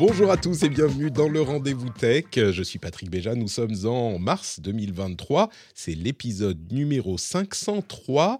Bonjour 0.00 0.30
à 0.30 0.38
tous 0.38 0.62
et 0.62 0.70
bienvenue 0.70 1.10
dans 1.10 1.28
le 1.28 1.42
Rendez-vous 1.42 1.90
Tech. 1.90 2.24
Je 2.34 2.62
suis 2.62 2.78
Patrick 2.78 3.10
Béja, 3.10 3.34
nous 3.34 3.48
sommes 3.48 3.74
en 3.84 4.18
mars 4.18 4.58
2023. 4.60 5.50
C'est 5.74 5.92
l'épisode 5.94 6.72
numéro 6.72 7.18
503 7.18 8.38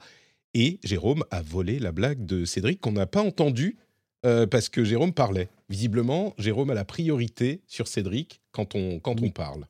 et 0.54 0.80
Jérôme 0.82 1.22
a 1.30 1.42
volé 1.42 1.78
la 1.78 1.92
blague 1.92 2.24
de 2.24 2.46
Cédric 2.46 2.80
qu'on 2.80 2.92
n'a 2.92 3.06
pas 3.06 3.20
entendue 3.20 3.76
euh, 4.24 4.46
parce 4.46 4.70
que 4.70 4.84
Jérôme 4.84 5.12
parlait. 5.12 5.50
Visiblement, 5.68 6.34
Jérôme 6.38 6.70
a 6.70 6.74
la 6.74 6.86
priorité 6.86 7.60
sur 7.66 7.88
Cédric 7.88 8.40
quand 8.52 8.74
on, 8.74 8.98
quand 8.98 9.20
on 9.22 9.28
parle. 9.28 9.66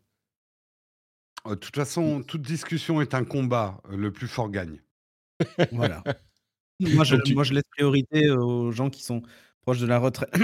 Euh, 1.49 1.51
De 1.51 1.55
toute 1.57 1.75
façon, 1.75 2.23
toute 2.23 2.43
discussion 2.43 3.01
est 3.01 3.15
un 3.15 3.25
combat. 3.25 3.81
Euh, 3.91 3.97
Le 3.97 4.13
plus 4.13 4.29
fort 4.29 4.49
gagne. 4.51 4.81
Voilà. 5.73 6.05
Moi 6.81 7.03
je, 7.05 7.17
Donc 7.17 7.25
tu- 7.25 7.35
moi, 7.35 7.43
je 7.43 7.53
laisse 7.53 7.65
priorité 7.73 8.31
aux 8.31 8.71
gens 8.71 8.89
qui 8.91 9.03
sont 9.03 9.23
de 9.79 9.87
la 9.87 9.99
retraite. 9.99 10.31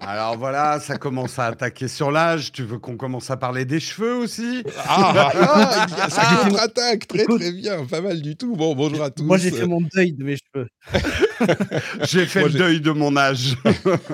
Alors 0.00 0.38
voilà, 0.38 0.78
ça 0.78 0.96
commence 0.96 1.40
à 1.40 1.46
attaquer 1.46 1.88
sur 1.88 2.12
l'âge. 2.12 2.52
Tu 2.52 2.62
veux 2.62 2.78
qu'on 2.78 2.96
commence 2.96 3.32
à 3.32 3.36
parler 3.36 3.64
des 3.64 3.80
cheveux 3.80 4.14
aussi? 4.14 4.62
Ah, 4.86 5.32
ah, 5.34 5.86
il 5.90 5.98
y 5.98 6.00
a- 6.00 6.08
ça 6.08 6.22
Ah, 6.24 6.44
contre-attaque, 6.44 7.08
très 7.08 7.22
écoute. 7.22 7.40
très 7.40 7.50
bien, 7.50 7.84
pas 7.84 8.00
mal 8.00 8.22
du 8.22 8.36
tout. 8.36 8.54
Bon, 8.54 8.76
bonjour 8.76 9.02
à 9.02 9.10
tous. 9.10 9.24
Moi, 9.24 9.38
j'ai 9.38 9.50
fait 9.50 9.66
mon 9.66 9.80
deuil 9.80 10.12
de 10.12 10.22
mes 10.22 10.36
cheveux. 10.36 10.68
J'ai 12.04 12.26
fait 12.26 12.40
Moi, 12.40 12.48
le 12.48 12.58
deuil 12.58 12.80
de 12.80 12.90
mon 12.90 13.16
âge. 13.16 13.56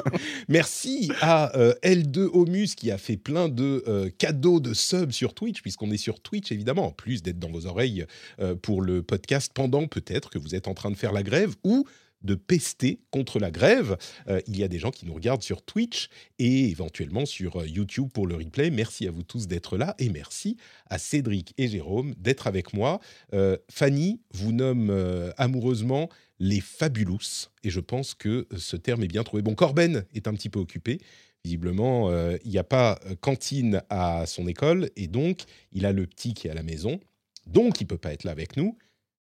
Merci 0.48 1.10
à 1.20 1.56
euh, 1.56 1.74
L2 1.82 2.30
Omus 2.32 2.74
qui 2.74 2.90
a 2.90 2.98
fait 2.98 3.16
plein 3.16 3.48
de 3.48 3.82
euh, 3.86 4.10
cadeaux 4.18 4.60
de 4.60 4.74
subs 4.74 5.12
sur 5.12 5.34
Twitch, 5.34 5.62
puisqu'on 5.62 5.90
est 5.90 5.96
sur 5.96 6.20
Twitch 6.20 6.52
évidemment, 6.52 6.88
en 6.88 6.92
plus 6.92 7.22
d'être 7.22 7.38
dans 7.38 7.50
vos 7.50 7.66
oreilles 7.66 8.06
euh, 8.40 8.54
pour 8.54 8.82
le 8.82 9.02
podcast 9.02 9.52
pendant 9.54 9.86
peut-être 9.86 10.30
que 10.30 10.38
vous 10.38 10.54
êtes 10.54 10.68
en 10.68 10.74
train 10.74 10.90
de 10.90 10.96
faire 10.96 11.12
la 11.12 11.22
grève 11.22 11.54
ou 11.62 11.86
de 12.24 12.34
pester 12.34 13.00
contre 13.10 13.38
la 13.38 13.50
grève. 13.50 13.96
Euh, 14.28 14.40
il 14.46 14.56
y 14.58 14.64
a 14.64 14.68
des 14.68 14.78
gens 14.78 14.90
qui 14.90 15.06
nous 15.06 15.14
regardent 15.14 15.42
sur 15.42 15.62
Twitch 15.62 16.08
et 16.38 16.68
éventuellement 16.70 17.26
sur 17.26 17.60
euh, 17.60 17.66
YouTube 17.66 18.08
pour 18.12 18.26
le 18.26 18.34
replay. 18.36 18.70
Merci 18.70 19.06
à 19.06 19.10
vous 19.10 19.22
tous 19.22 19.46
d'être 19.46 19.76
là 19.76 19.94
et 19.98 20.08
merci 20.08 20.56
à 20.86 20.98
Cédric 20.98 21.54
et 21.58 21.68
Jérôme 21.68 22.14
d'être 22.16 22.46
avec 22.46 22.72
moi. 22.72 23.00
Euh, 23.32 23.56
Fanny 23.70 24.20
vous 24.32 24.52
nomme 24.52 24.90
euh, 24.90 25.30
amoureusement 25.36 26.08
les 26.40 26.60
fabulous 26.60 27.50
et 27.62 27.70
je 27.70 27.80
pense 27.80 28.14
que 28.14 28.48
ce 28.56 28.76
terme 28.76 29.04
est 29.04 29.08
bien 29.08 29.22
trouvé. 29.22 29.42
Bon, 29.42 29.54
Corben 29.54 30.04
est 30.14 30.26
un 30.26 30.34
petit 30.34 30.50
peu 30.50 30.58
occupé. 30.58 31.00
Visiblement, 31.44 32.10
il 32.42 32.50
n'y 32.50 32.56
a 32.56 32.64
pas 32.64 32.98
cantine 33.20 33.82
à 33.90 34.24
son 34.26 34.46
école 34.48 34.88
et 34.96 35.08
donc 35.08 35.42
il 35.72 35.84
a 35.84 35.92
le 35.92 36.06
petit 36.06 36.32
qui 36.32 36.48
est 36.48 36.50
à 36.50 36.54
la 36.54 36.62
maison. 36.62 36.98
Donc, 37.46 37.80
il 37.80 37.86
peut 37.86 37.98
pas 37.98 38.12
être 38.12 38.24
là 38.24 38.32
avec 38.32 38.56
nous. 38.56 38.76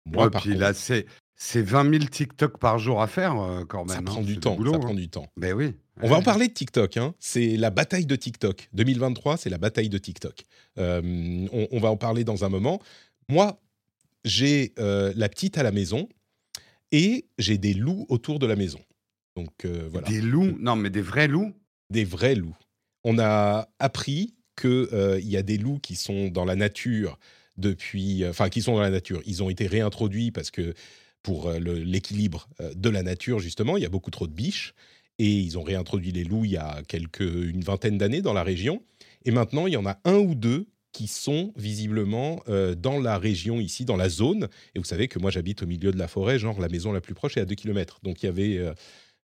Moi, 0.07 0.25
Ouais, 0.25 0.31
par 0.31 0.43
puis 0.43 0.51
contre, 0.51 0.61
là, 0.61 0.75
c'est 0.75 1.07
c'est 1.37 1.63
20 1.63 1.91
000 1.91 2.05
TikTok 2.05 2.59
par 2.59 2.79
jour 2.79 3.03
à 3.03 3.07
faire, 3.07 3.39
euh, 3.41 3.65
quand 3.65 3.85
même. 3.85 3.89
ça 3.89 3.99
hein. 3.99 4.03
prend 4.05 4.21
C'est 4.21 4.27
du 4.27 4.39
temps. 4.39 4.55
boulot, 4.55 4.73
ça 4.73 4.77
hein. 4.77 4.81
prend 4.81 4.95
du 4.95 5.09
temps. 5.09 5.27
Ben 5.37 5.53
oui. 5.55 5.73
On 6.03 6.09
va 6.09 6.17
en 6.17 6.23
parler 6.23 6.49
de 6.49 6.53
TikTok. 6.53 6.97
Hein. 6.97 7.15
C'est 7.21 7.57
la 7.57 7.71
bataille 7.71 8.07
de 8.07 8.17
TikTok. 8.17 8.69
2023, 8.73 9.37
c'est 9.37 9.51
la 9.51 9.59
bataille 9.59 9.89
de 9.89 9.99
TikTok. 9.99 10.45
Euh, 10.79 11.47
on, 11.53 11.69
on 11.71 11.81
va 11.81 11.91
en 11.91 11.97
parler 11.97 12.25
dans 12.25 12.45
un 12.45 12.49
moment. 12.49 12.81
Moi, 13.29 13.61
j'ai 14.25 14.73
euh, 14.79 15.13
la 15.17 15.29
petite 15.29 15.57
à 15.57 15.63
la 15.63 15.71
maison 15.71 16.09
et 16.91 17.27
j'ai 17.39 17.59
des 17.59 17.75
loups 17.75 18.07
autour 18.09 18.39
de 18.39 18.47
la 18.47 18.57
maison. 18.57 18.81
Donc 19.37 19.65
voilà, 19.65 20.09
Des 20.09 20.21
loups? 20.21 20.57
Non, 20.61 20.77
mais 20.77 20.91
des 20.91 21.01
vrais 21.01 21.27
loups? 21.29 21.53
Des 21.91 22.05
vrais 22.05 22.35
loups. 22.35 22.57
On 23.03 23.19
a 23.19 23.69
appris 23.79 24.35
qu'il 24.57 24.89
y 25.23 25.37
a 25.37 25.43
des 25.43 25.59
loups 25.59 25.81
qui 25.81 25.97
sont 25.97 26.29
dans 26.29 26.45
la 26.45 26.55
nature 26.55 27.19
depuis, 27.57 28.27
enfin 28.27 28.49
qui 28.49 28.63
sont 28.63 28.75
dans 28.75 28.81
la 28.81 28.91
nature. 28.91 29.21
Ils 29.27 29.43
ont 29.43 29.51
été 29.51 29.67
réintroduits 29.67 30.31
parce 30.31 30.51
que 30.53 30.75
pour 31.25 31.49
euh, 31.49 31.59
l'équilibre 31.59 32.49
euh, 32.61 32.73
de 32.75 32.89
la 32.89 33.03
nature 33.03 33.41
justement, 33.41 33.77
il 33.77 33.83
y 33.83 33.87
a 33.87 33.89
beaucoup 33.89 34.13
trop 34.13 34.29
de 34.29 34.33
biches 34.33 34.75
et 35.19 35.29
ils 35.29 35.59
ont 35.59 35.63
réintroduit 35.65 36.13
les 36.13 36.23
loups 36.23 36.45
il 36.45 36.53
y 36.53 36.57
a 36.57 36.83
quelques 36.87 37.21
une 37.21 37.63
vingtaine 37.63 37.99
d'années 37.99 38.23
dans 38.23 38.33
la 38.33 38.45
région. 38.45 38.83
Et 39.25 39.33
maintenant, 39.33 39.67
il 39.67 39.73
y 39.73 39.77
en 39.77 39.87
a 39.87 39.99
un 40.05 40.19
ou 40.19 40.35
deux 40.37 40.67
qui 40.93 41.09
sont 41.09 41.53
visiblement 41.57 42.43
euh, 42.49 42.75
dans 42.77 43.01
la 43.01 43.19
région 43.19 43.59
ici, 43.59 43.85
dans 43.85 43.97
la 43.97 44.09
zone. 44.09 44.49
Et 44.75 44.79
vous 44.79 44.85
savez 44.85 45.09
que 45.09 45.19
moi, 45.19 45.31
j'habite 45.31 45.63
au 45.63 45.67
milieu 45.67 45.91
de 45.91 45.99
la 45.99 46.09
forêt, 46.09 46.39
genre 46.39 46.61
la 46.61 46.69
maison 46.69 46.93
la 46.93 47.01
plus 47.01 47.15
proche 47.15 47.37
est 47.37 47.41
à 47.41 47.47
2 47.47 47.55
km. 47.55 48.01
Donc 48.03 48.23
il 48.23 48.27
y 48.27 48.29
avait 48.29 48.61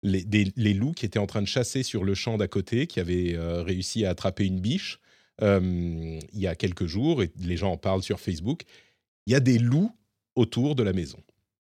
les, 0.02 0.24
des- 0.24 0.74
loups 0.74 0.94
qui 0.94 1.06
étaient 1.06 1.20
en 1.20 1.28
train 1.28 1.42
de 1.42 1.48
chasser 1.48 1.84
sur 1.84 2.04
le 2.06 2.16
champ 2.16 2.38
d'à 2.38 2.48
côté, 2.48 2.88
qui 2.88 3.00
avaient 3.00 3.36
réussi 3.38 4.06
à 4.06 4.12
attraper 4.12 4.46
une 4.46 4.60
biche 4.60 5.00
il 5.42 6.20
y 6.34 6.48
a 6.48 6.56
quelques 6.56 6.86
jours, 6.86 7.22
et 7.24 7.32
les 7.40 7.58
gens 7.58 7.72
en 7.72 7.78
parlent 7.78 8.04
sur 8.04 8.20
Facebook. 8.20 8.64
Il 9.28 9.34
y 9.34 9.36
a 9.36 9.40
des 9.40 9.60
loups 9.60 9.92
autour 10.36 10.76
de 10.76 10.84
la 10.84 10.94
maison. 10.94 11.20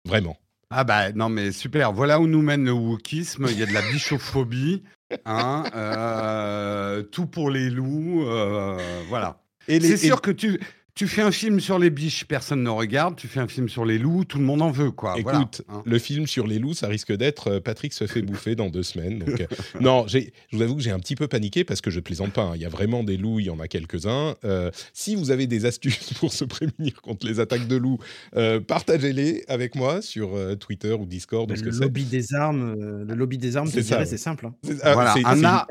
Vraiment. 0.06 0.38
Ah 0.70 0.84
bah 0.84 1.12
non 1.12 1.30
mais 1.30 1.52
super, 1.52 1.94
voilà 1.94 2.20
où 2.20 2.28
nous 2.28 2.42
mène 2.42 2.66
le 2.66 2.72
wokisme, 2.72 3.46
il 3.50 3.60
y 3.60 3.64
a 3.64 3.66
de 3.68 3.74
la 3.74 3.82
bichophobie, 3.84 4.84
hein, 5.26 5.64
euh, 5.76 7.04
tout 7.04 7.28
pour 7.28 7.50
les 7.52 7.70
loups, 7.70 8.24
euh, 8.26 8.78
voilà. 9.08 9.40
Les- 9.68 9.80
C'est 9.80 9.98
sûr 9.98 10.22
que 10.22 10.32
tu, 10.32 10.60
tu 10.96 11.08
fais 11.08 11.24
un 11.24 11.32
film 11.32 11.60
sur 11.60 11.80
les 11.80 11.90
biches, 11.90 12.26
personne 12.26 12.62
ne 12.62 12.70
regarde, 12.70 13.16
tu 13.16 13.28
fais 13.28 13.40
un 13.40 13.48
film 13.48 13.68
sur 13.68 13.84
les 13.84 13.98
loups, 13.98 14.26
tout 14.26 14.38
le 14.38 14.44
monde 14.44 14.62
en 14.62 14.70
veut 14.70 14.92
quoi. 14.92 15.16
voilà, 15.24 15.40
Écoute, 15.40 15.64
hein. 15.68 15.82
le 15.86 15.98
film 15.98 16.28
sur 16.28 16.46
les 16.46 16.60
loups, 16.60 16.76
ça 16.76 16.88
risque 16.88 17.12
d'être 17.12 17.48
euh, 17.54 17.60
Patrick 17.60 17.94
se 17.94 18.06
fait 18.06 18.22
bouffer 18.22 18.54
dans 18.56 18.70
deux 18.70 18.84
semaines. 18.84 19.20
Donc, 19.20 19.42
euh, 19.42 19.48
non, 19.82 20.06
j'ai- 20.08 20.34
je 20.52 20.58
vous 20.58 20.62
avoue 20.62 20.76
que 20.76 20.82
j'ai 20.84 20.92
un 20.92 21.00
petit 21.00 21.16
peu 21.16 21.28
paniqué 21.28 21.64
parce 21.64 21.82
que 21.82 21.90
je 21.90 22.00
plaisante 22.00 22.32
pas. 22.34 22.44
hein. 22.44 22.52
Il 22.56 22.62
y 22.62 22.66
a 22.66 22.70
vraiment 22.70 23.04
des 23.04 23.18
loups, 23.18 23.40
il 23.40 23.48
y 23.48 23.50
en 23.50 23.60
a 23.60 23.68
quelques-uns. 23.68 24.36
Euh, 24.46 24.70
si 24.94 25.16
vous 25.16 25.32
avez 25.32 25.48
des 25.48 25.66
astuces 25.66 26.14
pour 26.20 26.32
se 26.32 26.46
prémunir 26.46 27.02
contre 27.02 27.26
les 27.26 27.40
attaques 27.40 27.68
de 27.68 27.76
loups, 27.76 27.98
euh, 28.36 28.60
partagez-les 28.60 29.46
avec 29.48 29.74
moi 29.76 30.02
sur 30.04 30.36
euh, 30.36 30.56
Twitter 30.56 30.94
ou 30.94 31.06
Discord 31.08 31.52
ou 31.52 31.56
ce 31.56 31.64
le 31.64 31.72
que 31.72 31.76
lobby 31.78 32.04
des 32.06 32.36
armes, 32.36 32.76
euh, 32.80 33.04
le 33.04 33.16
lobby 33.16 33.40
des 33.40 33.58
armes, 33.58 33.68
C'est 33.68 33.82
simple. 34.18 34.46
hein. 34.46 34.56
Ah, 34.84 34.94
voilà, 34.94 35.16
ar- 35.46 35.68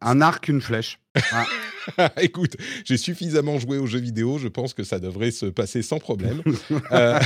un 0.00 0.20
arc, 0.20 0.48
une 0.48 0.60
flèche. 0.60 0.98
Ah, 1.32 1.46
Écoute, 2.20 2.56
j'ai 2.84 2.96
suffisamment 2.96 3.58
joué 3.58 3.78
aux 3.78 3.86
jeux 3.86 4.00
vidéo, 4.00 4.38
je 4.38 4.48
pense 4.48 4.74
que 4.74 4.82
ça 4.82 4.98
devrait 4.98 5.30
se 5.30 5.46
passer 5.46 5.82
sans 5.82 5.98
problème. 5.98 6.42
Euh, 6.92 7.18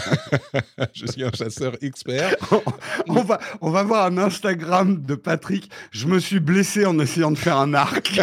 je 0.94 1.06
suis 1.06 1.22
un 1.22 1.30
chasseur 1.32 1.74
expert. 1.82 2.34
on, 3.08 3.22
va, 3.22 3.40
on 3.60 3.70
va 3.70 3.82
voir 3.82 4.06
un 4.06 4.18
Instagram 4.18 5.02
de 5.02 5.14
Patrick, 5.14 5.70
je 5.90 6.06
me 6.06 6.18
suis 6.18 6.40
blessé 6.40 6.84
en 6.86 6.98
essayant 6.98 7.30
de 7.30 7.38
faire 7.38 7.56
un 7.56 7.74
arc. 7.74 8.20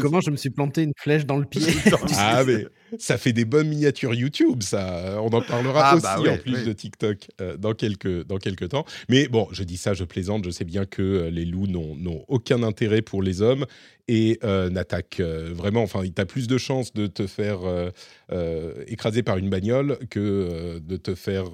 Comment 0.00 0.20
je 0.20 0.30
me 0.30 0.36
suis 0.36 0.50
planté 0.50 0.82
une 0.82 0.92
flèche 0.96 1.26
dans 1.26 1.36
le 1.36 1.44
pied? 1.44 1.72
Ah, 2.16 2.42
mais 2.44 2.66
ça 2.98 3.18
fait 3.18 3.32
des 3.32 3.44
bonnes 3.44 3.68
miniatures 3.68 4.14
YouTube, 4.14 4.62
ça. 4.62 5.20
On 5.22 5.28
en 5.28 5.42
parlera 5.42 5.90
Ah, 5.90 5.94
aussi 5.96 6.02
bah 6.02 6.32
en 6.32 6.38
plus 6.38 6.64
de 6.64 6.72
TikTok 6.72 7.28
euh, 7.40 7.56
dans, 7.56 7.74
quelques, 7.74 8.26
dans 8.26 8.38
quelques 8.38 8.70
temps. 8.70 8.84
Mais 9.08 9.28
bon, 9.28 9.48
je 9.52 9.62
dis 9.62 9.76
ça, 9.76 9.94
je 9.94 10.04
plaisante. 10.04 10.44
Je 10.44 10.50
sais 10.50 10.64
bien 10.64 10.86
que 10.86 11.02
euh, 11.02 11.30
les 11.30 11.44
loups 11.44 11.66
n'ont 11.66 12.24
aucun 12.28 12.62
intérêt 12.62 13.02
pour 13.02 13.19
les 13.22 13.42
hommes 13.42 13.66
et 14.08 14.38
euh, 14.42 14.70
n'attaquent 14.70 15.20
euh, 15.20 15.52
vraiment. 15.54 15.82
Enfin, 15.82 16.02
tu 16.02 16.20
as 16.20 16.26
plus 16.26 16.48
de 16.48 16.58
chances 16.58 16.92
de 16.92 17.06
te 17.06 17.26
faire 17.26 17.60
euh, 17.64 18.84
écraser 18.86 19.22
par 19.22 19.38
une 19.38 19.48
bagnole 19.48 19.98
que 20.08 20.80
de 20.80 20.96
te 20.96 21.14
faire 21.14 21.50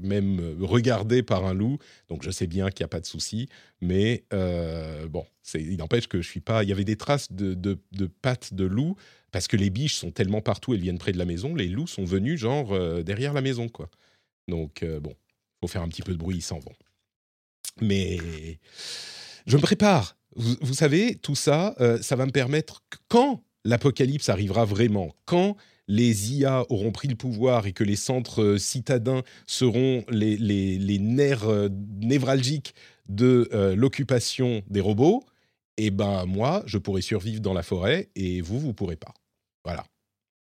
même 0.00 0.56
regarder 0.60 1.22
par 1.22 1.44
un 1.46 1.54
loup. 1.54 1.78
Donc, 2.08 2.22
je 2.22 2.30
sais 2.30 2.46
bien 2.46 2.70
qu'il 2.70 2.82
n'y 2.82 2.86
a 2.86 2.88
pas 2.88 3.00
de 3.00 3.06
souci. 3.06 3.48
Mais 3.80 4.24
bon, 5.08 5.24
il 5.54 5.76
n'empêche 5.76 6.08
que 6.08 6.20
je 6.20 6.28
suis 6.28 6.40
pas. 6.40 6.64
Il 6.64 6.68
y 6.68 6.72
avait 6.72 6.84
des 6.84 6.96
traces 6.96 7.30
de, 7.32 7.54
de- 7.54 8.06
pattes 8.20 8.54
de 8.54 8.64
loup 8.64 8.96
parce 9.30 9.46
que 9.48 9.56
les 9.56 9.70
biches 9.70 9.94
sont 9.94 10.10
tellement 10.10 10.40
partout, 10.40 10.74
elles 10.74 10.80
viennent 10.80 10.98
près 10.98 11.12
de 11.12 11.18
la 11.18 11.24
maison. 11.24 11.54
Les 11.54 11.68
loups 11.68 11.86
sont 11.86 12.04
venus 12.04 12.40
genre 12.40 12.76
derrière 13.04 13.32
la 13.32 13.42
maison, 13.42 13.68
quoi. 13.68 13.88
Donc 14.48 14.84
bon, 15.00 15.14
faut 15.60 15.68
faire 15.68 15.82
un 15.82 15.88
petit 15.88 16.02
peu 16.02 16.12
de 16.12 16.18
bruit, 16.18 16.36
ils 16.38 16.42
s'en 16.42 16.58
vont. 16.58 16.74
Mais 17.80 18.18
je 19.46 19.56
me 19.56 19.62
prépare. 19.62 20.16
Vous, 20.34 20.74
savez, 20.74 21.16
tout 21.16 21.34
ça, 21.34 21.74
euh, 21.80 22.00
ça 22.00 22.16
va 22.16 22.26
me 22.26 22.30
permettre 22.30 22.82
quand 23.08 23.44
l'apocalypse 23.64 24.28
arrivera 24.28 24.64
vraiment, 24.64 25.14
quand 25.26 25.56
les 25.88 26.32
IA 26.32 26.64
auront 26.70 26.90
pris 26.90 27.08
le 27.08 27.16
pouvoir 27.16 27.66
et 27.66 27.72
que 27.72 27.84
les 27.84 27.96
centres 27.96 28.42
euh, 28.42 28.58
citadins 28.58 29.22
seront 29.46 30.04
les, 30.08 30.98
nerfs 30.98 31.48
euh, 31.48 31.68
névralgiques 32.00 32.74
de 33.08 33.50
l'occupation 33.74 34.62
des 34.70 34.80
robots, 34.80 35.24
eh 35.76 35.90
ben 35.90 36.24
moi, 36.24 36.62
je 36.66 36.78
pourrais 36.78 37.02
survivre 37.02 37.40
dans 37.40 37.52
la 37.52 37.62
forêt 37.62 38.08
et 38.14 38.40
vous, 38.40 38.58
vous 38.58 38.72
pourrez 38.72 38.96
pas. 38.96 39.12
Voilà. 39.64 39.84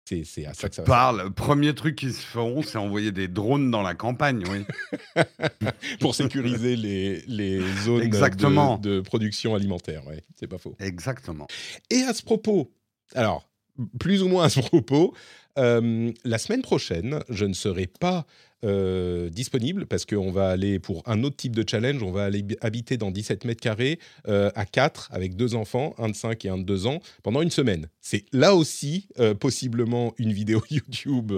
C'est 0.05 0.47
à 0.47 0.53
ça 0.53 0.69
que 0.69 0.75
ça 0.75 0.83
va. 0.83 0.87
Parle, 0.87 1.33
premier 1.33 1.75
truc 1.75 1.97
qu'ils 1.97 2.13
se 2.13 2.21
feront, 2.27 2.63
c'est 2.63 2.77
envoyer 2.77 3.13
des 3.13 3.29
drones 3.29 3.71
dans 3.71 3.83
la 3.83 3.95
campagne, 3.95 4.43
oui. 4.51 4.65
Pour 6.01 6.15
sécuriser 6.15 6.77
les, 6.77 7.23
les 7.27 7.61
zones 7.85 8.01
de- 8.01 8.05
Exactement. 8.05 8.79
De, 8.79 9.01
production 9.01 9.55
alimentaire, 9.55 10.07
ouais, 10.07 10.25
c'est 10.39 10.47
pas 10.47 10.59
faux. 10.59 10.77
Exactement. 10.81 11.47
Et 11.91 12.03
à 12.03 12.13
ce 12.15 12.23
propos, 12.23 12.71
alors, 13.15 13.49
plus 14.01 14.23
ou 14.23 14.29
moins 14.29 14.45
à 14.45 14.49
ce 14.49 14.61
propos, 14.61 15.15
euh, 15.59 16.13
la 16.25 16.39
semaine 16.39 16.63
prochaine, 16.63 17.21
je 17.29 17.45
ne 17.45 17.55
serai 17.55 17.87
pas 17.87 18.27
euh, 18.65 19.29
disponible 19.29 19.87
parce 19.87 20.07
qu'on 20.07 20.31
va 20.31 20.49
aller 20.49 20.79
pour 20.79 21.03
un 21.07 21.25
autre 21.25 21.37
type 21.37 21.57
de 21.57 21.65
challenge. 21.69 22.03
On 22.03 22.13
va 22.13 22.25
aller 22.25 22.45
habiter 22.61 22.97
dans 22.97 23.11
17 23.11 23.45
mètres 23.45 23.61
carrés 23.61 23.99
euh, 24.29 24.51
à 24.55 24.67
4 24.67 25.09
avec 25.13 25.37
deux 25.37 25.55
enfants, 25.55 25.95
un 25.99 26.09
de 26.09 26.15
5 26.15 26.45
et 26.45 26.49
un 26.49 26.59
de 26.59 26.63
2 26.63 26.87
ans, 26.87 27.01
pendant 27.23 27.43
une 27.43 27.51
semaine. 27.51 27.89
C'est 28.01 28.25
là 28.33 28.55
aussi 28.55 29.09
euh, 29.19 29.35
possiblement 29.35 30.15
une 30.19 30.33
vidéo 30.33 30.63
YouTube 30.71 31.33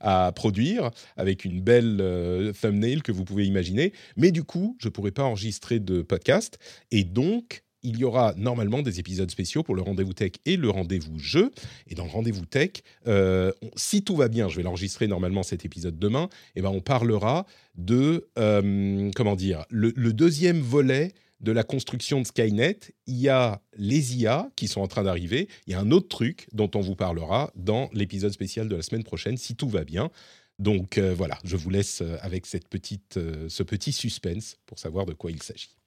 à 0.00 0.32
produire 0.32 0.90
avec 1.16 1.44
une 1.44 1.60
belle 1.60 2.52
thumbnail 2.60 3.02
que 3.02 3.12
vous 3.12 3.24
pouvez 3.24 3.46
imaginer. 3.46 3.92
Mais 4.16 4.30
du 4.30 4.44
coup, 4.44 4.76
je 4.80 4.88
ne 4.88 4.92
pourrai 4.92 5.10
pas 5.10 5.24
enregistrer 5.24 5.80
de 5.80 6.02
podcast 6.02 6.58
et 6.90 7.04
donc 7.04 7.62
il 7.88 7.98
y 7.98 8.04
aura 8.04 8.34
normalement 8.36 8.82
des 8.82 9.00
épisodes 9.00 9.30
spéciaux 9.30 9.62
pour 9.62 9.74
le 9.74 9.80
rendez-vous 9.80 10.12
tech 10.12 10.32
et 10.44 10.56
le 10.56 10.68
rendez-vous 10.68 11.18
jeu. 11.18 11.50
Et 11.86 11.94
dans 11.94 12.04
le 12.04 12.10
rendez-vous 12.10 12.44
tech, 12.44 12.82
euh, 13.06 13.50
si 13.76 14.02
tout 14.02 14.14
va 14.14 14.28
bien, 14.28 14.48
je 14.48 14.56
vais 14.56 14.62
l'enregistrer 14.62 15.06
normalement 15.06 15.42
cet 15.42 15.64
épisode 15.64 15.98
demain, 15.98 16.28
et 16.54 16.60
ben 16.60 16.68
on 16.68 16.80
parlera 16.80 17.46
de, 17.76 18.28
euh, 18.38 19.10
comment 19.16 19.36
dire, 19.36 19.64
le, 19.70 19.92
deuxième 20.12 20.60
volet 20.60 21.12
de 21.40 21.52
la 21.52 21.62
construction 21.62 22.20
de 22.20 22.26
Skynet. 22.26 22.78
Il 23.06 23.16
y 23.16 23.28
a 23.28 23.62
les 23.76 24.16
IA 24.18 24.50
qui 24.56 24.68
sont 24.68 24.80
en 24.80 24.88
train 24.88 25.04
d'arriver. 25.04 25.48
Il 25.66 25.72
y 25.72 25.74
a 25.74 25.80
un 25.80 25.90
autre 25.90 26.08
truc 26.08 26.48
dont 26.52 26.70
on 26.74 26.80
vous 26.80 26.96
parlera 26.96 27.52
dans 27.54 27.88
l'épisode 27.94 28.32
spécial 28.32 28.68
de 28.68 28.76
la 28.76 28.82
semaine 28.82 29.04
prochaine, 29.04 29.36
si 29.36 29.54
tout 29.54 29.68
va 29.68 29.84
bien. 29.84 30.10
Donc 30.58 30.98
euh, 30.98 31.14
voilà, 31.14 31.38
je 31.44 31.56
vous 31.56 31.70
laisse 31.70 32.02
avec 32.20 32.44
cette 32.44 32.68
petite, 32.68 33.18
ce 33.48 33.62
petit 33.62 33.92
suspense 33.92 34.58
pour 34.66 34.78
savoir 34.78 35.06
de 35.06 35.14
quoi 35.14 35.30
il 35.30 35.42
s'agit. 35.42 35.78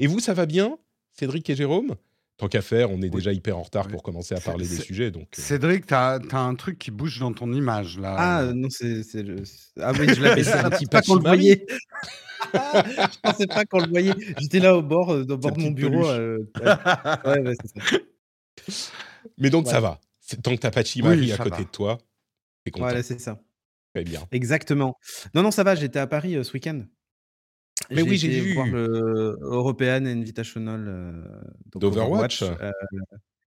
Et 0.00 0.06
vous, 0.06 0.20
ça 0.20 0.34
va 0.34 0.46
bien? 0.46 0.78
Cédric 1.18 1.48
et 1.50 1.56
Jérôme 1.56 1.96
Tant 2.36 2.46
qu'à 2.46 2.62
faire, 2.62 2.92
on 2.92 3.02
est 3.02 3.08
déjà 3.08 3.32
hyper 3.32 3.58
en 3.58 3.62
retard 3.62 3.86
Oui. 3.86 3.92
pour 3.92 4.04
commencer 4.04 4.32
à 4.32 4.40
parler 4.40 4.68
des 4.68 4.76
sujets. 4.76 5.10
Donc, 5.10 5.24
euh, 5.36 5.42
Cédric, 5.42 5.86
t'as 5.86 6.20
as 6.30 6.38
un 6.38 6.54
truc 6.54 6.78
qui 6.78 6.92
bouge 6.92 7.18
dans 7.18 7.32
ton 7.32 7.52
image 7.52 7.98
là. 7.98 8.14
Ah 8.16 8.52
non, 8.54 8.68
c'est 8.70 9.02
le. 9.24 9.42
Ah 9.80 9.90
oui, 9.98 10.06
je 10.14 10.22
l'avais 10.22 10.44
C'est 10.44 10.52
un 10.52 10.70
je 10.70 10.76
petit 10.76 10.86
pensais 10.86 10.88
pas 10.88 11.02
qu'on 11.02 11.14
le 11.16 11.22
voyait. 11.22 11.66
je 12.54 13.18
pensais 13.22 13.46
pas 13.48 13.64
qu'on 13.64 13.80
le 13.80 13.88
voyait. 13.88 14.14
J'étais 14.38 14.60
là 14.60 14.76
au 14.76 14.82
bord, 14.82 15.12
euh, 15.12 15.24
au 15.28 15.36
bord 15.36 15.50
de 15.50 15.60
mon 15.60 15.72
bureau. 15.72 16.06
euh, 16.06 16.38
ouais, 17.24 17.40
ouais, 17.40 17.54
ça. 17.56 17.96
Mais 19.36 19.50
donc, 19.50 19.66
ça 19.66 19.80
va. 19.80 20.00
C'est- 20.20 20.40
Tant 20.40 20.54
que 20.54 20.60
t'as 20.60 20.70
pas 20.70 20.84
Chimari 20.84 21.18
Oui, 21.18 21.32
à 21.32 21.38
côté 21.38 21.50
va. 21.50 21.58
de 21.58 21.68
toi, 21.70 21.98
t'es 22.64 22.70
content. 22.70 22.84
Voilà, 22.84 23.02
c'est 23.02 23.18
ça. 23.20 23.40
Très 23.94 24.04
bien. 24.04 24.22
Exactement. 24.30 24.96
Non, 25.34 25.42
non, 25.42 25.50
ça 25.50 25.64
va. 25.64 25.74
J'étais 25.74 25.98
à 25.98 26.06
Paris 26.06 26.36
euh, 26.36 26.44
ce 26.44 26.52
week-end. 26.52 26.82
Mais 27.90 28.02
oui, 28.02 28.16
j'ai 28.18 28.40
vu. 28.40 28.54
voir 28.54 28.66
le 28.66 29.36
European 29.40 30.04
Invitational 30.06 30.84
euh, 30.88 31.40
D'Overwatch. 31.76 32.42
euh, 32.42 32.70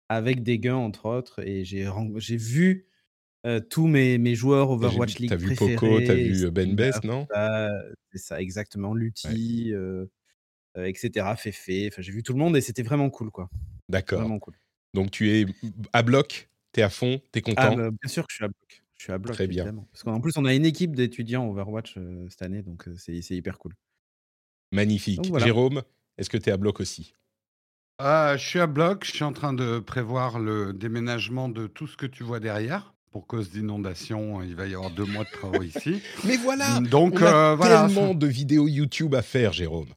avec 0.09 0.43
des 0.43 0.59
gains 0.59 0.75
entre 0.75 1.05
autres, 1.07 1.45
et 1.47 1.65
j'ai 1.65 1.87
vu 2.37 2.87
euh, 3.45 3.59
tous 3.59 3.87
mes, 3.87 4.17
mes 4.17 4.35
joueurs 4.35 4.67
vu- 4.69 4.73
Overwatch 4.85 5.19
League 5.19 5.29
T'as 5.29 5.35
vu 5.35 5.47
préférés. 5.47 5.75
Poco, 5.77 5.99
t'as 6.01 6.13
vu 6.15 6.51
Ben 6.51 6.75
Best, 6.75 7.03
non? 7.03 7.27
C'est 8.11 8.17
ça, 8.19 8.41
exactement. 8.41 8.93
Lutti, 8.93 9.71
euh, 9.73 10.05
euh, 10.77 10.85
etc. 10.85 11.35
Fefe. 11.35 11.69
Enfin, 11.87 12.01
j'ai 12.01 12.11
vu 12.11 12.23
tout 12.23 12.33
le 12.33 12.39
monde 12.39 12.55
et 12.57 12.61
c'était 12.61 12.83
vraiment 12.83 13.09
cool, 13.09 13.31
quoi. 13.31 13.49
D'accord. 13.89 14.19
Vraiment 14.19 14.39
cool. 14.39 14.55
Donc, 14.93 15.11
tu 15.11 15.31
es 15.31 15.45
à 15.93 16.03
bloc, 16.03 16.49
t'es 16.71 16.81
à 16.83 16.89
fond, 16.89 17.21
t'es 17.31 17.41
Ah, 17.41 17.69
content? 17.69 17.75
bah, 17.75 17.89
bien 17.89 18.09
sûr 18.09 18.27
que 18.27 18.31
je 18.31 18.35
suis 18.35 18.45
à 18.45 18.47
bloc. 18.47 18.83
Je 18.97 19.03
suis 19.03 19.11
à 19.13 19.17
bloc, 19.17 19.35
Très 19.35 19.47
bien. 19.47 19.63
évidemment. 19.63 19.87
Parce 19.91 20.03
qu'en 20.03 20.21
plus, 20.21 20.37
on 20.37 20.45
a 20.45 20.53
une 20.53 20.65
équipe 20.65 20.95
d'étudiants 20.95 21.49
Overwatch 21.49 21.97
euh, 21.97 22.27
cette 22.29 22.43
année, 22.43 22.61
donc 22.61 22.87
euh, 22.87 22.95
c'est 22.97 23.21
c'est 23.21 23.35
hyper 23.35 23.57
cool. 23.57 23.73
Magnifique. 24.73 25.17
Donc, 25.17 25.27
voilà. 25.27 25.45
Jérôme, 25.45 25.81
est-ce 26.17 26.29
que 26.29 26.37
t'es 26.37 26.51
à 26.51 26.57
bloc 26.57 26.79
aussi? 26.79 27.13
Euh, 28.01 28.37
je 28.37 28.45
suis 28.45 28.59
à 28.59 28.67
bloc, 28.67 29.05
je 29.05 29.11
suis 29.11 29.23
en 29.23 29.33
train 29.33 29.53
de 29.53 29.79
prévoir 29.79 30.39
le 30.39 30.73
déménagement 30.73 31.47
de 31.47 31.67
tout 31.67 31.87
ce 31.87 31.95
que 31.95 32.05
tu 32.05 32.23
vois 32.23 32.39
derrière. 32.39 32.93
Pour 33.11 33.27
cause 33.27 33.51
d'inondation, 33.51 34.41
il 34.41 34.55
va 34.55 34.65
y 34.65 34.73
avoir 34.73 34.89
deux 34.89 35.05
mois 35.05 35.23
de 35.23 35.29
travaux 35.29 35.61
ici. 35.61 36.01
Mais 36.25 36.35
voilà 36.37 36.79
Donc 36.81 37.13
On 37.21 37.25
a 37.25 37.51
euh, 37.51 37.55
voilà. 37.55 37.85
tellement 37.85 38.15
de 38.15 38.25
vidéos 38.25 38.67
YouTube 38.67 39.13
à 39.13 39.21
faire, 39.21 39.53
Jérôme. 39.53 39.89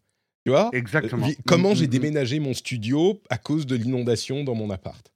Tu 0.44 0.50
vois? 0.50 0.68
Exactement. 0.74 1.26
Vi- 1.26 1.36
Comment 1.46 1.72
Mm, 1.72 1.74
j'ai 1.76 1.84
mm, 1.84 1.88
mm. 1.88 1.90
déménagé 1.90 2.38
mon 2.40 2.52
studio 2.52 3.20
à 3.30 3.38
cause 3.38 3.64
de 3.66 3.74
l'inondation 3.74 4.44
dans 4.44 4.54
mon 4.54 4.68
appart? 4.70 5.10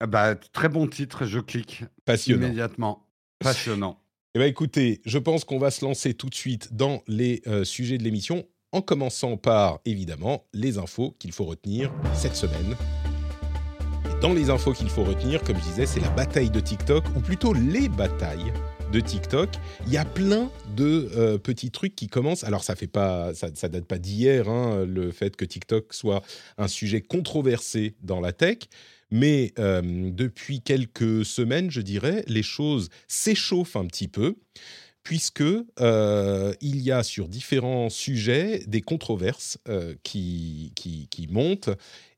Ah 0.00 0.06
bah, 0.06 0.34
très 0.34 0.70
bon 0.70 0.86
titre, 0.86 1.26
je 1.26 1.38
clique 1.38 1.84
Passionnant. 2.06 2.46
immédiatement. 2.46 3.06
Passionnant. 3.38 4.00
Eh 4.34 4.38
bien, 4.38 4.48
écoutez, 4.48 5.00
je 5.04 5.18
pense 5.18 5.44
qu'on 5.44 5.58
va 5.58 5.70
se 5.70 5.84
lancer 5.84 6.14
tout 6.14 6.28
de 6.30 6.34
suite 6.34 6.74
dans 6.74 7.02
les 7.06 7.42
euh, 7.46 7.62
sujets 7.64 7.98
de 7.98 8.02
l'émission, 8.02 8.44
en 8.74 8.82
commençant 8.82 9.36
par, 9.36 9.78
évidemment, 9.84 10.44
les 10.52 10.78
infos 10.78 11.14
qu'il 11.20 11.30
faut 11.30 11.44
retenir 11.44 11.92
cette 12.12 12.34
semaine. 12.34 12.76
Et 14.10 14.20
dans 14.20 14.34
les 14.34 14.50
infos 14.50 14.72
qu'il 14.72 14.90
faut 14.90 15.04
retenir, 15.04 15.40
comme 15.44 15.56
je 15.58 15.62
disais, 15.62 15.86
c'est 15.86 16.00
la 16.00 16.10
bataille 16.10 16.50
de 16.50 16.58
TikTok, 16.58 17.04
ou 17.16 17.20
plutôt 17.20 17.54
les 17.54 17.88
batailles 17.88 18.52
de 18.92 18.98
TikTok. 18.98 19.48
Il 19.86 19.92
y 19.92 19.96
a 19.96 20.04
plein 20.04 20.50
de 20.74 21.08
euh, 21.16 21.38
petits 21.38 21.70
trucs 21.70 21.94
qui 21.94 22.08
commencent. 22.08 22.42
Alors, 22.42 22.64
ça 22.64 22.74
fait 22.74 22.88
pas, 22.88 23.32
ça, 23.32 23.68
date 23.68 23.84
pas 23.84 23.98
d'hier, 23.98 24.48
hein, 24.48 24.84
le 24.84 25.12
fait 25.12 25.36
que 25.36 25.44
TikTok 25.44 25.94
soit 25.94 26.22
un 26.58 26.66
sujet 26.66 27.00
controversé 27.00 27.94
dans 28.02 28.20
la 28.20 28.32
tech. 28.32 28.58
Mais 29.12 29.52
euh, 29.60 30.10
depuis 30.10 30.62
quelques 30.62 31.24
semaines, 31.24 31.70
je 31.70 31.80
dirais, 31.80 32.24
les 32.26 32.42
choses 32.42 32.88
s'échauffent 33.06 33.76
un 33.76 33.86
petit 33.86 34.08
peu, 34.08 34.34
puisque 35.04 35.42
euh, 35.42 36.54
il 36.60 36.80
y 36.80 36.90
a 36.90 37.02
sur 37.02 37.28
différents 37.28 37.90
sujets 37.90 38.64
des 38.66 38.80
controverses 38.80 39.58
euh, 39.68 39.94
qui, 40.02 40.72
qui, 40.74 41.28
montent. 41.30 41.70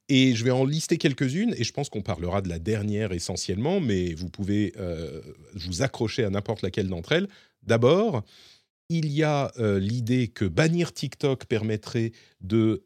Et 0.09 0.37
je 0.37 0.45
vais 0.45 0.53
en 0.53 0.65
lister 0.65 0.97
quelques-unes, 0.97 1.53
et 1.59 1.65
je 1.65 1.73
pense 1.73 1.91
qu'on 1.91 2.01
parlera 2.01 2.41
de 2.41 2.49
la 2.49 2.61
dernière 2.61 3.13
essentiellement, 3.13 3.81
mais 3.81 4.15
vous 4.15 4.29
pouvez 4.29 4.73
euh, 4.79 5.21
vous 5.55 5.83
accrocher 5.83 6.25
à 6.25 6.31
n'importe 6.31 6.63
laquelle 6.63 6.89
d'entre 6.89 7.11
elles. 7.11 7.27
D'abord, 7.65 8.23
il 8.89 9.11
y 9.11 9.25
a 9.25 9.51
l'idée 9.59 10.29
que 10.29 10.45
bannir 10.45 10.93
TikTok 10.93 11.47
permettrait 11.47 12.13
de 12.41 12.85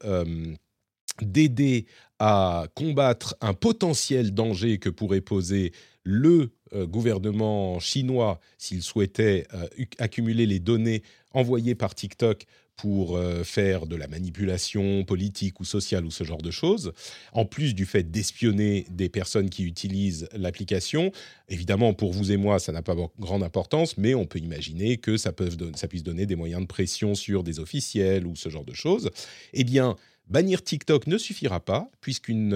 d'aider 1.20 1.84
à 2.18 2.66
combattre 2.74 3.36
un 3.42 3.52
potentiel 3.52 4.32
danger 4.32 4.78
que 4.78 4.88
pourrait 4.88 5.20
poser 5.20 5.72
le 6.04 6.52
euh, 6.72 6.86
gouvernement 6.86 7.80
chinois 7.80 8.40
s'il 8.58 8.82
souhaitait 8.82 9.46
euh, 9.54 9.66
accumuler 9.98 10.46
les 10.46 10.60
données 10.60 11.02
envoyées 11.32 11.74
par 11.74 11.94
TikTok 11.94 12.46
pour 12.80 13.16
euh, 13.16 13.44
faire 13.44 13.86
de 13.86 13.94
la 13.94 14.08
manipulation 14.08 15.04
politique 15.04 15.60
ou 15.60 15.64
sociale 15.64 16.06
ou 16.06 16.10
ce 16.10 16.24
genre 16.24 16.40
de 16.40 16.50
choses, 16.50 16.92
en 17.32 17.44
plus 17.44 17.74
du 17.74 17.84
fait 17.84 18.10
d'espionner 18.10 18.86
des 18.90 19.10
personnes 19.10 19.50
qui 19.50 19.64
utilisent 19.64 20.28
l'application. 20.32 21.12
Évidemment, 21.48 21.92
pour 21.92 22.12
vous 22.12 22.32
et 22.32 22.38
moi, 22.38 22.58
ça 22.58 22.72
n'a 22.72 22.80
pas 22.80 22.94
grande 23.18 23.42
importance, 23.42 23.98
mais 23.98 24.14
on 24.14 24.24
peut 24.24 24.38
imaginer 24.38 24.96
que 24.96 25.18
ça 25.18 25.32
puisse 25.32 26.02
donner 26.02 26.24
des 26.24 26.36
moyens 26.36 26.62
de 26.62 26.66
pression 26.66 27.14
sur 27.14 27.42
des 27.42 27.60
officiels 27.60 28.26
ou 28.26 28.34
ce 28.34 28.48
genre 28.48 28.64
de 28.64 28.74
choses. 28.74 29.10
Eh 29.52 29.64
bien, 29.64 29.96
Bannir 30.30 30.62
TikTok 30.62 31.08
ne 31.08 31.18
suffira 31.18 31.58
pas, 31.58 31.90
puisqu'un 32.00 32.52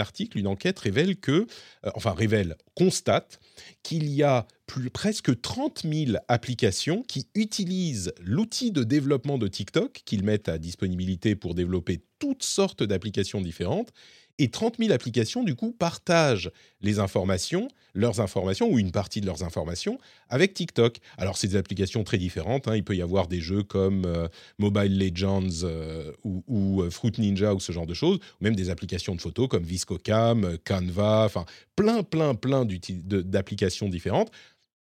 article, 0.00 0.38
une 0.38 0.48
enquête 0.48 0.78
révèle 0.80 1.16
que, 1.16 1.46
euh, 1.86 1.90
enfin 1.94 2.12
révèle, 2.12 2.56
constate 2.74 3.38
qu'il 3.84 4.08
y 4.10 4.24
a 4.24 4.46
plus, 4.66 4.90
presque 4.90 5.40
30 5.40 5.82
000 5.84 6.16
applications 6.28 7.02
qui 7.02 7.28
utilisent 7.34 8.12
l'outil 8.20 8.72
de 8.72 8.82
développement 8.82 9.38
de 9.38 9.46
TikTok, 9.46 10.02
qu'ils 10.04 10.24
mettent 10.24 10.48
à 10.48 10.58
disponibilité 10.58 11.36
pour 11.36 11.54
développer 11.54 12.02
toutes 12.18 12.42
sortes 12.42 12.82
d'applications 12.82 13.40
différentes. 13.40 13.92
Et 14.42 14.48
30 14.48 14.78
000 14.78 14.90
applications, 14.90 15.44
du 15.44 15.54
coup, 15.54 15.70
partagent 15.70 16.50
les 16.80 16.98
informations, 16.98 17.68
leurs 17.94 18.18
informations, 18.18 18.68
ou 18.68 18.80
une 18.80 18.90
partie 18.90 19.20
de 19.20 19.26
leurs 19.26 19.44
informations, 19.44 19.98
avec 20.28 20.52
TikTok. 20.52 20.98
Alors, 21.16 21.36
c'est 21.36 21.46
des 21.46 21.54
applications 21.54 22.02
très 22.02 22.18
différentes. 22.18 22.66
hein. 22.66 22.74
Il 22.74 22.82
peut 22.82 22.96
y 22.96 23.02
avoir 23.02 23.28
des 23.28 23.40
jeux 23.40 23.62
comme 23.62 24.04
euh, 24.04 24.26
Mobile 24.58 24.98
Legends 24.98 25.62
euh, 25.62 26.10
ou, 26.24 26.82
euh, 26.82 26.90
Fruit 26.90 27.12
Ninja 27.18 27.54
ou 27.54 27.60
ce 27.60 27.70
genre 27.70 27.86
de 27.86 27.94
choses, 27.94 28.16
ou 28.16 28.44
même 28.44 28.56
des 28.56 28.68
applications 28.68 29.14
de 29.14 29.20
photos 29.20 29.46
comme 29.46 29.62
ViscoCam, 29.62 30.58
Canva, 30.66 31.24
enfin, 31.24 31.44
plein, 31.76 32.02
plein, 32.02 32.34
plein 32.34 32.66
d'applications 32.66 33.88
différentes. 33.88 34.32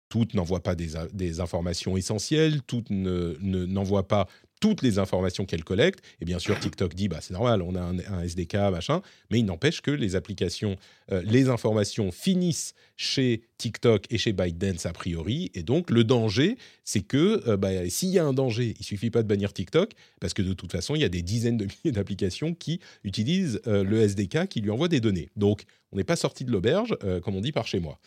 Toutes 0.09 0.33
n'envoient 0.33 0.63
pas 0.63 0.73
des, 0.73 1.39
informations 1.41 1.95
essentielles, 1.95 2.63
toutes 2.63 2.89
ne- 2.89 3.37
ne- 3.39 3.65
n'envoient 3.67 4.07
pas 4.07 4.27
toutes 4.63 4.81
les 4.81 4.97
informations 4.97 5.45
qu'elle 5.45 5.65
collecte. 5.65 6.01
Et 6.21 6.25
bien 6.25 6.39
sûr, 6.39 6.57
TikTok 6.57 6.93
dit, 6.93 7.09
bah, 7.09 7.17
c'est 7.19 7.33
normal, 7.33 7.61
on 7.61 7.75
a 7.75 7.81
un, 7.81 8.23
SDK, 8.23 8.53
machin. 8.71 9.01
Mais 9.29 9.39
il 9.39 9.43
n'empêche 9.43 9.81
que 9.81 9.91
les 9.91 10.15
applications, 10.15 10.77
euh, 11.11 11.21
les 11.25 11.49
informations 11.49 12.13
finissent 12.13 12.73
chez 12.95 13.41
TikTok 13.57 14.05
et 14.09 14.17
chez 14.17 14.31
ByteDance 14.31 14.85
a 14.85 14.93
priori. 14.93 15.51
Et 15.53 15.63
donc, 15.63 15.89
le 15.89 16.05
danger, 16.05 16.57
c'est 16.85 17.01
que 17.01 17.43
euh, 17.45 17.57
bah, 17.57 17.89
s'il 17.89 18.07
y 18.07 18.19
a 18.19 18.23
un 18.23 18.31
danger, 18.31 18.73
il 18.79 18.85
suffit 18.85 19.09
pas 19.09 19.21
de 19.21 19.27
bannir 19.27 19.51
TikTok, 19.51 19.91
parce 20.21 20.33
que 20.33 20.41
de 20.41 20.53
toute 20.53 20.71
façon, 20.71 20.95
il 20.95 21.01
y 21.01 21.05
a 21.05 21.09
des 21.09 21.23
dizaines 21.23 21.57
de 21.57 21.65
milliers 21.65 21.91
d'applications 21.91 22.53
qui 22.53 22.79
utilisent 23.03 23.59
euh, 23.67 23.83
le 23.83 23.99
SDK 23.99 24.47
qui 24.47 24.61
lui 24.61 24.71
envoie 24.71 24.87
des 24.87 25.01
données. 25.01 25.27
Donc, 25.35 25.63
on 25.91 25.97
n'est 25.97 26.05
pas 26.05 26.15
sorti 26.15 26.45
de 26.45 26.51
l'auberge, 26.51 26.97
comme 27.23 27.35
on 27.35 27.41
dit 27.41 27.51
par 27.51 27.67
chez 27.67 27.79
moi. 27.79 27.99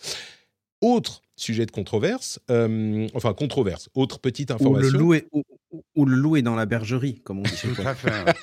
Autre 0.83 1.23
sujet 1.37 1.67
de 1.67 1.71
controverse, 1.71 2.39
euh, 2.51 3.07
enfin 3.15 3.33
controverse, 3.35 3.89
autre 3.95 4.19
petite 4.21 4.51
Ou 4.51 4.55
information. 4.55 4.91
le, 4.93 4.99
loup 4.99 5.15
est, 5.15 5.27
ou, 5.33 5.43
ou- 5.71 5.83
ou 5.95 6.05
le 6.07 6.17
loup 6.17 6.37
est 6.37 6.43
dans 6.43 6.55
la 6.55 6.65
bergerie, 6.67 7.21
comme 7.25 7.41
on 7.41 7.43
dit 7.43 7.57
chez 7.57 7.69
toi. 7.75 7.95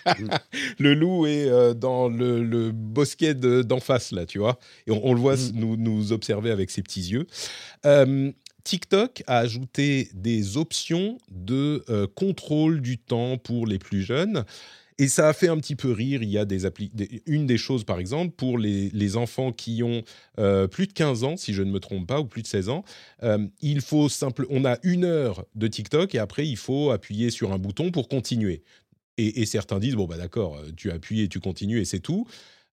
le 0.80 0.94
loup 0.94 1.26
est 1.26 1.48
euh, 1.48 1.74
dans 1.74 2.08
le, 2.10 2.44
le 2.44 2.72
bosquet 2.72 3.34
de- 3.34 3.62
d'en 3.62 3.80
face, 3.80 4.12
là, 4.12 4.26
tu 4.26 4.40
vois. 4.40 4.60
Et 4.88 4.92
on, 4.92 5.06
on 5.08 5.14
le 5.14 5.20
voit 5.20 5.36
Mm. 5.36 5.52
nous, 5.56 5.78
nous 5.78 6.12
observer 6.12 6.52
avec 6.52 6.70
ses 6.70 6.82
petits 6.84 7.02
yeux. 7.02 7.26
Euh, 7.86 8.32
TikTok 8.64 9.24
a 9.28 9.40
ajouté 9.40 10.10
des 10.14 10.58
options 10.58 11.18
de 11.32 11.84
euh, 11.90 12.08
contrôle 12.16 12.82
du 12.82 12.98
temps 12.98 13.38
pour 13.38 13.68
les 13.68 13.78
plus 13.80 14.04
jeunes. 14.04 14.46
Et 15.00 15.08
ça 15.08 15.28
a 15.30 15.34
fait 15.34 15.48
un 15.48 15.58
petit 15.58 15.76
peu 15.76 15.92
rire. 15.92 16.22
Il 16.24 16.30
y 16.30 16.38
a 16.38 16.46
des 16.46 16.66
appli- 16.68 16.92
une 17.26 17.46
des 17.48 17.58
choses, 17.58 17.84
par 17.84 18.00
exemple, 18.00 18.34
pour 18.36 18.58
les, 18.58 18.90
les 18.92 19.18
enfants 19.18 19.52
qui 19.52 19.82
ont 19.84 20.04
euh, 20.40 20.68
plus 20.68 20.88
de 20.88 20.94
15 20.94 21.24
ans, 21.24 21.36
si 21.38 21.54
je 21.54 21.64
ne 21.64 21.72
me 21.72 21.80
trompe 21.80 22.08
pas, 22.08 22.20
ou 22.20 22.26
plus 22.26 22.42
de 22.42 22.48
16 22.48 22.70
ans. 22.70 22.84
euh, 23.24 23.48
il 23.62 23.82
faut 23.82 24.10
simple, 24.10 24.46
on 24.50 24.66
a 24.66 24.78
une 24.84 25.06
heure 25.06 25.46
de 25.56 25.68
TikTok 25.68 26.14
et 26.16 26.20
après, 26.20 26.48
il 26.48 26.58
faut 26.58 26.92
appuyer 26.92 27.30
sur 27.32 27.52
un 27.54 27.58
bouton 27.58 27.92
pour 27.92 28.08
continuer. 28.08 28.64
Et, 29.18 29.42
et 29.42 29.46
certains 29.46 29.80
disent 29.80 29.96
bon 29.96 30.06
bah 30.08 30.18
d'accord, 30.18 30.60
tu 30.78 30.92
appuies 30.92 31.22
et 31.22 31.30
tu 31.30 31.40
continues 31.40 31.80
et 31.82 31.86
c'est 31.86 32.00
tout. 32.02 32.28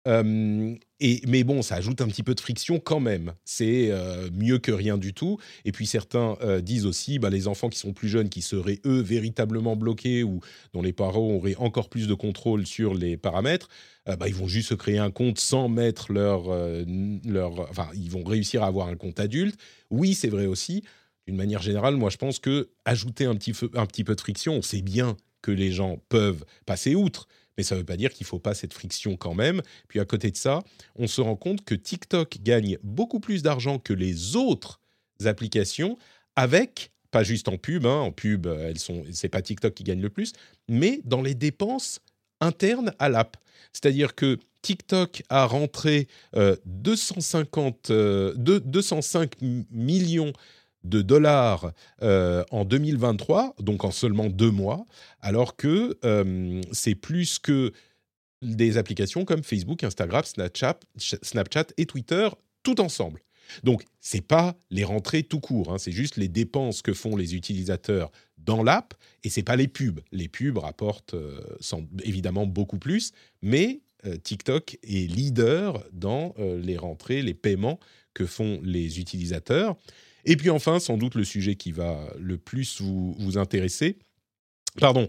Et, 0.06 1.22
mais 1.26 1.44
bon, 1.44 1.62
ça 1.62 1.76
ajoute 1.76 2.00
un 2.02 2.08
petit 2.08 2.22
peu 2.22 2.34
de 2.34 2.40
friction 2.40 2.78
quand 2.78 3.00
même. 3.00 3.32
C'est 3.44 3.90
euh, 3.90 4.28
mieux 4.32 4.58
que 4.58 4.70
rien 4.70 4.98
du 4.98 5.14
tout. 5.14 5.38
Et 5.64 5.72
puis 5.72 5.86
certains 5.86 6.36
euh, 6.42 6.60
disent 6.60 6.84
aussi, 6.86 7.18
bah, 7.18 7.30
les 7.30 7.48
enfants 7.48 7.70
qui 7.70 7.78
sont 7.78 7.92
plus 7.92 8.08
jeunes, 8.08 8.28
qui 8.28 8.42
seraient 8.42 8.80
eux 8.84 9.00
véritablement 9.00 9.76
bloqués 9.76 10.22
ou 10.22 10.40
dont 10.74 10.82
les 10.82 10.92
parents 10.92 11.30
auraient 11.30 11.56
encore 11.56 11.88
plus 11.88 12.06
de 12.06 12.14
contrôle 12.14 12.66
sur 12.66 12.94
les 12.94 13.16
paramètres, 13.16 13.68
euh, 14.08 14.16
bah, 14.16 14.28
ils 14.28 14.34
vont 14.34 14.48
juste 14.48 14.68
se 14.68 14.74
créer 14.74 14.98
un 14.98 15.10
compte 15.10 15.38
sans 15.38 15.68
mettre 15.68 16.12
leur, 16.12 16.48
leur, 17.24 17.70
enfin, 17.70 17.88
ils 17.94 18.10
vont 18.10 18.24
réussir 18.24 18.62
à 18.62 18.66
avoir 18.66 18.88
un 18.88 18.96
compte 18.96 19.20
adulte. 19.20 19.58
Oui, 19.90 20.14
c'est 20.14 20.28
vrai 20.28 20.46
aussi. 20.46 20.84
D'une 21.26 21.36
manière 21.36 21.62
générale, 21.62 21.96
moi, 21.96 22.10
je 22.10 22.16
pense 22.16 22.38
que 22.38 22.70
ajouter 22.84 23.24
un 23.24 23.36
petit, 23.36 23.52
un 23.74 23.86
petit 23.86 24.04
peu 24.04 24.14
de 24.14 24.20
friction, 24.20 24.54
on 24.54 24.62
sait 24.62 24.82
bien 24.82 25.16
que 25.42 25.50
les 25.50 25.72
gens 25.72 25.98
peuvent 26.08 26.44
passer 26.66 26.94
outre, 26.94 27.26
mais 27.60 27.64
ça 27.64 27.74
ne 27.74 27.80
veut 27.80 27.84
pas 27.84 27.98
dire 27.98 28.10
qu'il 28.14 28.24
ne 28.24 28.28
faut 28.28 28.38
pas 28.38 28.54
cette 28.54 28.72
friction 28.72 29.18
quand 29.18 29.34
même. 29.34 29.60
Puis 29.86 30.00
à 30.00 30.06
côté 30.06 30.30
de 30.30 30.36
ça, 30.38 30.60
on 30.96 31.06
se 31.06 31.20
rend 31.20 31.36
compte 31.36 31.62
que 31.62 31.74
TikTok 31.74 32.38
gagne 32.42 32.78
beaucoup 32.82 33.20
plus 33.20 33.42
d'argent 33.42 33.78
que 33.78 33.92
les 33.92 34.34
autres 34.34 34.80
applications 35.26 35.98
avec, 36.36 36.90
pas 37.10 37.22
juste 37.22 37.48
en 37.48 37.58
pub, 37.58 37.84
hein, 37.84 37.98
en 37.98 38.12
pub, 38.12 38.46
euh, 38.46 38.70
elles 38.70 38.78
sont, 38.78 39.04
c'est 39.12 39.28
pas 39.28 39.42
TikTok 39.42 39.74
qui 39.74 39.84
gagne 39.84 40.00
le 40.00 40.08
plus, 40.08 40.32
mais 40.70 41.02
dans 41.04 41.20
les 41.20 41.34
dépenses 41.34 42.00
internes 42.40 42.94
à 42.98 43.10
l'app. 43.10 43.36
C'est-à-dire 43.74 44.14
que 44.14 44.38
TikTok 44.62 45.22
a 45.28 45.44
rentré 45.44 46.08
euh, 46.36 46.56
250, 46.64 47.90
euh, 47.90 48.32
deux- 48.36 48.60
205 48.60 49.34
m- 49.42 49.64
millions 49.70 50.32
de 50.84 51.02
dollars 51.02 51.72
euh, 52.02 52.44
en 52.50 52.64
2023, 52.64 53.56
donc 53.60 53.84
en 53.84 53.90
seulement 53.90 54.28
deux 54.28 54.50
mois, 54.50 54.86
alors 55.20 55.56
que 55.56 55.98
euh, 56.04 56.60
c'est 56.72 56.94
plus 56.94 57.38
que 57.38 57.72
des 58.42 58.78
applications 58.78 59.24
comme 59.24 59.42
Facebook, 59.42 59.84
Instagram, 59.84 60.24
Snapchat, 60.24 60.80
Snapchat 60.96 61.66
et 61.76 61.86
Twitter 61.86 62.28
tout 62.62 62.80
ensemble. 62.80 63.20
Donc, 63.64 63.84
c'est 64.00 64.26
pas 64.26 64.56
les 64.70 64.84
rentrées 64.84 65.24
tout 65.24 65.40
court, 65.40 65.72
hein, 65.72 65.78
c'est 65.78 65.92
juste 65.92 66.16
les 66.16 66.28
dépenses 66.28 66.82
que 66.82 66.94
font 66.94 67.16
les 67.16 67.34
utilisateurs 67.34 68.10
dans 68.38 68.62
l'app, 68.62 68.94
et 69.24 69.28
c'est 69.28 69.42
pas 69.42 69.56
les 69.56 69.68
pubs. 69.68 70.00
Les 70.12 70.28
pubs 70.28 70.56
rapportent 70.56 71.14
euh, 71.14 71.40
évidemment 72.04 72.46
beaucoup 72.46 72.78
plus, 72.78 73.12
mais 73.42 73.80
TikTok 74.22 74.78
est 74.82 75.12
leader 75.12 75.84
dans 75.92 76.34
les 76.38 76.78
rentrées, 76.78 77.20
les 77.20 77.34
paiements 77.34 77.78
que 78.14 78.24
font 78.24 78.58
les 78.62 78.98
utilisateurs. 78.98 79.76
Et 80.24 80.36
puis 80.36 80.50
enfin, 80.50 80.78
sans 80.80 80.96
doute 80.96 81.14
le 81.14 81.24
sujet 81.24 81.54
qui 81.56 81.72
va 81.72 82.12
le 82.18 82.36
plus 82.38 82.80
vous, 82.80 83.14
vous 83.18 83.38
intéresser. 83.38 83.98
Pardon. 84.78 85.08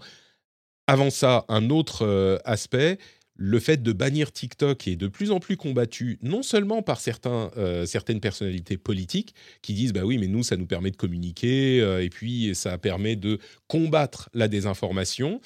Avant 0.87 1.09
ça, 1.09 1.45
un 1.47 1.69
autre 1.69 2.05
euh, 2.05 2.37
aspect, 2.43 2.97
le 3.35 3.59
fait 3.59 3.81
de 3.81 3.93
bannir 3.93 4.31
TikTok 4.31 4.87
est 4.87 4.95
de 4.95 5.07
plus 5.07 5.31
en 5.31 5.39
plus 5.39 5.55
combattu, 5.57 6.19
non 6.21 6.43
seulement 6.43 6.81
par 6.81 6.99
certains, 6.99 7.49
euh, 7.57 7.85
certaines 7.85 8.19
personnalités 8.19 8.77
politiques 8.77 9.33
qui 9.61 9.73
disent 9.73 9.93
bah 9.93 10.03
oui, 10.03 10.17
mais 10.17 10.27
nous, 10.27 10.43
ça 10.43 10.57
nous 10.57 10.65
permet 10.65 10.91
de 10.91 10.97
communiquer 10.97 11.79
euh, 11.81 12.03
et 12.03 12.09
puis 12.09 12.53
ça 12.55 12.77
permet 12.77 13.15
de 13.15 13.39
combattre 13.67 14.29
la 14.33 14.47
désinformation, 14.47 15.39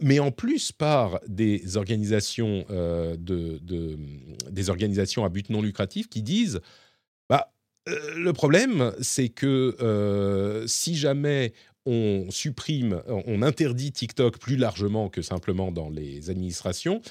mais 0.00 0.20
en 0.20 0.30
plus 0.30 0.70
par 0.70 1.20
des 1.26 1.76
organisations, 1.76 2.64
de, 2.68 3.16
de- 3.16 3.98
des 4.50 4.70
organisations 4.70 5.24
à 5.24 5.28
but 5.28 5.50
non 5.50 5.62
lucratif 5.62 6.08
qui 6.08 6.22
disent 6.22 6.60
le 7.86 8.32
problème, 8.32 8.92
c'est 9.00 9.28
que 9.28 9.76
euh, 9.80 10.66
si 10.66 10.94
jamais 10.94 11.52
on 11.84 12.26
supprime, 12.30 13.02
on 13.08 13.42
interdit 13.42 13.92
TikTok 13.92 14.38
plus 14.38 14.56
largement 14.56 15.08
que 15.08 15.20
simplement 15.20 15.72
dans 15.72 15.90
les 15.90 16.30
administrations, 16.30 17.02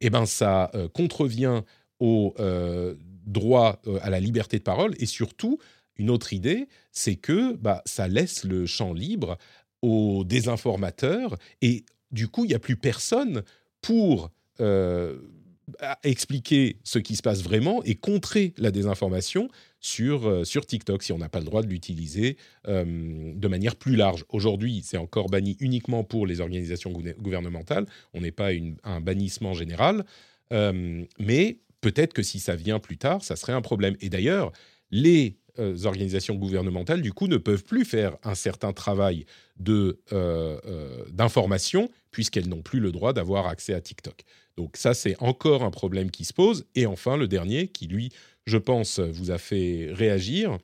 eh 0.00 0.10
ben 0.10 0.26
ça 0.26 0.70
euh, 0.74 0.88
contrevient 0.88 1.62
au 2.00 2.34
euh, 2.40 2.94
droit 3.26 3.80
euh, 3.86 3.98
à 4.02 4.10
la 4.10 4.20
liberté 4.20 4.58
de 4.58 4.62
parole. 4.64 4.94
Et 4.98 5.06
surtout 5.06 5.58
une 5.96 6.10
autre 6.10 6.32
idée, 6.32 6.68
c'est 6.92 7.16
que 7.16 7.54
bah, 7.54 7.82
ça 7.86 8.08
laisse 8.08 8.44
le 8.44 8.66
champ 8.66 8.92
libre 8.92 9.38
aux 9.82 10.24
désinformateurs. 10.24 11.36
Et 11.62 11.84
du 12.10 12.28
coup 12.28 12.44
il 12.44 12.48
n'y 12.48 12.54
a 12.54 12.58
plus 12.58 12.76
personne 12.76 13.42
pour 13.80 14.30
euh, 14.60 15.18
expliquer 16.04 16.78
ce 16.84 16.98
qui 16.98 17.16
se 17.16 17.22
passe 17.22 17.42
vraiment 17.42 17.82
et 17.82 17.96
contrer 17.96 18.54
la 18.56 18.70
désinformation 18.70 19.48
sur, 19.80 20.26
euh, 20.28 20.44
sur 20.44 20.64
TikTok 20.64 21.02
si 21.02 21.12
on 21.12 21.18
n'a 21.18 21.28
pas 21.28 21.40
le 21.40 21.44
droit 21.44 21.62
de 21.62 21.68
l'utiliser 21.68 22.36
euh, 22.68 22.84
de 23.34 23.48
manière 23.48 23.76
plus 23.76 23.96
large. 23.96 24.24
Aujourd'hui, 24.28 24.82
c'est 24.84 24.96
encore 24.96 25.26
banni 25.28 25.56
uniquement 25.60 26.04
pour 26.04 26.26
les 26.26 26.40
organisations 26.40 26.92
gouver- 26.92 27.16
gouvernementales. 27.18 27.86
On 28.14 28.20
n'est 28.20 28.32
pas 28.32 28.50
un 28.84 29.00
bannissement 29.00 29.54
général. 29.54 30.04
Euh, 30.52 31.04
mais 31.18 31.58
peut-être 31.80 32.12
que 32.12 32.22
si 32.22 32.38
ça 32.38 32.54
vient 32.54 32.78
plus 32.78 32.98
tard, 32.98 33.22
ça 33.24 33.36
serait 33.36 33.52
un 33.52 33.62
problème. 33.62 33.96
Et 34.00 34.08
d'ailleurs, 34.08 34.52
les 34.90 35.36
organisations 35.84 36.34
gouvernementales, 36.34 37.02
du 37.02 37.12
coup, 37.12 37.28
ne 37.28 37.36
peuvent 37.36 37.64
plus 37.64 37.84
faire 37.84 38.16
un 38.22 38.34
certain 38.34 38.72
travail 38.72 39.26
euh, 39.68 39.94
euh, 40.12 41.04
d'information 41.10 41.90
puisqu'elles 42.10 42.48
n'ont 42.48 42.62
plus 42.62 42.80
le 42.80 42.92
droit 42.92 43.12
d'avoir 43.12 43.46
accès 43.46 43.74
à 43.74 43.80
TikTok. 43.80 44.24
Donc 44.56 44.76
ça, 44.76 44.94
c'est 44.94 45.16
encore 45.20 45.62
un 45.62 45.70
problème 45.70 46.10
qui 46.10 46.24
se 46.24 46.32
pose. 46.32 46.64
Et 46.74 46.86
enfin, 46.86 47.16
le 47.16 47.28
dernier, 47.28 47.68
qui 47.68 47.86
lui, 47.86 48.10
je 48.46 48.56
pense, 48.56 49.00
vous 49.00 49.30
a 49.30 49.38
fait 49.38 49.90
réagir 49.92 50.58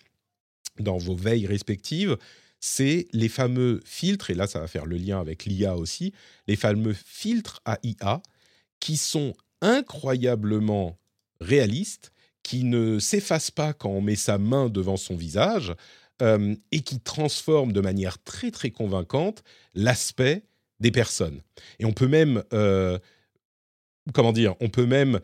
dans 0.78 0.96
vos 0.96 1.14
veilles 1.14 1.46
respectives, 1.46 2.16
c'est 2.60 3.08
les 3.12 3.28
fameux 3.28 3.80
filtres, 3.84 4.30
et 4.30 4.34
là 4.34 4.46
ça 4.46 4.60
va 4.60 4.68
faire 4.68 4.86
le 4.86 4.96
lien 4.96 5.20
avec 5.20 5.44
l'IA 5.44 5.76
aussi, 5.76 6.12
les 6.46 6.56
fameux 6.56 6.94
filtres 6.94 7.60
à 7.64 7.78
IA 7.82 8.22
qui 8.80 8.96
sont 8.96 9.34
incroyablement 9.60 10.98
réalistes, 11.40 12.12
qui 12.42 12.64
ne 12.64 12.98
s'effacent 12.98 13.50
pas 13.50 13.72
quand 13.72 13.90
on 13.90 14.00
met 14.00 14.16
sa 14.16 14.38
main 14.38 14.68
devant 14.68 14.96
son 14.96 15.16
visage, 15.16 15.74
euh, 16.20 16.54
et 16.70 16.80
qui 16.80 17.00
transforment 17.00 17.72
de 17.72 17.80
manière 17.80 18.22
très 18.22 18.50
très 18.50 18.70
convaincante 18.70 19.42
l'aspect 19.74 20.44
des 20.78 20.90
personnes. 20.90 21.40
Et 21.78 21.84
on 21.84 21.92
peut 21.92 22.06
même, 22.06 22.44
euh, 22.52 22.98
comment 24.12 24.32
dire, 24.32 24.54
on 24.60 24.68
peut 24.68 24.86
même 24.86 25.20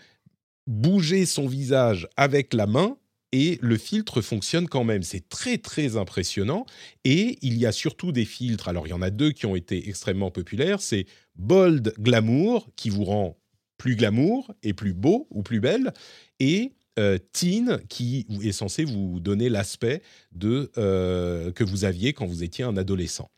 bouger 0.66 1.26
son 1.26 1.46
visage 1.46 2.08
avec 2.16 2.52
la 2.52 2.66
main 2.66 2.96
et 3.32 3.58
le 3.60 3.76
filtre 3.76 4.22
fonctionne 4.22 4.68
quand 4.68 4.84
même. 4.84 5.02
C'est 5.02 5.28
très 5.28 5.58
très 5.58 5.96
impressionnant. 5.96 6.66
Et 7.04 7.38
il 7.42 7.58
y 7.58 7.66
a 7.66 7.72
surtout 7.72 8.10
des 8.10 8.24
filtres. 8.24 8.68
Alors 8.68 8.86
il 8.86 8.90
y 8.90 8.94
en 8.94 9.02
a 9.02 9.10
deux 9.10 9.32
qui 9.32 9.46
ont 9.46 9.56
été 9.56 9.88
extrêmement 9.88 10.30
populaires. 10.30 10.80
C'est 10.80 11.06
Bold 11.36 11.94
Glamour 11.98 12.68
qui 12.76 12.90
vous 12.90 13.04
rend 13.04 13.38
plus 13.76 13.94
glamour 13.94 14.52
et 14.62 14.72
plus 14.72 14.92
beau 14.92 15.28
ou 15.30 15.42
plus 15.42 15.60
belle 15.60 15.92
et 16.40 16.72
euh, 16.98 17.18
Teen 17.32 17.80
qui 17.88 18.26
est 18.42 18.52
censé 18.52 18.84
vous 18.84 19.20
donner 19.20 19.48
l'aspect 19.48 20.02
de 20.32 20.70
euh, 20.76 21.52
que 21.52 21.64
vous 21.64 21.84
aviez 21.84 22.12
quand 22.12 22.26
vous 22.26 22.42
étiez 22.42 22.64
un 22.64 22.76
adolescent. 22.76 23.30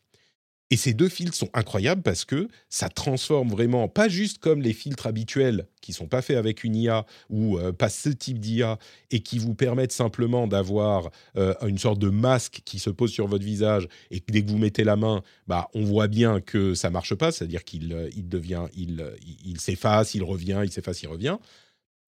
Et 0.72 0.76
ces 0.76 0.94
deux 0.94 1.08
filtres 1.08 1.34
sont 1.34 1.50
incroyables 1.52 2.02
parce 2.02 2.24
que 2.24 2.46
ça 2.68 2.88
transforme 2.88 3.48
vraiment, 3.48 3.88
pas 3.88 4.08
juste 4.08 4.38
comme 4.38 4.62
les 4.62 4.72
filtres 4.72 5.08
habituels 5.08 5.66
qui 5.80 5.92
sont 5.92 6.06
pas 6.06 6.22
faits 6.22 6.36
avec 6.36 6.62
une 6.62 6.76
IA 6.76 7.06
ou 7.28 7.58
euh, 7.58 7.72
pas 7.72 7.88
ce 7.88 8.08
type 8.08 8.38
d'IA 8.38 8.78
et 9.10 9.20
qui 9.20 9.40
vous 9.40 9.54
permettent 9.54 9.92
simplement 9.92 10.46
d'avoir 10.46 11.10
euh, 11.36 11.54
une 11.66 11.78
sorte 11.78 11.98
de 11.98 12.08
masque 12.08 12.60
qui 12.64 12.78
se 12.78 12.88
pose 12.88 13.10
sur 13.10 13.26
votre 13.26 13.44
visage 13.44 13.88
et 14.12 14.22
dès 14.28 14.44
que 14.44 14.50
vous 14.50 14.58
mettez 14.58 14.84
la 14.84 14.94
main, 14.94 15.22
bah, 15.48 15.68
on 15.74 15.82
voit 15.82 16.06
bien 16.06 16.40
que 16.40 16.74
ça 16.74 16.88
marche 16.88 17.16
pas, 17.16 17.32
c'est-à-dire 17.32 17.64
qu'il 17.64 18.08
il 18.14 18.28
devient, 18.28 18.66
il, 18.76 19.04
il 19.44 19.60
s'efface, 19.60 20.14
il 20.14 20.22
revient, 20.22 20.60
il 20.62 20.70
s'efface, 20.70 21.02
il 21.02 21.08
revient. 21.08 21.38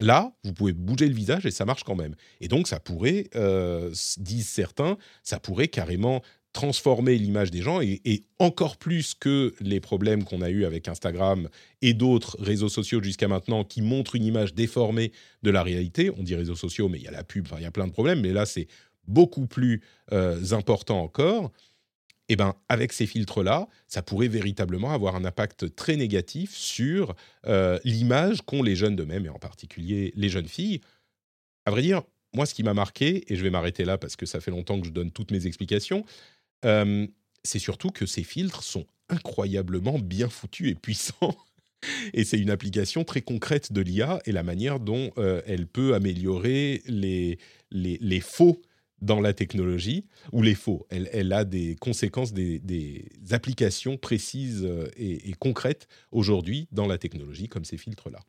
Là, 0.03 0.33
vous 0.43 0.53
pouvez 0.53 0.73
bouger 0.73 1.07
le 1.07 1.15
visage 1.15 1.45
et 1.45 1.51
ça 1.51 1.63
marche 1.63 1.83
quand 1.83 1.95
même. 1.95 2.15
Et 2.41 2.49
donc, 2.49 2.67
ça 2.67 2.79
pourrait, 2.79 3.29
disent 4.17 4.49
certains, 4.49 4.97
ça 5.23 5.39
pourrait 5.39 5.69
carrément 5.69 6.21
transformer 6.51 7.17
l'image 7.17 7.51
des 7.51 7.61
gens 7.61 7.81
et, 7.81 8.23
encore 8.37 8.77
plus 8.77 9.15
que 9.15 9.53
les 9.59 9.79
problèmes 9.79 10.23
qu'on 10.23 10.41
a 10.41 10.49
eus 10.49 10.65
avec 10.65 10.87
Instagram 10.87 11.49
et 11.81 11.93
d'autres 11.93 12.37
réseaux 12.39 12.69
sociaux 12.69 13.01
jusqu'à 13.01 13.27
maintenant 13.27 13.63
qui 13.63 13.81
montrent 13.81 14.15
une 14.15 14.25
image 14.25 14.53
déformée 14.53 15.11
de 15.41 15.49
la 15.49 15.63
réalité. 15.63 16.11
On 16.17 16.23
dit 16.23 16.35
réseaux 16.35 16.55
sociaux, 16.55 16.89
mais 16.89 16.99
il 16.99 17.03
y 17.03 17.07
a 17.07 17.11
la 17.11 17.23
pub, 17.23 17.47
il 17.57 17.63
y 17.63 17.65
a 17.65 17.71
plein 17.71 17.87
de 17.87 17.91
problèmes, 17.91 18.21
mais 18.21 18.33
là 18.33 18.45
c'est 18.45 18.67
beaucoup 19.07 19.47
plus 19.47 19.81
euh, 20.11 20.51
important 20.51 21.01
encore. 21.01 21.51
Eh 22.33 22.35
ben, 22.35 22.55
avec 22.67 22.93
ces 22.93 23.05
filtres-là, 23.05 23.67
ça 23.87 24.01
pourrait 24.01 24.27
véritablement 24.27 24.91
avoir 24.91 25.15
un 25.15 25.23
impact 25.23 25.75
très 25.75 25.97
négatif 25.97 26.55
sur 26.55 27.13
euh, 27.45 27.77
l'image 27.83 28.41
qu'ont 28.41 28.63
les 28.63 28.75
jeunes 28.75 28.95
d'eux-mêmes, 28.95 29.27
et 29.27 29.29
en 29.29 29.37
particulier 29.37 30.11
les 30.15 30.29
jeunes 30.29 30.47
filles. 30.47 30.81
À 31.67 31.69
vrai 31.69 31.83
dire, 31.83 32.01
moi, 32.33 32.47
ce 32.47 32.55
qui 32.55 32.63
m'a 32.63 32.73
marqué, 32.73 33.31
et 33.31 33.35
je 33.35 33.43
vais 33.43 33.51
m'arrêter 33.51 33.85
là 33.85 33.99
parce 33.99 34.15
que 34.15 34.25
ça 34.25 34.39
fait 34.39 34.49
longtemps 34.49 34.81
que 34.81 34.87
je 34.87 34.91
donne 34.91 35.11
toutes 35.11 35.29
mes 35.29 35.45
explications, 35.45 36.05
c'est 36.63 37.59
surtout 37.59 37.91
que 37.91 38.07
ces 38.07 38.23
filtres 38.23 38.63
sont 38.63 38.87
incroyablement 39.09 39.99
bien 39.99 40.27
foutus 40.27 40.71
et 40.71 40.75
puissants. 40.75 41.37
Et 42.13 42.23
c'est 42.23 42.39
une 42.39 42.49
application 42.49 43.03
très 43.03 43.21
concrète 43.21 43.73
de 43.73 43.81
l'IA 43.81 44.21
et 44.25 44.31
la 44.31 44.41
manière 44.41 44.79
dont 44.79 45.11
elle 45.17 45.67
peut 45.67 45.93
améliorer 45.95 46.81
les, 46.87 47.37
les, 47.71 48.21
faux 48.21 48.61
dans 49.03 49.19
la 49.19 49.33
technologie, 49.33 50.05
ou 50.31 50.41
les 50.41 50.55
faux. 50.55 50.85
Elle, 50.89 51.33
a 51.33 51.45
des 51.45 51.75
conséquences, 51.75 52.33
des, 52.33 53.05
applications 53.31 53.97
précises 53.97 54.67
et, 54.97 55.33
concrètes 55.39 55.87
aujourd'hui 56.11 56.67
dans 56.71 56.87
la 56.87 56.97
technologie, 56.97 57.49
comme 57.49 57.65
ces 57.65 57.77
filtres-là. 57.77 58.19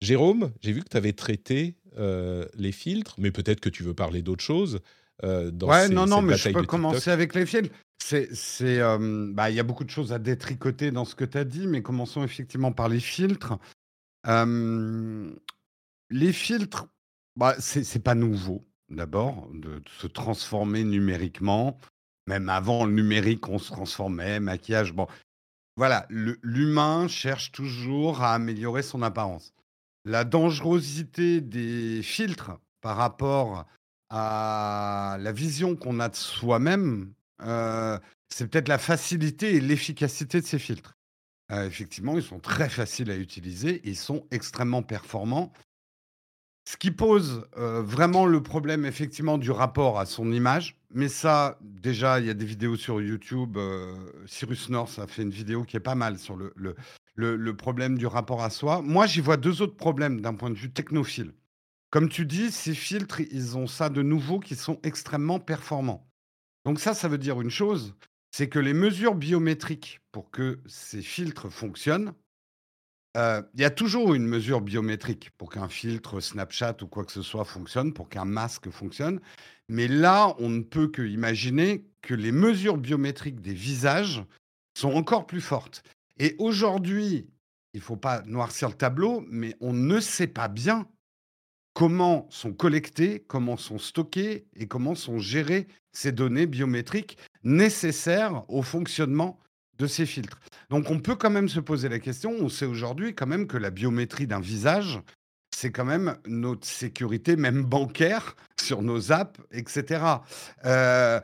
Jérôme, 0.00 0.52
j'ai 0.60 0.72
vu 0.72 0.82
que 0.82 0.88
tu 0.88 0.96
avais 0.96 1.12
traité 1.12 1.76
les 1.96 2.72
filtres, 2.72 3.14
mais 3.18 3.30
peut-être 3.30 3.60
que 3.60 3.68
tu 3.68 3.82
veux 3.82 3.94
parler 3.94 4.22
d'autre 4.22 4.44
chose. 4.44 4.80
Euh, 5.24 5.50
ouais, 5.62 5.88
non, 5.88 6.06
non, 6.06 6.22
mais 6.22 6.36
je 6.36 6.50
peux 6.50 6.64
commencer 6.64 7.10
avec 7.10 7.34
les 7.34 7.46
films. 7.46 7.68
C'est, 8.00 8.32
c'est, 8.34 8.78
euh, 8.78 9.30
bah, 9.32 9.50
il 9.50 9.56
y 9.56 9.60
a 9.60 9.64
beaucoup 9.64 9.84
de 9.84 9.90
choses 9.90 10.12
à 10.12 10.18
détricoter 10.18 10.92
dans 10.92 11.04
ce 11.04 11.14
que 11.14 11.24
tu 11.24 11.36
as 11.36 11.44
dit, 11.44 11.66
mais 11.66 11.82
commençons 11.82 12.22
effectivement 12.22 12.72
par 12.72 12.88
les 12.88 13.00
filtres. 13.00 13.58
les 16.10 16.32
filtres, 16.32 16.86
bah, 17.36 17.56
c'est, 17.58 17.84
c'est 17.84 17.98
pas 17.98 18.14
nouveau, 18.14 18.64
d'abord, 18.90 19.48
de, 19.52 19.82
se 19.98 20.06
transformer 20.06 20.84
numériquement. 20.84 21.78
Même 22.26 22.48
avant 22.48 22.84
le 22.84 22.92
numérique, 22.92 23.48
on 23.48 23.58
se 23.58 23.72
transformait, 23.72 24.40
maquillage. 24.40 24.92
Bon, 24.92 25.06
voilà, 25.76 26.06
l'humain 26.10 27.08
cherche 27.08 27.52
toujours 27.52 28.22
à 28.22 28.34
améliorer 28.34 28.82
son 28.82 29.02
apparence. 29.02 29.54
La 30.04 30.24
dangerosité 30.24 31.40
des 31.40 32.02
filtres 32.02 32.58
par 32.80 32.96
rapport 32.96 33.66
à 34.10 35.16
la 35.20 35.32
vision 35.32 35.76
qu'on 35.76 36.00
a 36.00 36.08
de 36.08 36.16
soi-même, 36.16 37.12
euh, 37.42 37.98
c'est 38.28 38.48
peut-être 38.48 38.68
la 38.68 38.78
facilité 38.78 39.54
et 39.54 39.60
l'efficacité 39.60 40.40
de 40.40 40.46
ces 40.46 40.58
filtres. 40.58 40.96
Euh, 41.50 41.66
effectivement, 41.66 42.16
ils 42.16 42.22
sont 42.22 42.40
très 42.40 42.68
faciles 42.68 43.10
à 43.10 43.16
utiliser, 43.16 43.80
ils 43.84 43.96
sont 43.96 44.26
extrêmement 44.30 44.82
performants. 44.82 45.52
Ce 46.68 46.76
qui 46.76 46.90
pose 46.90 47.48
euh, 47.56 47.80
vraiment 47.80 48.26
le 48.26 48.42
problème, 48.42 48.84
effectivement, 48.84 49.38
du 49.38 49.50
rapport 49.50 49.98
à 49.98 50.04
son 50.04 50.30
image. 50.30 50.76
Mais 50.92 51.08
ça, 51.08 51.58
déjà, 51.62 52.20
il 52.20 52.26
y 52.26 52.30
a 52.30 52.34
des 52.34 52.44
vidéos 52.44 52.76
sur 52.76 53.00
YouTube. 53.00 53.56
Cyrus 54.26 54.68
North 54.68 54.98
a 54.98 55.06
fait 55.06 55.22
une 55.22 55.30
vidéo 55.30 55.64
qui 55.64 55.78
est 55.78 55.80
pas 55.80 55.94
mal 55.94 56.18
sur 56.18 56.36
le 56.36 57.56
problème 57.56 57.96
du 57.96 58.06
rapport 58.06 58.42
à 58.42 58.50
soi. 58.50 58.82
Moi, 58.82 59.06
j'y 59.06 59.22
vois 59.22 59.38
deux 59.38 59.62
autres 59.62 59.76
problèmes 59.76 60.20
d'un 60.20 60.34
point 60.34 60.50
de 60.50 60.56
vue 60.56 60.70
technophile. 60.70 61.32
Comme 61.88 62.10
tu 62.10 62.26
dis, 62.26 62.50
ces 62.50 62.74
filtres, 62.74 63.20
ils 63.20 63.56
ont 63.56 63.66
ça 63.66 63.88
de 63.88 64.02
nouveau 64.02 64.38
qui 64.38 64.54
sont 64.54 64.78
extrêmement 64.82 65.40
performants. 65.40 66.06
Donc 66.66 66.80
ça, 66.80 66.92
ça 66.92 67.08
veut 67.08 67.16
dire 67.16 67.40
une 67.40 67.50
chose, 67.50 67.94
c'est 68.30 68.50
que 68.50 68.58
les 68.58 68.74
mesures 68.74 69.14
biométriques 69.14 70.02
pour 70.12 70.30
que 70.30 70.60
ces 70.66 71.00
filtres 71.00 71.50
fonctionnent, 71.50 72.12
euh, 73.16 73.42
il 73.54 73.60
y 73.60 73.64
a 73.64 73.70
toujours 73.70 74.14
une 74.14 74.26
mesure 74.26 74.60
biométrique 74.60 75.30
pour 75.38 75.50
qu'un 75.50 75.68
filtre 75.68 76.20
Snapchat 76.20 76.76
ou 76.82 76.86
quoi 76.86 77.04
que 77.04 77.12
ce 77.12 77.22
soit 77.22 77.44
fonctionne, 77.44 77.92
pour 77.92 78.08
qu'un 78.08 78.24
masque 78.24 78.70
fonctionne. 78.70 79.20
Mais 79.68 79.88
là, 79.88 80.34
on 80.38 80.48
ne 80.48 80.62
peut 80.62 80.88
que 80.88 81.02
imaginer 81.02 81.84
que 82.02 82.14
les 82.14 82.32
mesures 82.32 82.76
biométriques 82.76 83.40
des 83.40 83.54
visages 83.54 84.22
sont 84.76 84.92
encore 84.92 85.26
plus 85.26 85.40
fortes. 85.40 85.82
Et 86.18 86.36
aujourd'hui, 86.38 87.28
il 87.74 87.78
ne 87.78 87.84
faut 87.84 87.96
pas 87.96 88.22
noircir 88.22 88.68
le 88.68 88.74
tableau, 88.74 89.24
mais 89.28 89.56
on 89.60 89.72
ne 89.72 90.00
sait 90.00 90.26
pas 90.26 90.48
bien 90.48 90.86
comment 91.74 92.26
sont 92.30 92.52
collectées, 92.52 93.24
comment 93.28 93.56
sont 93.56 93.78
stockées 93.78 94.46
et 94.56 94.66
comment 94.66 94.94
sont 94.94 95.18
gérées 95.18 95.68
ces 95.92 96.12
données 96.12 96.46
biométriques 96.46 97.18
nécessaires 97.44 98.44
au 98.48 98.62
fonctionnement 98.62 99.38
de 99.78 99.86
ces 99.86 100.06
filtres. 100.06 100.40
Donc 100.70 100.90
on 100.90 100.98
peut 100.98 101.14
quand 101.14 101.30
même 101.30 101.48
se 101.48 101.60
poser 101.60 101.88
la 101.88 101.98
question, 101.98 102.32
on 102.40 102.48
sait 102.48 102.66
aujourd'hui 102.66 103.14
quand 103.14 103.26
même 103.26 103.46
que 103.46 103.56
la 103.56 103.70
biométrie 103.70 104.26
d'un 104.26 104.40
visage, 104.40 105.00
c'est 105.54 105.72
quand 105.72 105.84
même 105.84 106.16
notre 106.26 106.66
sécurité, 106.66 107.36
même 107.36 107.64
bancaire, 107.64 108.36
sur 108.60 108.82
nos 108.82 109.12
apps, 109.12 109.40
etc. 109.50 110.04
Euh, 110.64 111.20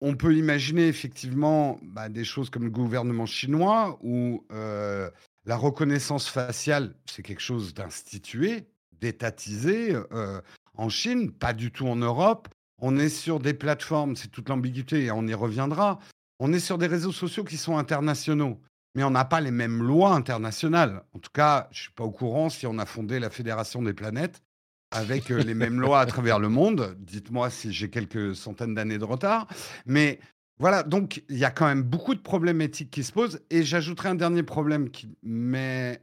on 0.00 0.14
peut 0.14 0.34
imaginer 0.34 0.86
effectivement 0.86 1.78
bah, 1.82 2.08
des 2.08 2.24
choses 2.24 2.50
comme 2.50 2.64
le 2.64 2.70
gouvernement 2.70 3.26
chinois 3.26 3.98
où 4.02 4.44
euh, 4.52 5.10
la 5.46 5.56
reconnaissance 5.56 6.28
faciale, 6.28 6.94
c'est 7.06 7.22
quelque 7.22 7.42
chose 7.42 7.74
d'institué, 7.74 8.66
d'étatiser 9.00 9.94
euh, 10.12 10.40
en 10.74 10.88
Chine, 10.88 11.32
pas 11.32 11.52
du 11.52 11.70
tout 11.70 11.86
en 11.86 11.96
Europe. 11.96 12.48
On 12.78 12.98
est 12.98 13.08
sur 13.08 13.40
des 13.40 13.54
plateformes, 13.54 14.16
c'est 14.16 14.28
toute 14.28 14.48
l'ambiguïté 14.48 15.04
et 15.04 15.10
on 15.10 15.26
y 15.26 15.34
reviendra. 15.34 15.98
On 16.40 16.52
est 16.52 16.60
sur 16.60 16.78
des 16.78 16.86
réseaux 16.86 17.12
sociaux 17.12 17.44
qui 17.44 17.56
sont 17.56 17.78
internationaux, 17.78 18.60
mais 18.94 19.04
on 19.04 19.10
n'a 19.10 19.24
pas 19.24 19.40
les 19.40 19.50
mêmes 19.50 19.82
lois 19.82 20.14
internationales. 20.14 21.02
En 21.12 21.18
tout 21.18 21.30
cas, 21.32 21.68
je 21.70 21.78
ne 21.78 21.82
suis 21.82 21.92
pas 21.92 22.04
au 22.04 22.10
courant 22.10 22.48
si 22.48 22.66
on 22.66 22.78
a 22.78 22.86
fondé 22.86 23.20
la 23.20 23.30
Fédération 23.30 23.82
des 23.82 23.94
planètes 23.94 24.42
avec 24.90 25.30
euh, 25.30 25.42
les 25.42 25.54
mêmes 25.54 25.80
lois 25.80 26.00
à 26.00 26.06
travers 26.06 26.38
le 26.38 26.48
monde. 26.48 26.96
Dites-moi 26.98 27.50
si 27.50 27.72
j'ai 27.72 27.90
quelques 27.90 28.34
centaines 28.34 28.74
d'années 28.74 28.98
de 28.98 29.04
retard. 29.04 29.48
Mais 29.86 30.20
voilà, 30.58 30.82
donc 30.82 31.22
il 31.28 31.38
y 31.38 31.44
a 31.44 31.50
quand 31.50 31.66
même 31.66 31.82
beaucoup 31.82 32.14
de 32.14 32.20
problèmes 32.20 32.60
éthiques 32.60 32.90
qui 32.90 33.04
se 33.04 33.12
posent. 33.12 33.40
Et 33.50 33.64
j'ajouterai 33.64 34.10
un 34.10 34.14
dernier 34.14 34.42
problème 34.42 34.90
qui 34.90 35.08
m'a 35.22 35.98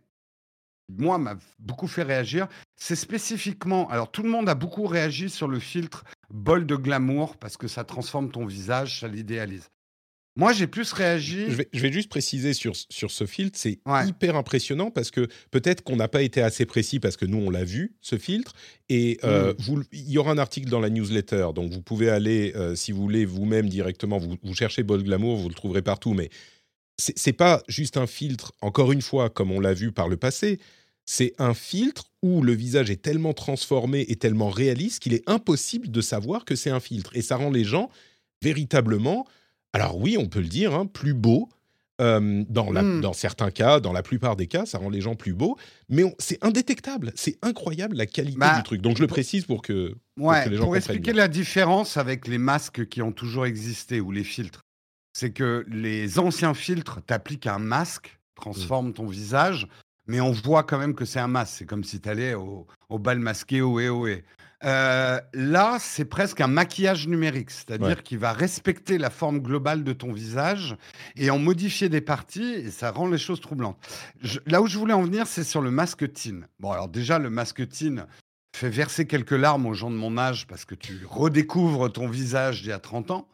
beaucoup 1.60 1.88
fait 1.88 2.04
réagir. 2.04 2.48
C'est 2.76 2.96
spécifiquement. 2.96 3.90
Alors, 3.90 4.12
tout 4.12 4.24
le 4.24 4.30
monde 4.30 4.50
a 4.50 4.56
beaucoup 4.56 4.86
réagi 4.86 5.30
sur 5.30 5.48
le 5.48 5.60
filtre 5.60 6.04
bol 6.30 6.66
de 6.66 6.76
glamour 6.76 7.38
parce 7.38 7.58
que 7.58 7.68
ça 7.68 7.84
transforme 7.84 8.30
ton 8.30 8.46
visage, 8.46 9.00
ça 9.00 9.08
l'idéalise. 9.08 9.70
Moi, 10.38 10.54
j'ai 10.54 10.68
plus 10.68 10.94
réagi. 10.94 11.46
Je 11.50 11.82
vais, 11.82 11.92
juste 11.92 12.10
préciser 12.10 12.54
sur, 12.54 12.74
sur 12.76 13.12
ce 13.12 13.26
filtre, 13.26 13.60
c'est 13.60 13.80
hyper 14.08 14.36
impressionnant 14.36 14.90
parce 14.90 15.12
que 15.12 15.28
peut-être 15.52 15.84
qu'on 15.84 15.98
n'a 15.98 16.08
pas 16.08 16.22
été 16.22 16.42
assez 16.42 16.66
précis 16.66 17.00
parce 17.00 17.18
que 17.18 17.26
nous, 17.26 17.38
on 17.38 17.50
l'a 17.50 17.66
vu, 17.66 17.96
ce 18.00 18.18
filtre. 18.18 18.54
Et 18.88 19.20
euh, 19.24 19.54
mmh. 19.54 19.84
il 19.92 20.10
y 20.10 20.18
aura 20.18 20.32
un 20.32 20.38
article 20.38 20.70
dans 20.70 20.80
la 20.80 20.90
newsletter, 20.90 21.50
donc 21.54 21.72
vous 21.72 21.82
pouvez 21.82 22.10
aller, 22.10 22.54
euh, 22.56 22.76
si 22.76 22.92
vous 22.92 23.02
voulez, 23.02 23.26
vous-même 23.26 23.68
directement, 23.68 24.18
vous, 24.18 24.38
vous 24.42 24.56
cherchez 24.56 24.84
Bol 24.84 25.04
Glamour, 25.04 25.38
vous 25.38 25.50
le 25.50 25.56
trouverez 25.56 25.82
partout. 25.82 26.14
Mais 26.14 26.30
c'est 26.98 27.34
pas 27.34 27.64
juste 27.68 27.98
un 27.98 28.08
filtre, 28.08 28.54
encore 28.62 28.92
une 28.92 29.02
fois, 29.02 29.30
comme 29.30 29.52
on 29.52 29.60
l'a 29.60 29.74
vu 29.74 29.92
par 29.92 30.08
le 30.08 30.18
passé 30.18 30.60
c'est 31.06 31.34
un 31.40 31.54
filtre 31.54 32.06
où 32.22 32.42
le 32.42 32.54
visage 32.54 32.90
est 32.90 33.02
tellement 33.02 33.34
transformé 33.34 34.06
et 34.08 34.16
tellement 34.16 34.50
réaliste 34.50 35.00
qu'il 35.00 35.14
est 35.14 35.28
impossible 35.28 35.90
de 35.90 36.02
savoir 36.02 36.46
que 36.46 36.56
c'est 36.56 36.70
un 36.70 36.80
filtre. 36.80 37.12
Et 37.16 37.22
ça 37.22 37.36
rend 37.36 37.50
les 37.50 37.64
gens 37.64 37.90
véritablement, 38.42 39.28
alors 39.74 39.98
oui, 39.98 40.18
on 40.18 40.28
peut 40.28 40.42
le 40.42 40.48
dire, 40.48 40.74
hein, 40.74 40.86
plus 40.86 41.14
beaux. 41.14 41.50
Euh, 42.00 42.44
dans, 42.50 42.72
hmm. 42.72 43.02
dans, 43.02 43.14
certains 43.14 43.52
cas, 43.52 43.80
dans 43.80 43.94
la 43.94 44.02
plupart 44.02 44.36
des 44.36 44.48
cas, 44.48 44.66
ça 44.66 44.80
rend 44.80 44.90
les 44.90 45.02
gens 45.02 45.14
plus 45.16 45.34
beaux, 45.34 45.56
mais 45.88 46.04
c'est 46.18 46.44
indétectable. 46.44 47.12
C'est 47.14 47.38
incroyable 47.44 47.96
la 47.96 48.08
qualité 48.08 48.40
bah, 48.40 48.58
du 48.58 48.64
truc. 48.64 48.82
Donc 48.82 48.98
je 48.98 49.04
le 49.04 49.08
précise 49.08 49.46
pour 49.46 49.62
que, 49.62 49.94
pour 50.16 50.34
les 50.34 50.56
gens 50.56 50.64
Pour 50.64 50.76
expliquer 50.76 51.14
la 51.14 51.28
différence 51.28 51.98
avec 51.98 52.28
les 52.28 52.40
masques 52.40 52.88
qui 52.88 53.04
ont 53.04 53.12
toujours 53.12 53.46
existé 53.46 54.02
ou 54.02 54.12
les 54.12 54.24
filtres, 54.24 54.62
c'est 55.14 55.32
que 55.32 55.64
les 55.68 56.18
anciens 56.18 56.56
filtres 56.56 57.04
t'appliquent 57.06 57.46
un 57.46 57.60
masque, 57.60 58.18
transforment 58.34 58.94
ton 58.94 59.06
visage, 59.06 59.68
mais 60.08 60.22
on 60.22 60.32
voit 60.32 60.64
quand 60.64 60.80
même 60.80 60.96
que 60.96 61.06
c'est 61.06 61.20
un 61.20 61.28
masque. 61.28 61.56
C'est 61.60 61.66
comme 61.66 61.84
si 61.84 62.02
tu 62.02 62.10
allais 62.10 62.34
au, 62.34 62.66
bal 62.90 63.20
masqué 63.20 63.62
au 63.62 63.80
et 64.08 64.24
Euh, 64.64 65.20
là, 65.34 65.78
c'est 65.80 66.06
presque 66.06 66.40
un 66.42 66.48
maquillage 66.48 67.08
numérique, 67.08 67.50
c'est-à-dire 67.52 67.88
Ouais. 67.98 68.04
qu'il 68.04 68.20
va 68.20 68.32
respecter 68.32 68.98
la 68.98 69.10
forme 69.10 69.40
globale 69.40 69.84
de 69.84 69.94
ton 69.94 70.12
visage 70.14 70.76
et 71.16 71.30
en 71.32 71.40
modifier 71.40 71.90
des 71.90 72.02
parties, 72.02 72.54
et 72.54 72.70
ça 72.72 72.92
rend 72.92 73.08
les 73.08 73.18
choses 73.18 73.42
troublantes. 73.42 73.78
Je- 74.22 74.40
là 74.46 74.62
où 74.62 74.68
je 74.68 74.78
voulais 74.78 74.94
en 74.94 75.02
venir, 75.04 75.26
c'est 75.26 75.44
sur 75.44 75.62
le 75.62 75.72
masque 75.72 76.12
teen. 76.14 76.48
Bon, 76.60 76.72
alors 76.72 76.88
déjà, 76.90 77.18
le 77.18 77.30
masque 77.32 77.68
teen 77.70 78.06
fait 78.56 78.70
verser 78.70 79.08
quelques 79.08 79.32
larmes 79.32 79.66
aux 79.66 79.74
gens 79.74 79.90
de 79.90 79.96
mon 79.96 80.18
âge 80.18 80.46
parce 80.46 80.66
que 80.66 80.76
tu 80.76 81.00
redécouvres 81.10 81.92
ton 81.92 82.08
visage 82.08 82.62
d'il 82.62 82.70
y 82.70 82.74
a 82.74 82.80
30 82.80 83.10
ans 83.12 83.28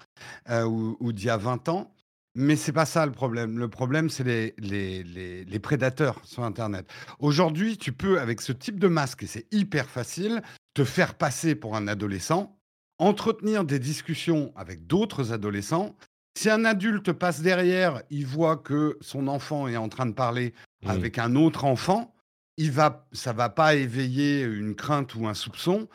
euh, 0.50 0.64
ou, 0.64 0.96
ou 1.00 1.12
d'il 1.12 1.26
y 1.26 1.30
a 1.30 1.38
20 1.38 1.68
ans. 1.70 1.92
Mais 2.40 2.56
c'est 2.56 2.72
pas 2.72 2.86
ça 2.86 3.04
le 3.08 3.12
problème. 3.12 3.58
Le 3.58 3.68
problème, 3.68 4.12
c'est 4.12 4.24
les, 4.24 4.54
les, 4.60 5.02
les- 5.04 5.44
les 5.44 5.60
prédateurs 5.60 6.22
sur 6.24 6.44
Internet. 6.44 6.86
Aujourd'hui, 7.18 7.78
tu 7.78 7.92
peux, 7.92 8.20
avec 8.22 8.42
ce 8.42 8.52
type 8.52 8.78
de 8.80 8.88
masque, 8.88 9.24
et 9.24 9.26
c'est 9.28 9.48
hyper 9.52 9.90
facile, 9.90 10.44
te 10.78 10.84
faire 10.84 11.16
passer 11.16 11.56
pour 11.56 11.76
un 11.76 11.88
adolescent, 11.88 12.56
entretenir 13.00 13.64
des 13.64 13.80
discussions 13.80 14.54
avec 14.56 14.86
d'autres 14.86 15.34
adolescents. 15.34 15.96
Si 16.38 16.52
un 16.52 16.66
adulte 16.66 17.14
passe 17.14 17.42
derrière, 17.42 18.04
il 18.12 18.28
voit 18.28 18.58
que 18.58 18.96
son 19.02 19.28
enfant 19.28 19.68
est 19.68 19.78
en 19.78 19.90
train 19.90 20.06
de 20.06 20.14
parler 20.14 20.54
Mm. 20.84 20.90
avec 20.90 21.18
un 21.18 21.36
autre 21.36 21.66
enfant, 21.66 22.14
il 22.58 22.72
va, 22.72 23.08
ça 23.12 23.34
va 23.34 23.50
pas 23.50 23.74
éveiller 23.74 24.44
une 24.44 24.76
crainte 24.76 25.16
ou 25.16 25.26
un 25.26 25.34
soupçon. 25.34 25.88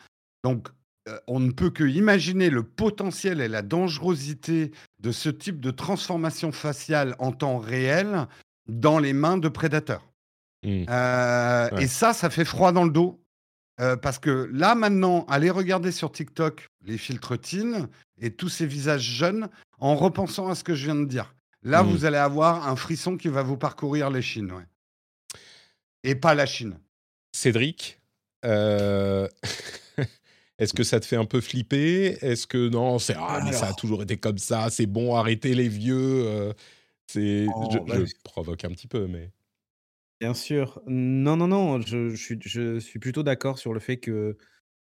Donc, 0.43 0.67
euh, 1.07 1.17
on 1.27 1.39
ne 1.39 1.51
peut 1.51 1.69
que 1.69 1.85
imaginer 1.85 2.49
le 2.49 2.63
potentiel 2.63 3.39
et 3.39 3.47
la 3.47 3.61
dangerosité 3.61 4.71
de 4.99 5.11
ce 5.13 5.29
type 5.29 5.61
de 5.61 5.71
transformation 5.71 6.51
faciale 6.51 7.15
en 7.19 7.31
temps 7.31 7.57
réel 7.59 8.27
dans 8.67 8.99
les 8.99 9.13
mains 9.13 9.37
de 9.37 9.47
prédateurs. 9.47 10.05
Mm. 10.65 10.83
Euh, 10.89 11.69
Ouais. 11.71 11.83
Et 11.83 11.87
ça, 11.87 12.11
ça 12.11 12.29
fait 12.29 12.43
froid 12.43 12.73
dans 12.73 12.83
le 12.83 12.91
dos. 12.91 13.22
Euh, 13.81 13.95
parce 13.95 14.19
que 14.19 14.49
là, 14.53 14.75
maintenant, 14.75 15.25
allez 15.27 15.49
regarder 15.49 15.91
sur 15.91 16.11
TikTok 16.11 16.67
les 16.83 16.97
filtres 16.97 17.39
teen 17.39 17.87
et 18.19 18.29
tous 18.31 18.49
ces 18.49 18.67
visages 18.67 19.01
jeunes 19.01 19.49
en 19.79 19.95
repensant 19.95 20.47
à 20.47 20.55
ce 20.55 20.63
que 20.63 20.75
je 20.75 20.85
viens 20.85 20.95
de 20.95 21.05
dire. 21.05 21.33
Là, 21.63 21.81
Mm. 21.83 21.87
vous 21.87 22.05
allez 22.05 22.17
avoir 22.17 22.67
un 22.67 22.75
frisson 22.75 23.17
qui 23.17 23.29
va 23.29 23.41
vous 23.41 23.57
parcourir 23.57 24.09
les 24.11 24.21
Chines. 24.21 24.51
ouais. 24.51 24.65
Et 26.03 26.15
pas 26.15 26.35
la 26.35 26.45
Chine. 26.45 26.77
Cédric, 27.31 27.99
euh, 28.45 29.27
est-ce 30.59 30.73
que 30.73 30.83
ça 30.83 30.99
te 30.99 31.05
fait 31.05 31.15
un 31.15 31.25
peu 31.25 31.41
flipper? 31.41 32.17
Est-ce 32.21 32.45
que 32.45 32.69
non, 32.69 32.99
c'est 32.99 33.15
ah, 33.17 33.41
mais 33.43 33.53
ça 33.53 33.67
a 33.69 33.73
toujours 33.73 34.03
été 34.03 34.17
comme 34.17 34.37
ça, 34.37 34.69
c'est 34.69 34.85
bon, 34.85 35.15
arrêtez 35.15 35.55
les 35.55 35.69
vieux. 35.69 36.25
euh, 36.27 36.53
c'est, 37.07 37.47
Oh, 37.55 37.69
je, 37.71 37.79
bah, 37.79 38.05
je 38.05 38.13
provoque 38.23 38.63
un 38.65 38.69
petit 38.69 38.87
peu, 38.87 39.07
mais 39.07 39.31
Bien 40.23 40.33
sûr. 40.33 40.81
Non, 40.87 41.35
non, 41.35 41.47
non, 41.49 41.81
je, 41.81 42.09
je 42.11 42.15
suis, 42.15 42.39
je 42.41 42.79
suis 42.79 42.97
plutôt 42.99 43.23
d'accord 43.23 43.59
sur 43.59 43.73
le 43.73 43.81
fait 43.81 43.97
que 43.97 44.37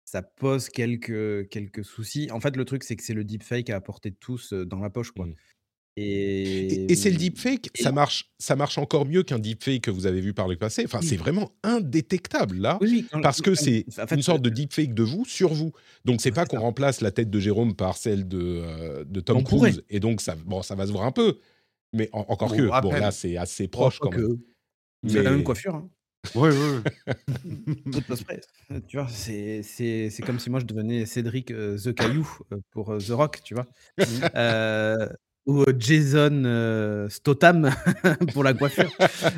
ça 0.03 0.23
pose 0.23 0.69
quelques, 0.69 1.47
quelques 1.49 1.85
soucis. 1.85 2.29
En 2.31 2.39
fait, 2.39 2.57
le 2.57 2.65
truc, 2.65 2.83
c'est 2.83 2.95
que 2.95 3.03
c'est 3.03 3.13
le 3.13 3.23
deepfake 3.23 3.69
à 3.69 3.75
apporter 3.75 4.11
tous 4.11 4.53
euh, 4.53 4.65
dans 4.65 4.79
la 4.79 4.89
poche, 4.89 5.11
quoi. 5.11 5.27
Mm. 5.27 5.35
Et, 5.97 6.65
et, 6.85 6.91
et 6.91 6.95
c'est 6.95 7.11
le 7.11 7.17
deepfake, 7.17 7.69
et- 7.77 7.83
ça 7.83 7.91
marche, 7.91 8.31
ça 8.39 8.55
marche 8.55 8.79
encore 8.79 9.05
mieux 9.05 9.21
qu'un 9.21 9.37
deepfake 9.37 9.81
que 9.83 9.91
vous 9.91 10.07
avez 10.07 10.21
vu 10.21 10.33
par 10.33 10.47
le 10.47 10.55
passé. 10.55 10.83
Enfin, 10.85 10.99
Oui. 11.01 11.05
c'est 11.07 11.17
vraiment 11.17 11.51
indétectable 11.61 12.55
là. 12.57 12.79
Oui, 12.81 12.87
oui, 12.89 13.05
quand- 13.11 13.21
Parce 13.21 13.41
que 13.41 13.51
quand- 13.51 13.55
c'est 13.55 13.85
en 14.01 14.07
fait, 14.07 14.15
une 14.15 14.21
sorte 14.23 14.41
de 14.41 14.49
deepfake 14.49 14.95
de 14.95 15.03
vous 15.03 15.25
sur 15.25 15.53
vous. 15.53 15.73
Donc 16.05 16.21
c'est 16.21 16.31
pas 16.31 16.41
C'est 16.43 16.47
qu'on 16.49 16.55
ça. 16.57 16.61
remplace 16.61 17.01
la 17.01 17.11
tête 17.11 17.29
de 17.29 17.39
Jérôme 17.39 17.75
par 17.75 17.97
celle 17.97 18.27
de, 18.27 18.39
euh, 18.41 19.03
de 19.05 19.19
Tom 19.19 19.37
On 19.37 19.43
Cruise. 19.43 19.83
Et 19.89 19.99
donc 19.99 20.21
ça, 20.21 20.35
bon, 20.35 20.63
ça 20.63 20.73
va 20.73 20.87
se 20.87 20.91
voir 20.91 21.03
un 21.05 21.11
peu. 21.11 21.37
Mais 21.93 22.07
en- 22.13 22.25
encore 22.29 22.49
Bon, 22.49 22.57
que, 22.57 22.69
à 22.71 22.81
bon 22.81 22.91
peine. 22.91 23.01
là 23.01 23.11
c'est 23.11 23.35
assez 23.37 23.67
proche 23.67 23.99
quand 23.99 24.11
même. 24.11 24.37
Avez 25.05 25.23
la 25.23 25.31
même 25.31 25.43
coiffure, 25.43 25.75
hein. 25.75 25.89
Place 28.05 28.23
près. 28.23 28.41
Euh, 28.71 28.79
Tu 28.87 28.97
vois, 28.97 29.07
c'est 29.07 29.63
c'est- 29.63 30.09
c'est 30.09 30.21
comme 30.23 30.39
si 30.39 30.49
moi 30.49 30.59
je 30.59 30.65
devenais 30.65 31.05
Cédric 31.05 31.51
euh, 31.51 31.77
The 31.77 31.93
Caillou 31.93 32.29
euh, 32.51 32.57
pour 32.71 32.91
euh, 32.91 32.97
The 32.99 33.11
Rock, 33.11 33.39
tu 33.43 33.53
vois. 33.55 33.65
Euh, 34.35 35.07
ou 35.45 35.63
Jason 35.79 36.43
euh, 36.45 37.09
Stotham 37.09 37.71
pour 38.33 38.43
la 38.43 38.53
coiffure. 38.53 38.91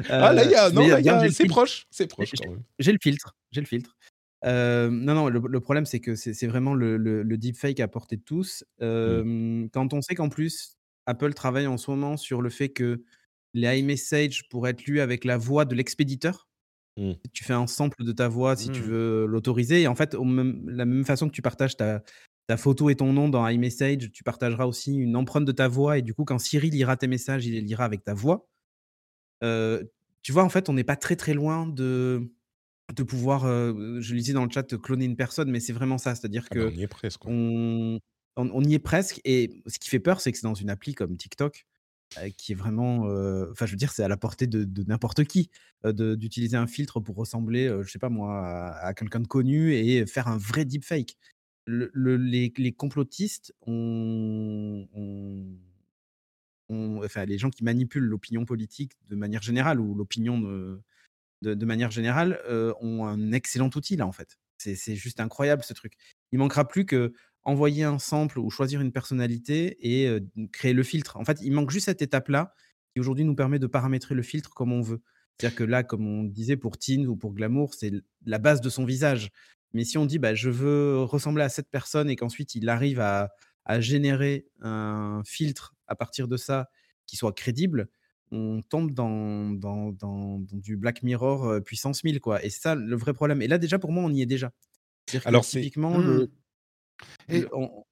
ah 0.10 0.34
là, 0.34 0.43
il 0.43 0.52
y 0.52 0.56
a, 0.56 0.69
non, 0.71 0.82
il 0.97 1.06
y 1.06 1.10
a- 1.10 1.30
c'est 1.30 1.45
proche, 1.45 1.86
c'est 1.91 2.08
proche 2.08 2.32
J'ai- 2.34 2.43
quand 2.43 2.52
même. 2.52 2.63
J'ai 2.80 2.91
le 2.91 2.97
filtre, 3.02 3.36
j'ai 3.52 3.62
le 3.62 3.67
filtre. 3.67 3.95
Euh, 4.43 4.89
non, 4.89 5.13
non, 5.13 5.30
le, 5.30 5.39
le 5.47 5.60
problème, 5.60 5.86
c'est 5.86 6.00
que 6.00 6.15
c'est 6.15 6.34
c'est 6.34 6.47
vraiment 6.47 6.74
le, 6.74 6.97
le, 6.97 7.21
le 7.21 7.38
deepfake 7.38 7.80
à 7.80 7.88
portée 7.88 8.17
de 8.17 8.24
tous. 8.24 8.65
Euh, 8.82 9.67
Quand 9.71 9.93
on 9.93 10.02
sait 10.02 10.15
qu'en 10.15 10.30
plus, 10.30 10.78
Apple 11.06 11.34
travaille 11.36 11.67
en 11.67 11.78
ce 11.78 11.91
moment 11.91 12.17
sur 12.17 12.41
le 12.41 12.50
fait 12.50 12.69
que 12.69 13.04
les 13.54 13.80
iMessage 13.80 14.48
pourraient 14.50 14.72
être 14.72 14.86
lus 14.86 15.00
avec 15.02 15.26
la 15.26 15.38
voix 15.38 15.66
de 15.66 15.76
l'expéditeur. 15.76 16.48
Mm. 16.98 17.12
Tu 17.34 17.44
fais 17.44 17.54
un 17.54 17.68
sample 17.68 18.04
de 18.04 18.12
ta 18.12 18.28
voix 18.28 18.56
si 18.56 18.70
tu 18.70 18.82
Mm. 18.82 18.86
veux 18.86 19.26
l'autoriser. 19.26 19.82
Et 19.82 19.88
en 19.88 19.96
fait, 19.96 20.14
au 20.16 20.24
même, 20.24 20.70
la 20.70 20.86
même 20.86 21.06
façon 21.06 21.28
que 21.28 21.34
tu 21.34 21.42
partages 21.42 21.76
ta, 21.78 22.04
ta 22.48 22.58
photo 22.58 22.90
et 22.90 22.96
ton 22.96 23.14
nom 23.14 23.30
dans 23.30 23.48
iMessage, 23.48 24.12
tu 24.12 24.24
partageras 24.24 24.66
aussi 24.66 24.96
une 24.96 25.16
empreinte 25.16 25.46
de 25.46 25.52
ta 25.52 25.68
voix. 25.68 25.98
Et 25.98 26.02
du 26.02 26.14
coup, 26.14 26.26
quand 26.26 26.40
Siri 26.40 26.70
lira 26.70 26.98
tes 26.98 27.08
messages, 27.08 27.46
il 27.46 27.54
les 27.54 27.62
lira 27.62 27.86
avec 27.86 28.04
ta 28.04 28.14
voix. 28.14 28.48
Euh, 29.44 29.84
tu 30.22 30.32
vois, 30.32 30.44
en 30.44 30.50
fait, 30.50 30.70
on 30.70 30.74
n'est 30.74 30.84
pas 30.84 30.96
très 30.96 31.16
très 31.16 31.34
loin 31.34 31.66
de, 31.68 32.32
de 32.96 33.04
pouvoir, 33.04 33.46
euh, 33.46 34.00
je 34.02 34.14
le 34.14 34.20
disais 34.20 34.34
dans 34.34 34.46
le 34.46 34.52
chat, 34.52 34.64
cloner 34.78 35.06
une 35.06 35.16
personne, 35.16 35.50
mais 35.50 35.60
c'est 35.60 35.74
vraiment 35.74 35.98
ça. 35.98 36.14
C'est-à-dire 36.16 36.46
Ah 36.52 36.56
bah, 36.56 36.62
que 36.62 36.68
on 36.68 36.72
y 36.78 36.84
est 36.84 36.88
presque. 36.88 37.20
quoi. 37.22 37.32
on, 37.32 38.00
on, 38.38 38.50
on 38.54 38.64
y 38.64 38.74
est 38.76 38.80
presque. 38.80 39.20
Et 39.26 39.64
ce 39.68 39.80
qui 39.80 39.90
fait 39.90 40.00
peur, 40.00 40.22
c'est 40.22 40.32
que 40.32 40.38
c'est 40.38 40.48
dans 40.48 40.54
une 40.54 40.70
appli 40.70 40.94
comme 40.94 41.18
TikTok, 41.18 41.66
euh, 42.17 42.30
qui 42.38 42.52
est 42.54 42.56
vraiment. 42.56 43.08
euh, 43.08 43.50
Enfin, 43.52 43.65
je 43.65 43.71
veux 43.71 43.78
dire, 43.78 43.91
c'est 43.91 44.04
à 44.04 44.08
la 44.08 44.17
portée 44.17 44.47
de, 44.47 44.67
n'importe 44.88 45.24
qui 45.26 45.50
euh, 45.86 46.15
d'utiliser 46.15 46.58
un 46.58 46.67
filtre 46.67 47.00
pour 47.00 47.15
ressembler, 47.15 47.67
je 47.84 47.91
sais 47.91 48.00
pas 48.00 48.10
moi, 48.10 48.76
à, 48.78 48.93
quelqu'un 48.93 49.19
de 49.21 49.28
connu 49.28 49.74
et 49.74 50.06
faire 50.06 50.28
un 50.28 50.38
vrai 50.38 50.65
deepfake. 50.65 51.17
Le, 51.65 51.89
le- 51.93 52.17
les, 52.17 52.54
les 52.58 52.71
complotistes 52.74 53.54
ont, 53.67 54.88
Enfin, 56.69 57.26
les 57.26 57.38
gens 57.38 57.50
qui 57.50 57.63
manipulent 57.65 58.06
l'opinion 58.06 58.45
politique 58.45 58.93
de 59.10 59.15
manière 59.15 59.41
générale 59.41 59.80
ou 59.82 59.93
l'opinion 59.93 60.39
de, 60.39 60.82
de, 61.41 61.54
de 61.54 61.65
manière 61.65 61.91
générale 61.91 62.41
ont 62.82 63.06
un 63.06 63.32
excellent 63.34 63.69
outil 63.76 63.95
là 63.97 64.08
en 64.08 64.12
fait. 64.12 64.38
C'est 64.58 64.95
juste 64.95 65.19
incroyable 65.19 65.63
ce 65.63 65.74
truc. 65.74 65.93
Il 66.32 66.39
manquera 66.39 66.67
plus 66.67 66.86
que 66.86 67.13
envoyer 67.43 67.84
un 67.84 67.99
sample 67.99 68.39
ou 68.39 68.49
choisir 68.49 68.82
une 68.82 68.91
personnalité 68.91 69.77
et 69.82 70.08
euh, 70.08 70.19
créer 70.51 70.73
le 70.73 70.84
filtre. 70.84 71.17
En 71.17 71.25
fait, 71.25 71.39
il 71.41 71.51
manque 71.54 71.71
juste 71.71 71.86
cette 71.86 72.01
étape-là 72.01 72.54
qui 72.93 72.99
aujourd'hui 72.99 73.25
nous 73.25 73.36
permet 73.36 73.58
de 73.60 73.67
paramétrer 73.67 74.15
le 74.15 74.21
filtre 74.21 74.51
comme 74.54 74.71
on 74.71 74.82
veut. 74.82 75.01
C'est-à-dire 75.39 75.58
que 75.58 75.63
là, 75.63 75.84
comme 75.84 76.06
on 76.06 76.23
disait 76.23 76.58
pour 76.58 76.77
Teen 76.77 77.08
ou 77.08 77.15
pour 77.15 77.34
Glamour, 77.34 77.73
c'est 77.73 77.91
la 78.25 78.38
base 78.38 78.62
de 78.62 78.69
son 78.69 78.86
visage. 78.86 79.30
Mais 79.73 79.84
si 79.86 79.97
on 79.97 80.06
dit 80.06 80.19
bah, 80.19 80.36
je 80.36 80.49
veux 80.49 81.01
ressembler 81.04 81.43
à 81.43 81.49
cette 81.49 81.69
personne 81.71 82.10
et 82.10 82.15
qu'ensuite 82.15 82.54
il 82.56 82.69
arrive 82.69 82.99
à, 82.99 83.32
à 83.65 83.80
générer 83.80 84.45
un 84.60 85.21
filtre 85.25 85.73
à 85.88 85.95
partir 85.95 86.27
de 86.27 86.38
ça 86.38 86.69
qui 87.08 87.15
soit 87.15 87.34
crédible, 87.34 87.88
on 88.32 88.62
tombe 88.62 88.91
dans, 88.91 89.49
dans, 89.51 89.91
dans- 89.91 90.39
dans 90.39 90.58
du 90.58 90.77
Black 90.77 91.01
Mirror 91.04 91.62
puissance 91.65 92.04
1000. 92.04 92.19
Quoi. 92.19 92.43
Et 92.45 92.49
c'est 92.49 92.62
ça 92.62 92.75
le 92.75 92.95
vrai 92.95 93.13
problème. 93.13 93.41
Et 93.41 93.47
là, 93.47 93.58
déjà, 93.58 93.80
pour 93.80 93.91
moi, 93.91 94.04
on 94.04 94.10
y 94.12 94.21
est 94.21 94.25
déjà. 94.25 94.51
C'est-à-dire 95.08 95.23
que 95.23 95.27
Alors, 95.30 95.45
typiquement, 95.45 95.97
Mmh. 95.97 96.06
le, 96.08 96.32
Et- 97.30 97.42
le- 97.42 97.56
on, 97.56 97.84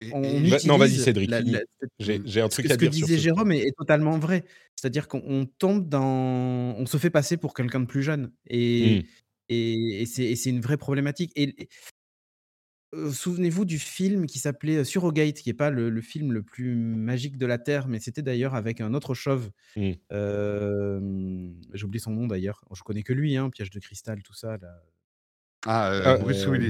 Et- 0.00 0.10
on 0.12 0.22
et- 0.22 0.48
Va- 0.48 0.58
non, 0.66 0.76
vas-y, 0.78 0.96
Cédric, 0.96 1.28
la- 1.30 1.38
finis. 1.40 1.52
la- 1.52 1.60
J'ai 1.98 2.20
j'ai 2.24 2.40
un 2.40 2.46
ce 2.48 2.50
truc 2.54 2.66
que, 2.66 2.70
à 2.72 2.74
ce 2.74 2.78
que 2.78 2.84
dire 2.86 2.94
sur 2.94 3.06
disait 3.06 3.18
ce 3.18 3.22
Jérôme 3.24 3.48
point. 3.48 3.56
est, 3.56 3.66
est 3.68 3.76
totalement 3.76 4.16
vrai. 4.18 4.44
C'est-à-dire 4.76 5.08
qu'on 5.08 5.46
tombe 5.58 5.88
dans. 5.88 6.74
On 6.78 6.86
se 6.86 6.96
fait 6.98 7.10
passer 7.10 7.36
pour 7.36 7.52
quelqu'un 7.54 7.80
de 7.80 7.86
plus 7.86 8.02
jeune. 8.04 8.30
Et, 8.48 9.00
Mm. 9.00 9.02
et, 9.48 10.02
et 10.02 10.06
c'est 10.06 10.24
et 10.24 10.36
c'est 10.36 10.50
une 10.50 10.60
vraie 10.60 10.76
problématique. 10.76 11.32
Et, 11.34 11.62
et, 11.62 11.68
euh, 12.94 13.10
souvenez-vous 13.12 13.64
du 13.64 13.78
film 13.80 14.26
qui 14.26 14.38
s'appelait 14.38 14.76
euh, 14.76 14.84
Surrogate, 14.84 15.34
qui 15.38 15.48
n'est 15.48 15.54
pas 15.54 15.70
le, 15.70 15.90
le 15.90 16.00
film 16.00 16.32
le 16.32 16.42
plus 16.44 16.74
magique 16.76 17.36
de 17.36 17.44
la 17.46 17.58
Terre, 17.58 17.88
mais 17.88 17.98
c'était 17.98 18.22
d'ailleurs 18.22 18.54
avec 18.54 18.80
un 18.80 18.94
autre 18.94 19.14
chauve. 19.14 19.50
Mm. 19.76 19.90
Euh, 20.12 21.50
J'ai 21.74 21.84
oublié 21.84 22.00
son 22.00 22.12
nom 22.12 22.26
d'ailleurs. 22.28 22.62
Je 22.72 22.82
connais 22.82 23.02
que 23.02 23.12
lui, 23.12 23.36
hein, 23.36 23.50
Piège 23.50 23.70
de 23.70 23.80
cristal, 23.80 24.22
tout 24.22 24.32
ça. 24.34 24.56
Là. 24.58 24.80
Ah, 25.66 25.90
euh, 25.92 26.02
Ah, 26.04 26.16
Bruce 26.18 26.46
Willis. 26.46 26.68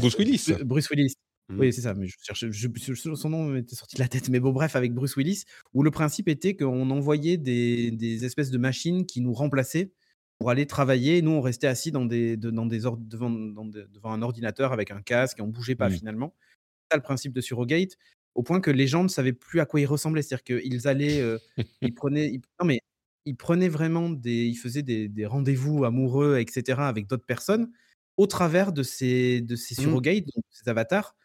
Bruce 0.64 0.88
Willis. 0.90 1.14
Oui, 1.50 1.72
c'est 1.72 1.80
ça. 1.80 1.94
Mais 1.94 2.06
je 2.06 2.16
cherchais, 2.22 2.52
je- 2.52 2.68
je- 2.76 3.14
son 3.14 3.30
nom 3.30 3.44
m'était 3.46 3.74
sorti 3.76 3.96
de 3.96 4.00
la 4.02 4.08
tête. 4.08 4.28
Mais 4.28 4.38
bon, 4.40 4.52
bref, 4.52 4.76
avec 4.76 4.92
Bruce 4.92 5.16
Willis, 5.16 5.44
où 5.72 5.82
le 5.82 5.90
principe 5.90 6.28
était 6.28 6.54
qu'on 6.56 6.90
envoyait 6.90 7.38
des, 7.38 7.90
des 7.90 8.24
espèces 8.26 8.50
de 8.50 8.58
machines 8.58 9.06
qui 9.06 9.20
nous 9.22 9.32
remplaçaient 9.32 9.92
pour 10.38 10.50
aller 10.50 10.66
travailler. 10.66 11.18
Et 11.18 11.22
nous, 11.22 11.30
on 11.30 11.40
restait 11.40 11.66
assis 11.66 11.90
dans 11.90 12.04
des, 12.04 12.36
de- 12.36 12.50
dans 12.50 12.66
des 12.66 12.84
or- 12.86 12.98
devant, 12.98 13.30
dans 13.30 13.64
devant 13.64 14.12
un 14.12 14.20
ordinateur 14.22 14.72
avec 14.72 14.90
un 14.90 15.00
casque 15.00 15.38
et 15.38 15.42
on 15.42 15.48
bougeait 15.48 15.74
pas 15.74 15.88
Mm. 15.88 15.92
finalement. 15.92 16.34
C'est 16.90 16.94
ça 16.94 16.96
le 16.98 17.02
principe 17.02 17.32
de 17.32 17.40
Surrogate, 17.40 17.96
au 18.34 18.42
point 18.42 18.60
que 18.60 18.70
les 18.70 18.86
gens 18.86 19.02
ne 19.02 19.08
savaient 19.08 19.32
plus 19.32 19.60
à 19.60 19.66
quoi 19.66 19.80
ils 19.80 19.86
ressemblaient. 19.86 20.22
C'est-à-dire 20.22 20.44
qu'ils 20.62 20.86
allaient, 20.88 21.20
euh, 21.20 21.38
ils 21.82 21.94
prenaient, 21.94 22.28
ils- 22.30 22.42
non 22.60 22.66
mais 22.66 22.80
ils 23.24 23.36
prenaient 23.36 23.68
vraiment 23.70 24.10
des, 24.10 24.46
ils 24.46 24.54
faisaient 24.56 24.82
des, 24.82 25.08
des 25.08 25.26
rendez-vous 25.26 25.84
amoureux, 25.84 26.38
etc. 26.38 26.88
avec 26.88 27.06
d'autres 27.06 27.26
personnes 27.26 27.70
au 28.18 28.26
travers 28.26 28.72
de 28.72 28.82
ces, 28.82 29.40
de 29.40 29.56
ces 29.56 29.74
Mm. 29.80 29.84
surrogates, 29.84 30.24
donc 30.26 30.44
ces 30.50 30.68
avatars, 30.68 31.16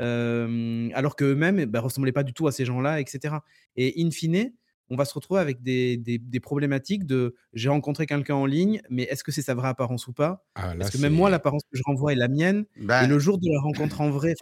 alors 0.00 1.16
qu'eux-mêmes 1.16 1.56
ne 1.64 1.78
ressemblaient 1.78 2.12
pas 2.12 2.22
du 2.22 2.32
tout 2.32 2.46
à 2.46 2.52
ces 2.52 2.64
gens-là, 2.64 3.00
etc. 3.00 3.36
Et 3.76 4.02
in 4.02 4.10
fine, 4.10 4.52
on 4.88 4.96
va 4.96 5.04
se 5.04 5.14
retrouver 5.14 5.40
avec 5.40 5.62
des, 5.62 5.96
des- 5.96 6.18
des 6.18 6.40
problématiques 6.40 7.06
de 7.06 7.36
j'ai 7.52 7.68
rencontré 7.68 8.06
quelqu'un 8.06 8.34
en 8.34 8.46
ligne, 8.46 8.80
mais 8.90 9.04
est-ce 9.04 9.22
que 9.22 9.30
c'est 9.30 9.42
sa 9.42 9.54
vraie 9.54 9.68
apparence 9.68 10.08
ou 10.08 10.12
pas? 10.12 10.44
Ah, 10.56 10.74
là, 10.74 10.80
Parce 10.80 10.90
que 10.90 10.98
même 10.98 11.12
moi, 11.12 11.30
l'apparence 11.30 11.62
que 11.70 11.78
je 11.78 11.82
renvoie 11.86 12.12
est 12.12 12.16
la 12.16 12.28
mienne. 12.28 12.64
Ben, 12.76 13.04
et 13.04 13.06
le 13.06 13.18
jour 13.18 13.38
de 13.38 13.46
la 13.52 13.60
rencontre 13.60 14.00
en 14.00 14.10
vrai, 14.10 14.34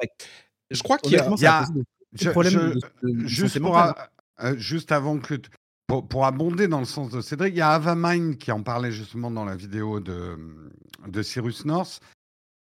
Je 0.70 0.82
crois 0.82 0.98
qu'il 0.98 1.12
y 1.12 1.16
a- 1.18 1.28
y 1.38 1.46
a- 1.46 1.66
je- 2.14 2.30
problèmes 2.30 2.52
je- 2.52 2.58
de- 2.58 2.80
de- 3.12 3.22
de 3.22 3.26
juste, 3.26 3.54
santé 3.54 3.60
pour, 3.60 3.74
mentale, 3.74 3.94
a- 4.38 4.46
euh, 4.52 4.56
juste 4.58 4.90
avant 4.92 5.18
que 5.18 5.34
pour, 5.86 6.06
pour 6.08 6.24
abonder 6.26 6.68
dans 6.68 6.80
le 6.80 6.84
sens 6.86 7.10
de 7.10 7.20
Cédric, 7.20 7.54
il 7.54 7.58
y 7.58 7.60
a 7.62 7.70
Avamind 7.70 8.36
qui 8.38 8.50
en 8.52 8.62
parlait 8.62 8.92
justement 8.92 9.30
dans 9.30 9.44
la 9.44 9.56
vidéo 9.56 10.00
de, 10.00 10.38
de 11.06 11.22
Cyrus 11.22 11.64
North 11.64 12.00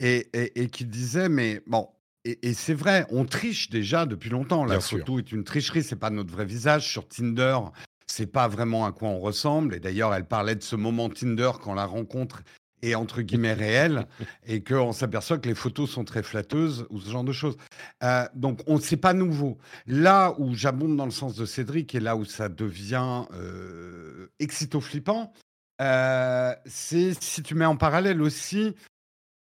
et, 0.00 0.28
et- 0.32 0.62
et 0.62 0.68
qui 0.68 0.85
disait 0.85 1.28
mais 1.28 1.62
bon 1.66 1.88
et, 2.27 2.49
et 2.49 2.55
c'est 2.55 2.75
vrai 2.75 3.07
on 3.11 3.25
triche 3.25 3.71
déjà 3.71 4.07
depuis 4.07 4.31
longtemps 4.31 4.65
la 4.65 4.77
Bien 4.77 4.81
sûr. 4.81 4.99
photo 4.99 5.19
est 5.19 5.33
une 5.33 5.45
tricherie 5.45 5.83
c'est 5.83 5.97
pas 5.97 6.11
notre 6.11 6.33
vrai 6.33 6.45
visage. 6.45 6.89
Sur 6.89 7.09
Tinder 7.09 7.59
c'est 8.07 8.27
pas 8.27 8.49
vraiment 8.49 8.87
à 8.87 8.93
quoi 8.93 9.09
on 9.09 9.19
ressemble. 9.19 9.75
Et 9.75 9.81
d'ailleurs 9.81 10.15
elle 10.15 10.27
parlait 10.27 10.55
de 10.55 10.62
ce 10.62 10.77
moment 10.77 11.09
Tinder 11.09 11.51
quand 11.62 11.75
la 11.75 11.87
rencontre 11.87 12.43
est 12.83 12.95
entre 12.95 13.23
guillemets 13.23 13.55
réelle 13.55 14.07
et 14.47 14.62
qu'on 14.62 14.93
s'aperçoit 14.93 15.39
que 15.39 15.49
les 15.49 15.55
photos 15.55 15.91
sont 15.91 16.05
très 16.05 16.23
flatteuses 16.23 16.87
ou 16.91 17.01
ce 17.01 17.11
genre 17.11 17.25
de 17.25 17.33
choses. 17.33 17.57
Euh, 18.03 18.25
donc 18.35 18.61
on 18.67 18.79
c'est 18.79 18.97
pas 18.97 19.12
nouveau. 19.15 19.59
Là 19.87 20.35
où 20.39 20.55
j'abonde 20.55 20.97
dans 20.97 21.07
le 21.07 21.11
sens 21.11 21.35
de 21.37 21.47
Cédric 21.47 21.95
et 21.95 22.01
là 22.01 22.17
où 22.17 22.25
ça 22.25 22.49
devient 22.49 23.25
euh, 23.33 24.29
excito-flippant, 24.39 25.33
euh, 25.81 26.55
c'est 26.65 27.12
si 27.23 27.43
tu 27.43 27.55
mets 27.55 27.67
en 27.67 27.77
parallèle 27.77 28.23
aussi 28.23 28.75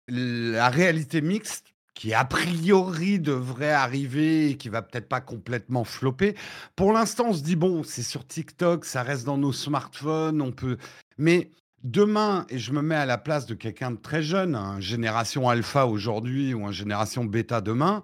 la 0.08 0.68
réalité 0.68 1.20
mixte 1.20 1.71
qui 1.94 2.14
a 2.14 2.24
priori 2.24 3.20
devrait 3.20 3.72
arriver 3.72 4.50
et 4.50 4.56
qui 4.56 4.68
va 4.68 4.82
peut-être 4.82 5.08
pas 5.08 5.20
complètement 5.20 5.84
flopper. 5.84 6.34
Pour 6.76 6.92
l'instant, 6.92 7.26
on 7.28 7.34
se 7.34 7.42
dit 7.42 7.56
bon, 7.56 7.82
c'est 7.82 8.02
sur 8.02 8.26
TikTok, 8.26 8.84
ça 8.84 9.02
reste 9.02 9.24
dans 9.24 9.38
nos 9.38 9.52
smartphones, 9.52 10.40
on 10.40 10.52
peut. 10.52 10.78
Mais 11.18 11.50
demain, 11.84 12.46
et 12.48 12.58
je 12.58 12.72
me 12.72 12.82
mets 12.82 12.94
à 12.94 13.06
la 13.06 13.18
place 13.18 13.46
de 13.46 13.54
quelqu'un 13.54 13.90
de 13.90 13.96
très 13.96 14.22
jeune, 14.22 14.54
un 14.54 14.80
génération 14.80 15.48
alpha 15.48 15.86
aujourd'hui 15.86 16.54
ou 16.54 16.66
un 16.66 16.72
génération 16.72 17.24
bêta 17.24 17.60
demain, 17.60 18.02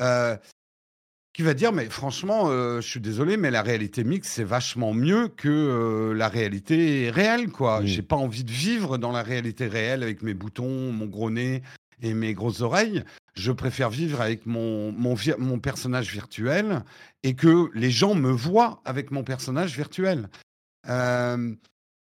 euh, 0.00 0.36
qui 1.38 1.42
va 1.42 1.54
dire 1.54 1.72
mais 1.72 1.84
franchement 1.84 2.48
euh, 2.48 2.80
je 2.80 2.88
suis 2.88 2.98
désolé 3.00 3.36
mais 3.36 3.52
la 3.52 3.62
réalité 3.62 4.02
mixte 4.02 4.32
c'est 4.32 4.42
vachement 4.42 4.92
mieux 4.92 5.28
que 5.28 5.48
euh, 5.48 6.12
la 6.12 6.26
réalité 6.26 7.10
réelle 7.10 7.50
quoi 7.50 7.80
Mm. 7.80 7.86
j'ai 7.86 8.02
pas 8.02 8.16
envie 8.16 8.42
de 8.42 8.50
vivre 8.50 8.98
dans 8.98 9.12
la 9.12 9.22
réalité 9.22 9.68
réelle 9.68 10.02
avec 10.02 10.22
mes 10.22 10.34
boutons 10.34 10.90
mon 10.90 11.06
gros 11.06 11.30
nez 11.30 11.62
et 12.02 12.14
mes 12.14 12.34
grosses 12.34 12.60
oreilles 12.60 13.04
je 13.34 13.52
préfère 13.52 13.90
vivre 13.90 14.20
avec 14.20 14.46
mon 14.46 14.92
mon, 14.92 15.58
personnage 15.58 16.10
virtuel 16.12 16.82
et 17.22 17.34
que 17.34 17.70
les 17.74 17.90
gens 17.90 18.14
me 18.14 18.30
voient 18.30 18.80
avec 18.84 19.10
mon 19.10 19.24
personnage 19.24 19.76
virtuel 19.76 20.28
Euh, 20.88 21.54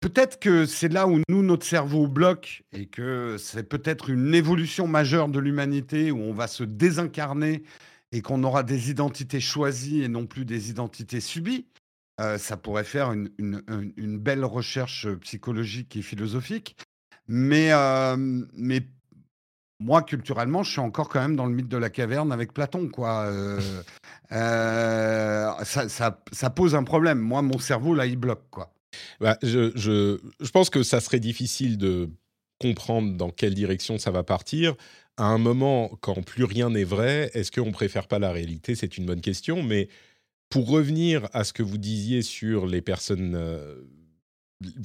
Peut-être 0.00 0.40
que 0.40 0.66
c'est 0.66 0.88
là 0.88 1.06
où 1.06 1.20
nous, 1.28 1.44
notre 1.44 1.64
cerveau 1.64 2.08
bloque 2.08 2.64
et 2.72 2.86
que 2.86 3.36
c'est 3.38 3.62
peut-être 3.62 4.10
une 4.10 4.34
évolution 4.34 4.88
majeure 4.88 5.28
de 5.28 5.38
l'humanité 5.38 6.10
où 6.10 6.18
on 6.18 6.32
va 6.34 6.48
se 6.48 6.64
désincarner 6.64 7.62
et 8.10 8.20
qu'on 8.20 8.42
aura 8.42 8.64
des 8.64 8.90
identités 8.90 9.38
choisies 9.38 10.02
et 10.02 10.08
non 10.08 10.26
plus 10.26 10.44
des 10.44 10.70
identités 10.70 11.20
subies. 11.20 11.66
Euh, 12.20 12.36
ça 12.36 12.56
pourrait 12.56 12.82
faire 12.82 13.12
une- 13.12 13.30
une 13.96 14.18
belle 14.18 14.44
recherche 14.44 15.06
psychologique 15.20 15.96
et 15.96 16.02
philosophique. 16.02 16.76
Mais, 17.28 17.72
euh, 17.72 18.16
mais 18.54 18.80
moi, 19.82 20.02
culturellement, 20.02 20.62
je 20.62 20.70
suis 20.70 20.80
encore 20.80 21.08
quand 21.08 21.20
même 21.20 21.36
dans 21.36 21.46
le 21.46 21.52
mythe 21.52 21.68
de 21.68 21.76
la 21.76 21.90
caverne 21.90 22.32
avec 22.32 22.52
Platon. 22.52 22.88
Quoi. 22.88 23.24
Euh, 23.24 23.60
euh, 24.32 25.52
ça, 25.64 26.50
pose 26.50 26.74
un 26.74 26.84
problème. 26.84 27.18
Moi, 27.18 27.42
mon 27.42 27.58
cerveau, 27.58 27.94
là, 27.94 28.06
il 28.06 28.16
bloque. 28.16 28.48
Quoi. 28.50 28.72
Bah, 29.20 29.36
je, 29.42 30.18
pense 30.52 30.70
que 30.70 30.82
ça 30.82 31.00
serait 31.00 31.20
difficile 31.20 31.78
de 31.78 32.10
comprendre 32.60 33.16
dans 33.16 33.30
quelle 33.30 33.54
direction 33.54 33.98
ça 33.98 34.10
va 34.10 34.22
partir. 34.22 34.74
À 35.16 35.24
un 35.24 35.38
moment, 35.38 35.90
quand 36.00 36.24
plus 36.24 36.44
rien 36.44 36.70
n'est 36.70 36.84
vrai, 36.84 37.30
est-ce 37.34 37.50
qu'on 37.50 37.72
préfère 37.72 38.06
pas 38.06 38.18
la 38.18 38.30
réalité? 38.30 38.74
C'est 38.74 38.96
une 38.96 39.04
bonne 39.04 39.20
question. 39.20 39.62
Mais 39.62 39.88
pour 40.48 40.68
revenir 40.68 41.28
à 41.32 41.44
ce 41.44 41.52
que 41.52 41.62
vous 41.62 41.78
disiez 41.78 42.22
sur 42.22 42.66
les 42.66 42.82
personnes 42.82 43.34
euh, 43.34 43.82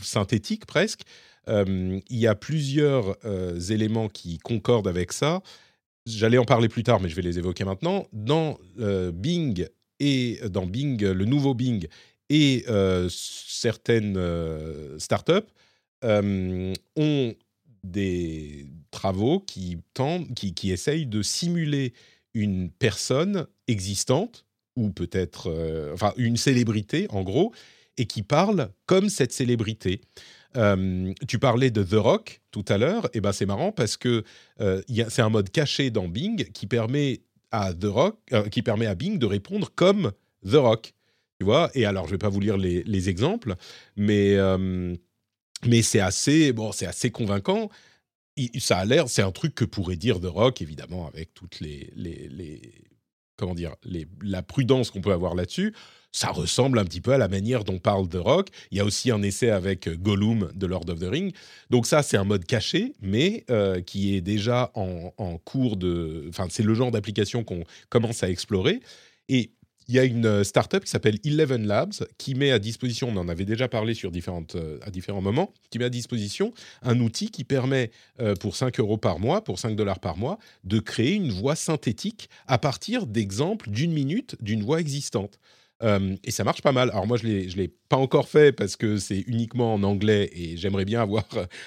synthétiques 0.02 0.66
presque, 0.66 1.02
il 1.48 2.18
y 2.18 2.28
a 2.28 2.36
plusieurs 2.36 3.18
euh, 3.26 3.60
éléments 3.60 4.10
qui 4.10 4.38
concordent 4.38 4.88
avec 4.88 5.14
ça. 5.14 5.42
J'allais 6.06 6.38
en 6.38 6.46
parler 6.46 6.70
plus 6.70 6.84
tard, 6.84 7.00
mais 7.00 7.10
je 7.10 7.16
vais 7.16 7.22
les 7.22 7.38
évoquer 7.38 7.64
maintenant. 7.64 8.08
Dans 8.14 8.58
euh, 8.80 9.12
Bing 9.12 9.68
et 10.00 10.40
dans 10.50 10.66
Bing, 10.66 11.04
le 11.04 11.26
nouveau 11.26 11.54
Bing 11.54 11.88
et 12.30 12.66
euh, 12.68 13.08
certaines 13.10 14.18
euh, 14.18 15.00
startups 15.00 15.48
euh, 16.04 16.74
ont 16.96 17.34
des 17.84 18.68
travaux 18.92 19.40
qui, 19.40 19.78
tendent, 19.94 20.34
qui, 20.34 20.72
essayent 20.72 21.06
de 21.06 21.22
simuler 21.22 21.94
une 22.34 22.70
personne 22.70 23.48
existante 23.68 24.46
ou 24.76 24.92
peut-être 24.92 25.50
euh, 25.50 25.94
enfin 25.94 26.14
une 26.18 26.38
célébrité 26.38 27.08
en 27.10 27.24
gros 27.24 27.54
et 27.98 28.06
qui 28.06 28.22
parle 28.22 28.70
comme 28.86 29.10
cette 29.10 29.32
célébrité. 29.32 30.02
Euh, 30.56 31.14
tu 31.28 31.40
parlais 31.40 31.72
de 31.72 31.84
The 31.84 31.96
Rock 31.96 32.42
tout 32.52 32.66
à 32.68 32.78
l'heure, 32.78 33.10
et 33.14 33.22
ben 33.22 33.32
c'est 33.32 33.46
marrant 33.46 33.72
parce 33.72 33.98
que 33.98 34.24
euh, 34.62 34.82
c'est 35.10 35.22
un 35.22 35.30
mode 35.30 35.50
caché 35.50 35.90
dans 35.90 36.08
Bing 36.08 36.52
qui 36.52 36.68
permet 36.68 37.22
à 37.52 37.74
The 37.74 37.86
Rock, 37.86 38.18
euh, 38.34 38.48
qui 38.50 38.62
permet 38.62 38.86
à 38.86 38.96
Bing 38.96 39.20
de 39.20 39.26
répondre 39.26 39.70
comme 39.76 40.12
The 40.46 40.56
Rock. 40.56 40.94
Tu 41.40 41.46
vois? 41.46 41.70
Et 41.76 41.86
alors, 41.86 42.08
je 42.08 42.12
vais 42.12 42.18
pas 42.18 42.30
vous 42.30 42.40
lire 42.40 42.58
les, 42.58 42.84
les 42.84 43.10
exemples, 43.10 43.56
mais 43.96 44.38
mais 45.66 45.82
c'est 45.82 46.00
assez 46.00 46.54
bon, 46.54 46.72
c'est 46.72 46.86
assez 46.86 47.12
convaincant. 47.12 47.70
Ça 48.60 48.78
a 48.78 48.86
l'air, 48.86 49.10
c'est 49.10 49.24
un 49.24 49.32
truc 49.32 49.56
que 49.56 49.66
pourrait 49.66 49.96
dire 49.96 50.20
The 50.20 50.26
Rock, 50.26 50.62
évidemment, 50.62 51.08
avec 51.08 51.34
toutes 51.34 51.60
les 51.60 51.92
comment 53.38 53.56
dire 53.56 53.76
la 54.22 54.42
prudence 54.42 54.92
qu'on 54.92 55.02
peut 55.02 55.14
avoir 55.14 55.36
là-dessus. 55.36 55.74
Ça 56.12 56.32
ressemble 56.32 56.80
un 56.80 56.86
petit 56.86 57.02
peu 57.02 57.14
à 57.14 57.18
la 57.18 57.28
manière 57.28 57.64
dont 57.64 57.80
parle 57.80 58.08
The 58.08 58.16
Rock. 58.16 58.50
Il 58.72 58.78
y 58.78 58.82
a 58.82 58.86
aussi 58.86 59.12
un 59.12 59.22
essai 59.22 59.50
avec 59.50 59.90
Gollum 60.02 60.50
de 60.56 60.66
Lord 60.66 60.90
of 60.90 61.00
the 61.00 61.04
Ring. 61.10 61.34
Donc 61.70 61.86
ça, 61.86 62.02
c'est 62.02 62.18
un 62.18 62.24
mode 62.24 62.46
caché, 62.46 62.94
mais 63.02 63.46
euh, 63.52 63.82
qui 63.82 64.16
est 64.16 64.22
déjà 64.22 64.72
en, 64.74 65.12
cours 65.46 65.78
de... 65.78 66.26
Enfin, 66.30 66.48
c'est 66.50 66.64
le 66.64 66.74
genre 66.74 66.92
d'application 66.92 67.44
qu'on 67.44 67.64
commence 67.90 68.24
à 68.24 68.30
explorer. 68.30 68.80
Et 69.30 69.52
il 69.88 69.96
y 69.96 70.00
a 70.00 70.04
une 70.04 70.26
euh, 70.26 70.44
startup 70.44 70.84
qui 70.84 70.90
s'appelle 70.90 71.18
Eleven 71.24 71.66
Labs 71.66 71.94
qui 72.18 72.36
met 72.36 72.52
à 72.52 72.60
disposition, 72.60 73.10
on 73.10 73.18
en 73.18 73.30
avait 73.30 73.46
déjà 73.46 73.68
parlé 73.68 73.94
sur 73.94 74.12
différentes, 74.12 74.56
euh, 74.56 74.80
à 74.82 74.92
différents 74.92 75.22
moments, 75.22 75.54
qui 75.70 75.80
met 75.80 75.86
à 75.86 75.90
disposition 75.90 76.54
un 76.82 77.00
outil 77.00 77.32
qui 77.32 77.44
permet 77.44 77.92
euh, 78.20 78.36
pour 78.36 78.56
5 78.56 78.80
euros 78.80 78.98
par 78.98 79.20
mois, 79.20 79.44
pour 79.44 79.60
5 79.60 79.76
dollars 79.76 80.00
par 80.00 80.18
mois, 80.18 80.40
de 80.66 80.80
créer 80.80 81.14
une 81.14 81.32
voix 81.32 81.56
synthétique 81.56 82.30
à 82.48 82.58
partir 82.58 83.08
d'exemples 83.08 83.70
d'une 83.70 83.94
minute 83.94 84.36
d'une 84.42 84.64
voix 84.64 84.82
existante. 84.82 85.40
Et 85.82 86.32
ça 86.32 86.44
marche 86.44 86.62
pas 86.62 86.72
mal. 86.72 86.90
Alors 86.90 87.06
moi, 87.06 87.18
je 87.18 87.28
ne 87.28 87.56
l'ai 87.56 87.68
pas 87.90 87.98
encore 87.98 88.28
fait 88.28 88.52
parce 88.52 88.76
que 88.76 88.98
c'est 88.98 89.20
uniquement 89.28 89.74
en 89.74 89.84
anglais 89.84 90.30
et 90.34 90.58
j'aimerais 90.58 90.86
bien 90.86 91.02
avoir 91.02 91.26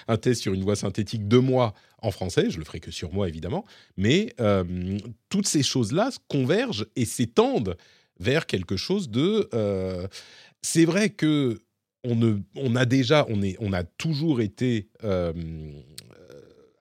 un 0.09 0.17
test 0.17 0.43
sur 0.43 0.53
une 0.53 0.63
voix 0.63 0.77
synthétique 0.77 1.29
de 1.29 1.39
moi 1.39 1.75
en 2.03 2.11
français. 2.11 2.51
Je 2.51 2.59
le 2.59 2.65
ferai 2.65 2.81
que 2.81 2.91
sur 2.91 3.13
moi, 3.13 3.29
évidemment. 3.29 3.65
Mais 3.97 4.35
toutes 5.29 5.47
ces 5.47 5.63
choses-là 5.63 6.11
convergent 6.29 6.87
et 6.97 7.05
s'étendent 7.05 7.77
vers 8.19 8.47
quelque 8.47 8.77
chose 8.77 9.11
de... 9.11 9.49
c'est 10.63 10.85
vrai 10.85 11.11
que 11.11 11.63
on, 12.03 12.17
ne, 12.17 12.39
on 12.57 12.77
a 12.77 12.87
déjà, 12.87 13.27
on, 13.29 13.43
est, 13.43 13.57
on 13.61 13.73
a 13.73 13.85
toujours 13.85 14.41
été 14.41 14.89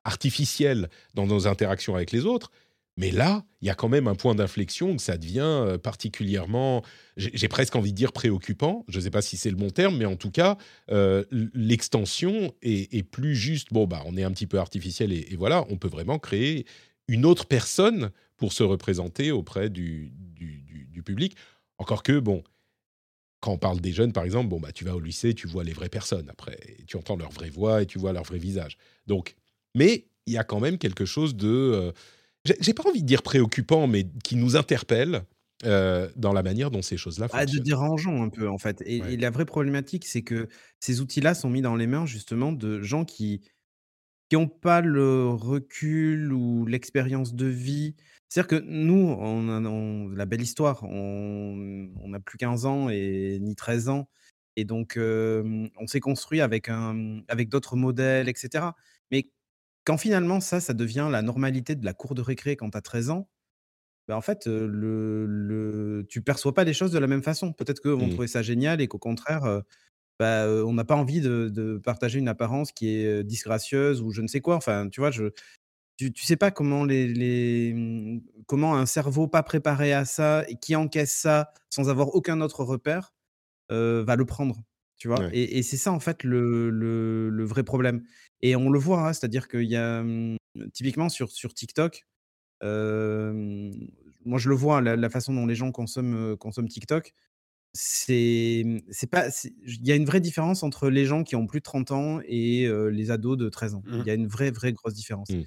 artificiel 0.03 0.89
dans 1.13 1.27
nos 1.27 1.45
interactions 1.45 1.93
avec 1.93 2.11
les 2.11 2.25
autres. 2.25 2.51
Mais 2.99 3.11
là, 3.11 3.45
il 3.61 3.67
y 3.67 3.69
a 3.69 3.75
quand 3.75 3.87
même 3.87 4.09
un 4.09 4.13
point 4.13 4.35
d'inflexion 4.35 4.97
que 4.97 5.01
ça 5.01 5.17
devient 5.17 5.39
euh, 5.39 5.77
particulièrement, 5.77 6.83
j'ai 7.15 7.47
presque 7.47 7.77
envie 7.77 7.93
de 7.93 7.95
dire 7.95 8.11
préoccupant. 8.11 8.83
Je 8.89 8.97
ne 8.97 9.03
sais 9.05 9.09
pas 9.09 9.21
si 9.21 9.37
c'est 9.37 9.49
le 9.49 9.55
bon 9.55 9.69
terme, 9.69 9.95
mais 9.95 10.03
en 10.03 10.17
tout 10.17 10.31
cas, 10.31 10.57
euh, 10.91 11.23
l'extension 11.53 12.53
est, 12.61 13.03
plus 13.03 13.37
juste. 13.37 13.69
Bon, 13.71 13.87
bah, 13.87 14.03
on 14.05 14.17
est 14.17 14.23
un 14.23 14.31
petit 14.31 14.47
peu 14.47 14.59
artificiel 14.59 15.13
et, 15.13 15.33
voilà, 15.37 15.65
on 15.69 15.77
peut 15.77 15.87
vraiment 15.87 16.19
créer 16.19 16.65
une 17.07 17.25
autre 17.25 17.45
personne 17.45 18.11
pour 18.35 18.51
se 18.51 18.63
représenter 18.63 19.31
auprès 19.31 19.69
du, 19.69 20.11
public. 21.05 21.37
Encore 21.77 22.03
que, 22.03 22.19
bon, 22.19 22.43
quand 23.39 23.53
on 23.53 23.57
parle 23.57 23.79
des 23.79 23.93
jeunes, 23.93 24.11
par 24.11 24.25
exemple, 24.25 24.49
bon, 24.49 24.59
bah, 24.59 24.73
tu 24.73 24.83
vas 24.83 24.93
au 24.93 24.99
lycée, 24.99 25.33
tu 25.33 25.47
vois 25.47 25.63
les 25.63 25.71
vraies 25.71 25.87
personnes 25.87 26.29
après, 26.29 26.59
tu 26.85 26.97
entends 26.97 27.15
leur 27.15 27.31
vraie 27.31 27.49
voix 27.49 27.81
et 27.81 27.85
tu 27.85 27.97
vois 27.97 28.11
leur 28.11 28.23
vrai 28.23 28.39
visage. 28.39 28.77
Donc, 29.07 29.37
mais 29.73 30.07
il 30.25 30.33
y 30.33 30.37
a 30.37 30.43
quand 30.43 30.59
même 30.59 30.77
quelque 30.77 31.05
chose 31.05 31.37
de, 31.37 31.47
euh, 31.47 31.91
j'ai 32.45 32.73
pas 32.73 32.87
envie 32.87 33.01
de 33.01 33.07
dire 33.07 33.21
préoccupant, 33.23 33.87
mais 33.87 34.07
qui 34.23 34.35
nous 34.35 34.55
interpelle 34.55 35.23
euh, 35.65 36.09
dans 36.15 36.33
la 36.33 36.43
manière 36.43 36.71
dont 36.71 36.81
ces 36.81 36.97
choses-là 36.97 37.27
Ah, 37.31 37.45
de 37.45 37.57
fonctionnent. 37.57 37.63
dérangeant 37.63 38.23
un 38.23 38.29
peu 38.29 38.49
en 38.49 38.57
fait. 38.57 38.81
Et, 38.85 38.97
Ouais. 38.99 39.13
et 39.13 39.17
la 39.17 39.29
vraie 39.29 39.45
problématique, 39.45 40.05
c'est 40.07 40.23
que 40.23 40.47
ces 40.79 40.99
outils-là 41.01 41.35
sont 41.35 41.49
mis 41.49 41.61
dans 41.61 41.75
les 41.75 41.85
mains 41.85 42.05
justement 42.07 42.51
de 42.51 42.81
gens 42.81 43.05
qui 43.05 43.41
qui 44.29 44.37
ont 44.37 44.47
pas 44.49 44.81
le 44.81 45.29
recul 45.29 46.33
ou 46.33 46.65
l'expérience 46.67 47.33
de 47.35 47.47
vie. 47.47 47.95
C'est-à-dire 48.29 48.47
que 48.59 48.65
nous, 48.67 49.15
on 49.19 49.49
a 49.49 49.61
on 49.69 50.09
la 50.09 50.25
belle 50.25 50.41
histoire, 50.43 50.83
on 50.83 51.57
n'a 52.07 52.19
plus 52.19 52.37
15 52.37 52.65
ans 52.65 52.89
et 52.89 53.39
ni 53.41 53.55
13 53.55 53.89
ans 53.89 54.09
et 54.57 54.65
donc 54.65 54.97
hem, 54.97 55.69
on 55.79 55.87
s'est 55.87 55.99
construit 56.01 56.41
avec 56.41 56.69
un 56.69 57.21
avec 57.29 57.49
d'autres 57.49 57.75
modèles 57.77 58.29
et 58.29 58.33
cetera. 58.35 58.75
Mais 59.11 59.29
quand 59.89 59.97
finalement 59.97 60.41
ça, 60.41 60.61
ça 60.61 60.75
devient 60.75 61.09
la 61.11 61.23
normalité 61.23 61.75
de 61.75 61.85
la 61.85 61.95
cour 61.95 62.15
de 62.15 62.21
récré 62.23 62.57
quand 62.57 62.71
tu 62.71 62.77
as 62.79 62.83
13 62.83 63.11
ans, 63.11 63.29
bah, 64.07 64.17
en 64.17 64.21
fait, 64.21 64.47
le 64.47 65.25
le 65.27 66.05
tu 66.09 66.21
perçois 66.23 66.53
pas 66.53 66.63
les 66.63 66.73
choses 66.73 66.91
de 66.91 66.99
la 66.99 67.07
même 67.07 67.23
façon. 67.23 67.53
Peut-être 67.53 67.81
qu'eux 67.81 67.91
vont 67.93 68.09
Mmh. 68.09 68.09
trouver 68.09 68.27
ça 68.27 68.41
génial 68.43 68.81
et 68.81 68.87
qu'au 68.87 68.99
contraire, 68.99 69.63
bah, 70.19 70.47
on 70.49 70.73
n'a 70.73 70.85
pas 70.85 70.95
envie 70.97 71.21
de 71.21 71.49
de 71.53 71.77
partager 71.79 72.19
une 72.19 72.27
apparence 72.29 72.71
qui 72.73 72.89
est, 72.89 73.23
disgracieuse 73.25 74.01
ou 74.01 74.11
je 74.11 74.21
ne 74.21 74.27
sais 74.27 74.41
quoi. 74.41 74.55
Enfin, 74.57 74.89
tu 74.89 75.01
vois, 75.01 75.11
je 75.11 75.25
tu 75.97 76.13
tu 76.13 76.25
sais 76.25 76.37
pas 76.37 76.51
comment 76.51 76.85
les 76.85 77.07
les, 77.07 77.73
mmh, 77.75 78.21
comment 78.47 78.75
un 78.77 78.85
cerveau 78.87 79.27
pas 79.27 79.43
préparé 79.43 79.93
à 79.93 80.05
ça 80.05 80.45
et 80.49 80.55
qui 80.57 80.75
encaisse 80.75 81.13
ça 81.13 81.51
sans 81.71 81.89
avoir 81.89 82.15
aucun 82.15 82.41
autre 82.41 82.63
repère, 82.65 83.13
va 83.69 84.15
le 84.15 84.25
prendre, 84.25 84.63
tu 84.97 85.07
vois? 85.07 85.27
Ouais. 85.27 85.33
Et 85.33 85.59
et 85.59 85.63
c'est 85.63 85.77
ça 85.77 85.91
en 85.91 85.99
fait 85.99 86.23
le 86.23 86.69
le 86.69 87.29
le 87.29 87.43
vrai 87.45 87.63
problème 87.63 88.03
et 88.41 88.55
on 88.55 88.69
le 88.69 88.79
voit, 88.79 89.07
hein, 89.09 89.13
c'est-à-dire 89.13 89.47
qu'il 89.47 89.63
y 89.69 89.75
a, 89.75 90.03
mmh, 90.03 90.37
typiquement 90.73 91.09
sur 91.09 91.31
sur 91.31 91.53
TikTok, 91.53 92.05
moi 94.25 94.37
je 94.39 94.49
le 94.49 94.55
vois, 94.55 94.81
la 94.81 94.95
la 94.97 95.09
façon 95.09 95.33
dont 95.33 95.45
les 95.47 95.55
gens 95.55 95.71
consomment, 95.71 96.37
consomment 96.37 96.67
TikTok, 96.69 97.13
c'est, 97.73 98.63
mmh, 98.65 99.07
pas 99.11 99.25
il 99.65 99.87
y 99.87 99.91
a 99.93 99.95
une 99.95 100.05
vraie 100.05 100.21
différence 100.21 100.63
entre 100.63 100.89
les 100.89 101.05
gens 101.05 101.23
qui 101.23 101.35
ont 101.37 101.47
plus 101.47 101.59
de 101.61 101.63
30 101.65 101.91
ans 101.91 102.19
et 102.25 102.69
les 102.91 103.11
ados 103.11 103.37
de 103.37 103.49
13 103.49 103.75
ans. 103.75 103.83
Mmh. 103.87 103.99
Il 104.01 104.07
y 104.07 104.11
a 104.11 104.15
une 104.15 104.27
vraie, 104.27 104.51
vraie 104.51 104.73
grosse 104.73 104.95
différence. 104.95 105.35
Mmh. 105.35 105.43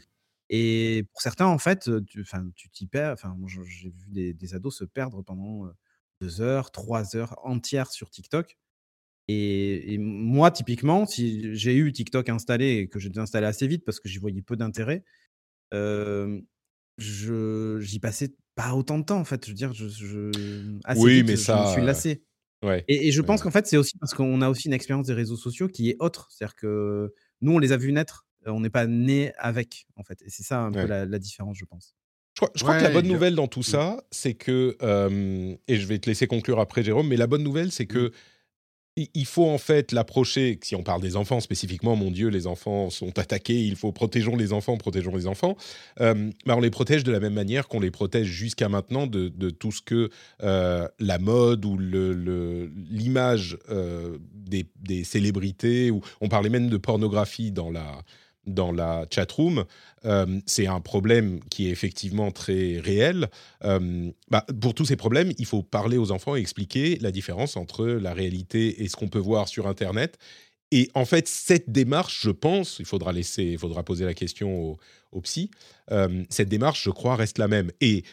Et 0.50 1.04
pour 1.12 1.22
certains, 1.22 1.46
en 1.46 1.58
fait, 1.58 1.90
tu 2.06 2.24
t'y 2.70 2.86
perds. 2.86 3.12
Enfin, 3.14 3.36
j'ai 3.46 3.90
vu 3.90 3.94
des 4.10 4.34
des 4.34 4.54
ados 4.54 4.76
se 4.78 4.84
perdre 4.84 5.22
pendant, 5.22 5.66
heu, 5.66 5.72
2 6.20 6.40
heures, 6.42 6.70
3 6.72 7.16
heures 7.16 7.36
entières 7.44 7.90
sur 7.92 8.10
TikTok. 8.10 8.58
Et 9.28 9.94
et 9.94 9.98
moi, 9.98 10.50
typiquement, 10.50 11.06
si 11.06 11.54
j'ai 11.56 11.74
eu 11.76 11.92
TikTok 11.92 12.28
installé 12.28 12.66
et 12.78 12.88
que 12.88 12.98
j'ai 12.98 13.08
désinstallé 13.10 13.46
assez 13.46 13.66
vite 13.66 13.84
parce 13.84 14.00
que 14.00 14.08
j'y 14.08 14.18
voyais 14.18 14.42
peu 14.42 14.56
d'intérêt, 14.56 15.04
je 16.98 17.78
j'y 17.80 17.98
passais 18.00 18.34
pas 18.54 18.74
autant 18.74 18.98
de 18.98 19.04
temps, 19.04 19.18
en 19.18 19.24
fait. 19.24 19.44
Je 19.46 19.50
veux 19.50 19.54
dire, 19.56 19.72
je 19.72 19.88
je 19.88 20.78
assez 20.84 21.00
Oui, 21.00 21.12
vite, 21.12 21.26
mais 21.26 21.36
je 21.36 21.56
me 21.56 21.64
suis 21.64 21.82
lassé. 21.82 22.24
ouais, 22.62 22.88
Et 22.88 23.08
et 23.08 23.12
je 23.12 23.22
pense 23.22 23.42
ouais. 23.42 23.44
qu'en 23.44 23.50
fait, 23.52 23.66
c'est 23.66 23.76
aussi 23.78 23.98
parce 23.98 24.14
qu'on 24.14 24.42
a 24.42 24.50
aussi 24.50 24.68
une 24.68 24.74
expérience 24.74 25.06
des 25.08 25.14
réseaux 25.14 25.36
sociaux 25.38 25.68
qui 25.68 25.90
est 25.90 25.96
autre. 26.00 26.28
C'est-à-dire 26.32 26.56
que 26.56 27.14
nous, 27.42 27.54
on 27.54 27.58
les 27.60 27.72
a 27.72 27.78
vus 27.78 27.92
naître, 27.92 28.26
heu, 28.46 28.52
on 28.52 28.60
n'est 28.60 28.70
pas 28.70 28.86
nés 28.88 29.32
avec, 29.38 29.86
en 29.96 30.04
fait. 30.04 30.22
Et 30.24 30.30
c'est 30.30 30.44
ça 30.44 30.60
un 30.62 30.74
peu 30.74 30.86
la 30.86 31.06
la 31.06 31.18
différence, 31.20 31.58
je 31.58 31.66
pense. 31.66 31.96
Je 32.34 32.40
crois, 32.40 32.50
je 32.54 32.62
crois 32.62 32.74
que 32.76 32.82
la 32.82 32.88
bonne 32.90 33.06
nouvelle 33.06 33.34
dans 33.34 33.46
tout 33.46 33.62
mmh. 33.62 33.62
ça, 33.62 34.04
c'est 34.10 34.34
que, 34.34 34.76
et 35.68 35.76
je 35.76 35.86
vais 35.86 35.98
te 35.98 36.08
laisser 36.08 36.26
conclure 36.26 36.60
après, 36.60 36.82
Jérôme, 36.82 37.08
mais 37.08 37.16
la 37.16 37.26
bonne 37.26 37.42
nouvelle, 37.42 37.70
c'est 37.72 37.86
Mmh. 37.88 38.06
que 38.08 38.12
il 38.96 39.26
faut 39.26 39.48
en 39.48 39.58
fait 39.58 39.92
l'approcher, 39.92 40.58
si 40.62 40.74
on 40.74 40.82
parle 40.82 41.00
des 41.00 41.16
enfants 41.16 41.40
spécifiquement, 41.40 41.96
mon 41.96 42.10
Dieu, 42.10 42.28
les 42.28 42.46
enfants 42.46 42.90
sont 42.90 43.18
attaqués, 43.18 43.64
il 43.64 43.76
faut 43.76 43.92
protégeons 43.92 44.36
les 44.36 44.52
enfants, 44.52 44.76
protégeons 44.76 45.16
les 45.16 45.26
enfants. 45.26 45.56
Bah, 45.98 46.14
on 46.46 46.60
les 46.60 46.70
protège 46.70 47.04
de 47.04 47.12
la 47.12 47.20
même 47.20 47.34
manière 47.34 47.68
qu'on 47.68 47.80
les 47.80 47.90
protège 47.90 48.26
jusqu'à 48.26 48.68
maintenant 48.68 49.06
de 49.06 49.50
tout 49.50 49.72
ce 49.72 49.80
que, 49.82 50.10
heu, 50.42 50.88
la 50.98 51.18
mode 51.18 51.64
ou 51.64 51.78
l'image, 51.78 53.56
heu, 53.70 54.20
des 54.34 54.66
des 54.80 55.04
célébrités 55.04 55.90
ou 55.90 56.00
on 56.20 56.28
parlait 56.28 56.50
même 56.50 56.68
de 56.68 56.76
pornographie 56.76 57.50
dans 57.52 57.70
la 57.70 58.02
dans 58.46 58.72
la 58.72 59.06
chatroom. 59.10 59.64
Hem, 60.04 60.42
c'est 60.46 60.66
un 60.66 60.80
problème 60.80 61.40
qui 61.50 61.68
est 61.68 61.70
effectivement 61.70 62.30
très 62.30 62.78
réel. 62.78 63.28
Hem, 63.62 64.12
bah, 64.30 64.44
pour 64.60 64.74
tous 64.74 64.86
ces 64.86 64.96
problèmes, 64.96 65.32
il 65.38 65.46
faut 65.46 65.62
parler 65.62 65.96
aux 65.96 66.10
enfants 66.10 66.36
et 66.36 66.40
expliquer 66.40 66.98
la 67.00 67.10
différence 67.10 67.56
entre 67.56 67.86
la 67.86 68.14
réalité 68.14 68.82
et 68.82 68.88
ce 68.88 68.96
qu'on 68.96 69.08
peut 69.08 69.18
voir 69.18 69.48
sur 69.48 69.66
internet 69.66 70.18
et 70.74 70.90
en 70.94 71.04
fait, 71.04 71.28
cette 71.28 71.70
démarche, 71.70 72.22
je 72.22 72.30
pense, 72.30 72.78
il 72.78 72.86
faudra 72.86 73.12
laisser 73.12 73.44
il 73.44 73.58
faudra 73.58 73.82
poser 73.82 74.06
la 74.06 74.14
question 74.14 74.78
au 75.12 75.20
psy, 75.20 75.50
hem, 75.90 76.24
cette 76.30 76.48
démarche, 76.48 76.82
je 76.82 76.90
crois, 76.90 77.14
reste 77.14 77.36
la 77.36 77.46
même 77.46 77.70
et 77.82 78.04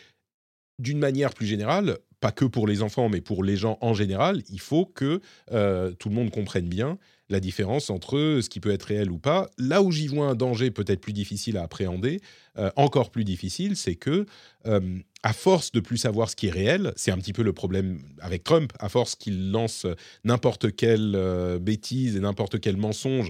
d'une 0.77 0.99
manière 0.99 1.33
plus 1.33 1.45
générale, 1.45 1.97
pas 2.19 2.31
que 2.31 2.45
pour 2.45 2.67
les 2.67 2.81
enfants, 2.81 3.09
mais 3.09 3.21
pour 3.21 3.43
les 3.43 3.55
gens 3.55 3.77
en 3.81 3.93
général, 3.93 4.43
il 4.49 4.59
faut 4.59 4.85
que 4.85 5.21
euh, 5.51 5.91
tout 5.93 6.09
le 6.09 6.15
monde 6.15 6.31
comprenne 6.31 6.67
bien 6.67 6.97
la 7.29 7.39
différence 7.39 7.89
entre 7.89 8.39
ce 8.41 8.49
qui 8.49 8.59
peut 8.59 8.71
être 8.71 8.83
réel 8.83 9.11
ou 9.11 9.19
pas. 9.19 9.49
Là 9.57 9.81
où 9.81 9.91
j'y 9.91 10.07
vois 10.07 10.27
un 10.27 10.35
danger 10.35 10.71
peut-être 10.71 10.99
plus 10.99 11.13
difficile 11.13 11.57
à 11.57 11.63
appréhender, 11.63 12.21
euh, 12.57 12.71
encore 12.75 13.11
plus 13.11 13.23
difficile, 13.23 13.75
c'est 13.75 13.95
que 13.95 14.25
euh, 14.65 14.97
à 15.23 15.33
force 15.33 15.71
de 15.71 15.79
plus 15.79 15.97
savoir 15.97 16.29
ce 16.29 16.35
qui 16.35 16.47
est 16.47 16.51
réel, 16.51 16.91
c'est 16.95 17.11
un 17.11 17.17
petit 17.17 17.33
peu 17.33 17.43
le 17.43 17.53
problème 17.53 17.99
avec 18.19 18.43
Trump, 18.43 18.73
à 18.79 18.89
force 18.89 19.15
qu'il 19.15 19.51
lance 19.51 19.85
n'importe 20.23 20.75
quelle 20.75 21.59
bêtise 21.61 22.15
et 22.15 22.19
n'importe 22.19 22.59
quel 22.59 22.77
mensonge 22.77 23.29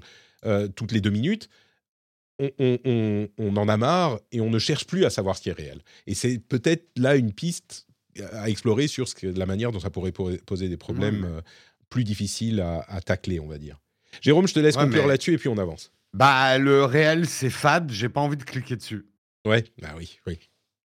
toutes 0.76 0.92
les 0.94 1.02
deux 1.02 1.10
minutes, 1.10 1.50
on- 2.40 3.28
on 3.38 3.58
en 3.58 3.68
a 3.68 3.76
marre 3.78 4.20
et 4.32 4.40
on 4.40 4.50
ne 4.50 4.60
cherche 4.60 4.86
plus 4.86 5.04
à 5.04 5.10
savoir 5.10 5.36
ce 5.36 5.42
qui 5.42 5.50
est 5.50 5.54
réel. 5.54 5.82
Et 6.08 6.14
c'est 6.16 6.40
peut-être 6.40 6.88
là 6.96 7.16
une 7.16 7.34
piste 7.34 7.88
à 8.34 8.50
explorer 8.50 8.88
sur 8.88 9.08
ce 9.08 9.16
que, 9.16 9.28
la 9.28 9.46
manière 9.46 9.72
dont 9.72 9.80
ça 9.80 9.90
pourrait 9.90 10.12
po- 10.12 10.32
poser 10.46 10.70
des 10.70 10.78
problèmes 10.78 11.26
euh, 11.26 11.42
plus 11.90 12.04
difficiles 12.04 12.62
à, 12.62 12.86
à 12.88 13.02
tacler, 13.02 13.40
on 13.40 13.48
va 13.48 13.58
dire. 13.58 13.80
Jérôme, 14.22 14.48
je 14.48 14.54
te 14.54 14.60
laisse 14.60 14.76
Ouais, 14.76 14.84
conclure 14.84 15.04
mais- 15.04 15.10
là-dessus 15.10 15.34
et 15.34 15.38
puis 15.38 15.50
on 15.50 15.58
avance. 15.58 15.92
Bah, 16.14 16.58
le 16.58 16.84
réel, 16.86 17.28
c'est 17.28 17.50
fade, 17.52 17.92
j'ai 17.92 18.10
pas 18.10 18.22
envie 18.22 18.38
de 18.38 18.44
cliquer 18.44 18.76
dessus. 18.76 19.06
Ouais, 19.46 19.64
bah 19.82 19.90
oui, 19.98 20.20
oui. 20.28 20.40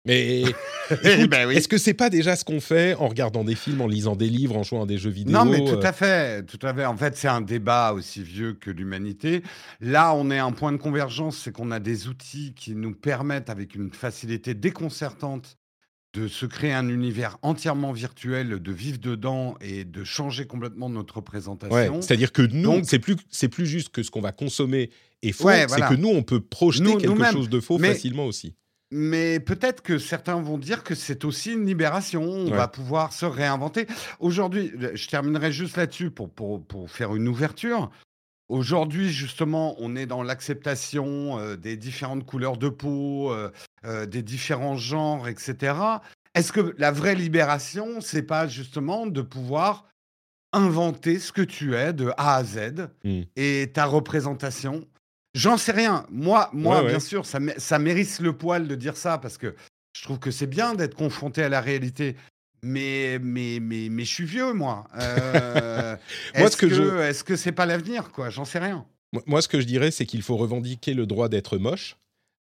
Mais 0.06 0.44
Eh 1.04 1.28
ben 1.28 1.48
oui. 1.48 1.56
est-ce 1.56 1.68
que 1.68 1.78
c'est 1.78 1.94
pas 1.94 2.10
déjà 2.10 2.36
ce 2.36 2.44
qu'on 2.44 2.60
fait 2.60 2.96
en 2.96 3.08
regardant 3.08 3.44
des 3.44 3.54
films, 3.56 3.82
en 3.82 3.88
lisant 3.88 4.16
des 4.16 4.30
livres, 4.30 4.58
en 4.58 4.64
jouant 4.64 4.84
à 4.84 4.86
des 4.88 4.98
jeux 4.98 5.12
vidéo 5.12 5.32
Non, 5.38 5.46
mais 5.46 5.60
tout 5.60 5.76
euh, 5.76 5.82
à 5.84 5.94
fait, 5.94 6.44
tout 6.46 6.58
à 6.66 6.74
fait. 6.74 6.86
En 6.86 6.98
fait, 6.98 7.16
c'est 7.16 7.28
un 7.28 7.42
débat 7.42 7.94
aussi 7.94 8.24
vieux 8.24 8.54
que 8.54 8.72
l'humanité. 8.72 9.44
Là, 9.80 10.16
on 10.16 10.32
est 10.32 10.40
à 10.40 10.46
un 10.46 10.52
point 10.54 10.72
de 10.72 10.78
convergence, 10.78 11.38
c'est 11.38 11.52
qu'on 11.52 11.70
a 11.70 11.80
des 11.80 12.08
outils 12.08 12.54
qui 12.56 12.74
nous 12.74 12.96
permettent, 12.96 13.50
avec 13.52 13.76
une 13.76 13.92
facilité 13.94 14.54
déconcertante, 14.56 15.58
de 16.14 16.28
se 16.28 16.46
créer 16.46 16.74
un 16.74 16.90
univers 16.90 17.38
entièrement 17.42 17.94
virtuel, 17.94 18.62
de 18.62 18.72
vivre 18.72 18.98
dedans 19.00 19.56
et 19.62 19.86
de 19.86 20.04
changer 20.04 20.46
complètement 20.46 20.90
notre 20.90 21.16
Ouais, 21.16 21.20
représentation. 21.22 22.02
c'est-à-dire 22.02 22.32
que 22.34 22.42
nous, 22.42 22.82
c'est 22.84 23.00
plus, 23.00 23.16
c'est 23.30 23.48
plus 23.48 23.66
juste 23.66 23.90
que 23.90 24.04
ce 24.04 24.12
qu'on 24.12 24.22
va 24.22 24.32
consommer 24.34 24.90
est 25.22 25.32
faux, 25.32 25.46
Ouais, 25.48 25.66
c'est 25.70 25.80
que 25.88 25.94
nous, 25.96 26.10
on 26.10 26.24
peut 26.24 26.42
projeter 26.42 26.84
Nous- 26.84 26.98
quelque 26.98 27.32
chose 27.32 27.50
de 27.50 27.60
faux 27.62 27.78
Mais- 27.78 27.94
facilement 27.94 28.26
aussi. 28.26 28.56
Mais 28.94 29.40
peut-être 29.40 29.82
que 29.82 29.98
certains 30.00 30.42
vont 30.42 30.58
dire 30.58 30.84
que 30.84 30.96
c'est 30.96 31.24
aussi 31.24 31.54
une 31.54 31.66
libération. 31.66 32.24
On 32.24 32.46
Ouais. 32.52 32.58
va 32.58 32.68
pouvoir 32.68 33.14
se 33.14 33.26
réinventer. 33.26 33.88
Aujourd'hui, 34.20 34.74
je 34.96 35.08
terminerai 35.08 35.54
juste 35.54 35.78
là-dessus 35.78 36.12
pour, 36.12 36.30
pour, 36.30 36.62
pour 36.66 36.92
faire 36.92 37.16
une 37.16 37.30
ouverture. 37.30 37.90
Aujourd'hui, 38.52 39.10
justement, 39.14 39.76
on 39.80 39.96
est 39.96 40.06
dans 40.06 40.24
l'acceptation 40.24 41.40
euh, 41.40 41.56
des 41.56 41.78
différentes 41.78 42.26
couleurs 42.26 42.58
de 42.58 42.68
peau, 42.68 43.32
euh, 43.32 43.50
euh, 43.86 44.06
des 44.06 44.24
différents 44.24 44.76
genres, 44.76 45.30
etc. 45.30 45.74
Est-ce 46.36 46.52
que 46.52 46.76
la 46.78 46.92
vraie 46.92 47.16
libération, 47.16 48.02
c'est 48.02 48.24
pas 48.24 48.50
justement 48.50 49.08
de 49.08 49.22
pouvoir 49.22 49.86
inventer 50.52 51.18
ce 51.18 51.32
que 51.32 51.42
tu 51.42 51.76
es 51.76 51.94
de 51.94 52.12
A 52.18 52.36
à 52.36 52.44
Z 52.44 52.90
Mm. 53.06 53.22
et 53.38 53.72
ta 53.74 53.86
représentation? 53.86 54.86
J'en 55.34 55.56
sais 55.56 55.72
rien. 55.72 56.06
Moi, 56.10 56.50
moi 56.52 56.80
Ouais, 56.80 56.82
ouais. 56.84 56.90
bien 56.90 57.00
sûr, 57.00 57.26
ça, 57.26 57.40
ça 57.56 57.80
mérite 57.80 58.20
le 58.20 58.34
poil 58.34 58.68
de 58.68 58.76
dire 58.76 58.98
ça 58.98 59.18
parce 59.18 59.38
que 59.38 59.56
je 59.98 60.04
trouve 60.04 60.20
que 60.20 60.30
c'est 60.30 60.46
bien 60.48 60.74
d'être 60.76 60.96
confronté 60.96 61.42
à 61.42 61.48
la 61.48 61.62
réalité. 61.62 62.18
Mais, 62.64 63.18
mais, 63.22 63.60
mais, 63.60 63.90
mais 63.90 64.04
je 64.06 64.14
suis 64.14 64.26
vieux, 64.26 64.54
moi. 64.54 64.88
Euh, 65.00 65.96
Moi, 66.36 66.46
est-ce 66.48 66.52
ce 66.52 66.58
que 66.58 66.66
que, 66.68 66.74
je- 66.76 67.00
est-ce 67.02 67.24
que 67.24 67.36
c'est 67.36 67.52
pas 67.52 67.66
l'avenir, 67.66 68.12
quoi? 68.12 68.30
J'en 68.30 68.46
sais 68.46 68.60
rien. 68.60 68.86
Moi- 69.26 69.42
ce 69.42 69.48
que 69.48 69.60
je 69.60 69.66
dirais, 69.66 69.92
c'est 69.92 70.06
qu'il 70.06 70.22
faut 70.22 70.38
revendiquer 70.38 70.94
le 70.94 71.06
droit 71.06 71.28
d'être 71.28 71.58
moche. 71.58 71.98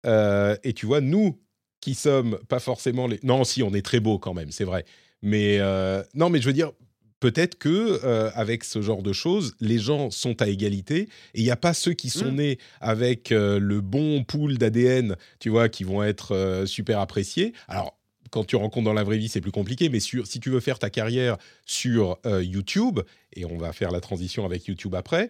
Euh, 0.05 0.55
et 0.63 0.73
tu 0.73 0.85
vois, 0.85 1.01
nous 1.01 1.39
qui 1.81 1.93
sommes 1.95 2.39
pas 2.47 2.59
forcément 2.59 3.07
les. 3.07 3.19
Non, 3.23 3.43
si, 3.43 3.61
on 3.61 3.73
est 3.73 3.83
très 3.85 3.99
beau 3.99 4.17
quand 4.17 4.33
même, 4.33 4.51
c'est 4.51 4.63
vrai. 4.63 4.85
Mais 5.21 5.57
euh, 5.59 6.01
non, 6.13 6.29
mais 6.29 6.39
je 6.41 6.45
veux 6.47 6.53
dire, 6.53 6.71
peut-être 7.19 7.57
que 7.57 7.99
euh, 8.03 8.31
avec 8.35 8.63
ce 8.63 8.81
genre 8.81 9.03
de 9.03 9.13
choses, 9.13 9.55
les 9.59 9.77
gens 9.79 10.09
sont 10.11 10.41
à 10.41 10.47
égalité. 10.47 11.09
Et 11.33 11.41
il 11.41 11.43
n'y 11.43 11.51
a 11.51 11.55
pas 11.57 11.73
ceux 11.73 11.93
qui 11.93 12.09
sont 12.09 12.31
Mm. 12.31 12.35
nés 12.35 12.57
avec 12.81 13.31
euh, 13.31 13.59
le 13.59 13.81
bon 13.81 14.23
pool 14.23 14.57
d'ADN, 14.57 15.15
tu 15.39 15.49
vois, 15.49 15.67
qui 15.69 15.83
vont 15.83 16.01
être 16.03 16.33
euh, 16.33 16.65
super 16.65 16.99
appréciés. 16.99 17.53
Alors. 17.67 17.97
Quand 18.31 18.43
tu 18.43 18.55
rencontres 18.55 18.85
dans 18.85 18.93
la 18.93 19.03
vraie 19.03 19.17
vie, 19.17 19.29
c'est 19.29 19.41
plus 19.41 19.51
compliqué, 19.51 19.89
mais 19.89 19.99
si 19.99 20.39
tu 20.39 20.49
veux 20.49 20.59
faire 20.59 20.79
ta 20.79 20.89
carrière 20.89 21.37
sur 21.65 22.17
euh, 22.25 22.43
YouTube, 22.43 22.99
et 23.33 23.45
on 23.45 23.57
va 23.57 23.71
faire 23.73 23.91
la 23.91 24.01
transition 24.01 24.45
avec 24.45 24.65
YouTube 24.65 24.95
après, 24.95 25.29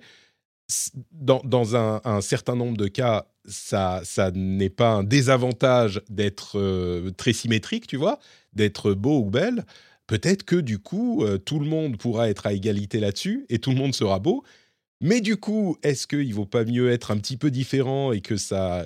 dans, 1.12 1.76
un, 1.76 2.22
certain 2.22 2.56
nombre 2.56 2.78
de 2.78 2.88
cas, 2.88 3.28
ça, 3.46 4.02
n'est 4.34 4.70
pas 4.70 4.90
un 4.90 5.04
désavantage 5.04 6.02
d'être 6.10 6.60
euh, 6.60 7.12
très 7.12 7.34
symétrique, 7.34 7.86
tu 7.88 7.98
vois, 7.98 8.20
d'être 8.54 8.94
beau 8.94 9.20
ou 9.20 9.30
belle. 9.30 9.66
Peut-être 10.08 10.44
que 10.44 10.56
du 10.56 10.80
coup, 10.80 11.24
euh, 11.24 11.38
tout 11.38 11.60
le 11.60 11.66
monde 11.68 11.98
pourra 11.98 12.30
être 12.30 12.48
à 12.48 12.54
égalité 12.54 13.00
là-dessus 13.00 13.46
et 13.50 13.60
tout 13.60 13.72
le 13.72 13.78
monde 13.78 13.94
sera 13.94 14.20
beau. 14.20 14.44
Mais 15.02 15.22
du 15.22 15.38
coup, 15.38 15.78
est-ce 15.84 16.08
qu'il 16.08 16.34
vaut 16.34 16.46
pas 16.46 16.64
mieux 16.64 16.90
être 16.92 17.12
un 17.12 17.18
petit 17.18 17.38
peu 17.38 17.52
différent 17.52 18.12
et 18.12 18.22
que 18.22 18.38
ça, 18.38 18.86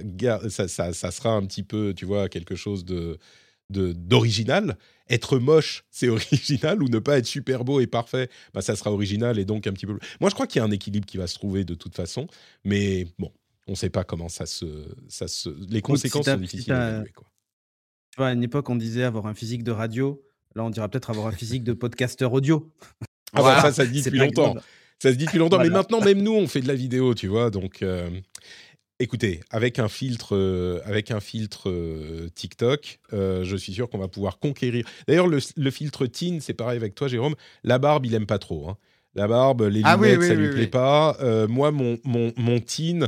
sera 0.50 1.30
un 1.32 1.46
petit 1.46 1.64
peu, 1.64 1.94
tu 1.96 2.06
vois, 2.06 2.30
quelque 2.30 2.56
chose 2.56 2.84
de- 2.84 3.18
d'original 3.70 4.78
Être 5.10 5.40
moche, 5.40 5.86
c'est 5.92 6.10
original, 6.10 6.82
ou 6.84 6.88
ne 6.88 7.00
pas 7.00 7.18
être 7.18 7.26
super 7.26 7.64
beau 7.64 7.80
et 7.80 7.88
parfait, 7.88 8.30
bah, 8.54 8.62
ça 8.62 8.76
sera 8.76 8.92
original 8.92 9.40
et 9.40 9.46
donc 9.46 9.68
un 9.68 9.74
petit 9.74 9.86
peu. 9.86 9.98
Moi, 10.20 10.30
je 10.30 10.36
crois 10.36 10.48
qu'il 10.48 10.60
y 10.60 10.62
a 10.62 10.66
un 10.66 10.72
équilibre 10.72 11.06
qui 11.06 11.18
va 11.18 11.28
se 11.28 11.36
trouver 11.36 11.64
de 11.64 11.76
toute 11.76 11.96
façon, 11.96 12.28
mais 12.64 13.08
bon, 13.18 13.32
on 13.68 13.72
ne 13.72 13.78
sait 13.78 13.90
pas 13.90 14.04
comment 14.04 14.30
ça 14.30 14.46
se, 14.46 14.66
ça 15.08 15.28
se. 15.28 15.50
Les 15.70 15.82
conséquences 15.82 16.26
sont 16.26 16.38
difficiles 16.38 16.74
à 16.74 16.90
évaluer. 16.90 17.12
Quoi. 17.12 17.28
Tu 18.12 18.18
vois, 18.18 18.28
à 18.28 18.34
une 18.34 18.44
époque, 18.44 18.70
on 18.70 18.76
disait 18.76 19.04
avoir 19.04 19.28
un 19.28 19.34
physique 19.34 19.64
de 19.64 19.72
radio. 19.72 20.22
Là, 20.56 20.64
on 20.64 20.72
dira 20.72 20.90
peut-être 20.90 21.12
avoir 21.12 21.28
un 21.28 21.32
physique 21.32 21.64
de 21.64 21.74
podcasteur 21.74 22.34
audio. 22.34 22.72
Ah 23.34 23.44
bah, 23.44 23.62
ça, 23.62 23.72
ça 23.72 23.86
se 23.86 23.92
dit 23.92 24.02
depuis 24.02 24.18
longtemps. 24.18 24.54
grave. 24.54 24.64
Ça 25.02 25.12
se 25.12 25.16
dit 25.16 25.26
depuis 25.26 25.38
longtemps, 25.38 25.60
mais 25.60 25.70
maintenant, 25.70 26.02
même 26.02 26.22
nous, 26.22 26.34
on 26.34 26.48
fait 26.48 26.60
de 26.60 26.68
la 26.68 26.74
vidéo, 26.74 27.14
tu 27.14 27.28
vois. 27.28 27.50
Donc, 27.50 27.82
euh, 27.84 28.10
écoutez, 29.00 29.40
avec 29.50 29.80
un 29.80 29.88
filtre, 29.88 30.36
euh, 30.36 30.82
avec 30.86 31.12
un 31.12 31.20
filtre 31.20 31.70
euh, 31.70 32.30
TikTok, 32.36 33.00
euh, 33.14 33.44
je 33.44 33.56
suis 33.56 33.74
sûr 33.74 33.90
qu'on 33.90 33.98
va 33.98 34.08
pouvoir 34.08 34.40
conquérir. 34.40 34.86
D'ailleurs, 35.08 35.28
le, 35.28 35.40
le 35.56 35.72
filtre 35.72 36.06
teen, 36.06 36.42
c'est 36.42 36.54
pareil 36.54 36.78
avec 36.78 36.96
toi, 36.96 37.08
Jérôme. 37.08 37.36
La 37.64 37.80
barbe, 37.80 38.06
il 38.06 38.14
aime 38.14 38.26
pas 38.28 38.40
trop. 38.40 38.70
hein. 38.70 38.78
La 39.16 39.28
barbe, 39.28 39.62
les 39.64 39.70
lunettes, 39.70 39.86
Ah 39.88 39.98
oui, 39.98 40.16
oui, 40.18 40.28
ça 40.28 40.34
oui, 40.34 40.40
lui 40.40 40.50
plaît 40.52 40.68
pas. 40.68 41.18
Moi, 41.48 41.72
mon, 41.72 41.98
mon, 42.04 42.32
mon 42.38 42.60
teen, 42.60 43.08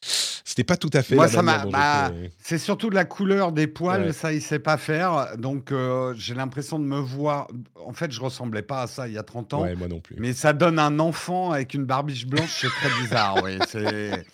c'était 0.00 0.64
pas 0.64 0.76
tout 0.78 0.90
à 0.94 1.02
fait 1.02 1.14
Moi, 1.16 1.26
la 1.26 1.32
ça 1.32 1.42
m'a- 1.42 1.66
bah, 1.66 2.12
C'est 2.38 2.58
surtout 2.58 2.88
la 2.90 3.04
couleur 3.04 3.52
des 3.52 3.66
poils, 3.66 4.04
Ouais. 4.06 4.12
ça 4.12 4.32
il 4.32 4.40
sait 4.40 4.58
pas 4.58 4.78
faire. 4.78 5.36
Donc 5.38 5.72
j'ai 6.16 6.34
l'impression 6.34 6.78
de 6.78 6.84
me 6.84 6.98
voir. 6.98 7.48
En 7.84 7.92
fait, 7.92 8.10
je 8.10 8.20
ressemblais 8.20 8.62
pas 8.62 8.82
à 8.82 8.86
ça 8.86 9.06
il 9.06 9.14
y 9.14 9.18
a 9.18 9.22
30 9.22 9.52
ans. 9.54 9.62
Ouais, 9.62 9.74
moi 9.76 9.86
non 9.88 10.00
plus. 10.00 10.16
Mais 10.18 10.32
ça 10.32 10.52
donne 10.54 10.78
un 10.78 10.98
enfant 10.98 11.52
avec 11.52 11.74
une 11.74 11.84
barbiche 11.84 12.26
blanche, 12.26 12.60
c'est 12.62 12.68
très 12.68 13.02
bizarre, 13.02 13.42
oui. 13.44 13.58
C'est. 13.68 14.24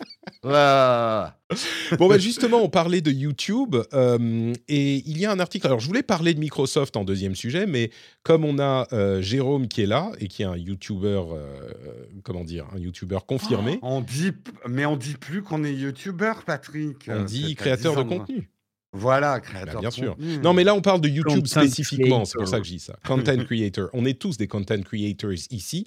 Ah. 0.45 1.37
Bon, 1.99 2.09
bah 2.09 2.19
justement, 2.19 2.63
on 2.63 2.69
parlait 2.69 3.01
de 3.01 3.11
YouTube 3.11 3.75
euh, 3.93 4.53
et 4.69 4.97
il 5.05 5.19
y 5.19 5.27
a 5.27 5.33
un 5.33 5.41
article. 5.41 5.67
Alors, 5.67 5.81
je 5.81 5.89
voulais 5.89 6.05
parler 6.05 6.33
de 6.33 6.39
Microsoft 6.39 6.97
en 6.97 7.05
deuxième 7.05 7.35
sujet, 7.35 7.67
mais 7.67 7.91
comme 8.23 8.45
on 8.45 8.61
a 8.61 8.87
euh, 8.93 9.21
Jérôme 9.21 9.67
qui 9.67 9.83
est 9.83 9.87
là 9.87 10.13
et 10.21 10.29
qui 10.29 10.43
est 10.43 10.47
un 10.47 10.57
YouTuber, 10.57 11.23
euh, 11.33 11.75
comment 12.23 12.45
dire, 12.45 12.67
un 12.73 12.79
YouTuber 12.79 13.19
confirmé, 13.27 13.81
On 13.83 14.01
dit, 14.01 14.31
mais 14.69 14.87
on 14.87 14.97
dit 14.97 15.15
plus 15.15 15.43
qu'on 15.43 15.65
est 15.65 15.75
youtubeur, 15.75 16.45
Patrick. 16.45 17.09
on 17.09 17.25
dit 17.25 17.57
créateur 17.57 17.97
10 17.97 17.99
de 17.99 18.09
contenu. 18.09 18.51
Voilà, 18.93 19.35
Bah, 19.35 19.41
créateur 19.41 19.81
bien 19.81 19.91
sûr. 19.93 20.17
Non, 20.43 20.53
mais 20.53 20.65
là, 20.65 20.75
on 20.75 20.81
parle 20.81 21.01
de 21.01 21.09
YouTube 21.09 21.45
Content 21.45 21.61
spécifiquement. 21.61 22.25
C'est 22.25 22.39
pour 22.39 22.49
ça 22.49 22.59
que 22.59 22.65
je 22.67 22.73
dis 22.73 22.79
ça. 22.81 22.97
Content 23.07 23.37
creator. 23.45 23.89
On 23.93 24.05
est 24.05 24.19
tous 24.19 24.37
des 24.37 24.49
content 24.49 24.81
creators 24.83 25.33
ici. 25.51 25.85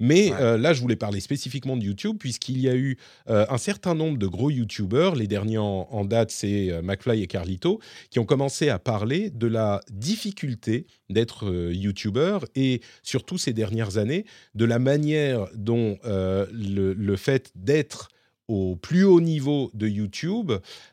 Mais 0.00 0.30
Ouais. 0.30 0.36
euh, 0.40 0.56
là, 0.58 0.72
je 0.72 0.80
voulais 0.80 0.96
parler 0.96 1.20
spécifiquement 1.20 1.76
de 1.76 1.84
YouTube, 1.84 2.16
puisqu'il 2.18 2.58
y 2.58 2.68
a 2.68 2.74
eu 2.74 2.96
euh, 3.28 3.44
un 3.50 3.58
certain 3.58 3.94
nombre 3.94 4.16
de 4.18 4.26
gros 4.26 4.50
YouTubers. 4.50 5.14
Les 5.16 5.26
derniers 5.26 5.58
en, 5.58 5.86
en 5.90 6.04
date, 6.06 6.30
c'est 6.30 6.70
euh, 6.70 6.80
McFly 6.82 7.22
et 7.22 7.26
Carlito, 7.26 7.78
qui 8.10 8.18
ont 8.20 8.24
commencé 8.24 8.70
à 8.70 8.78
parler 8.78 9.28
de 9.30 9.46
la 9.46 9.80
difficulté 9.92 10.86
d'être 11.10 11.46
euh, 11.50 11.72
YouTuber 11.74 12.38
et 12.54 12.80
surtout 13.02 13.36
ces 13.36 13.52
dernières 13.52 13.98
années, 13.98 14.24
de 14.54 14.64
la 14.64 14.78
manière 14.78 15.46
dont 15.54 15.98
euh, 16.06 16.46
le, 16.52 16.94
le 16.94 17.16
fait 17.16 17.52
d'être 17.54 18.08
au 18.48 18.76
plus 18.76 19.04
haut 19.04 19.20
niveau 19.20 19.70
de 19.74 19.88
YouTube 19.88 20.52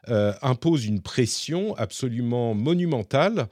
euh, 0.09 0.33
impose 0.41 0.85
une 0.85 1.01
pression 1.01 1.75
absolument 1.75 2.53
monumentale 2.53 3.47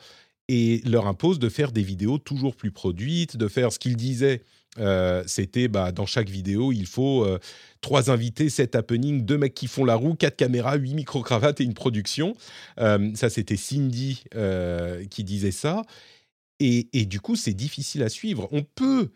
et 0.47 0.82
leur 0.86 1.08
impose 1.08 1.39
de 1.39 1.49
faire 1.49 1.72
des 1.72 1.84
vidéos 1.84 2.18
toujours 2.18 2.56
plus 2.56 2.72
produites, 2.72 3.38
de 3.38 3.47
faire 3.47 3.72
ce 3.72 3.80
qu'ils 3.80 3.95
disaient. 3.95 4.41
euh, 4.80 5.24
C'était 5.28 5.68
bah, 5.68 5.91
dans 5.91 6.06
chaque 6.06 6.30
vidéo, 6.30 6.72
il 6.72 6.88
faut 6.88 7.24
euh, 7.24 7.39
trois 7.80 8.10
invités, 8.10 8.49
sept 8.49 8.76
happenings, 8.76 9.24
deux 9.24 9.38
mecs 9.38 9.54
qui 9.54 9.68
font 9.68 9.86
la 9.86 9.95
roue, 9.95 10.16
quatre 10.16 10.36
caméras, 10.36 10.76
huit 10.76 10.93
micro-cravates 10.95 11.62
et 11.62 11.64
une 11.64 11.74
production. 11.74 12.36
Ça, 12.78 13.30
c'était 13.30 13.58
Cindy 13.58 14.24
qui 15.10 15.24
disait 15.24 15.52
ça. 15.52 15.84
Et, 16.60 16.89
et 16.93 17.06
du 17.06 17.20
coup, 17.20 17.36
c'est 17.36 17.54
difficile 17.54 18.04
à 18.04 18.10
suivre. 18.10 18.47
On 18.52 18.62
peut 18.64 19.10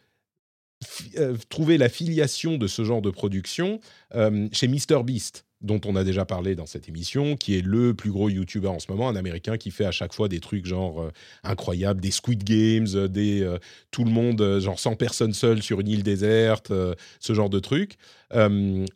euh, 1.18 1.36
trouver 1.50 1.78
la 1.78 1.90
filiation 1.90 2.58
de 2.58 2.68
ce 2.68 2.84
genre 2.84 3.02
de 3.02 3.10
production 3.10 3.80
euh, 4.14 4.48
chez 4.52 4.68
MrBeast, 4.68 5.46
dont 5.62 5.80
on 5.86 5.96
a 5.96 6.04
déjà 6.04 6.26
parlé 6.26 6.54
dans 6.54 6.66
cette 6.66 6.90
émission, 6.90 7.36
qui 7.38 7.58
est 7.58 7.62
le 7.62 7.94
plus 7.94 8.12
gros 8.12 8.30
YouTuber 8.30 8.68
en 8.68 8.80
ce 8.80 8.92
moment, 8.92 9.10
un 9.10 9.16
Américain 9.16 9.58
qui 9.58 9.72
fait 9.72 9.86
à 9.86 9.92
chaque 9.92 10.14
fois 10.14 10.28
des 10.28 10.40
trucs 10.40 10.66
genre 10.66 11.02
euh, 11.02 11.12
incroyables, 11.44 12.02
des 12.02 12.12
Squid 12.12 12.44
Games, 12.44 13.08
des 13.08 13.50
tout 13.92 14.04
le 14.04 14.12
monde, 14.12 14.60
genre 14.60 14.80
100 14.80 14.96
personnes 14.96 15.34
seules 15.34 15.64
sur 15.64 15.80
une 15.80 15.88
île 15.88 16.04
déserte, 16.04 16.72
ce 17.20 17.34
genre 17.34 17.50
de 17.50 17.60
trucs. 17.60 17.96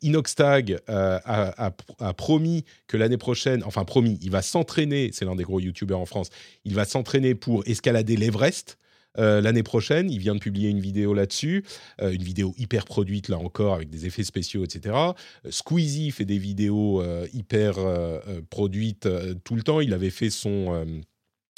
Inoxtag 0.02 0.80
a, 0.88 1.66
a- 1.68 1.72
a 2.00 2.14
promis 2.14 2.66
que 2.88 2.98
l'année 2.98 3.18
prochaine, 3.18 3.64
enfin 3.64 3.84
promis, 3.86 4.18
il 4.22 4.32
va 4.32 4.42
s'entraîner, 4.42 5.12
c'est 5.14 5.26
l'un 5.26 5.36
des 5.36 5.44
gros 5.44 5.60
YouTubers 5.60 6.00
en 6.00 6.06
France, 6.06 6.30
il 6.66 6.76
va 6.76 6.86
s'entraîner 6.86 7.36
pour 7.36 7.64
escalader 7.68 8.16
l'Everest. 8.18 8.78
Euh, 9.18 9.42
l'année 9.42 9.64
prochaine. 9.64 10.10
Il 10.12 10.20
vient 10.20 10.36
de 10.36 10.40
publier 10.40 10.70
une 10.70 10.80
vidéo 10.80 11.14
là-dessus, 11.14 11.64
euh, 12.02 12.12
une 12.12 12.24
vidéo 12.24 12.54
hyper 12.58 12.86
produite 12.86 13.28
là 13.30 13.38
encore 13.38 13.74
avec 13.74 13.90
des 13.90 14.06
effets 14.06 14.24
spéciaux, 14.24 14.64
etc. 14.64 14.96
Euh, 14.96 15.14
Squeezie 15.52 16.12
fait 16.12 16.26
des 16.26 16.38
vidéos 16.38 17.02
euh, 17.02 17.28
hyper 17.34 17.76
produites 18.50 19.06
euh, 19.08 19.34
tout 19.44 19.56
le 19.56 19.64
temps. 19.64 19.80
Il 19.82 19.94
avait 19.94 20.10
fait 20.12 20.30
son, 20.30 20.74
euh, 20.74 20.86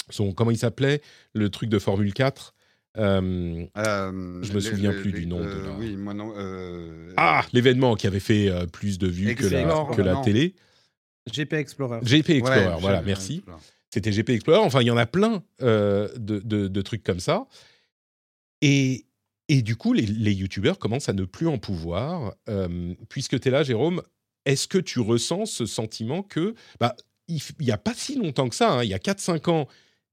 son 0.09 0.31
comment 0.33 0.51
il 0.51 0.57
s'appelait, 0.57 1.01
le 1.33 1.49
truc 1.49 1.69
de 1.69 1.79
Formule 1.79 2.13
4. 2.13 2.53
Euh, 2.97 3.65
Euh, 3.77 4.39
Je 4.43 4.51
me 4.53 4.59
souviens 4.59 4.91
plus 4.91 5.13
du 5.13 5.25
nom 5.25 5.39
de 5.39 5.45
la- 5.45 5.71
Oui, 5.77 5.95
moi 5.95 6.13
non. 6.13 6.33
ah, 7.17 7.45
l'événement 7.53 7.95
qui 7.95 8.05
avait 8.07 8.19
fait 8.19 8.49
euh, 8.49 8.65
plus 8.65 8.97
de 8.99 9.07
vues 9.07 9.33
que 9.35 9.47
la, 9.47 9.63
que 9.95 10.01
la 10.01 10.13
non. 10.13 10.21
télé. 10.21 10.55
GP 11.31 11.53
Explorer. 11.53 11.99
GP 12.03 12.31
Explorer, 12.31 12.67
ouais, 12.67 12.75
voilà, 12.81 13.01
merci. 13.01 13.43
C'était 13.93 14.11
GP 14.11 14.29
Explorer. 14.29 14.59
Enfin, 14.59 14.81
il 14.81 14.87
y 14.87 14.91
en 14.91 14.97
a 14.97 15.05
plein 15.05 15.43
euh, 15.61 16.07
de, 16.17 16.81
trucs 16.81 17.03
comme 17.03 17.19
ça. 17.19 17.47
Et, 18.61 19.05
et 19.49 19.61
du 19.61 19.75
coup, 19.75 19.93
les, 19.93 20.05
les 20.05 20.33
youtubeurs 20.33 20.79
commencent 20.79 21.09
à 21.09 21.13
ne 21.13 21.25
plus 21.25 21.47
en 21.47 21.57
pouvoir. 21.57 22.35
Euh, 22.49 22.93
puisque 23.09 23.39
tu 23.39 23.49
es 23.49 23.51
là, 23.51 23.63
Jérôme, 23.63 24.01
est-ce 24.45 24.67
que 24.67 24.77
tu 24.77 24.99
ressens 24.99 25.45
ce 25.45 25.65
sentiment 25.65 26.23
que, 26.23 26.55
bah, 26.79 26.95
il 27.27 27.41
n'y 27.59 27.71
a 27.71 27.77
pas 27.77 27.93
si 27.93 28.15
longtemps 28.15 28.49
que 28.49 28.55
ça, 28.55 28.71
hein, 28.71 28.83
il 28.83 28.89
y 28.89 28.93
a 28.93 28.97
4-5 28.99 29.49
ans, 29.49 29.67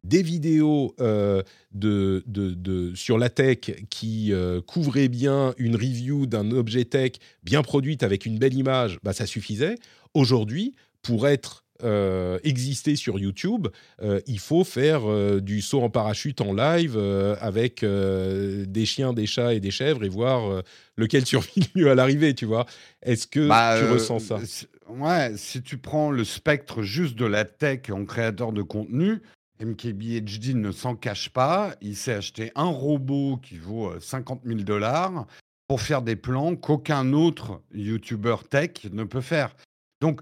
des 0.05 0.23
vidéos 0.23 0.95
euh, 1.01 1.43
de, 1.73 2.23
de, 2.27 2.51
de- 2.55 2.95
sur 2.95 3.19
la 3.19 3.31
tech 3.31 3.59
qui 3.91 4.33
couvraient 4.67 5.09
bien 5.09 5.55
une 5.59 5.75
review 5.75 6.27
d'un 6.27 6.51
objet 6.53 6.85
tech 6.85 7.13
bien 7.43 7.63
produite 7.63 8.03
avec 8.03 8.25
une 8.27 8.39
belle 8.39 8.55
image, 8.55 8.99
bah, 9.03 9.13
ça 9.13 9.27
suffisait. 9.27 9.77
Aujourd'hui, 10.15 10.75
pour 11.03 11.27
être 11.29 11.65
euh, 11.83 12.39
exister 12.45 12.97
sur 12.97 13.19
YouTube, 13.19 13.69
euh, 14.03 14.21
il 14.27 14.39
faut 14.39 14.65
faire 14.65 15.09
euh, 15.09 15.41
du 15.41 15.61
saut 15.61 15.83
en 15.83 15.91
parachute 15.91 16.41
en 16.41 16.53
live 16.53 16.97
avec 17.41 17.85
des 17.85 18.87
chiens, 18.87 19.13
des 19.13 19.27
chats 19.27 19.55
et 19.55 19.61
des 19.61 19.71
chèvres 19.71 20.05
et 20.05 20.09
voir 20.09 20.63
lequel 20.97 21.25
survit 21.27 21.61
le 21.75 21.81
mieux 21.83 21.91
à 21.91 21.95
l'arrivée, 21.95 22.35
tu 22.35 22.45
vois. 22.47 22.67
Est-ce 23.03 23.27
que 23.27 23.49
Bah, 23.49 23.77
tu 23.79 23.91
ressens 23.93 24.19
ça? 24.21 24.41
si- 24.45 24.67
Ouais, 24.89 25.33
si 25.37 25.63
tu 25.63 25.77
prends 25.77 26.11
le 26.11 26.25
spectre 26.25 26.81
juste 26.83 27.15
de 27.15 27.27
la 27.27 27.45
tech 27.45 27.91
en 27.91 28.07
créateur 28.07 28.53
de 28.53 28.63
contenu, 28.63 29.21
MKBHD 29.61 30.55
ne 30.55 30.73
s'en 30.73 30.95
cache 30.97 31.29
pas. 31.29 31.75
Il 31.83 31.95
s'est 31.95 32.15
acheté 32.15 32.53
un 32.55 32.65
robot 32.71 33.37
qui 33.43 33.59
vaut 33.59 33.91
euh, 33.91 34.01
50 34.01 34.43
000 34.47 34.61
dollars 34.61 35.27
pour 35.67 35.83
faire 35.83 36.01
des 36.01 36.17
plans 36.17 36.57
qu'aucun 36.57 37.13
autre 37.13 37.61
YouTuber 37.75 38.37
tech 38.49 38.71
ne 38.91 39.05
peut 39.05 39.21
faire. 39.21 39.55
Donc, 40.01 40.21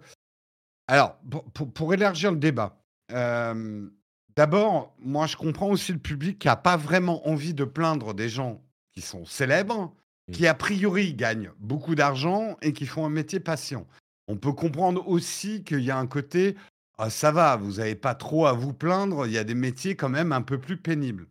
alors, 0.88 1.18
pour, 1.30 1.44
pour- 1.50 1.72
pour 1.72 1.94
élargir 1.94 2.30
le 2.32 2.38
débat, 2.38 2.78
euh, 3.12 3.88
d'abord, 4.36 4.94
moi, 4.98 5.26
je 5.26 5.36
comprends 5.36 5.70
aussi 5.70 5.92
le 5.92 5.98
public 5.98 6.38
qui 6.38 6.46
n'a 6.48 6.56
pas 6.56 6.76
vraiment 6.76 7.26
envie 7.28 7.54
de 7.54 7.64
plaindre 7.64 8.14
des 8.14 8.28
gens 8.28 8.62
qui 8.92 9.00
sont 9.00 9.24
célèbres, 9.24 9.94
qui 10.32 10.46
a 10.46 10.54
priori 10.54 11.14
gagnent 11.14 11.50
beaucoup 11.58 11.94
d'argent 11.94 12.56
et 12.62 12.72
qui 12.72 12.86
font 12.86 13.04
un 13.06 13.10
métier 13.10 13.40
patient. 13.40 13.86
On 14.28 14.36
peut 14.36 14.52
comprendre 14.52 15.06
aussi 15.08 15.62
qu'il 15.62 15.80
y 15.80 15.90
a 15.90 15.98
un 15.98 16.06
côté, 16.06 16.56
ah, 16.98 17.10
ça 17.10 17.30
va, 17.30 17.56
vous 17.56 17.74
n'avez 17.74 17.94
pas 17.94 18.14
trop 18.14 18.46
à 18.46 18.52
vous 18.52 18.72
plaindre, 18.72 19.26
il 19.26 19.32
y 19.32 19.38
a 19.38 19.44
des 19.44 19.54
métiers 19.54 19.94
quand 19.94 20.08
même 20.08 20.32
un 20.32 20.42
peu 20.42 20.58
plus 20.58 20.76
pénibles. 20.76 21.28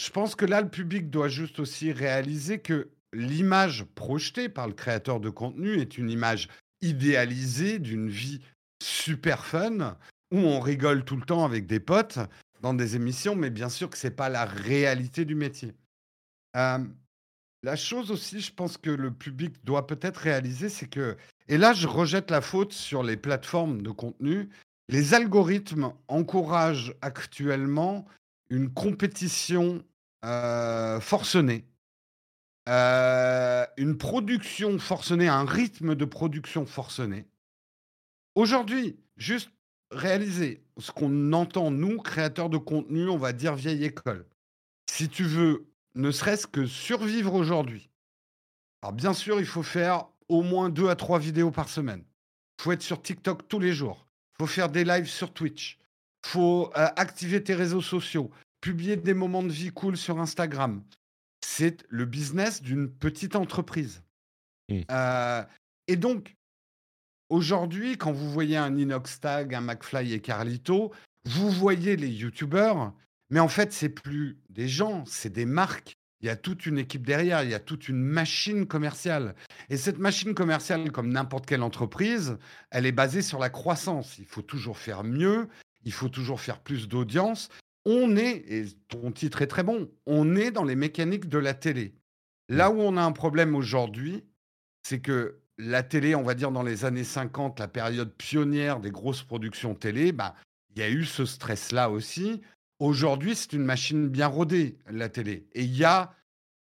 Je 0.00 0.10
pense 0.10 0.34
que 0.34 0.44
là, 0.46 0.60
le 0.60 0.68
public 0.68 1.10
doit 1.10 1.28
juste 1.28 1.60
aussi 1.60 1.92
réaliser 1.92 2.58
que 2.58 2.88
l'image 3.12 3.84
projetée 3.94 4.48
par 4.48 4.66
le 4.66 4.72
créateur 4.74 5.20
de 5.20 5.30
contenu 5.30 5.74
est 5.74 5.98
une 5.98 6.10
image 6.10 6.48
idéalisée 6.80 7.78
d'une 7.78 8.08
vie 8.08 8.40
super 8.82 9.44
fun 9.46 9.96
où 10.32 10.38
on 10.38 10.60
rigole 10.60 11.04
tout 11.04 11.16
le 11.16 11.22
temps 11.24 11.44
avec 11.44 11.66
des 11.66 11.80
potes 11.80 12.18
dans 12.62 12.74
des 12.74 12.96
émissions, 12.96 13.36
mais 13.36 13.50
bien 13.50 13.68
sûr 13.68 13.90
que 13.90 13.98
c'est 13.98 14.10
pas 14.10 14.28
la 14.28 14.44
réalité 14.44 15.24
du 15.24 15.34
métier. 15.34 15.74
Euh, 16.56 16.78
la 17.62 17.76
chose 17.76 18.10
aussi, 18.10 18.40
je 18.40 18.52
pense 18.52 18.76
que 18.78 18.90
le 18.90 19.12
public 19.12 19.64
doit 19.64 19.86
peut-être 19.86 20.18
réaliser, 20.18 20.68
c'est 20.68 20.88
que, 20.88 21.16
et 21.48 21.58
là 21.58 21.72
je 21.72 21.86
rejette 21.86 22.30
la 22.30 22.40
faute 22.40 22.72
sur 22.72 23.02
les 23.02 23.16
plateformes 23.16 23.82
de 23.82 23.90
contenu, 23.90 24.48
les 24.88 25.14
algorithmes 25.14 25.92
encouragent 26.08 26.94
actuellement 27.02 28.06
une 28.50 28.72
compétition 28.72 29.82
euh, 30.24 31.00
forcenée. 31.00 31.64
euh, 32.68 33.66
une 33.76 33.96
production 33.98 34.78
forcenée, 34.78 35.28
un 35.28 35.44
rythme 35.44 35.94
de 35.94 36.04
production 36.04 36.66
forcené. 36.66 37.26
Aujourd'hui, 38.34 38.98
juste 39.16 39.50
réaliser 39.90 40.62
ce 40.78 40.92
qu'on 40.92 41.32
entend, 41.32 41.70
nous, 41.70 41.98
créateurs 41.98 42.50
de 42.50 42.58
contenu, 42.58 43.08
on 43.08 43.18
va 43.18 43.32
dire 43.32 43.54
vieille 43.54 43.84
école. 43.84 44.26
Si 44.90 45.08
tu 45.08 45.24
veux, 45.24 45.66
ne 45.94 46.10
serait-ce 46.10 46.46
que 46.46 46.66
survivre 46.66 47.34
aujourd'hui, 47.34 47.90
alors 48.82 48.92
bien 48.92 49.12
sûr, 49.12 49.40
il 49.40 49.46
faut 49.46 49.62
faire 49.62 50.06
au 50.28 50.42
moins 50.42 50.70
deux 50.70 50.88
à 50.88 50.96
trois 50.96 51.18
vidéos 51.18 51.50
par 51.50 51.68
semaine. 51.68 52.04
Il 52.58 52.62
faut 52.62 52.72
être 52.72 52.82
sur 52.82 53.02
TikTok 53.02 53.48
tous 53.48 53.58
les 53.58 53.72
jours. 53.72 54.06
Il 54.34 54.42
faut 54.42 54.46
faire 54.46 54.68
des 54.68 54.84
lives 54.84 55.08
sur 55.08 55.32
Twitch. 55.32 55.78
Il 56.24 56.28
faut 56.30 56.70
euh, 56.76 56.88
activer 56.96 57.42
tes 57.42 57.54
réseaux 57.54 57.82
sociaux, 57.82 58.30
publier 58.60 58.96
des 58.96 59.14
moments 59.14 59.42
de 59.42 59.52
vie 59.52 59.70
cool 59.70 59.96
sur 59.96 60.18
Instagram. 60.18 60.82
C'est 61.44 61.84
le 61.88 62.04
business 62.04 62.62
d'une 62.62 62.90
petite 62.90 63.36
entreprise. 63.36 64.02
Mmh. 64.68 64.80
Euh, 64.90 65.42
et 65.88 65.96
donc, 65.96 66.36
aujourd'hui, 67.30 67.96
quand 67.96 68.12
vous 68.12 68.30
voyez 68.30 68.56
un 68.56 68.76
Inoxtag, 68.76 69.54
un 69.54 69.60
McFly 69.62 70.12
et 70.12 70.20
Carlito, 70.20 70.92
vous 71.24 71.50
voyez 71.50 71.96
les 71.96 72.08
YouTubeurs, 72.08 72.92
mais 73.30 73.40
en 73.40 73.48
fait, 73.48 73.72
c'est 73.72 73.88
plus 73.88 74.38
des 74.50 74.68
gens, 74.68 75.04
c'est 75.06 75.32
des 75.32 75.46
marques. 75.46 75.94
Il 76.20 76.26
y 76.26 76.30
a 76.30 76.36
toute 76.36 76.66
une 76.66 76.78
équipe 76.78 77.06
derrière, 77.06 77.42
il 77.42 77.50
y 77.50 77.54
a 77.54 77.60
toute 77.60 77.88
une 77.88 78.02
machine 78.02 78.66
commerciale. 78.66 79.34
Et 79.70 79.78
cette 79.78 79.98
machine 79.98 80.34
commerciale, 80.34 80.92
comme 80.92 81.10
n'importe 81.10 81.46
quelle 81.46 81.62
entreprise, 81.62 82.36
elle 82.70 82.84
est 82.84 82.92
basée 82.92 83.22
sur 83.22 83.38
la 83.38 83.48
croissance. 83.48 84.18
Il 84.18 84.26
faut 84.26 84.42
toujours 84.42 84.76
faire 84.76 85.02
mieux, 85.02 85.48
il 85.84 85.92
faut 85.92 86.10
toujours 86.10 86.40
faire 86.40 86.60
plus 86.60 86.88
d'audience. 86.88 87.48
On 87.86 88.16
est, 88.16 88.44
et 88.52 88.66
ton 88.88 89.10
titre 89.12 89.40
est 89.40 89.46
très 89.46 89.62
bon, 89.62 89.90
on 90.04 90.36
est 90.36 90.50
dans 90.50 90.64
les 90.64 90.76
mécaniques 90.76 91.28
de 91.28 91.38
la 91.38 91.54
télé. 91.54 91.94
Là 92.50 92.70
où 92.70 92.80
on 92.80 92.98
a 92.98 93.02
un 93.02 93.12
problème 93.12 93.54
aujourd'hui, 93.54 94.22
c'est 94.82 95.00
que 95.00 95.39
la 95.60 95.82
télé, 95.82 96.14
on 96.14 96.22
va 96.22 96.34
dire 96.34 96.50
dans 96.50 96.62
les 96.62 96.84
années 96.84 97.04
50, 97.04 97.60
la 97.60 97.68
période 97.68 98.12
pionnière 98.14 98.80
des 98.80 98.90
grosses 98.90 99.22
productions 99.22 99.74
télé, 99.74 100.12
bah, 100.12 100.34
il 100.74 100.80
y 100.80 100.82
a 100.82 100.90
eu 100.90 101.04
ce 101.04 101.24
stress-là 101.24 101.90
aussi. 101.90 102.40
Aujourd'hui, 102.78 103.36
c'est 103.36 103.52
une 103.52 103.64
machine 103.64 104.08
bien 104.08 104.26
rodée, 104.26 104.78
la 104.90 105.08
télé. 105.08 105.46
Et 105.52 105.64
il 105.64 105.76
y 105.76 105.84
a, 105.84 106.14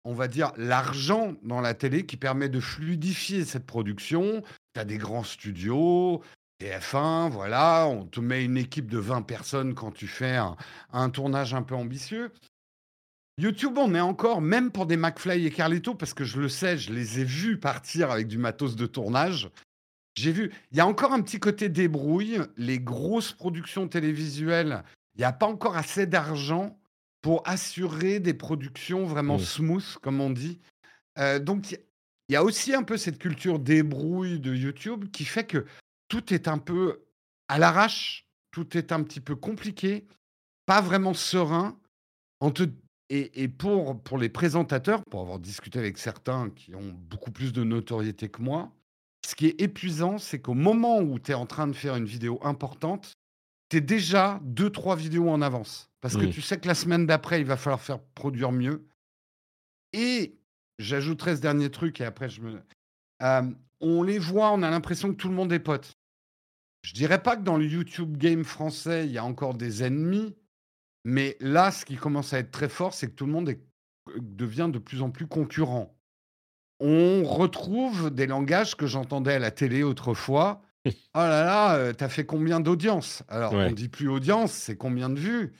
on 0.03 0.13
va 0.13 0.27
dire, 0.27 0.51
l'argent 0.57 1.35
dans 1.43 1.61
la 1.61 1.73
télé 1.73 2.05
qui 2.05 2.17
permet 2.17 2.49
de 2.49 2.59
fluidifier 2.59 3.45
cette 3.45 3.65
production. 3.65 4.43
Tu 4.73 4.79
as 4.79 4.85
des 4.85 4.97
grands 4.97 5.23
studios, 5.23 6.21
TF1, 6.61 7.29
voilà, 7.29 7.87
on 7.87 8.05
te 8.05 8.19
met 8.19 8.43
une 8.43 8.57
équipe 8.57 8.91
de 8.91 8.97
20 8.97 9.21
personnes 9.21 9.75
quand 9.75 9.91
tu 9.91 10.07
fais 10.07 10.35
un, 10.35 10.57
un 10.91 11.09
tournage 11.09 11.53
un 11.53 11.63
peu 11.63 11.75
ambitieux. 11.75 12.31
YouTube, 13.39 13.77
on 13.77 13.95
est 13.95 13.99
encore, 14.01 14.41
même 14.41 14.71
pour 14.71 14.85
des 14.85 14.97
McFly 14.97 15.45
et 15.45 15.51
Carlito, 15.51 15.95
parce 15.95 16.13
que 16.13 16.23
je 16.25 16.39
le 16.41 16.49
sais, 16.49 16.77
je 16.77 16.91
les 16.91 17.19
ai 17.19 17.23
vus 17.23 17.57
partir 17.57 18.11
avec 18.11 18.27
du 18.27 18.37
matos 18.37 18.75
de 18.75 18.85
tournage. 18.85 19.49
J'ai 20.15 20.31
vu, 20.31 20.51
il 20.71 20.77
y 20.77 20.81
a 20.81 20.87
encore 20.87 21.13
un 21.13 21.21
petit 21.21 21.39
côté 21.39 21.69
débrouille. 21.69 22.39
Les 22.57 22.79
grosses 22.79 23.31
productions 23.31 23.87
télévisuelles, 23.87 24.83
il 25.15 25.19
n'y 25.19 25.25
a 25.25 25.31
pas 25.31 25.45
encore 25.47 25.77
assez 25.77 26.05
d'argent 26.05 26.77
pour 27.21 27.41
assurer 27.47 28.19
des 28.19 28.33
productions 28.33 29.05
vraiment 29.05 29.37
Mm. 29.37 29.41
smooth, 29.41 29.97
comme 30.01 30.19
on 30.19 30.29
dit. 30.29 30.59
Euh, 31.17 31.39
donc, 31.39 31.71
il 31.71 32.33
y 32.33 32.35
a 32.35 32.43
aussi 32.43 32.73
un 32.73 32.83
peu 32.83 32.97
cette 32.97 33.19
culture 33.19 33.59
débrouille 33.59 34.39
de 34.39 34.53
YouTube 34.53 35.05
qui 35.11 35.23
fait 35.25 35.45
que 35.45 35.65
tout 36.09 36.33
est 36.33 36.47
un 36.47 36.57
peu 36.57 37.01
à 37.47 37.57
l'arrache, 37.57 38.25
tout 38.51 38.77
est 38.77 38.91
un 38.91 39.03
petit 39.03 39.19
peu 39.21 39.35
compliqué, 39.35 40.05
pas 40.65 40.81
vraiment 40.81 41.13
serein. 41.13 41.77
On 42.41 42.51
te- 42.51 42.63
Et, 43.09 43.43
et 43.43 43.47
pour, 43.47 44.01
pour 44.01 44.17
les 44.17 44.29
présentateurs, 44.29 45.01
pour 45.09 45.21
avoir 45.21 45.39
discuté 45.39 45.79
avec 45.79 45.97
certains 45.97 46.49
qui 46.51 46.75
ont 46.75 46.93
beaucoup 47.09 47.31
plus 47.31 47.51
de 47.53 47.63
notoriété 47.63 48.29
que 48.29 48.41
moi, 48.41 48.71
ce 49.25 49.35
qui 49.35 49.47
est 49.47 49.61
épuisant, 49.61 50.17
c'est 50.17 50.39
qu'au 50.39 50.53
moment 50.53 50.99
où 50.99 51.19
tu 51.19 51.31
es 51.31 51.33
en 51.33 51.45
train 51.45 51.67
de 51.67 51.73
faire 51.73 51.95
une 51.95 52.05
vidéo 52.05 52.39
importante, 52.43 53.13
tu 53.69 53.77
es 53.77 53.81
déjà 53.81 54.39
deux, 54.43 54.69
trois 54.69 54.95
vidéos 54.95 55.29
en 55.29 55.41
avance. 55.41 55.89
Parce 56.01 56.15
que 56.15 56.25
tu 56.25 56.41
sais 56.41 56.57
que 56.57 56.67
la 56.67 56.75
semaine 56.75 57.05
d'après, 57.05 57.41
il 57.41 57.45
va 57.45 57.57
falloir 57.57 57.81
faire 57.81 57.99
produire 57.99 58.51
mieux. 58.51 58.87
Et 59.91 60.39
j'ajouterai 60.77 61.35
ce 61.35 61.41
dernier 61.41 61.69
truc 61.69 61.99
et 62.01 62.05
après 62.05 62.29
je 62.29 62.41
me... 62.41 62.61
Euh, 63.21 63.41
on 63.81 64.03
les 64.03 64.17
voit, 64.17 64.51
on 64.51 64.61
a 64.63 64.69
l'impression 64.69 65.09
que 65.09 65.15
tout 65.15 65.29
le 65.29 65.35
monde 65.35 65.51
est 65.51 65.59
pote. 65.59 65.97
Je 66.83 66.93
dirais 66.93 67.21
pas 67.21 67.35
que 67.35 67.41
dans 67.41 67.57
le 67.57 67.65
YouTube 67.65 68.17
game 68.17 68.43
français, 68.43 69.05
il 69.05 69.11
y 69.11 69.17
a 69.17 69.25
encore 69.25 69.55
des 69.55 69.83
ennemis, 69.83 70.35
mais 71.09 71.35
là, 71.41 71.71
ce 71.71 71.85
qui 71.85 71.95
commence 71.97 72.33
à 72.33 72.39
être 72.39 72.51
très 72.51 72.69
fort, 72.69 72.93
c'est 72.93 73.07
que 73.07 73.13
tout 73.15 73.25
le 73.25 73.31
monde 73.31 73.49
est- 73.49 73.61
devient 74.19 74.69
de 74.71 74.79
plus 74.79 75.01
en 75.01 75.09
plus 75.11 75.27
concurrent. 75.27 75.95
On 76.79 77.23
retrouve 77.23 78.09
des 78.09 78.25
langages 78.27 78.75
que 78.75 78.87
j'entendais 78.87 79.33
à 79.33 79.39
la 79.39 79.51
télé 79.51 79.83
autrefois. 79.83 80.61
Oh 81.13 81.19
là 81.19 81.43
là, 81.43 81.75
euh, 81.75 81.91
t'as 81.93 82.07
fait 82.07 82.25
combien 82.25 82.59
d'audience 82.61 83.23
Alors, 83.27 83.53
Ouais. 83.53 83.67
on 83.69 83.73
dit 83.73 83.89
plus 83.89 84.07
audience, 84.07 84.53
c'est 84.53 84.77
combien 84.77 85.09
de 85.09 85.19
vues? 85.19 85.51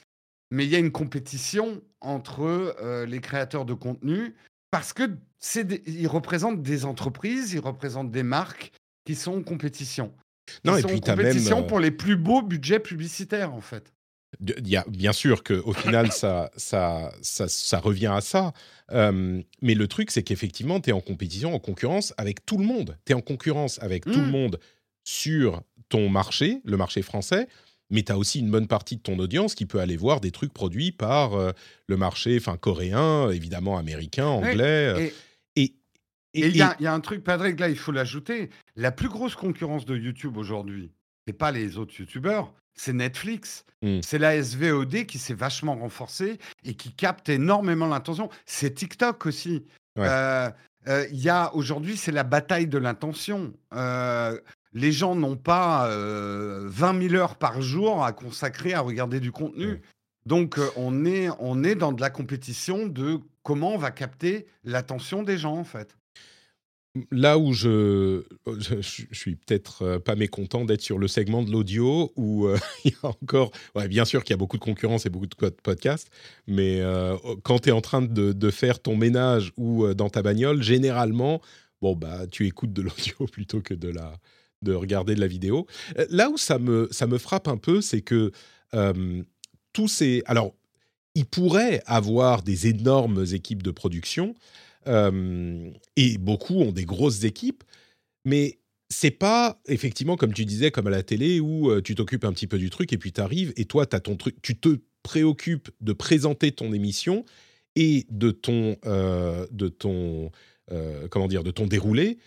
Mais 0.52 0.64
il 0.66 0.72
y 0.72 0.76
a 0.76 0.80
une 0.80 0.92
compétition 0.94 1.82
entre 2.02 2.42
euh, 2.82 3.06
les 3.06 3.20
créateurs 3.20 3.66
de 3.66 3.74
contenu 3.74 4.34
parce 4.72 4.94
que 4.94 5.04
c'est 5.38 5.66
des- 5.66 5.84
ils 5.88 6.08
représentent 6.08 6.62
des 6.64 6.86
entreprises, 6.86 7.52
ils 7.54 7.60
représentent 7.60 8.12
des 8.12 8.24
marques 8.24 8.72
qui 9.06 9.16
sont 9.16 9.38
en 9.40 9.44
compétition. 9.44 10.14
Non, 10.64 10.76
Ils 10.76 10.80
et 10.80 10.82
sont 10.84 10.88
puis 10.88 11.02
en 11.04 11.16
même, 11.16 11.18
compétition 11.26 11.60
euh, 11.60 11.68
pour 11.68 11.80
les 11.80 11.92
plus 11.92 12.16
beaux 12.16 12.42
budgets 12.42 12.80
publicitaires, 12.80 13.54
en 13.54 13.62
fait. 13.62 13.94
Y 14.66 14.76
a, 14.78 14.86
bien 14.88 15.12
sûr 15.12 15.44
qu'au 15.44 15.74
final, 15.74 16.12
ça, 16.12 16.52
ça, 16.56 17.12
ça, 17.22 17.48
ça 17.48 17.80
revient 17.80 18.12
à 18.14 18.22
ça. 18.22 18.54
Euh, 18.92 19.42
mais 19.62 19.74
le 19.74 19.88
truc, 19.88 20.12
c'est 20.12 20.24
qu'effectivement, 20.24 20.80
tu 20.80 20.92
es 20.92 20.94
en 20.94 21.02
compétition, 21.02 21.54
en 21.54 21.60
concurrence 21.60 22.14
avec 22.18 22.46
tout 22.46 22.58
le 22.58 22.64
monde. 22.66 22.96
Tu 23.06 23.12
es 23.12 23.16
en 23.16 23.22
concurrence 23.22 23.82
avec 23.82 24.06
tout 24.06 24.12
le 24.22 24.28
Mm. 24.28 24.32
monde 24.32 24.60
sur 25.04 25.62
ton 25.90 26.10
marché, 26.10 26.62
le 26.64 26.78
marché 26.78 27.02
français. 27.02 27.48
Mais 27.90 28.04
tu 28.04 28.12
as 28.12 28.18
aussi 28.20 28.40
une 28.40 28.52
bonne 28.52 28.68
partie 28.68 28.98
de 28.98 29.02
ton 29.02 29.18
audience 29.18 29.56
qui 29.56 29.66
peut 29.66 29.80
aller 29.80 29.98
voir 29.98 30.22
des 30.22 30.30
trucs 30.30 30.54
produits 30.54 30.92
par 30.92 31.34
euh, 31.34 31.52
le 31.88 31.98
marché 31.98 32.38
enfin, 32.40 32.56
coréen, 32.56 33.32
évidemment 33.32 33.78
américain, 33.80 34.28
anglais. 34.28 34.94
euh, 34.94 35.00
Et 35.56 35.74
et, 36.36 36.42
et 36.42 36.48
il 36.50 36.56
y, 36.56 36.60
y 36.60 36.62
a 36.88 36.94
un 36.94 37.00
truc, 37.00 37.24
Patrick, 37.24 37.60
là, 37.60 37.70
il 37.70 37.76
faut 37.76 37.92
l'ajouter. 37.92 38.52
La 38.76 38.92
plus 38.92 39.10
grosse 39.10 39.34
concurrence 39.34 39.86
de 39.88 39.98
YouTube 39.98 40.38
aujourd'hui, 40.38 40.92
c'est 41.30 41.34
pas 41.34 41.52
les 41.52 41.78
autres 41.78 41.94
YouTubeurs, 42.00 42.52
c'est 42.74 42.92
Netflix. 42.92 43.64
Mm. 43.84 44.00
C'est 44.02 44.18
la 44.18 44.42
SVOD 44.42 45.06
qui 45.06 45.20
s'est 45.20 45.36
vachement 45.36 45.76
renforcée 45.76 46.40
et 46.64 46.74
qui 46.74 46.92
capte 46.92 47.30
énormément 47.30 47.86
l'intention. 47.86 48.30
C'est 48.48 48.74
TikTok 48.74 49.28
aussi. 49.28 49.64
Ouais. 49.96 50.08
Euh, 50.08 50.50
euh, 50.88 51.06
Il 51.12 51.20
y 51.20 51.30
a 51.30 51.54
aujourd'hui, 51.54 51.98
c'est 51.98 52.12
la 52.12 52.24
bataille 52.24 52.66
de 52.66 52.80
l'intention. 52.80 53.54
Euh, 53.76 54.40
les 54.74 54.92
gens 54.92 55.14
n'ont 55.14 55.36
pas 55.36 55.88
euh, 55.92 56.64
20 56.66 57.10
000 57.10 57.14
heures 57.14 57.36
par 57.36 57.62
jour 57.62 58.04
à 58.04 58.12
consacrer 58.12 58.74
à 58.74 58.82
regarder 58.82 59.20
du 59.20 59.32
contenu. 59.32 59.84
Donc, 60.26 60.60
on, 60.76 61.06
est, 61.06 61.30
on 61.38 61.64
est 61.64 61.76
dans 61.76 61.92
de 61.92 62.02
la 62.02 62.10
compétition 62.10 62.88
de 62.88 63.20
comment 63.44 63.76
on 63.76 63.78
va 63.78 63.92
capter 63.92 64.48
l'attention 64.64 65.22
des 65.22 65.38
gens, 65.38 65.58
en 65.58 65.64
fait. 65.64 65.96
Là 67.12 67.38
où 67.38 67.54
je, 67.54 68.24
je, 68.48 69.06
suis 69.12 69.36
peut-être 69.36 69.84
euh, 69.84 70.00
pas 70.00 70.16
mécontent 70.16 70.66
d'être 70.66 70.82
sur 70.82 70.98
le 70.98 71.08
segment 71.08 71.44
de 71.44 71.52
l'audio 71.52 72.12
où 72.16 72.48
euh, 72.48 72.58
il 72.84 72.92
y 72.92 72.96
a 73.04 73.08
encore, 73.08 73.52
ouais, 73.76 73.88
bien 73.88 74.06
sûr 74.06 74.24
qu'il 74.24 74.34
y 74.34 74.34
a 74.34 74.38
beaucoup 74.38 74.58
de 74.58 74.64
concurrence 74.64 75.06
et 75.06 75.10
beaucoup 75.10 75.28
de 75.28 75.36
pod- 75.36 75.62
podcasts, 75.62 76.10
mais 76.48 76.82
euh, 76.82 77.16
quand 77.44 77.60
tu 77.60 77.70
es 77.70 77.72
en 77.72 77.82
train 77.82 78.02
de, 78.02 78.34
de 78.34 78.50
faire 78.50 78.80
ton 78.82 78.96
ménage 78.96 79.52
ou 79.56 79.94
dans 79.94 80.10
ta 80.10 80.24
bagnole, 80.24 80.64
généralement, 80.64 81.42
bon 81.82 81.96
bah 81.96 82.26
tu 82.26 82.48
écoutes 82.48 82.74
de 82.74 82.82
l'audio 82.82 83.28
plutôt 83.32 83.62
que 83.62 83.76
de 83.76 83.90
la 83.90 84.18
de 84.62 84.74
regarder 84.74 85.16
de 85.16 85.22
la 85.22 85.28
vidéo. 85.28 85.68
Là 86.10 86.30
où 86.30 86.38
ça 86.38 86.60
me 86.60 86.90
ça 86.92 87.08
me 87.08 87.18
frappe 87.18 87.48
un 87.48 87.56
peu, 87.56 87.80
c'est 87.82 88.02
que 88.02 88.32
tous 89.72 89.88
ces, 89.88 90.22
alors 90.26 90.54
il 91.16 91.26
pourrait 91.26 91.82
avoir 91.86 92.44
des 92.44 92.68
énormes 92.68 93.26
équipes 93.32 93.64
de 93.64 93.72
production. 93.72 94.36
Euh, 94.88 95.72
et 95.96 96.18
beaucoup 96.18 96.56
ont 96.62 96.72
des 96.72 96.86
grosses 96.86 97.24
équipes, 97.24 97.64
mais 98.26 98.60
c'est 98.90 99.12
pas 99.12 99.62
effectivement 99.68 100.16
comme 100.16 100.34
tu 100.34 100.46
disais, 100.46 100.72
comme 100.72 100.88
à 100.88 100.92
la 100.92 101.04
télé 101.04 101.40
où 101.40 101.70
euh, 101.70 101.82
tu 101.82 101.96
t'occupes 101.96 102.26
un 102.26 102.34
petit 102.34 102.48
peu 102.48 102.58
du 102.58 102.70
truc 102.70 102.92
et 102.94 102.98
puis 102.98 103.12
tu 103.12 103.22
arrives 103.22 103.54
et 103.56 103.66
toi 103.66 103.86
as 103.92 104.00
ton 104.00 104.16
truc, 104.16 104.42
tu 104.42 104.58
te 104.58 104.80
préoccupes 105.04 105.70
de 105.82 105.94
présenter 105.94 106.52
ton 106.52 106.74
émission 106.74 107.26
et 107.76 108.06
de 108.10 108.32
ton 108.32 108.78
euh, 108.86 109.48
de 109.52 109.68
ton 109.68 110.32
comment 111.10 111.28
dire 111.28 111.44
de 111.44 111.50
ton 111.50 111.66
déroulé. 111.66 112.20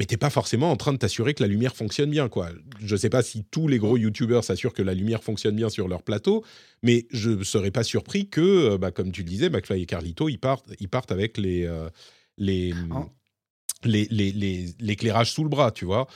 Mais 0.00 0.06
t'es 0.06 0.16
pas 0.16 0.30
forcément 0.30 0.70
en 0.70 0.76
train 0.76 0.94
de 0.94 0.98
t'assurer 0.98 1.34
que 1.34 1.42
la 1.42 1.46
lumière 1.46 1.76
fonctionne 1.76 2.08
bien, 2.10 2.30
quoi. 2.30 2.48
Je 2.82 2.96
sais 2.96 3.10
pas 3.10 3.22
si 3.22 3.44
tous 3.50 3.68
les 3.68 3.76
gros 3.76 3.98
youtubeurs 3.98 4.42
s'assurent 4.44 4.72
que 4.72 4.80
la 4.82 4.94
lumière 4.94 5.22
fonctionne 5.22 5.54
bien 5.54 5.68
sur 5.68 5.88
leur 5.88 6.02
plateau, 6.02 6.42
mais 6.82 7.06
je 7.10 7.28
ne 7.28 7.44
serais 7.44 7.70
pas 7.70 7.82
surpris 7.82 8.26
que, 8.26 8.40
euh, 8.40 8.78
bah, 8.78 8.92
comme 8.92 9.12
tu 9.12 9.20
le 9.22 9.28
disais, 9.28 9.50
McFly 9.50 9.82
et 9.82 9.86
Carlito, 9.86 10.30
ils 10.30 10.38
partent, 10.38 10.64
ils 10.80 10.88
partent 10.88 11.12
avec 11.12 11.36
les, 11.36 11.66
euh, 11.66 11.90
les, 12.38 12.72
Oh. 12.96 13.10
les, 13.84 14.08
les- 14.10 14.32
les- 14.32 14.74
l'éclairage 14.80 15.32
sous 15.32 15.42
le 15.44 15.50
bras, 15.50 15.70
tu 15.70 15.84
vois. 15.84 16.06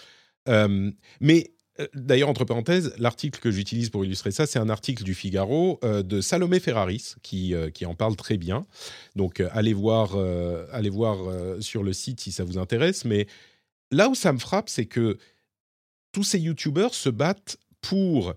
Euh, 0.48 0.90
mais 1.20 1.50
D'ailleurs, 1.92 2.28
entre 2.28 2.44
parenthèses, 2.44 2.94
l'article 2.98 3.40
que 3.40 3.50
j'utilise 3.50 3.90
pour 3.90 4.04
illustrer 4.04 4.30
ça, 4.30 4.46
c'est 4.46 4.60
un 4.60 4.68
article 4.68 5.02
du 5.02 5.12
Figaro 5.12 5.80
euh, 5.82 6.04
de 6.04 6.20
Salomé 6.20 6.60
Ferraris 6.60 7.14
qui, 7.24 7.52
euh, 7.52 7.68
qui 7.68 7.84
en 7.84 7.96
parle 7.96 8.14
très 8.14 8.36
bien. 8.36 8.64
Donc, 9.16 9.40
euh, 9.40 9.48
allez 9.50 9.72
voir, 9.72 10.16
allez 10.70 10.88
voir 10.88 11.18
sur 11.60 11.82
le 11.82 11.92
site 11.92 12.20
si 12.20 12.30
ça 12.30 12.44
vous 12.44 12.58
intéresse. 12.58 13.04
Mais 13.04 13.26
là 13.94 14.08
où 14.08 14.14
ça 14.14 14.32
me 14.32 14.38
frappe, 14.38 14.68
c'est 14.68 14.86
que 14.86 15.18
tous 16.12 16.24
ces 16.24 16.38
YouTubers 16.38 16.94
se 16.94 17.08
battent 17.08 17.56
pour 17.80 18.34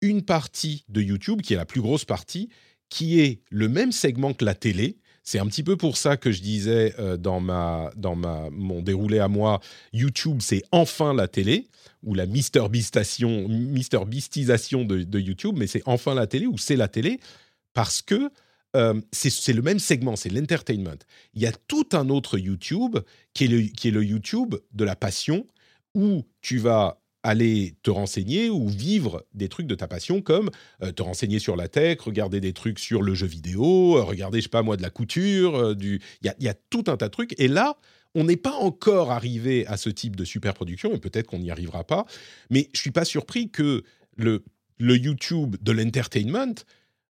une 0.00 0.22
partie 0.22 0.84
de 0.88 1.02
YouTube, 1.02 1.42
qui 1.42 1.54
est 1.54 1.56
la 1.56 1.66
plus 1.66 1.80
grosse 1.80 2.04
partie, 2.04 2.48
qui 2.88 3.20
est 3.20 3.42
le 3.50 3.68
même 3.68 3.92
segment 3.92 4.32
que 4.32 4.44
la 4.44 4.54
télé. 4.54 4.98
C'est 5.24 5.38
un 5.38 5.46
petit 5.46 5.62
peu 5.62 5.76
pour 5.76 5.98
ça 5.98 6.16
que 6.16 6.32
je 6.32 6.40
disais 6.40 6.94
euh, 6.98 7.18
dans, 7.18 7.40
ma, 7.40 7.90
dans 7.96 8.16
ma, 8.16 8.48
mon 8.50 8.80
déroulé 8.80 9.18
à 9.18 9.28
moi, 9.28 9.60
YouTube, 9.92 10.38
c'est 10.40 10.62
enfin 10.72 11.12
la 11.12 11.28
télé, 11.28 11.68
ou 12.02 12.14
la 12.14 12.24
Mister 12.24 12.66
Beastisation 12.70 13.46
de 14.84 15.18
YouTube, 15.20 15.54
mais 15.58 15.66
c'est 15.66 15.82
enfin 15.84 16.14
la 16.14 16.26
télé, 16.26 16.46
ou 16.46 16.56
c'est 16.56 16.76
la 16.76 16.88
télé, 16.88 17.20
parce 17.74 18.00
que 18.00 18.30
euh, 18.76 19.00
c'est 19.12 19.52
le 19.52 19.62
même 19.62 19.78
segment, 19.78 20.16
c'est 20.16 20.28
l'entertainment. 20.28 20.98
Il 21.34 21.42
y 21.42 21.46
a 21.46 21.52
tout 21.52 21.88
un 21.92 22.08
autre 22.10 22.38
YouTube 22.38 22.98
qui 23.32 23.44
est, 23.44 23.90
le, 23.90 24.04
YouTube 24.04 24.56
de 24.72 24.84
la 24.84 24.96
passion, 24.96 25.46
où 25.94 26.24
tu 26.42 26.58
vas 26.58 27.00
aller 27.22 27.74
te 27.82 27.90
renseigner 27.90 28.50
ou 28.50 28.68
vivre 28.68 29.26
des 29.34 29.48
trucs 29.48 29.66
de 29.66 29.74
ta 29.74 29.88
passion 29.88 30.20
comme 30.20 30.50
euh, 30.82 30.92
te 30.92 31.02
renseigner 31.02 31.38
sur 31.38 31.56
la 31.56 31.66
tech, 31.68 32.00
regarder 32.00 32.40
des 32.40 32.52
trucs 32.52 32.78
sur 32.78 33.02
le 33.02 33.14
jeu 33.14 33.26
vidéo, 33.26 33.98
euh, 33.98 34.02
regarder, 34.02 34.38
je 34.38 34.44
sais 34.44 34.48
pas 34.48 34.62
moi, 34.62 34.76
de 34.76 34.82
la 34.82 34.90
couture, 34.90 35.74
du... 35.74 36.00
il 36.22 36.32
y 36.38 36.48
a, 36.48 36.54
tout 36.54 36.84
un 36.86 36.96
tas 36.96 37.06
de 37.06 37.12
trucs. 37.12 37.38
Et 37.40 37.48
là, 37.48 37.76
on 38.14 38.24
n'est 38.24 38.36
pas 38.36 38.54
encore 38.54 39.10
arrivé 39.10 39.66
à 39.66 39.76
ce 39.76 39.90
type 39.90 40.14
de 40.14 40.24
super 40.24 40.54
production, 40.54 40.92
et 40.92 40.98
peut-être 40.98 41.26
qu'on 41.26 41.38
n'y 41.38 41.50
arrivera 41.50 41.84
pas, 41.84 42.04
mais 42.50 42.68
je 42.74 42.80
suis 42.80 42.90
pas 42.90 43.04
surpris 43.04 43.50
que 43.50 43.82
le 44.16 44.42
YouTube 44.78 45.56
de 45.60 45.72
l'entertainment, 45.72 46.54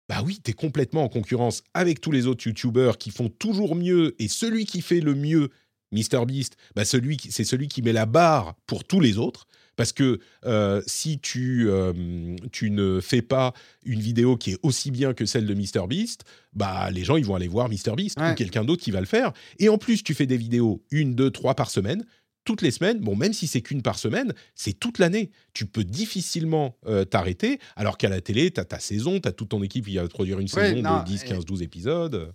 bah 0.09 0.21
oui, 0.25 0.39
tu 0.43 0.51
es 0.51 0.53
complètement 0.53 1.03
en 1.03 1.09
concurrence 1.09 1.63
avec 1.73 1.99
tous 2.01 2.11
les 2.11 2.27
autres 2.27 2.45
YouTubers 2.47 2.97
qui 2.97 3.11
font 3.11 3.29
toujours 3.29 3.75
mieux, 3.75 4.15
et 4.19 4.27
celui 4.27 4.65
qui 4.65 4.81
fait 4.81 4.99
le 5.01 5.15
mieux, 5.15 5.49
MrBeast, 5.91 6.57
bah 6.75 6.83
celui 6.85 7.17
c'est 7.29 7.43
celui 7.45 7.67
qui 7.67 7.81
met 7.81 7.93
la 7.93 8.05
barre 8.05 8.55
pour 8.67 8.83
tous 8.83 8.99
les 8.99 9.17
autres. 9.17 9.47
Parce 9.77 9.91
que 9.91 10.19
euh, 10.45 10.81
si 10.87 11.19
tu, 11.19 11.69
euh, 11.69 12.35
tu 12.53 12.69
ne 12.71 13.01
fais 13.01 13.21
pas 13.21 13.53
une 13.83 13.99
vidéo 13.99 14.37
qui 14.37 14.51
est 14.51 14.59
aussi 14.63 14.89
bien 14.89 15.13
que 15.13 15.25
celle 15.25 15.45
de 15.45 15.53
MrBeast, 15.53 16.23
bah 16.53 16.89
les 16.91 17.03
gens 17.03 17.17
ils 17.17 17.25
vont 17.25 17.35
aller 17.35 17.49
voir 17.49 17.67
MrBeast 17.69 18.17
Ouais. 18.17 18.31
ou 18.31 18.35
quelqu'un 18.35 18.63
d'autre 18.63 18.81
qui 18.81 18.91
va 18.91 19.01
le 19.01 19.05
faire. 19.05 19.33
Et 19.59 19.67
en 19.67 19.77
plus, 19.77 20.01
tu 20.01 20.13
fais 20.13 20.25
des 20.27 20.37
vidéos 20.37 20.81
une, 20.91 21.13
deux, 21.13 21.29
trois 21.29 21.55
par 21.55 21.69
semaine, 21.69 22.05
toutes 22.45 22.61
les 22.61 22.71
semaines. 22.71 22.99
Bon, 22.99 23.15
même 23.15 23.33
si 23.33 23.47
c'est 23.47 23.61
qu'une 23.61 23.81
par 23.81 23.97
semaine, 23.99 24.33
c'est 24.53 24.73
toute 24.79 24.99
l'année. 24.99 25.31
Tu 25.53 25.65
peux 25.65 25.83
difficilement 25.83 26.77
euh, 26.85 27.03
t'arrêter, 27.03 27.59
alors 27.75 27.97
qu'à 27.97 28.07
la 28.07 28.21
télé, 28.21 28.51
tu 28.51 28.59
as 28.61 28.65
ta 28.65 28.79
saison, 28.79 29.19
tu 29.19 29.27
as 29.27 29.33
toute 29.33 29.49
ton 29.49 29.61
équipe 29.63 29.85
qui 29.85 29.97
va 29.97 30.07
produire 30.07 30.39
une 30.39 30.45
Ouais, 30.53 30.69
saison 30.73 30.81
non, 30.81 30.99
de 30.99 31.03
10, 31.05 31.23
et- 31.23 31.27
15, 31.27 31.43
12 31.45 31.61
épisodes. 31.61 32.33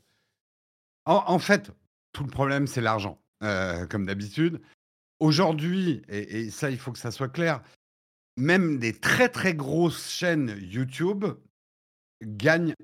En, 1.06 1.22
en 1.26 1.38
fait, 1.38 1.70
tout 2.12 2.24
le 2.24 2.30
problème, 2.30 2.66
c'est 2.66 2.82
l'argent, 2.82 3.18
euh, 3.42 3.86
comme 3.86 4.04
d'habitude. 4.04 4.60
Aujourd'hui, 5.20 6.02
et, 6.08 6.40
et 6.40 6.50
ça, 6.50 6.70
il 6.70 6.78
faut 6.78 6.92
que 6.92 6.98
ça 6.98 7.10
soit 7.10 7.28
clair, 7.28 7.62
même 8.36 8.78
des 8.78 8.92
très 8.92 9.28
très 9.28 9.54
grosses 9.54 10.10
chaînes 10.10 10.56
YouTube 10.60 11.24
gagnent 12.22 12.74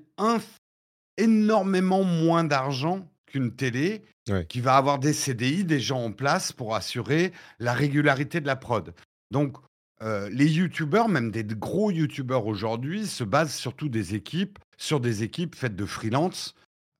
énormément 1.17 2.03
moins 2.03 2.43
d'argent 2.43 3.09
qu'une 3.25 3.55
télé 3.55 4.03
Ouais. 4.29 4.45
qui 4.47 4.61
va 4.61 4.75
avoir 4.75 4.99
des 4.99 5.13
CDI, 5.13 5.63
des 5.63 5.79
gens 5.79 6.03
en 6.03 6.11
place 6.11 6.51
pour 6.51 6.75
assurer 6.75 7.31
la 7.59 7.73
régularité 7.73 8.41
de 8.41 8.47
la 8.47 8.55
prod. 8.55 8.93
Donc, 9.31 9.57
euh, 10.01 10.29
les 10.31 10.47
YouTubeurs, 10.47 11.09
même 11.09 11.31
des 11.31 11.43
gros 11.43 11.91
YouTubeurs 11.91 12.45
aujourd'hui, 12.45 13.07
se 13.07 13.23
basent 13.23 13.55
surtout 13.55 13.89
des 13.89 14.15
équipes, 14.15 14.59
sur 14.77 14.99
des 14.99 15.23
équipes 15.23 15.55
faites 15.55 15.75
de 15.75 15.85
freelance, 15.85 16.53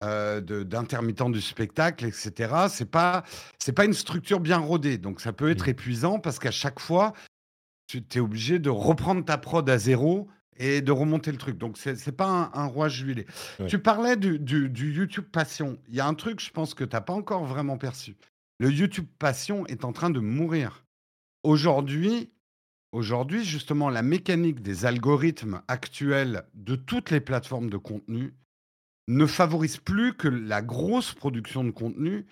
euh, 0.03 0.41
d'intermittents 0.41 1.29
du 1.29 1.41
spectacle, 1.41 2.05
etc. 2.05 2.67
C'est 2.69 2.89
pas, 2.89 3.23
c'est 3.59 3.73
pas 3.73 3.85
une 3.85 3.93
structure 3.93 4.39
bien 4.39 4.57
rodée, 4.57 4.97
donc 4.97 5.21
ça 5.21 5.33
peut 5.33 5.49
être 5.49 5.67
Mm. 5.67 5.71
épuisant 5.71 6.19
parce 6.19 6.39
qu'à 6.39 6.51
chaque 6.51 6.79
fois, 6.79 7.13
tu 7.87 8.03
es 8.15 8.19
obligé 8.19 8.59
de 8.59 8.69
reprendre 8.69 9.23
ta 9.25 9.37
prod 9.37 9.67
à 9.69 9.77
zéro 9.77 10.27
et 10.57 10.81
de 10.81 10.91
remonter 10.91 11.31
le 11.31 11.37
truc. 11.37 11.57
Donc 11.57 11.77
c'est 11.77 11.95
c'est 11.95 12.11
pas 12.11 12.27
un, 12.27 12.51
un 12.53 12.65
roi 12.65 12.89
juillet. 12.89 13.25
Ouais. 13.59 13.67
Tu 13.67 13.79
parlais 13.79 14.15
du, 14.17 14.39
du- 14.39 14.69
du 14.69 14.91
YouTube 14.93 15.25
Passion. 15.31 15.77
Il 15.87 15.95
y 15.95 15.99
a 15.99 16.07
un 16.07 16.13
truc, 16.13 16.39
je 16.39 16.51
pense 16.51 16.73
que 16.73 16.83
tu 16.83 16.95
n'as 16.95 17.01
pas 17.01 17.13
encore 17.13 17.45
vraiment 17.45 17.77
perçu. 17.77 18.15
Le 18.59 18.71
YouTube 18.71 19.05
Passion 19.19 19.65
est 19.67 19.85
en 19.85 19.93
train 19.93 20.09
de 20.09 20.19
mourir. 20.19 20.83
Aujourd'hui, 21.43 22.29
aujourd'hui, 22.91 23.45
justement, 23.45 23.89
la 23.89 24.01
mécanique 24.01 24.61
des 24.61 24.85
algorithmes 24.85 25.61
actuels 25.67 26.43
de 26.55 26.75
toutes 26.75 27.11
les 27.11 27.19
plateformes 27.21 27.69
de 27.69 27.77
contenu 27.77 28.33
ne 29.09 29.25
favorise 29.25 29.77
plus 29.77 30.13
que 30.13 30.27
la 30.27 30.61
grosse 30.61 31.13
production 31.13 31.63
de 31.63 31.71
contenu 31.71 32.25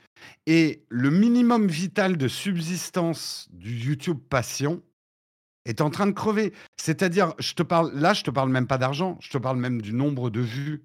et 0.46 0.84
le 0.90 1.10
minimum 1.10 1.68
vital 1.68 2.18
de 2.18 2.28
subsistance 2.28 3.48
du 3.54 3.78
YouTube 3.78 4.20
Passion 4.30 4.82
est 5.66 5.82
en 5.82 5.89
train 5.89 6.07
de 6.07 6.11
crever. 6.11 6.53
C'est-à-dire, 6.78 7.34
je 7.39 7.53
te 7.53 7.63
parle 7.63 7.91
là, 7.95 8.13
je 8.13 8.24
te 8.24 8.32
parle 8.32 8.49
même 8.49 8.68
pas 8.68 8.78
d'argent, 8.78 9.18
je 9.22 9.30
te 9.30 9.38
parle 9.38 9.57
même 9.57 9.82
du 9.82 9.93
nombre 9.93 10.30
de 10.30 10.41
vues. 10.41 10.84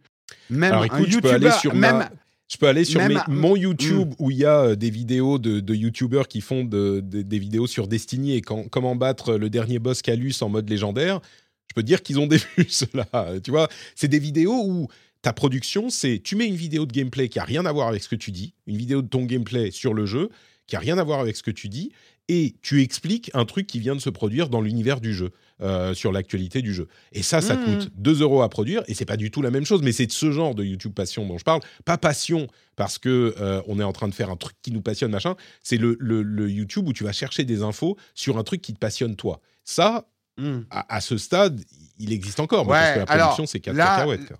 Même 0.48 0.72
Alors 0.72 0.82
un 0.84 0.86
écoute, 0.86 1.10
je 1.10 1.18
peux 1.18 1.30
aller 1.30 1.50
sur 1.50 1.74
même, 1.74 1.98
ma- 1.98 2.10
Je 2.48 2.56
peux 2.56 2.66
aller 2.68 2.84
sur 2.84 3.00
même 3.00 3.12
mes- 3.12 3.16
à- 3.18 3.24
mon 3.28 3.56
YouTube 3.56 4.12
où 4.18 4.30
il 4.30 4.38
y 4.38 4.44
a 4.44 4.60
euh, 4.60 4.76
des 4.76 4.90
vidéos 4.90 5.38
de, 5.38 5.60
de 5.60 5.74
YouTubers 5.74 6.28
qui 6.28 6.40
font 6.40 6.64
de- 6.64 7.00
de- 7.00 7.22
des 7.22 7.38
vidéos 7.38 7.66
sur 7.66 7.86
Destiny 7.88 8.34
et 8.36 8.40
quand- 8.42 8.68
comment 8.68 8.96
battre 8.96 9.34
le 9.36 9.50
dernier 9.50 9.78
boss 9.78 10.02
Calus 10.02 10.34
en 10.42 10.48
mode 10.48 10.68
légendaire. 10.68 11.20
Je 11.68 11.74
peux 11.74 11.82
dire 11.82 12.02
qu'ils 12.02 12.18
ont 12.18 12.26
des 12.28 12.38
vues, 12.38 12.66
ceux-là. 12.68 13.40
Tu 13.44 13.50
vois, 13.50 13.68
c'est 13.94 14.08
des 14.08 14.18
vidéos 14.18 14.64
où 14.66 14.88
ta 15.22 15.32
production, 15.32 15.90
c'est 15.90 16.20
tu 16.22 16.34
mets 16.34 16.46
une 16.46 16.56
vidéo 16.56 16.86
de 16.86 16.92
gameplay 16.92 17.28
qui 17.28 17.38
a 17.38 17.44
rien 17.44 17.66
à 17.66 17.72
voir 17.72 17.88
avec 17.88 18.02
ce 18.02 18.08
que 18.08 18.16
tu 18.16 18.30
dis, 18.32 18.54
une 18.66 18.76
vidéo 18.76 19.02
de 19.02 19.08
ton 19.08 19.24
gameplay 19.26 19.70
sur 19.70 19.92
le 19.94 20.06
jeu 20.06 20.30
qui 20.66 20.76
a 20.76 20.78
rien 20.78 20.98
à 20.98 21.04
voir 21.04 21.18
avec 21.20 21.36
ce 21.36 21.42
que 21.42 21.50
tu 21.50 21.68
dis, 21.68 21.90
et 22.32 22.54
tu 22.62 22.80
expliques 22.80 23.30
un 23.34 23.44
truc 23.44 23.66
qui 23.66 23.80
vient 23.80 23.96
de 23.96 24.00
se 24.00 24.08
produire 24.10 24.48
dans 24.48 24.60
l'univers 24.60 25.00
du 25.00 25.12
jeu, 25.12 25.30
euh, 25.62 25.94
sur 25.94 26.12
l'actualité 26.12 26.62
du 26.62 26.72
jeu. 26.72 26.86
Et 27.12 27.22
ça, 27.24 27.40
ça 27.40 27.56
Mhm. 27.56 27.64
coûte 27.64 27.90
2 27.96 28.22
euros 28.22 28.42
à 28.42 28.48
produire, 28.48 28.82
et 28.86 28.94
c'est 28.94 29.04
pas 29.04 29.16
du 29.16 29.30
tout 29.32 29.42
la 29.42 29.50
même 29.50 29.64
chose, 29.66 29.82
mais 29.82 29.90
c'est 29.92 30.06
de 30.06 30.12
ce 30.12 30.30
genre 30.30 30.54
de 30.54 30.62
YouTube 30.64 30.92
passion 30.94 31.26
dont 31.26 31.38
je 31.38 31.44
parle. 31.44 31.60
Pas 31.84 31.98
passion 31.98 32.46
parce 32.76 32.98
que 32.98 33.34
euh, 33.40 33.60
on 33.66 33.80
est 33.80 33.84
en 33.84 33.92
train 33.92 34.06
de 34.08 34.14
faire 34.14 34.30
un 34.30 34.36
truc 34.36 34.54
qui 34.62 34.70
nous 34.70 34.80
passionne, 34.80 35.10
machin. 35.10 35.34
C'est 35.62 35.76
le, 35.76 35.96
le- 35.98 36.22
le 36.22 36.48
YouTube 36.50 36.86
où 36.88 36.92
tu 36.92 37.02
vas 37.04 37.12
chercher 37.12 37.44
des 37.44 37.62
infos 37.62 37.96
sur 38.14 38.38
un 38.38 38.44
truc 38.44 38.62
qui 38.62 38.72
te 38.74 38.78
passionne 38.78 39.16
toi. 39.16 39.40
Ça, 39.64 40.06
Hmm. 40.38 40.60
à, 40.70 40.94
à 40.96 41.00
ce 41.02 41.18
stade, 41.18 41.60
il 41.98 42.12
existe 42.12 42.40
encore, 42.40 42.66
Ouais, 42.66 42.78
parce 42.78 42.92
que 42.94 42.98
la 43.00 43.06
production, 43.06 43.44
c'est 43.46 43.60
4 43.60 43.76
là, 43.76 43.96
cacahuètes. 43.96 44.32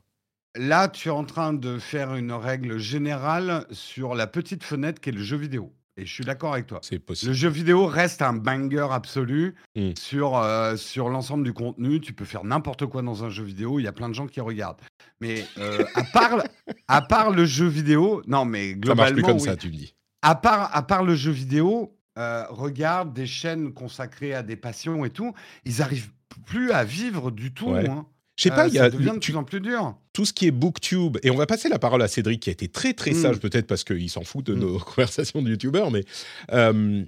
Là, 0.57 0.89
tu 0.89 1.09
es 1.09 1.11
en 1.13 1.25
train 1.25 1.53
de 1.53 1.79
faire 1.79 2.15
une 2.15 2.33
règle 2.33 2.79
générale 2.79 3.67
sur 3.71 4.15
la 4.15 4.27
petite 4.27 4.63
fenêtre 4.65 5.01
qu'est 5.01 5.11
le 5.13 5.23
jeu 5.23 5.37
vidéo. 5.37 5.73
Et 6.01 6.07
je 6.07 6.13
suis 6.15 6.25
d'accord 6.25 6.55
avec 6.55 6.67
toi. 6.67 6.81
C'est 6.83 6.99
Le 7.27 7.33
jeu 7.35 7.49
vidéo 7.51 7.87
reste 7.87 8.23
un 8.23 8.33
banger 8.33 8.87
absolu 8.91 9.55
Mm. 9.77 9.91
sur, 9.99 10.37
euh, 10.39 10.77
sur 10.77 11.09
l'ensemble 11.11 11.45
du 11.45 11.53
contenu. 11.53 12.01
Tu 12.01 12.13
peux 12.15 12.25
faire 12.25 12.43
n'importe 12.45 12.87
quoi 12.87 13.03
dans 13.03 13.23
un 13.25 13.29
jeu 13.31 13.45
vidéo. 13.45 13.79
Il 13.79 13.83
y 13.85 13.87
a 13.89 13.93
plein 13.93 14.09
de 14.09 14.15
gens 14.15 14.27
qui 14.27 14.41
regardent. 14.41 14.81
Mais 15.21 15.45
euh, 15.59 15.85
à, 15.95 16.03
part, 16.05 16.43
à 16.89 17.03
part 17.03 17.31
le 17.31 17.45
jeu 17.45 17.67
vidéo, 17.67 18.23
non, 18.27 18.45
mais 18.47 18.71
Ça 18.71 18.77
globalement, 18.77 19.03
marche 19.03 19.13
plus 19.13 19.23
comme 19.23 19.37
oui. 19.37 19.41
ça, 19.43 19.57
tu 19.57 19.69
me 19.69 19.73
dis. 19.75 19.95
À 20.23 20.35
part, 20.35 20.75
à 20.75 20.83
part 20.83 21.05
le 21.05 21.15
jeu 21.15 21.31
vidéo, 21.31 21.95
euh, 22.19 22.45
regarde 22.49 23.13
des 23.13 23.27
chaînes 23.27 23.73
consacrées 23.75 24.33
à 24.35 24.43
des 24.43 24.57
passions 24.57 25.05
et 25.05 25.11
tout. 25.11 25.35
Ils 25.67 25.83
arrivent 25.83 26.11
plus 26.47 26.73
à 26.73 26.83
vivre 26.85 27.31
du 27.31 27.53
tout. 27.53 27.71
Ouais. 27.73 27.89
hein. 27.89 28.07
Je 28.41 28.45
sais 28.45 28.49
pas, 28.55 28.65
Euh, 28.65 28.69
il 28.69 28.75
y 28.75 28.79
a 28.79 28.85
ça 28.85 28.91
devient 28.91 29.13
de 29.15 29.19
tu- 29.19 29.33
plus 29.33 29.39
en 29.39 29.45
plus 29.45 29.61
dur. 29.61 29.95
tout 30.15 30.25
ce 30.25 30.33
qui 30.33 30.47
est 30.47 30.51
booktube, 30.51 31.19
et 31.23 31.31
on 31.31 31.37
va 31.37 31.45
passer 31.45 31.69
la 31.69 31.79
parole 31.79 32.01
à 32.01 32.09
Cédric 32.09 32.41
qui 32.41 32.49
a 32.49 32.53
été 32.53 32.69
très 32.69 32.95
très 32.95 33.11
Mm. 33.11 33.15
sage 33.23 33.39
peut-être 33.39 33.67
parce 33.67 33.85
qu'il 33.85 34.09
s'en 34.09 34.23
fout 34.25 34.47
de 34.47 34.55
Mm. 34.55 34.59
nos 34.61 34.79
conversations 34.79 35.43
de 35.43 35.51
youtubeurs, 35.51 35.91
mais 35.91 36.05
euh, 36.53 37.05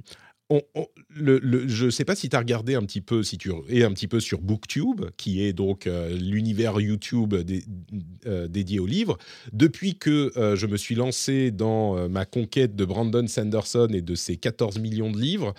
on- 0.51 0.61
on- 0.75 0.87
le, 1.09 1.39
le- 1.39 1.67
je 1.69 1.87
ne 1.87 1.91
sais 1.91 2.05
pas 2.05 2.15
si 2.15 2.29
tu 2.29 2.37
as 2.37 2.39
regardé 2.39 2.75
un 2.75 2.83
petit 2.83 3.01
peu, 3.01 3.23
si 3.23 3.39
tu 3.39 3.51
es 3.71 3.83
un 3.83 3.93
petit 3.95 4.09
peu 4.09 4.21
sur 4.21 4.43
booktube, 4.43 5.07
qui 5.17 5.43
est 5.43 5.55
donc 5.55 5.87
euh, 5.87 6.15
l'univers 6.15 6.79
YouTube 6.79 7.35
dé- 7.35 7.65
euh, 8.27 8.47
dédié 8.49 8.79
aux 8.79 8.87
livres. 8.87 9.17
Depuis 9.55 9.97
que 9.97 10.33
euh, 10.37 10.55
je 10.55 10.67
me 10.67 10.77
suis 10.77 10.95
lancé 10.97 11.51
dans 11.51 12.11
ma 12.11 12.27
conquête 12.27 12.77
de 12.77 12.85
Brandon 12.85 13.27
Sanderson 13.27 13.89
et 13.95 14.03
de 14.03 14.15
ses 14.15 14.37
14 14.37 14.79
millions 14.79 15.11
de 15.11 15.19
livres, 15.19 15.55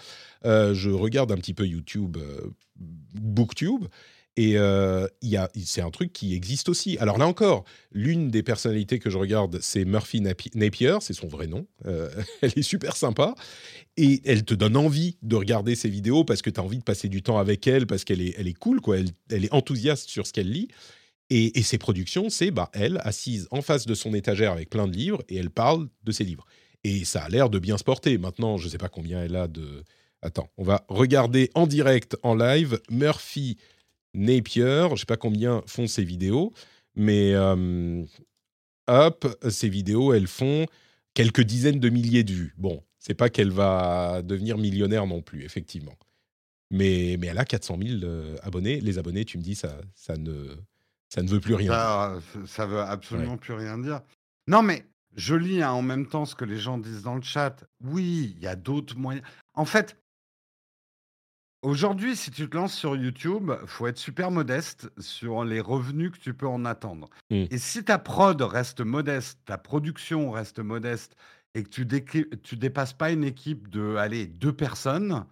je 0.45 0.89
regarde 0.91 1.32
un 1.32 1.38
petit 1.38 1.55
peu 1.55 1.65
YouTube, 1.65 2.17
booktube. 3.15 3.86
Et 4.36 4.58
euh, 4.58 5.08
c'est 5.64 5.82
un 5.82 5.92
truc 5.92 6.12
qui 6.12 6.34
existe 6.34 6.68
aussi. 6.68 6.98
Alors 6.98 7.20
là 7.20 7.28
encore, 7.28 7.66
l'une 7.92 8.30
des 8.30 8.42
personnalités 8.42 8.98
que 8.98 9.12
je 9.12 9.18
regarde, 9.18 9.60
c'est 9.62 9.86
Murphy 9.86 10.22
Napi- 10.22 10.56
Napier, 10.56 10.98
c'est 11.02 11.14
son 11.14 11.28
vrai 11.28 11.46
nom. 11.46 11.68
Euh, 11.86 12.10
elle 12.42 12.54
est 12.56 12.64
super 12.64 12.96
sympa 12.96 13.36
et 13.96 14.22
elle 14.26 14.44
te 14.44 14.56
donne 14.56 14.76
envie 14.76 15.18
de 15.22 15.36
regarder 15.36 15.76
ses 15.76 15.90
vidéos 15.90 16.24
parce 16.24 16.42
que 16.42 16.50
tu 16.50 16.60
as 16.60 16.64
envie 16.64 16.80
de 16.80 16.84
passer 16.84 17.10
du 17.10 17.22
temps 17.22 17.38
avec 17.38 17.68
elle, 17.68 17.86
parce 17.86 18.04
qu'elle 18.04 18.22
est, 18.22 18.34
elle 18.38 18.48
est 18.48 18.58
cool, 18.58 18.82
quoi. 18.82 18.98
Elle, 19.30 19.46
est 19.46 19.54
enthousiaste 19.54 20.10
sur 20.10 20.26
ce 20.26 20.34
qu'elle 20.34 20.50
lit. 20.50 20.68
Et, 21.30 21.60
et 21.60 21.64
ses 21.64 21.78
productions, 21.78 22.30
c'est 22.30 22.50
bah, 22.50 22.70
elle 22.74 23.00
assise 23.04 23.48
en 23.52 23.62
face 23.62 23.86
de 23.86 23.94
son 23.94 24.14
étagère 24.16 24.52
avec 24.52 24.70
plein 24.70 24.88
de 24.88 24.96
livres 24.96 25.24
et 25.30 25.36
elle 25.36 25.52
parle 25.52 25.90
de 26.04 26.12
ses 26.12 26.24
livres. 26.24 26.46
Et 26.84 27.06
ça 27.06 27.24
a 27.24 27.30
l'air 27.30 27.50
de 27.50 27.60
bien 27.60 27.78
se 27.78 27.84
porter. 27.84 28.18
Maintenant, 28.18 28.58
je 28.58 28.66
ne 28.66 28.72
sais 28.72 28.78
pas 28.78 28.90
combien 28.90 29.24
elle 29.24 29.36
a 29.36 29.48
de, 29.48 29.84
Attends, 30.24 30.50
on 30.58 30.64
va 30.64 30.86
regarder 30.88 31.52
en 31.54 31.68
direct, 31.68 32.16
en 32.24 32.34
live, 32.34 32.80
Murphy 32.90 33.58
Napier. 34.14 34.86
Je 34.88 34.91
ne 34.91 34.95
sais 34.97 35.05
pas 35.05 35.18
combien 35.18 35.61
font 35.68 35.88
ces 35.88 36.03
vidéos, 36.03 36.53
mais 36.95 37.34
euh, 37.34 38.03
hop, 38.88 39.28
ces 39.49 39.70
vidéos, 39.70 40.14
elles 40.14 40.28
font 40.28 40.66
quelques 41.14 41.41
dizaines 41.41 41.80
de 41.80 41.89
milliers 41.89 42.24
de 42.24 42.34
vues. 42.34 42.53
Bon, 42.57 42.84
c'est 42.99 43.14
pas 43.14 43.30
qu'elle 43.30 43.51
va 43.51 44.22
devenir 44.24 44.57
millionnaire 44.57 45.07
non 45.07 45.22
plus, 45.22 45.43
effectivement. 45.43 45.97
Mais, 46.72 47.18
mais 47.20 47.28
elle 47.28 47.38
a 47.38 47.45
400 47.45 47.78
000 47.82 48.03
euh, 48.03 48.36
abonnés. 48.41 48.80
Les 48.82 48.97
abonnés, 48.97 49.26
tu 49.26 49.38
me 49.38 49.43
dis, 49.43 49.55
ça, 49.55 49.78
ça, 49.93 50.18
ne, 50.18 50.55
ça 51.09 51.22
ne 51.22 51.30
veut 51.30 51.39
plus 51.39 51.53
rien. 51.53 51.72
Ça, 51.72 52.20
ça 52.47 52.66
veut 52.66 52.80
absolument 52.80 53.38
plus 53.38 53.53
rien 53.53 53.78
dire. 53.78 54.01
Non, 54.47 54.64
mais 54.64 54.86
je 55.16 55.36
lis 55.36 55.61
hein, 55.61 55.72
en 55.72 55.82
même 55.82 56.07
temps 56.07 56.26
ce 56.26 56.36
que 56.36 56.45
les 56.45 56.57
gens 56.57 56.78
disent 56.78 57.03
dans 57.03 57.16
le 57.16 57.22
chat. 57.22 57.64
Oui, 57.84 58.34
il 58.36 58.43
y 58.43 58.47
a 58.47 58.55
d'autres 58.55 58.97
moyens. 58.97 59.26
En 59.53 59.66
fait, 59.66 59.97
aujourd'hui, 61.64 62.16
si 62.16 62.30
tu 62.32 62.47
te 62.49 62.55
lances 62.55 62.76
sur 62.76 62.95
YouTube, 62.95 63.51
faut 63.66 63.88
être 63.88 63.97
super 63.97 64.30
modeste 64.32 64.89
sur 64.99 65.43
les 65.43 65.59
revenus 65.59 66.11
que 66.11 66.18
tu 66.20 66.34
peux 66.34 66.47
en 66.47 66.66
attendre. 66.66 67.09
Mm. 67.32 67.45
Et 67.49 67.57
si 67.57 67.84
ta 67.84 67.97
prod 67.97 68.39
reste 68.41 68.82
modeste, 68.82 69.39
ta 69.45 69.57
production 69.57 70.30
reste 70.32 70.59
modeste, 70.59 71.16
et 71.55 71.64
que 71.64 71.70
tu, 71.70 72.55
dépasses 72.55 72.93
pas 72.93 73.11
une 73.11 73.24
équipe 73.24 73.70
de, 73.70 73.95
allez, 73.95 74.26
deux 74.28 74.53
personnes, 74.53 75.26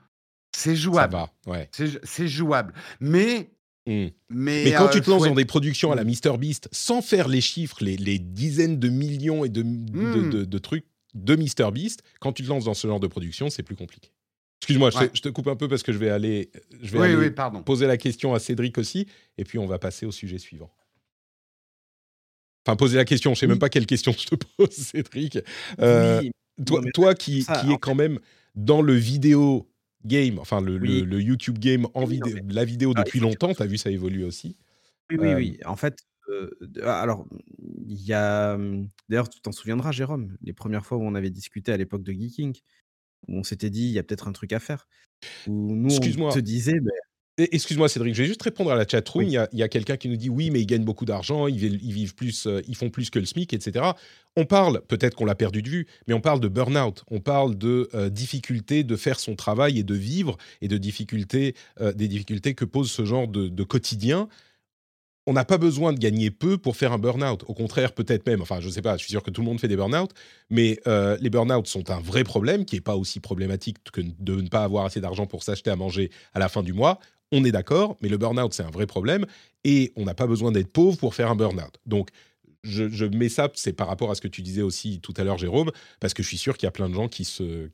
c'est 0.55 0.75
Ça 0.75 0.81
jouable. 0.81 1.13
va, 1.13 1.29
ouais. 1.47 1.69
C'est 2.03 2.27
jouable. 2.27 2.73
Mais, 2.99 3.51
Mm. 3.87 4.09
mais, 4.29 4.63
Mais 4.65 4.71
quand 4.73 4.85
euh, 4.85 4.89
tu 4.91 5.01
te 5.01 5.09
lances 5.09 5.23
dans 5.23 5.33
des 5.33 5.45
productions 5.45 5.91
à 5.91 5.95
la 5.95 6.03
Mm. 6.03 6.11
MrBeast, 6.25 6.69
sans 6.71 7.01
faire 7.01 7.27
les 7.27 7.41
chiffres, 7.41 7.77
les, 7.83 7.97
les 7.97 8.19
dizaines 8.19 8.77
de 8.77 8.89
millions 8.89 9.43
et 9.43 9.49
de, 9.49 9.63
de, 9.63 10.29
de- 10.29 10.45
de 10.45 10.57
trucs 10.59 10.85
de 11.15 11.35
MrBeast, 11.35 12.03
quand 12.19 12.31
tu 12.31 12.43
te 12.43 12.47
lances 12.49 12.65
dans 12.65 12.75
ce 12.75 12.87
genre 12.87 12.99
de 12.99 13.07
production, 13.07 13.49
c'est 13.49 13.63
plus 13.63 13.75
compliqué. 13.75 14.11
Excuse-moi, 14.61 14.91
je, 14.91 14.97
te- 14.97 15.03
Ouais. 15.05 15.09
je 15.13 15.21
te 15.21 15.29
coupe 15.29 15.47
un 15.47 15.55
peu 15.55 15.67
parce 15.67 15.81
que 15.83 15.91
je 15.91 15.97
vais 15.97 16.09
aller, 16.09 16.51
je 16.81 16.91
vais 16.91 16.99
Oui, 16.99 17.05
aller 17.07 17.15
oui, 17.15 17.31
pardon. 17.31 17.63
poser 17.63 17.87
la 17.87 17.97
question 17.97 18.33
à 18.35 18.39
Cédric 18.39 18.77
aussi, 18.77 19.07
et 19.37 19.43
puis 19.43 19.57
on 19.57 19.65
va 19.65 19.79
passer 19.79 20.05
au 20.05 20.11
sujet 20.11 20.37
suivant. 20.37 20.71
Enfin, 22.65 22.75
poser 22.75 22.97
la 22.97 23.05
question, 23.05 23.33
je 23.33 23.39
sais 23.39 23.45
Oui. 23.47 23.51
même 23.51 23.59
pas 23.59 23.69
quelle 23.69 23.87
question 23.87 24.11
je 24.11 24.27
te 24.27 24.35
pose, 24.35 24.69
Cédric. 24.71 25.39
Euh, 25.79 26.21
Oui, 26.69 26.91
toi, 26.93 27.15
qui, 27.15 27.41
ça, 27.41 27.59
qui 27.61 27.71
est 27.71 27.77
quand 27.79 27.95
même 27.95 28.19
dans 28.53 28.81
le 28.83 28.93
vidéo 28.93 29.67
game, 30.05 30.37
enfin 30.37 30.61
le, 30.61 30.77
Oui. 30.77 30.99
le- 30.99 31.05
le 31.05 31.21
YouTube 31.21 31.57
game 31.57 31.87
en 31.95 32.05
vidéo, 32.05 32.35
mais- 32.43 32.53
la 32.53 32.65
vidéo 32.65 32.93
Ah, 32.95 33.03
depuis 33.03 33.19
longtemps, 33.19 33.53
tu 33.53 33.63
as 33.63 33.65
vu 33.65 33.77
ça 33.77 33.89
évoluer 33.89 34.23
aussi. 34.23 34.57
Oui, 35.09 35.17
oui, 35.19 35.27
Euh, 35.29 35.35
oui. 35.37 35.59
En 35.65 35.75
fait, 35.75 35.97
euh, 36.29 36.49
alors, 36.83 37.25
il 37.87 37.99
y 38.03 38.13
a. 38.13 38.53
hum, 38.55 38.87
D'ailleurs, 39.09 39.27
tu 39.29 39.41
t'en 39.41 39.51
souviendras, 39.51 39.91
Jérôme, 39.91 40.37
les 40.41 40.53
premières 40.53 40.85
fois 40.85 40.97
où 40.97 41.01
on 41.03 41.15
avait 41.15 41.31
discuté 41.31 41.71
à 41.71 41.77
l'époque 41.77 42.03
de 42.03 42.11
Geeking, 42.13 42.55
où 43.27 43.37
on 43.37 43.43
s'était 43.43 43.69
dit, 43.69 43.83
il 43.85 43.91
y 43.91 43.99
a 43.99 44.03
peut-être 44.03 44.27
un 44.27 44.31
truc 44.33 44.53
à 44.53 44.59
faire. 44.59 44.87
Où 45.47 45.75
nous, 45.75 45.89
Excuse-moi. 45.89 46.29
on 46.31 46.33
te 46.33 46.39
disait, 46.39 46.79
Et- 47.37 47.55
Excuse-moi 47.55 47.87
Cédric, 47.89 48.13
je 48.13 48.21
vais 48.23 48.27
juste 48.27 48.41
répondre 48.41 48.71
à 48.71 48.75
la 48.75 48.85
chatroom. 48.87 49.23
Oui. 49.23 49.35
Il 49.53 49.59
y 49.59 49.63
a, 49.63 49.67
quelqu'un 49.69 49.95
qui 49.97 50.09
nous 50.09 50.17
dit 50.17 50.29
oui, 50.29 50.49
mais 50.51 50.59
ils 50.61 50.65
gagnent 50.65 50.83
beaucoup 50.83 51.05
d'argent, 51.05 51.47
ils, 51.47 51.57
vivent- 51.57 51.79
ils 51.81 51.93
vivent 51.93 52.13
plus, 52.13 52.45
euh, 52.45 52.61
ils 52.67 52.75
font 52.75 52.89
plus 52.89 53.09
que 53.09 53.19
le 53.19 53.25
SMIC, 53.25 53.53
etc. 53.53 53.85
On 54.35 54.45
parle, 54.45 54.81
peut-être 54.87 55.15
qu'on 55.15 55.25
l'a 55.25 55.33
perdu 55.35 55.61
de 55.61 55.69
vue, 55.69 55.87
mais 56.07 56.13
on 56.13 56.21
parle 56.21 56.39
de 56.39 56.47
burn-out, 56.47 57.03
on 57.09 57.19
parle 57.19 57.57
de 57.57 57.89
euh, 57.93 58.09
difficultés 58.09 58.83
de 58.83 58.95
faire 58.95 59.19
son 59.19 59.35
travail 59.35 59.79
et 59.79 59.83
de 59.83 59.95
vivre, 59.95 60.37
et 60.61 60.67
de 60.67 60.77
difficultés, 60.77 61.55
euh, 61.79 61.93
des 61.93 62.07
difficultés 62.07 62.53
que 62.53 62.65
pose 62.65 62.91
ce 62.91 63.05
genre 63.05 63.27
de, 63.27 63.47
de 63.47 63.63
quotidien. 63.63 64.27
On 65.27 65.33
n'a 65.33 65.45
pas 65.45 65.57
besoin 65.57 65.93
de 65.93 65.99
gagner 65.99 66.31
peu 66.31 66.57
pour 66.57 66.75
faire 66.75 66.91
un 66.91 66.97
burn-out. 66.97 67.43
Au 67.47 67.53
contraire, 67.53 67.93
peut-être 67.93 68.25
même, 68.25 68.41
enfin, 68.41 68.59
je 68.59 68.67
ne 68.67 68.71
sais 68.71 68.81
pas, 68.81 68.97
je 68.97 69.03
suis 69.03 69.11
sûr 69.11 69.21
que 69.21 69.29
tout 69.29 69.41
le 69.41 69.45
monde 69.45 69.59
fait 69.59 69.67
des 69.67 69.75
burn-out, 69.75 70.11
mais 70.49 70.79
euh, 70.87 71.17
les 71.21 71.29
burn-out 71.29 71.67
sont 71.67 71.91
un 71.91 71.99
vrai 71.99 72.23
problème 72.23 72.65
qui 72.65 72.75
n'est 72.75 72.81
pas 72.81 72.95
aussi 72.95 73.19
problématique 73.19 73.77
que 73.91 74.01
de 74.01 74.41
ne 74.41 74.49
pas 74.49 74.63
avoir 74.63 74.85
assez 74.85 74.99
d'argent 74.99 75.27
pour 75.27 75.43
s'acheter 75.43 75.69
à 75.69 75.75
manger 75.75 76.09
à 76.33 76.39
la 76.39 76.49
fin 76.49 76.63
du 76.63 76.73
mois. 76.73 76.99
On 77.31 77.45
est 77.45 77.51
d'accord, 77.51 77.97
mais 78.01 78.09
le 78.09 78.17
burn-out, 78.17 78.53
c'est 78.53 78.63
un 78.63 78.71
vrai 78.71 78.87
problème 78.87 79.25
et 79.63 79.93
on 79.95 80.05
n'a 80.05 80.15
pas 80.15 80.27
besoin 80.27 80.51
d'être 80.51 80.71
pauvre 80.71 80.97
pour 80.97 81.13
faire 81.13 81.29
un 81.29 81.35
burn-out. 81.35 81.77
Donc, 81.85 82.09
je, 82.63 83.05
mets 83.05 83.29
ça, 83.29 83.49
c'est 83.55 83.73
par 83.73 83.87
rapport 83.87 84.11
à 84.11 84.15
ce 84.15 84.21
que 84.21 84.27
tu 84.27 84.43
disais 84.43 84.61
aussi 84.61 84.99
tout 85.01 85.13
à 85.17 85.23
l'heure, 85.23 85.39
Jérôme, 85.39 85.71
parce 85.99 86.13
que 86.13 86.21
je 86.21 86.27
suis 86.27 86.37
sûr 86.37 86.57
qu'il 86.57 86.67
y 86.67 86.69
a 86.69 86.71
plein 86.71 86.89
de 86.89 86.93
gens 86.93 87.07
qui 87.07 87.25
se 87.25 87.69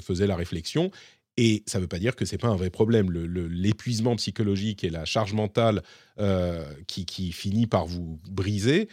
faisaient 0.00 0.26
la 0.26 0.36
réflexion. 0.36 0.90
Et 1.36 1.62
ça 1.66 1.78
ne 1.78 1.82
veut 1.82 1.88
pas 1.88 1.98
dire 1.98 2.14
que 2.14 2.24
c'est 2.24 2.38
pas 2.38 2.48
un 2.48 2.56
vrai 2.56 2.70
problème. 2.70 3.10
Le- 3.10 3.26
le- 3.26 3.48
L'épuisement 3.48 4.16
psychologique 4.16 4.84
et 4.84 4.90
la 4.90 5.04
charge 5.04 5.32
mentale 5.32 5.82
euh, 6.18 6.64
qui, 6.86 7.06
qui 7.06 7.32
finit 7.32 7.66
par 7.66 7.86
vous 7.86 8.20
briser, 8.28 8.88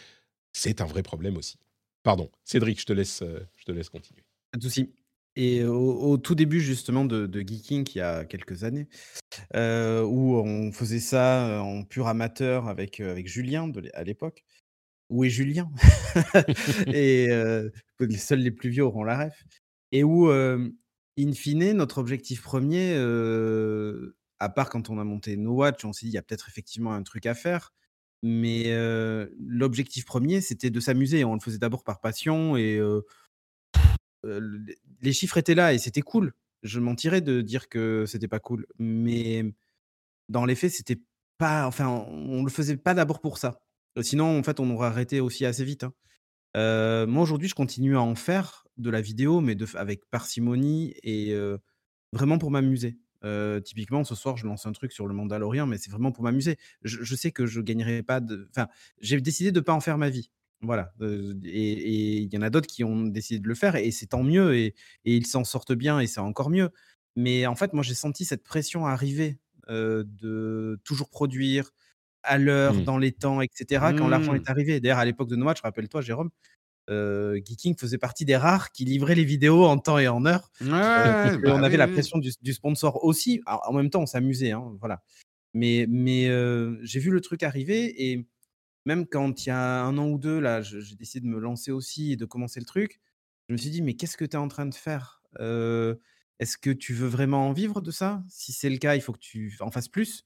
c'est 0.53 0.81
un 0.81 0.85
vrai 0.85 1.03
problème 1.03 1.37
aussi. 1.37 1.57
Pardon, 2.03 2.29
Cédric, 2.45 2.79
je 2.79 2.85
te 2.85 2.93
laisse, 2.93 3.21
euh, 3.23 3.39
je 3.57 3.65
te 3.65 3.71
laisse 3.71 3.89
continuer. 3.89 4.23
pas 4.51 4.57
de 4.57 4.63
souci. 4.63 4.89
Et 5.35 5.63
au, 5.63 6.17
tout 6.17 6.35
début, 6.35 6.59
justement, 6.59 7.05
de, 7.05 7.29
Geeking, 7.39 7.87
il 7.93 7.97
y 7.97 8.01
a 8.01 8.25
quelques 8.25 8.63
années, 8.63 8.87
euh, 9.55 10.01
où 10.03 10.35
on 10.35 10.71
faisait 10.71 10.99
ça 10.99 11.61
en 11.61 11.83
pur 11.83 12.07
amateur 12.07 12.67
avec, 12.67 12.99
avec 12.99 13.27
Julien 13.27 13.71
à 13.93 14.03
l'époque. 14.03 14.43
Où 15.09 15.23
est 15.23 15.29
Julien 15.29 15.71
les 16.87 17.29
seuls 18.17 18.39
les 18.39 18.51
plus 18.51 18.69
vieux 18.69 18.83
auront 18.83 19.03
la 19.03 19.25
ref. 19.25 19.43
Et 19.91 20.03
où, 20.03 20.29
in 21.19 21.33
fine, 21.33 21.73
notre 21.73 21.97
objectif 21.99 22.41
premier, 22.41 22.93
à 24.39 24.49
part 24.49 24.69
quand 24.69 24.89
on 24.89 24.99
a 24.99 25.03
monté 25.03 25.37
No 25.37 25.51
Watch, 25.53 25.83
on 25.85 25.93
s'est 25.93 26.05
dit 26.05 26.11
il 26.11 26.15
y 26.15 26.17
a 26.17 26.21
peut-être 26.21 26.47
effectivement 26.49 26.93
un 26.93 27.03
truc 27.03 27.25
à 27.25 27.33
faire. 27.35 27.73
Mais 28.23 28.65
l'objectif 29.39 30.05
premier, 30.05 30.41
c'était 30.41 30.69
de 30.69 30.79
s'amuser. 30.79 31.23
On 31.25 31.33
le 31.35 31.39
faisait 31.39 31.57
d'abord 31.57 31.83
par 31.83 31.99
passion 32.01 32.55
et 32.57 32.79
les- 35.01 35.13
chiffres 35.13 35.37
étaient 35.37 35.55
là 35.55 35.73
et 35.73 35.77
c'était 35.77 36.01
cool. 36.01 36.33
Je 36.63 36.79
mentirais 36.79 37.21
de 37.21 37.41
dire 37.41 37.69
que 37.69 38.05
c'était 38.05 38.27
pas 38.27 38.39
cool. 38.39 38.65
Mais 38.77 39.45
dans 40.29 40.45
les 40.45 40.55
faits, 40.55 40.71
c'était 40.71 41.01
pas. 41.37 41.67
Enfin, 41.67 41.87
on, 41.87 42.39
on 42.39 42.43
le 42.43 42.51
faisait 42.51 42.77
pas 42.77 42.93
d'abord 42.93 43.21
pour 43.21 43.37
ça. 43.37 43.61
Sinon, 44.01 44.37
en 44.39 44.43
fait, 44.43 44.59
on 44.59 44.69
aurait 44.71 44.87
arrêté 44.87 45.19
aussi 45.19 45.45
assez 45.45 45.63
vite. 45.65 45.83
hein. 45.83 45.93
Moi, 46.55 47.21
aujourd'hui, 47.21 47.47
je 47.47 47.55
continue 47.55 47.95
à 47.95 48.01
en 48.01 48.15
faire 48.15 48.65
de 48.77 48.89
la 48.89 49.01
vidéo, 49.01 49.41
mais 49.41 49.57
avec 49.75 50.09
parcimonie 50.09 50.93
et 51.03 51.35
vraiment 52.13 52.37
pour 52.37 52.51
m'amuser. 52.51 52.97
Typiquement, 53.63 54.03
ce 54.03 54.15
soir, 54.15 54.37
je 54.37 54.45
lance 54.45 54.65
un 54.65 54.71
truc 54.71 54.91
sur 54.91 55.07
le 55.07 55.13
Mandalorian, 55.13 55.67
mais 55.67 55.77
c'est 55.77 55.91
vraiment 55.91 56.11
pour 56.11 56.23
m'amuser. 56.23 56.57
Je, 56.83 57.15
sais 57.15 57.31
que 57.31 57.45
je 57.45 57.61
gagnerai 57.61 58.03
pas 58.03 58.19
de. 58.19 58.47
Enfin, 58.49 58.67
j'ai 59.01 59.19
décidé 59.21 59.51
de 59.51 59.59
pas 59.59 59.73
en 59.73 59.81
faire 59.81 59.97
ma 59.97 60.09
vie. 60.09 60.31
Voilà. 60.61 60.93
Et 61.01 62.17
il 62.19 62.33
y 62.33 62.37
en 62.37 62.41
a 62.41 62.49
d'autres 62.49 62.67
qui 62.67 62.83
ont 62.83 63.03
décidé 63.05 63.39
de 63.39 63.47
le 63.47 63.55
faire, 63.55 63.75
et 63.75 63.91
c'est 63.91 64.07
tant 64.07 64.23
mieux, 64.23 64.55
et, 64.55 64.75
ils 65.05 65.25
s'en 65.25 65.43
sortent 65.43 65.73
bien, 65.73 65.99
et 65.99 66.07
c'est 66.07 66.19
encore 66.19 66.49
mieux. 66.49 66.69
Mais 67.15 67.45
en 67.47 67.55
fait, 67.55 67.73
moi, 67.73 67.83
j'ai 67.83 67.93
senti 67.93 68.25
cette 68.25 68.43
pression 68.43 68.85
arriver 68.85 69.37
de 69.67 70.79
toujours 70.83 71.09
produire 71.09 71.71
à 72.23 72.37
l'heure, 72.37 72.73
Mm. 72.75 72.83
dans 72.83 72.97
les 72.97 73.11
temps, 73.11 73.41
etc. 73.41 73.65
Quand 73.97 74.07
l'argent 74.07 74.33
Mm. 74.33 74.37
est 74.37 74.49
arrivé. 74.49 74.79
D'ailleurs, 74.79 74.97
à 74.99 75.05
l'époque 75.05 75.29
de 75.29 75.35
No 75.35 75.45
Match, 75.45 75.61
rappelle-toi, 75.61 76.01
Jérôme, 76.01 76.29
euh, 76.89 77.39
Geeking 77.45 77.77
faisait 77.77 77.97
partie 77.99 78.25
des 78.25 78.35
rares 78.35 78.71
qui 78.71 78.83
livraient 78.85 79.15
les 79.15 79.23
vidéos 79.25 79.65
en 79.65 79.77
temps 79.77 79.99
et 79.99 80.07
en 80.07 80.25
heure. 80.25 80.49
Ouais, 80.61 80.67
Euh, 80.73 81.37
bah 81.37 81.51
qu'on 81.51 81.63
avait 81.63 81.73
oui, 81.73 81.77
la 81.77 81.85
oui. 81.87 81.93
pression 81.93 82.17
du, 82.17 82.31
du 82.41 82.53
sponsor 82.53 83.03
aussi. 83.03 83.41
Alors, 83.45 83.63
en 83.69 83.73
même 83.73 83.89
temps, 83.89 84.01
on 84.01 84.05
s'amusait, 84.07 84.51
hein, 84.51 84.75
voilà. 84.79 85.03
Mais, 85.53 85.85
mais 85.89 86.27
euh, 86.29 86.77
j'ai 86.83 86.99
vu 86.99 87.11
le 87.11 87.21
truc 87.21 87.43
arriver 87.43 88.11
et 88.11 88.27
même 88.85 89.05
quand 89.07 89.45
il 89.45 89.49
y 89.49 89.51
a 89.51 89.83
un 89.83 89.97
an 89.97 90.07
ou 90.09 90.17
deux, 90.17 90.39
là, 90.39 90.61
j'ai 90.61 90.95
décidé 90.95 91.25
de 91.27 91.31
me 91.31 91.39
lancer 91.39 91.71
aussi 91.71 92.13
et 92.13 92.15
de 92.15 92.25
commencer 92.25 92.59
le 92.59 92.65
truc, 92.65 92.99
je 93.49 93.53
me 93.53 93.57
suis 93.57 93.69
dit, 93.71 93.81
mais 93.81 93.95
qu'est-ce 93.95 94.17
que 94.17 94.25
tu 94.25 94.35
es 94.37 94.39
en 94.39 94.47
train 94.47 94.65
de 94.65 94.73
faire? 94.75 95.21
Est-ce 96.39 96.57
que 96.57 96.69
tu 96.69 96.93
veux 96.93 97.07
vraiment 97.07 97.47
en 97.49 97.53
vivre 97.53 97.81
de 97.81 97.91
ça? 97.91 98.23
Si 98.29 98.53
c'est 98.53 98.69
le 98.69 98.77
cas, 98.77 98.95
il 98.95 99.01
faut 99.01 99.11
que 99.13 99.19
tu 99.19 99.55
en 99.59 99.71
fasses 99.71 99.89
plus. 99.89 100.25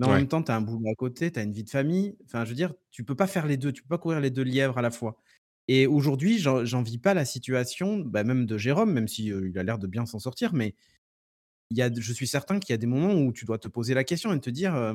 Mais 0.00 0.06
en 0.06 0.10
Ouais. 0.10 0.20
même 0.20 0.28
temps, 0.28 0.42
tu 0.42 0.52
as 0.52 0.56
un 0.56 0.62
boulot 0.62 0.88
à 0.90 0.96
côté, 0.96 1.32
tu 1.32 1.40
as 1.40 1.44
une 1.44 1.52
vie 1.52 1.64
de 1.64 1.70
famille. 1.70 2.16
Enfin, 2.26 2.44
je 2.46 2.50
veux 2.50 2.56
dire, 2.56 2.74
tu 2.90 3.04
peux 3.04 3.16
pas 3.16 3.28
faire 3.28 3.46
les 3.46 3.58
deux, 3.58 3.72
tu 3.72 3.82
peux 3.82 3.88
pas 3.90 3.98
courir 3.98 4.20
les 4.20 4.30
deux 4.30 4.42
lièvres 4.44 4.78
à 4.78 4.82
la 4.82 4.90
fois. 4.92 5.18
Et 5.68 5.86
aujourd'hui, 5.86 6.38
j'en 6.38 6.64
j'en 6.64 6.82
vis 6.82 6.98
pas 6.98 7.14
la 7.14 7.24
situation, 7.26 7.98
bah, 8.00 8.24
même 8.24 8.46
de 8.46 8.58
Jérôme, 8.58 8.92
même 8.92 9.08
si 9.08 9.32
euh, 9.32 9.48
il 9.50 9.58
a 9.58 9.64
l'air 9.64 9.78
de 9.78 9.86
bien 9.88 10.06
s'en 10.06 10.18
sortir, 10.20 10.54
mais 10.54 10.74
il 11.70 11.78
y 11.78 11.82
a, 11.82 11.90
je 11.94 12.12
suis 12.12 12.26
certain 12.26 12.58
qu'il 12.58 12.72
y 12.72 12.74
a 12.74 12.78
des 12.78 12.86
moments 12.86 13.14
où 13.14 13.32
tu 13.32 13.44
dois 13.44 13.58
te 13.58 13.68
poser 13.68 13.94
la 13.94 14.04
question 14.04 14.32
et 14.32 14.40
te 14.40 14.50
dire 14.50 14.74
euh, 14.74 14.94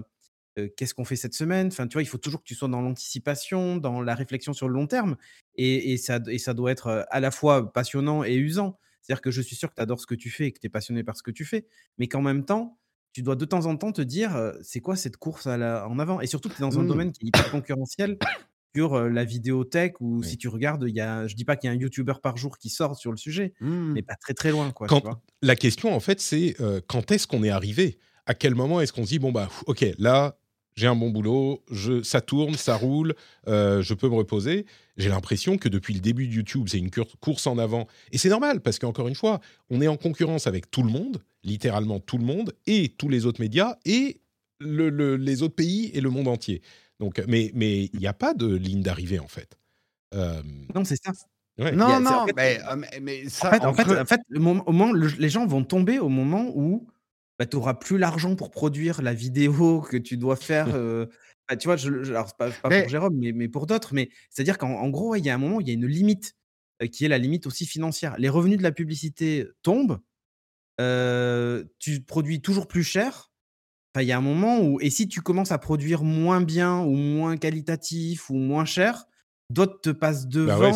euh, 0.60 0.70
qu'est-ce 0.78 0.94
qu'on 0.94 1.06
fait 1.06 1.16
cette 1.18 1.34
semaine? 1.34 1.68
Enfin, 1.68 1.88
tu 1.88 1.94
vois, 1.96 2.04
il 2.04 2.08
faut 2.08 2.18
toujours 2.18 2.42
que 2.42 2.48
tu 2.48 2.56
sois 2.56 2.68
dans 2.70 2.82
l'anticipation, 2.82 3.78
dans 3.78 4.02
la 4.02 4.16
réflexion 4.16 4.54
sur 4.54 4.68
le 4.70 4.76
long 4.76 4.88
terme. 4.88 5.18
Et, 5.56 5.94
et 5.94 5.98
ça, 5.98 6.20
et 6.30 6.40
ça 6.40 6.54
doit 6.54 6.72
être 6.72 6.88
euh, 6.88 7.04
à 7.12 7.20
la 7.20 7.32
fois 7.32 7.74
passionnant 7.74 8.24
et 8.24 8.36
usant. 8.36 8.80
C'est-à-dire 9.02 9.22
que 9.22 9.32
je 9.32 9.42
suis 9.42 9.56
sûr 9.56 9.70
que 9.70 9.76
tu 9.76 9.82
adores 9.82 10.00
ce 10.02 10.08
que 10.08 10.16
tu 10.16 10.30
fais 10.30 10.48
et 10.48 10.52
que 10.52 10.60
tu 10.60 10.68
es 10.68 10.70
passionné 10.70 11.04
par 11.04 11.18
ce 11.18 11.24
que 11.24 11.32
tu 11.32 11.46
fais, 11.46 11.68
mais 11.98 12.08
qu'en 12.08 12.22
même 12.22 12.46
temps, 12.46 12.80
tu 13.16 13.22
dois 13.22 13.38
de 13.38 13.46
temps 13.46 13.66
en 13.66 13.78
temps 13.78 13.94
te 13.94 14.02
dire 14.02 14.52
c'est 14.62 14.82
quoi 14.82 14.98
cette 14.98 15.16
course 15.16 15.48
à 15.48 15.56
la- 15.56 15.88
en 15.88 16.00
avant? 16.00 16.20
Et 16.20 16.28
surtout 16.28 16.50
que 16.50 16.56
tu 16.56 16.62
es 16.62 16.66
dans 16.70 16.78
un 16.78 16.84
Mm. 16.84 16.88
domaine 16.88 17.12
qui 17.14 17.24
est 17.24 17.28
hyper 17.30 17.50
concurrentiel 17.50 18.18
sur 18.76 19.00
la 19.10 19.24
vidéothèque 19.24 20.02
où 20.02 20.20
Oui. 20.20 20.28
si 20.28 20.38
tu 20.38 20.50
regardes, 20.50 20.84
il 20.86 20.94
y 20.94 21.00
a, 21.00 21.26
je 21.26 21.34
dis 21.34 21.46
pas 21.46 21.56
qu'il 21.56 21.70
y 21.70 21.72
a 21.72 21.74
un 21.74 21.80
YouTuber 21.80 22.16
par 22.22 22.36
jour 22.36 22.58
qui 22.58 22.68
sort 22.70 22.98
sur 22.98 23.12
le 23.12 23.18
sujet, 23.18 23.54
Mm. 23.62 23.94
mais 23.94 24.02
pas 24.02 24.16
très 24.16 24.34
très 24.34 24.52
loin. 24.52 24.70
Quoi, 24.72 24.88
Quand- 24.88 25.00
tu 25.00 25.08
vois? 25.08 25.22
la 25.42 25.56
question, 25.56 25.96
en 25.96 26.02
fait, 26.02 26.20
c'est 26.20 26.60
euh, 26.60 26.82
quand 26.86 27.10
est-ce 27.12 27.26
qu'on 27.26 27.42
est 27.44 27.50
arrivé? 27.50 28.00
À 28.26 28.34
quel 28.34 28.54
moment 28.54 28.82
est-ce 28.82 28.92
qu'on 28.92 29.06
se 29.06 29.10
dit, 29.12 29.20
bon, 29.20 29.32
bah, 29.32 29.48
ok, 29.66 29.86
là, 29.98 30.38
j'ai 30.76 30.88
un 30.88 30.96
bon 30.96 31.10
boulot, 31.10 31.64
je, 31.72 32.04
ça 32.04 32.20
tourne, 32.22 32.56
ça 32.56 32.76
roule, 32.76 33.16
euh, 33.48 33.82
je 33.82 33.94
peux 33.94 34.10
me 34.10 34.16
reposer. 34.16 34.66
J'ai 34.98 35.10
l'impression 35.10 35.58
que 35.58 35.70
depuis 35.70 35.94
le 35.94 36.02
début 36.02 36.28
de 36.28 36.34
YouTube, 36.34 36.68
c'est 36.70 36.78
une 36.80 36.92
course 36.92 37.48
en 37.48 37.58
avant. 37.58 37.88
Et 38.12 38.18
c'est 38.18 38.30
normal, 38.30 38.60
parce 38.62 38.78
qu'encore 38.80 39.08
une 39.08 39.16
fois, 39.16 39.40
on 39.70 39.82
est 39.82 39.88
en 39.88 39.96
concurrence 39.98 40.48
avec 40.48 40.70
tout 40.70 40.84
le 40.84 40.90
monde, 40.92 41.22
littéralement 41.44 42.00
tout 42.00 42.18
le 42.18 42.26
monde, 42.26 42.54
et 42.68 42.90
tous 42.90 43.08
les 43.08 43.26
autres 43.26 43.40
médias, 43.42 43.78
et 43.86 44.20
le- 44.60 44.90
le- 44.90 45.16
les 45.16 45.44
autres 45.44 45.56
pays 45.56 45.92
et 45.94 46.02
le 46.02 46.10
monde 46.10 46.28
entier. 46.28 46.62
Donc, 47.00 47.22
mais 47.28 47.52
mais 47.54 47.86
il 47.94 48.00
n'y 48.00 48.08
a 48.08 48.14
pas 48.14 48.34
de 48.34 48.48
ligne 48.54 48.82
d'arrivée, 48.82 49.20
en 49.20 49.28
fait. 49.28 49.58
Euh, 50.14 50.42
Non, 50.76 50.86
c'est 50.86 50.98
ça. 51.04 51.12
ouais. 51.60 51.68
A- 51.68 51.72
Non, 51.74 52.00
non, 52.02 52.12
en 52.12 52.26
fait- 52.28 52.34
mais, 52.36 52.60
euh, 52.72 52.76
mais, 53.02 53.30
ça, 53.30 53.50
En 53.50 53.52
fait, 53.52 53.66
en 53.66 53.74
fait, 53.74 53.82
entre- 53.84 54.02
en 54.02 54.06
fait, 54.06 54.22
le 54.30 54.40
moment, 54.42 54.64
au 54.68 54.72
moment- 54.74 54.94
le- 54.94 55.08
les 55.20 55.30
gens 55.30 55.46
vont 55.48 55.64
tomber 55.64 56.00
au 56.00 56.10
moment 56.10 56.52
où 56.56 56.88
bah, 57.40 57.46
tu 57.46 57.56
n'auras 57.58 57.74
plus 57.76 57.98
l'argent 57.98 58.36
pour 58.36 58.52
produire 58.52 59.02
la 59.02 59.14
vidéo 59.14 59.82
que 59.82 59.98
tu 59.98 60.18
dois 60.18 60.36
faire. 60.36 60.68
euh, 60.76 61.06
bah, 61.50 61.56
tu 61.58 61.68
vois, 61.68 61.76
je, 61.78 62.04
je- 62.04 62.12
alors 62.12 62.36
pas, 62.36 62.50
pas 62.52 62.70
Mais- 62.70 62.82
pour 62.82 62.90
Jérôme, 62.90 63.16
mais, 63.18 63.32
mais 63.32 63.48
pour 63.48 63.66
d'autres. 63.68 63.94
Mais 63.94 64.10
c'est-à-dire 64.30 64.58
qu'en 64.58 64.72
en 64.72 64.90
gros, 64.90 65.10
ouais, 65.12 65.20
il 65.20 65.26
y 65.26 65.30
a 65.30 65.36
un 65.36 65.38
moment, 65.38 65.60
il 65.62 65.68
y 65.68 65.72
a 65.72 65.74
une 65.74 65.86
limite 65.88 66.34
euh, 66.82 66.88
qui 66.88 67.06
est 67.06 67.08
la 67.10 67.18
limite 67.18 67.46
aussi 67.48 67.66
financière. 67.66 68.16
Les 68.18 68.30
revenus 68.30 68.58
de 68.58 68.64
la 68.64 68.72
publicité 68.72 69.46
tombent. 69.62 70.00
euh, 70.82 71.64
tu 71.80 72.02
produis 72.02 72.42
toujours 72.42 72.68
plus 72.68 72.84
cher. 72.84 73.32
Il 73.98 74.04
y 74.04 74.12
a 74.12 74.18
un 74.18 74.22
moment 74.22 74.60
où, 74.60 74.78
et 74.82 74.90
si 74.90 75.08
tu 75.08 75.22
commences 75.22 75.54
à 75.54 75.58
produire 75.58 76.04
moins 76.04 76.42
bien 76.42 76.80
ou 76.82 76.92
moins 76.98 77.38
qualitatif 77.38 78.30
ou 78.30 78.34
moins 78.36 78.66
cher, 78.66 79.06
d'autres 79.50 79.80
te 79.80 79.90
passent 79.90 80.28
devant. 80.28 80.48
Bah 80.60 80.60
ouais, 80.60 80.74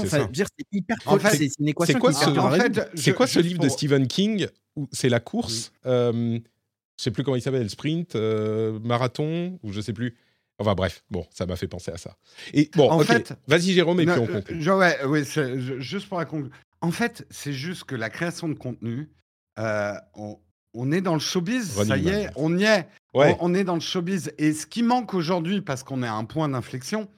c'est 0.58 0.66
hyper 0.72 0.96
En 1.06 1.20
fait, 1.20 1.32
c'est 1.32 1.50
c'est 1.50 1.60
une 1.60 1.68
équation 1.68 2.00
quoi 2.00 2.14
ce- 2.14 2.30
en 2.30 2.50
fait, 2.52 2.90
quoi 3.14 3.28
livre 3.42 3.60
de 3.60 3.68
Stephen 3.68 4.08
King? 4.08 4.48
C'est 4.92 5.10
la 5.10 5.20
course 5.20 5.72
euh, 5.86 6.40
Je 6.98 7.04
sais 7.04 7.12
plus 7.12 7.24
comment 7.24 7.36
il 7.38 7.42
s'appelle, 7.42 7.70
sprint, 7.70 8.16
euh, 8.16 8.80
marathon 8.80 9.60
ou 9.64 9.72
je 9.72 9.82
sais 9.82 9.94
plus. 9.94 10.16
Enfin 10.62 10.76
bref, 10.76 11.04
bon, 11.10 11.26
ça 11.32 11.46
m'a 11.46 11.56
fait 11.56 11.68
penser 11.70 11.92
à 11.92 11.98
ça. 11.98 12.18
Et 12.54 12.70
bon, 12.76 12.90
En 12.90 13.00
ok, 13.00 13.06
fait- 13.06 13.34
vas-y 13.48 13.72
Jérôme 13.74 14.02
et 14.02 14.06
Non, 14.06 14.14
puis 14.14 14.22
on 14.22 14.28
euh, 14.36 14.40
conclut. 14.42 14.62
je- 14.62 14.72
ouais, 14.72 15.24
je- 15.24 15.80
juste 15.80 16.10
pour 16.10 16.18
la 16.20 16.26
conclusion. 16.26 16.54
En 16.82 16.92
fait, 16.92 17.26
c'est 17.30 17.54
juste 17.54 17.86
que 17.86 17.96
la 17.96 18.10
création 18.10 18.50
de 18.50 18.54
contenu, 18.56 19.10
euh, 19.58 19.94
on, 20.16 20.38
on 20.74 20.92
est 20.92 21.02
dans 21.02 21.14
le 21.14 21.20
showbiz, 21.20 21.78
Running 21.78 21.88
ça 21.90 21.98
y 21.98 22.08
est, 22.10 22.24
Man. 22.26 22.34
on 22.36 22.58
y 22.58 22.64
est. 22.64 22.88
Ouais, 23.14 23.36
On, 23.40 23.52
on 23.52 23.54
est 23.56 23.64
dans 23.64 23.74
le 23.76 23.80
showbiz. 23.80 24.32
Et 24.38 24.52
ce 24.54 24.66
qui 24.66 24.84
manque 24.84 25.14
aujourd'hui, 25.14 25.62
parce 25.62 25.84
qu'on 25.84 26.04
est 26.04 26.08
à 26.08 26.14
un 26.14 26.26
point 26.26 26.48
d'inflexion, 26.50 27.10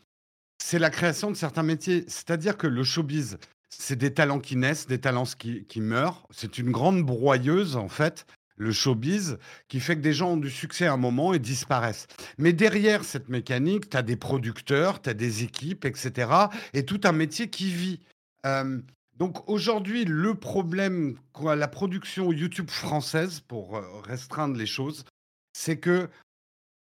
c'est 0.63 0.79
la 0.79 0.89
création 0.91 1.31
de 1.31 1.35
certains 1.35 1.63
métiers. 1.63 2.05
C'est-à-dire 2.07 2.57
que 2.57 2.67
le 2.67 2.83
showbiz, 2.83 3.37
c'est 3.75 3.95
des 3.95 4.13
talents 4.13 4.39
qui 4.39 4.55
naissent, 4.55 4.87
des 4.87 4.99
talents 4.99 5.25
qui, 5.37 5.81
meurent. 5.81 6.27
C'est 6.29 6.57
une 6.57 6.71
grande 6.71 7.03
broyeuse, 7.03 7.75
en 7.75 7.87
fait, 7.87 8.25
le 8.57 8.71
showbiz, 8.71 9.37
qui 9.67 9.79
fait 9.79 9.95
que 9.95 10.01
des 10.01 10.13
gens 10.13 10.33
ont 10.33 10.37
du 10.37 10.51
succès 10.51 10.85
à 10.85 10.93
un 10.93 10.97
moment 10.97 11.33
et 11.33 11.39
disparaissent. 11.39 12.07
Mais 12.37 12.53
derrière 12.53 13.03
cette 13.03 13.29
mécanique, 13.29 13.89
tu 13.89 13.97
as 13.97 14.03
des 14.03 14.17
producteurs, 14.17 15.01
tu 15.01 15.09
as 15.09 15.13
des 15.13 15.43
équipes, 15.43 15.85
etc. 15.85 16.31
Et 16.73 16.85
tout 16.85 17.01
un 17.03 17.11
métier 17.11 17.49
qui 17.49 17.71
vit. 17.71 17.99
Euh, 18.45 18.79
donc 19.17 19.49
aujourd'hui, 19.49 20.05
le 20.05 20.35
problème, 20.35 21.15
quoi, 21.31 21.55
la 21.55 21.67
production 21.67 22.31
YouTube 22.31 22.69
française, 22.69 23.39
pour 23.39 23.77
euh, 23.77 23.83
restreindre 24.03 24.57
les 24.57 24.65
choses, 24.65 25.05
c'est 25.53 25.77
que 25.77 26.09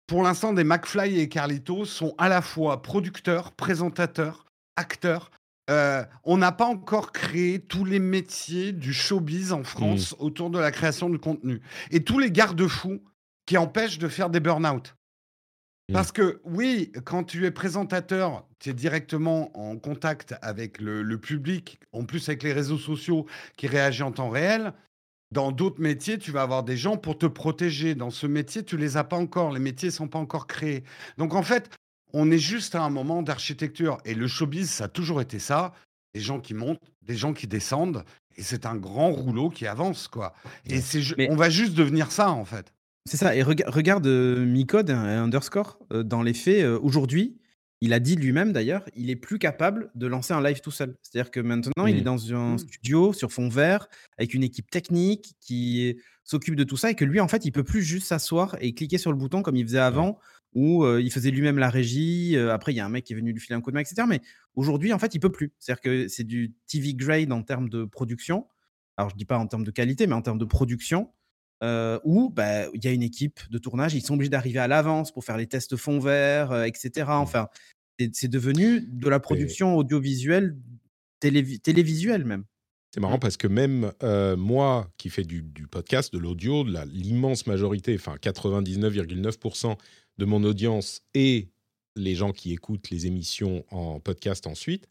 pour 0.07 0.23
l'instant, 0.23 0.53
des 0.53 0.63
McFly 0.63 1.19
et 1.19 1.27
Carlito 1.27 1.83
sont 1.83 2.15
à 2.17 2.29
la 2.29 2.41
fois 2.41 2.81
producteurs, 2.81 3.51
présentateurs, 3.51 4.45
acteurs. 4.77 5.31
Euh, 5.69 6.03
on 6.23 6.37
n'a 6.37 6.51
pas 6.51 6.65
encore 6.65 7.11
créé 7.11 7.59
tous 7.59 7.83
les 7.83 7.99
métiers 7.99 8.71
du 8.71 8.93
showbiz 8.93 9.51
en 9.51 9.63
France 9.63 10.15
autour 10.19 10.49
de 10.49 10.59
la 10.59 10.71
création 10.71 11.09
de 11.09 11.17
contenu. 11.17 11.61
Et 11.91 12.03
tous 12.03 12.19
les 12.19 12.31
garde-fous 12.31 13.01
qui 13.45 13.57
empêchent 13.57 13.99
de 13.99 14.07
faire 14.07 14.29
des 14.29 14.39
burn-out. 14.39 14.95
Mm. 15.89 15.93
Parce 15.93 16.11
que 16.11 16.41
oui, 16.45 16.91
quand 17.03 17.23
tu 17.23 17.45
es 17.45 17.51
présentateur, 17.51 18.45
tu 18.59 18.69
es 18.69 18.73
directement 18.73 19.51
en 19.57 19.77
contact 19.77 20.35
avec 20.41 20.79
le, 20.79 21.01
le 21.01 21.17
public, 21.17 21.79
en 21.91 22.05
plus 22.05 22.29
avec 22.29 22.43
les 22.43 22.53
réseaux 22.53 22.77
sociaux 22.77 23.25
qui 23.57 23.67
réagissent 23.67 24.03
en 24.03 24.11
temps 24.11 24.29
réel. 24.29 24.73
Dans 25.31 25.51
d'autres 25.51 25.81
métiers, 25.81 26.17
tu 26.17 26.31
vas 26.31 26.43
avoir 26.43 26.63
des 26.63 26.77
gens 26.77 26.95
pour 26.95 27.17
te 27.17 27.25
protéger. 27.25 27.95
Dans 27.95 28.09
ce 28.09 28.27
métier, 28.27 28.63
tu 28.63 28.77
les 28.77 28.95
as 28.95 29.03
pas 29.03 29.17
encore. 29.17 29.51
Les 29.51 29.59
métiers 29.59 29.91
sont 29.91 30.07
pas 30.07 30.19
encore 30.19 30.47
créés. 30.47 30.85
Donc 31.17 31.35
en 31.35 31.43
fait, 31.43 31.69
on 32.13 32.31
est 32.31 32.37
juste 32.39 32.75
à 32.75 32.81
un 32.83 32.89
moment 32.89 33.21
d'architecture. 33.23 33.97
Et 34.05 34.13
le 34.13 34.27
showbiz, 34.27 34.69
ça 34.69 34.85
a 34.85 34.87
toujours 34.87 35.21
été 35.21 35.39
ça. 35.39 35.73
Des 36.13 36.21
gens 36.21 36.39
qui 36.39 36.53
montent, 36.53 36.79
des 37.01 37.15
gens 37.15 37.33
qui 37.33 37.47
descendent. 37.47 38.03
Et 38.37 38.43
c'est 38.43 38.65
un 38.65 38.75
grand 38.75 39.11
rouleau 39.11 39.49
qui 39.49 39.65
avance, 39.67 40.07
quoi. 40.07 40.33
Et 40.65 40.79
c'est, 40.81 41.01
ju- 41.01 41.15
Mais- 41.17 41.29
on 41.31 41.35
va 41.35 41.49
juste 41.49 41.73
devenir 41.73 42.11
ça, 42.11 42.29
en 42.31 42.45
fait. 42.45 42.73
C'est 43.05 43.17
ça. 43.17 43.35
Et 43.35 43.41
rega- 43.41 43.69
regarde 43.69 44.05
euh, 44.07 44.45
Micode, 44.45 44.89
un 44.91 45.23
underscore, 45.23 45.79
euh, 45.93 46.03
dans 46.03 46.21
les 46.21 46.33
faits, 46.33 46.63
euh, 46.63 46.79
aujourd'hui, 46.81 47.37
il 47.81 47.93
a 47.93 47.99
dit 47.99 48.15
lui-même 48.15 48.53
d'ailleurs, 48.53 48.83
il 48.95 49.09
est 49.09 49.15
plus 49.15 49.37
capable 49.39 49.91
de 49.95 50.07
lancer 50.07 50.33
un 50.33 50.41
live 50.41 50.61
tout 50.61 50.71
seul. 50.71 50.95
C'est-à-dire 51.03 51.29
que 51.31 51.39
maintenant, 51.39 51.85
il 51.85 51.97
est 51.97 52.01
dans 52.01 52.33
un 52.33 52.53
Mhm. 52.53 52.57
studio 52.57 53.13
sur 53.13 53.31
fond 53.31 53.49
vert, 53.49 53.87
avec 54.17 54.33
une 54.33 54.43
équipe 54.43 54.69
technique 54.71 55.35
qui 55.39 55.95
s'occupe 56.23 56.55
de 56.55 56.63
tout 56.63 56.75
ça, 56.77 56.89
et 56.91 56.95
que 56.95 57.05
lui, 57.05 57.19
en 57.19 57.27
fait, 57.27 57.45
il 57.45 57.51
peut 57.51 57.63
plus 57.63 57.83
juste 57.83 58.07
s'asseoir 58.07 58.57
et 58.61 58.73
cliquer 58.73 58.97
sur 58.97 59.11
le 59.11 59.17
bouton 59.17 59.41
comme 59.43 59.55
il 59.55 59.63
faisait 59.65 59.77
avant, 59.79 60.19
où 60.59 60.83
euh, 60.83 60.99
il 61.01 61.11
faisait 61.11 61.29
lui-même 61.29 61.59
la 61.59 61.69
régie. 61.69 62.35
euh, 62.35 62.51
après, 62.51 62.73
il 62.73 62.77
y 62.77 62.79
a 62.79 62.85
un 62.85 62.89
mec 62.89 63.03
qui 63.05 63.13
est 63.13 63.15
venu 63.15 63.31
lui 63.31 63.39
filer 63.39 63.55
un 63.55 63.61
coup 63.61 63.69
de 63.69 63.75
main, 63.75 63.81
etc. 63.81 64.03
Mais 64.09 64.21
aujourd'hui, 64.55 64.91
en 64.91 64.97
fait, 64.99 65.13
il 65.13 65.19
peut 65.19 65.31
plus. 65.31 65.53
C'est-à-dire 65.59 65.81
que 65.81 66.07
c'est 66.07 66.23
du 66.23 66.53
TV 66.67 66.95
grade 66.95 67.31
en 67.31 67.43
termes 67.43 67.69
de 67.69 67.85
production. 67.85 68.47
Alors, 68.97 69.11
je 69.11 69.15
dis 69.15 69.25
pas 69.25 69.37
en 69.37 69.45
termes 69.45 69.63
de 69.63 69.69
qualité, 69.71 70.07
mais 70.07 70.15
en 70.15 70.21
termes 70.23 70.39
de 70.39 70.45
production 70.45 71.11
euh, 71.63 71.99
où 72.03 72.29
bah, 72.31 72.67
il 72.73 72.83
y 72.83 72.87
a 72.87 72.91
une 72.91 73.03
équipe 73.03 73.39
de 73.51 73.57
tournage, 73.59 73.93
ils 73.93 74.01
sont 74.01 74.15
obligés 74.15 74.29
d'arriver 74.31 74.59
à 74.59 74.67
l'avance 74.67 75.11
pour 75.11 75.23
faire 75.23 75.37
les 75.37 75.45
tests 75.47 75.75
fond 75.75 75.99
vert, 75.99 76.63
etc. 76.63 77.05
Enfin, 77.09 77.47
c'est- 78.13 78.27
devenu 78.27 78.81
de 78.81 79.09
la 79.09 79.19
production 79.19 79.75
audiovisuelle, 79.75 80.55
télévi- 81.23 81.59
télévisuelle 81.59 82.25
même. 82.25 82.43
C'est 82.93 82.99
marrant 83.01 83.19
parce 83.19 83.37
que 83.37 83.47
même 83.47 83.91
euh, 84.01 84.35
moi 84.37 84.89
qui 84.97 85.09
fais 85.09 85.23
du, 85.23 85.41
du 85.43 85.67
podcast, 85.67 86.11
de 86.13 86.17
l'audio, 86.19 86.63
la- 86.63 86.85
l'immense 86.85 87.45
majorité, 87.45 87.95
enfin 87.95 88.15
99,9% 88.21 89.77
de 90.17 90.25
mon 90.25 90.43
audience 90.43 91.01
et 91.13 91.49
les 91.95 92.15
gens 92.15 92.31
qui 92.31 92.53
écoutent 92.53 92.89
les 92.89 93.07
émissions 93.07 93.65
en 93.71 93.99
podcast 93.99 94.47
ensuite, 94.47 94.87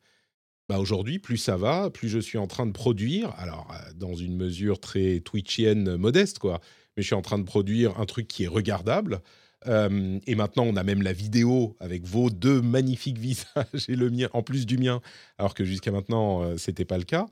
bah 0.68 0.78
aujourd'hui, 0.80 1.18
plus 1.18 1.36
ça 1.36 1.56
va, 1.56 1.90
plus 1.90 2.08
je 2.08 2.18
suis 2.18 2.38
en 2.38 2.48
train 2.48 2.66
de 2.66 2.72
produire, 2.72 3.30
alors 3.38 3.72
euh, 3.72 3.92
dans 3.94 4.14
une 4.14 4.36
mesure 4.36 4.80
très 4.80 5.20
twitchienne 5.20 5.96
modeste, 5.96 6.40
quoi, 6.40 6.60
mais 6.96 7.02
je 7.02 7.06
suis 7.06 7.14
en 7.14 7.22
train 7.22 7.38
de 7.38 7.44
produire 7.44 8.00
un 8.00 8.06
truc 8.06 8.26
qui 8.26 8.44
est 8.44 8.48
regardable. 8.48 9.22
Euh, 9.66 10.18
et 10.26 10.34
maintenant, 10.34 10.64
on 10.64 10.76
a 10.76 10.82
même 10.82 11.02
la 11.02 11.12
vidéo 11.12 11.76
avec 11.80 12.04
vos 12.04 12.30
deux 12.30 12.60
magnifiques 12.62 13.18
visages 13.18 13.88
et 13.88 13.96
le 13.96 14.10
mien, 14.10 14.28
en 14.32 14.42
plus 14.42 14.66
du 14.66 14.78
mien, 14.78 15.00
alors 15.38 15.54
que 15.54 15.64
jusqu'à 15.64 15.90
maintenant, 15.90 16.42
euh, 16.42 16.56
c'était 16.56 16.84
pas 16.84 16.98
le 16.98 17.04
cas. 17.04 17.26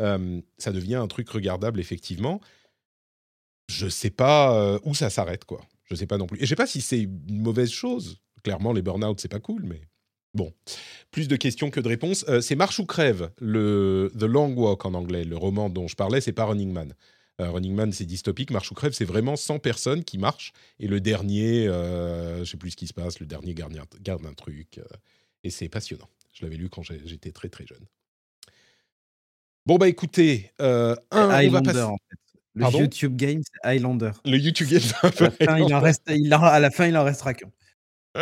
Euh, 0.00 0.40
ça 0.58 0.72
devient 0.72 0.96
un 0.96 1.06
truc 1.06 1.28
regardable, 1.30 1.80
effectivement. 1.80 2.40
Je 3.68 3.88
sais 3.88 4.10
pas 4.10 4.78
où 4.84 4.94
ça 4.94 5.10
s'arrête, 5.10 5.44
quoi. 5.44 5.60
Je 5.86 5.94
sais 5.94 6.06
pas 6.06 6.18
non 6.18 6.26
plus. 6.26 6.38
Et 6.38 6.42
je 6.42 6.46
sais 6.46 6.56
pas 6.56 6.66
si 6.66 6.80
c'est 6.80 7.00
une 7.00 7.40
mauvaise 7.42 7.70
chose. 7.70 8.18
Clairement, 8.42 8.72
les 8.72 8.82
burn-out, 8.82 9.20
c'est 9.20 9.28
pas 9.28 9.40
cool, 9.40 9.64
mais 9.64 9.80
bon. 10.34 10.52
Plus 11.10 11.28
de 11.28 11.36
questions 11.36 11.70
que 11.70 11.80
de 11.80 11.88
réponses. 11.88 12.24
Euh, 12.28 12.40
c'est 12.40 12.56
Marche 12.56 12.78
ou 12.78 12.86
crève, 12.86 13.30
le 13.40 14.12
The 14.18 14.24
Long 14.24 14.52
Walk 14.54 14.84
en 14.84 14.94
anglais, 14.94 15.24
le 15.24 15.36
roman 15.36 15.70
dont 15.70 15.88
je 15.88 15.96
parlais, 15.96 16.20
c'est 16.20 16.32
pas 16.32 16.44
Running 16.44 16.72
Man. 16.72 16.94
Euh, 17.40 17.50
Running 17.50 17.74
Man, 17.74 17.92
c'est 17.92 18.04
dystopique. 18.06 18.50
Marche 18.50 18.70
ou 18.70 18.74
crève, 18.74 18.92
c'est 18.92 19.04
vraiment 19.04 19.36
100 19.36 19.58
personnes 19.58 20.04
qui 20.04 20.18
marchent. 20.18 20.52
Et 20.80 20.88
le 20.88 21.00
dernier, 21.00 21.66
euh, 21.68 22.44
je 22.44 22.50
sais 22.50 22.56
plus 22.56 22.70
ce 22.72 22.76
qui 22.76 22.86
se 22.86 22.94
passe, 22.94 23.20
le 23.20 23.26
dernier 23.26 23.54
garde, 23.54 23.76
garde 24.00 24.24
un 24.26 24.32
truc. 24.34 24.78
euh, 24.78 24.84
et 25.44 25.50
c'est 25.50 25.68
passionnant. 25.68 26.08
Je 26.32 26.44
l'avais 26.44 26.56
lu 26.56 26.68
quand 26.68 26.82
j'étais 26.82 27.32
très 27.32 27.48
très 27.48 27.66
jeune. 27.66 27.84
Bon, 29.64 29.76
bah 29.78 29.88
écoutez, 29.88 30.52
euh, 30.60 30.94
un, 31.10 31.46
on 31.46 31.50
va 31.50 31.62
passer. 31.62 31.80
en 31.82 31.96
fait. 32.08 32.18
Le 32.56 32.62
Pardon? 32.62 32.78
YouTube 32.80 33.16
Game, 33.16 33.42
c'est 33.44 33.68
Highlander. 33.68 34.12
Le 34.24 34.38
YouTube 34.38 34.68
Game, 34.68 34.80
c'est 34.80 34.94
un 35.04 35.08
À 35.08 35.12
peu 35.12 35.24
la, 35.24 35.30
fin, 35.30 35.58
il 35.58 35.74
en 35.74 35.80
reste, 35.80 36.02
il 36.08 36.34
en- 36.34 36.42
à 36.42 36.58
la 36.58 36.70
fin, 36.70 36.86
il 36.86 36.96
en 36.96 37.04
restera 37.04 37.34
qu'un. 37.34 37.50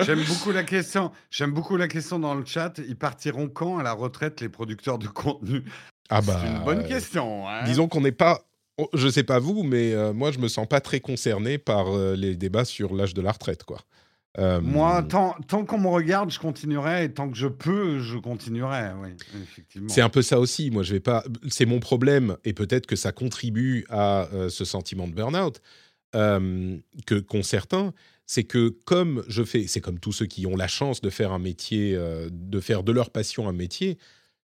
J'aime 0.02 0.24
beaucoup 0.24 0.50
la 0.50 0.64
question. 0.64 1.12
J'aime 1.30 1.52
beaucoup 1.52 1.76
la 1.76 1.86
question 1.86 2.18
dans 2.18 2.34
le 2.34 2.44
chat. 2.44 2.80
Ils 2.88 2.96
partiront 2.96 3.48
quand 3.48 3.78
à 3.78 3.84
la 3.84 3.92
retraite 3.92 4.40
les 4.40 4.48
producteurs 4.48 4.98
de 4.98 5.06
contenu? 5.06 5.62
Ah 6.10 6.20
bah, 6.20 6.40
C'est 6.42 6.48
une 6.50 6.64
bonne 6.64 6.80
euh, 6.80 6.88
question. 6.88 7.48
hein. 7.48 7.62
Disons 7.64 7.86
qu'on 7.86 8.00
n'est 8.00 8.10
pas. 8.10 8.42
Je 8.92 9.06
sais 9.06 9.22
pas 9.22 9.38
vous, 9.38 9.62
mais 9.62 9.92
euh, 9.94 10.12
moi, 10.12 10.32
je 10.32 10.40
me 10.40 10.48
sens 10.48 10.66
pas 10.66 10.80
très 10.80 10.98
concerné 10.98 11.58
par 11.58 11.94
euh, 11.96 12.16
les 12.16 12.34
débats 12.34 12.64
sur 12.64 12.92
l'âge 12.92 13.14
de 13.14 13.22
la 13.22 13.30
retraite, 13.30 13.62
quoi. 13.62 13.78
Euh, 14.38 14.60
Moi, 14.60 15.02
tant, 15.04 15.36
tant 15.46 15.64
qu'on 15.64 15.78
me 15.78 15.88
regarde, 15.88 16.30
je 16.30 16.38
continuerai. 16.38 17.04
Et 17.04 17.12
tant 17.12 17.30
que 17.30 17.36
je 17.36 17.46
peux, 17.46 18.00
je 18.00 18.18
continuerai. 18.18 18.90
Oui, 19.00 19.10
effectivement. 19.42 19.88
C'est 19.88 20.00
un 20.00 20.08
peu 20.08 20.22
ça 20.22 20.40
aussi. 20.40 20.70
Moi, 20.70 20.82
je 20.82 20.92
vais 20.92 21.00
pas. 21.00 21.24
C'est 21.48 21.66
mon 21.66 21.80
problème, 21.80 22.36
et 22.44 22.52
peut-être 22.52 22.86
que 22.86 22.96
ça 22.96 23.12
contribue 23.12 23.86
à 23.88 24.28
euh, 24.32 24.48
ce 24.48 24.64
sentiment 24.64 25.06
de 25.06 25.12
burn-out 25.12 25.60
euh, 26.14 26.76
que 27.06 27.16
qu'ont 27.16 27.42
certains. 27.42 27.92
C'est 28.26 28.44
que 28.44 28.70
comme 28.86 29.22
je 29.28 29.44
fais, 29.44 29.66
c'est 29.66 29.80
comme 29.80 30.00
tous 30.00 30.12
ceux 30.12 30.26
qui 30.26 30.46
ont 30.46 30.56
la 30.56 30.68
chance 30.68 31.00
de 31.02 31.10
faire 31.10 31.30
un 31.30 31.38
métier, 31.38 31.94
de 32.30 32.60
faire 32.60 32.82
de 32.82 32.90
leur 32.90 33.10
passion 33.10 33.48
un 33.48 33.52
métier. 33.52 33.98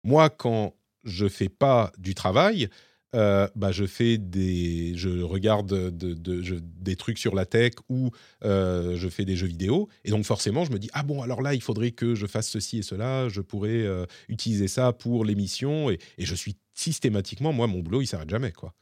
Moi, 0.04 0.30
quand 0.30 0.74
je 1.02 1.26
fais 1.26 1.48
pas 1.48 1.90
du 1.98 2.14
travail, 2.14 2.68
euh, 3.16 3.48
bah, 3.56 3.72
je 3.72 3.86
fais 3.86 4.18
des, 4.18 4.92
je 4.96 5.22
regarde 5.22 5.68
de, 5.96 6.14
de- 6.14 6.42
je- 6.42 6.54
des 6.60 6.94
trucs 6.96 7.18
sur 7.18 7.34
la 7.34 7.46
tech 7.46 7.72
ou 7.88 8.10
euh, 8.44 8.96
je 8.96 9.08
fais 9.08 9.24
des 9.24 9.34
jeux 9.36 9.46
vidéo. 9.48 9.88
Et 10.04 10.10
donc 10.10 10.24
forcément, 10.24 10.64
je 10.64 10.70
me 10.72 10.78
dis 10.78 10.90
ah 10.92 11.02
bon 11.02 11.22
alors 11.22 11.42
là 11.42 11.54
il 11.54 11.62
faudrait 11.62 11.90
que 11.92 12.14
je 12.14 12.26
fasse 12.26 12.48
ceci 12.48 12.78
et 12.78 12.82
cela. 12.82 13.28
Je 13.28 13.40
pourrais 13.40 13.70
euh, 13.82 14.06
utiliser 14.28 14.68
ça 14.68 14.92
pour 14.92 15.24
l'émission 15.24 15.90
et, 15.90 15.98
et 16.18 16.26
je 16.26 16.34
suis 16.34 16.56
systématiquement 16.74 17.52
moi 17.52 17.66
mon 17.66 17.80
boulot 17.80 18.02
il 18.02 18.06
s'arrête 18.06 18.30
jamais 18.30 18.52
quoi, 18.52 18.74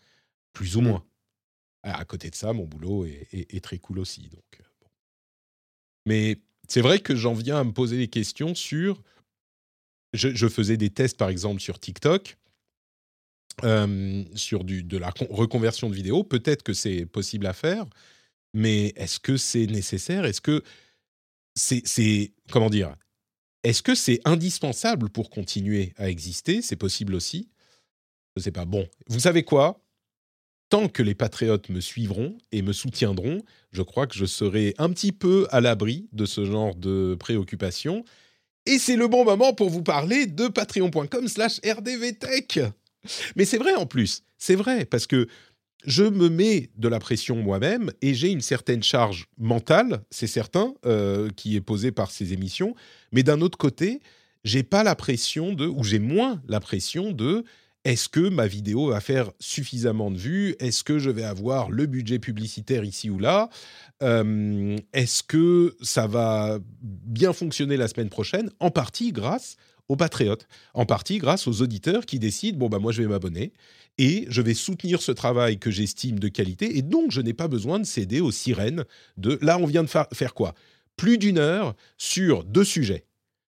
plus 0.52 0.76
ou 0.76 0.80
Mm. 0.82 0.84
moins. 0.88 1.04
À 1.84 2.00
à 2.00 2.04
côté 2.04 2.30
de 2.30 2.34
ça, 2.34 2.52
mon 2.52 2.64
boulot 2.64 3.04
est, 3.06 3.28
est- 3.32 3.54
est 3.54 3.60
très 3.64 3.78
cool 3.78 3.98
aussi. 4.00 4.22
Donc, 4.30 4.62
bon. 4.80 4.88
Mais 6.06 6.40
c'est 6.68 6.80
vrai 6.80 6.98
que 6.98 7.14
j'en 7.14 7.34
viens 7.34 7.58
à 7.58 7.64
me 7.64 7.72
poser 7.72 7.98
des 7.98 8.08
questions 8.08 8.54
sur. 8.54 9.02
Je, 10.12 10.28
je 10.34 10.46
faisais 10.48 10.76
des 10.76 10.90
tests 10.90 11.16
par 11.16 11.28
exemple 11.28 11.60
sur 11.60 11.78
TikTok 11.78 12.36
euh, 13.62 14.24
sur 14.34 14.64
du, 14.64 14.82
de 14.82 14.98
la 14.98 15.12
con- 15.12 15.28
reconversion 15.30 15.88
de 15.88 15.94
vidéo. 15.94 16.24
Peut-être 16.24 16.62
que 16.62 16.72
c'est 16.72 17.06
possible 17.06 17.46
à 17.46 17.52
faire, 17.52 17.86
mais 18.52 18.92
est-ce 18.96 19.20
que 19.20 19.36
c'est 19.36 19.66
nécessaire? 19.66 20.24
Est-ce 20.24 20.40
que 20.40 20.62
c'est, 21.54 21.82
c'est- 21.86 22.32
comment 22.50 22.70
dire? 22.70 22.96
Est-ce 23.62 23.82
que 23.82 23.94
c'est 23.94 24.20
indispensable 24.24 25.08
pour 25.08 25.30
continuer 25.30 25.92
à 25.96 26.10
exister? 26.10 26.60
C'est 26.60 26.76
possible 26.76 27.14
aussi. 27.14 27.48
Je 28.36 28.42
sais 28.42 28.52
pas. 28.52 28.64
Bon, 28.64 28.86
vous 29.08 29.20
savez 29.20 29.42
quoi? 29.44 29.80
Tant 30.70 30.88
que 30.88 31.02
les 31.02 31.14
patriotes 31.14 31.68
me 31.68 31.80
suivront 31.80 32.36
et 32.50 32.62
me 32.62 32.72
soutiendront, 32.72 33.42
je 33.70 33.82
crois 33.82 34.06
que 34.06 34.16
je 34.16 34.24
serai 34.26 34.74
un 34.78 34.90
petit 34.90 35.12
peu 35.12 35.46
à 35.50 35.60
l'abri 35.60 36.08
de 36.12 36.26
ce 36.26 36.44
genre 36.44 36.74
de 36.74 37.16
préoccupations. 37.18 38.04
Et 38.66 38.78
c'est 38.78 38.96
le 38.96 39.08
bon 39.08 39.24
moment 39.24 39.52
pour 39.52 39.70
vous 39.70 39.82
parler 39.82 40.26
de 40.26 40.48
patreon.com 40.48 41.28
slash 41.28 41.60
rdvtech. 41.64 42.60
Mais 43.36 43.44
c'est 43.44 43.58
vrai 43.58 43.74
en 43.74 43.86
plus, 43.86 44.22
c'est 44.38 44.54
vrai, 44.54 44.84
parce 44.84 45.06
que 45.06 45.26
je 45.86 46.04
me 46.04 46.28
mets 46.28 46.70
de 46.76 46.88
la 46.88 46.98
pression 46.98 47.36
moi-même 47.36 47.90
et 48.00 48.14
j'ai 48.14 48.30
une 48.30 48.40
certaine 48.40 48.82
charge 48.82 49.26
mentale, 49.38 50.02
c'est 50.10 50.26
certain, 50.26 50.74
euh, 50.86 51.28
qui 51.36 51.56
est 51.56 51.60
posée 51.60 51.92
par 51.92 52.10
ces 52.10 52.32
émissions. 52.32 52.74
Mais 53.12 53.22
d'un 53.22 53.40
autre 53.40 53.58
côté, 53.58 54.00
j'ai 54.44 54.62
pas 54.62 54.82
la 54.82 54.94
pression 54.94 55.52
de, 55.52 55.66
ou 55.66 55.84
j'ai 55.84 55.98
moins 55.98 56.42
la 56.48 56.60
pression 56.60 57.12
de, 57.12 57.44
est-ce 57.84 58.08
que 58.08 58.30
ma 58.30 58.46
vidéo 58.46 58.88
va 58.88 59.00
faire 59.00 59.30
suffisamment 59.40 60.10
de 60.10 60.16
vues? 60.16 60.56
Est-ce 60.58 60.84
que 60.84 60.98
je 60.98 61.10
vais 61.10 61.24
avoir 61.24 61.70
le 61.70 61.84
budget 61.84 62.18
publicitaire 62.18 62.82
ici 62.82 63.10
ou 63.10 63.18
là? 63.18 63.50
Euh, 64.02 64.78
Est-ce 64.94 65.22
que 65.22 65.76
ça 65.82 66.06
va 66.06 66.58
bien 66.80 67.34
fonctionner 67.34 67.76
la 67.76 67.88
semaine 67.88 68.08
prochaine? 68.08 68.50
En 68.58 68.70
partie 68.70 69.12
grâce 69.12 69.56
aux 69.88 69.96
patriotes, 69.96 70.46
en 70.72 70.86
partie 70.86 71.18
grâce 71.18 71.46
aux 71.46 71.60
auditeurs 71.60 72.06
qui 72.06 72.18
décident 72.18 72.58
bon 72.58 72.68
bah 72.68 72.78
moi 72.78 72.90
je 72.92 73.02
vais 73.02 73.08
m'abonner 73.08 73.52
et 73.98 74.26
je 74.28 74.40
vais 74.40 74.54
soutenir 74.54 75.02
ce 75.02 75.12
travail 75.12 75.58
que 75.58 75.70
j'estime 75.70 76.18
de 76.18 76.28
qualité 76.28 76.78
et 76.78 76.82
donc 76.82 77.10
je 77.10 77.20
n'ai 77.20 77.34
pas 77.34 77.48
besoin 77.48 77.78
de 77.78 77.84
céder 77.84 78.20
aux 78.20 78.32
sirènes 78.32 78.84
de 79.18 79.38
là 79.42 79.58
on 79.58 79.66
vient 79.66 79.82
de 79.82 79.88
fa- 79.88 80.08
faire 80.12 80.34
quoi? 80.34 80.54
Plus 80.96 81.18
d'une 81.18 81.38
heure 81.38 81.74
sur 81.98 82.44
deux 82.44 82.64
sujets, 82.64 83.04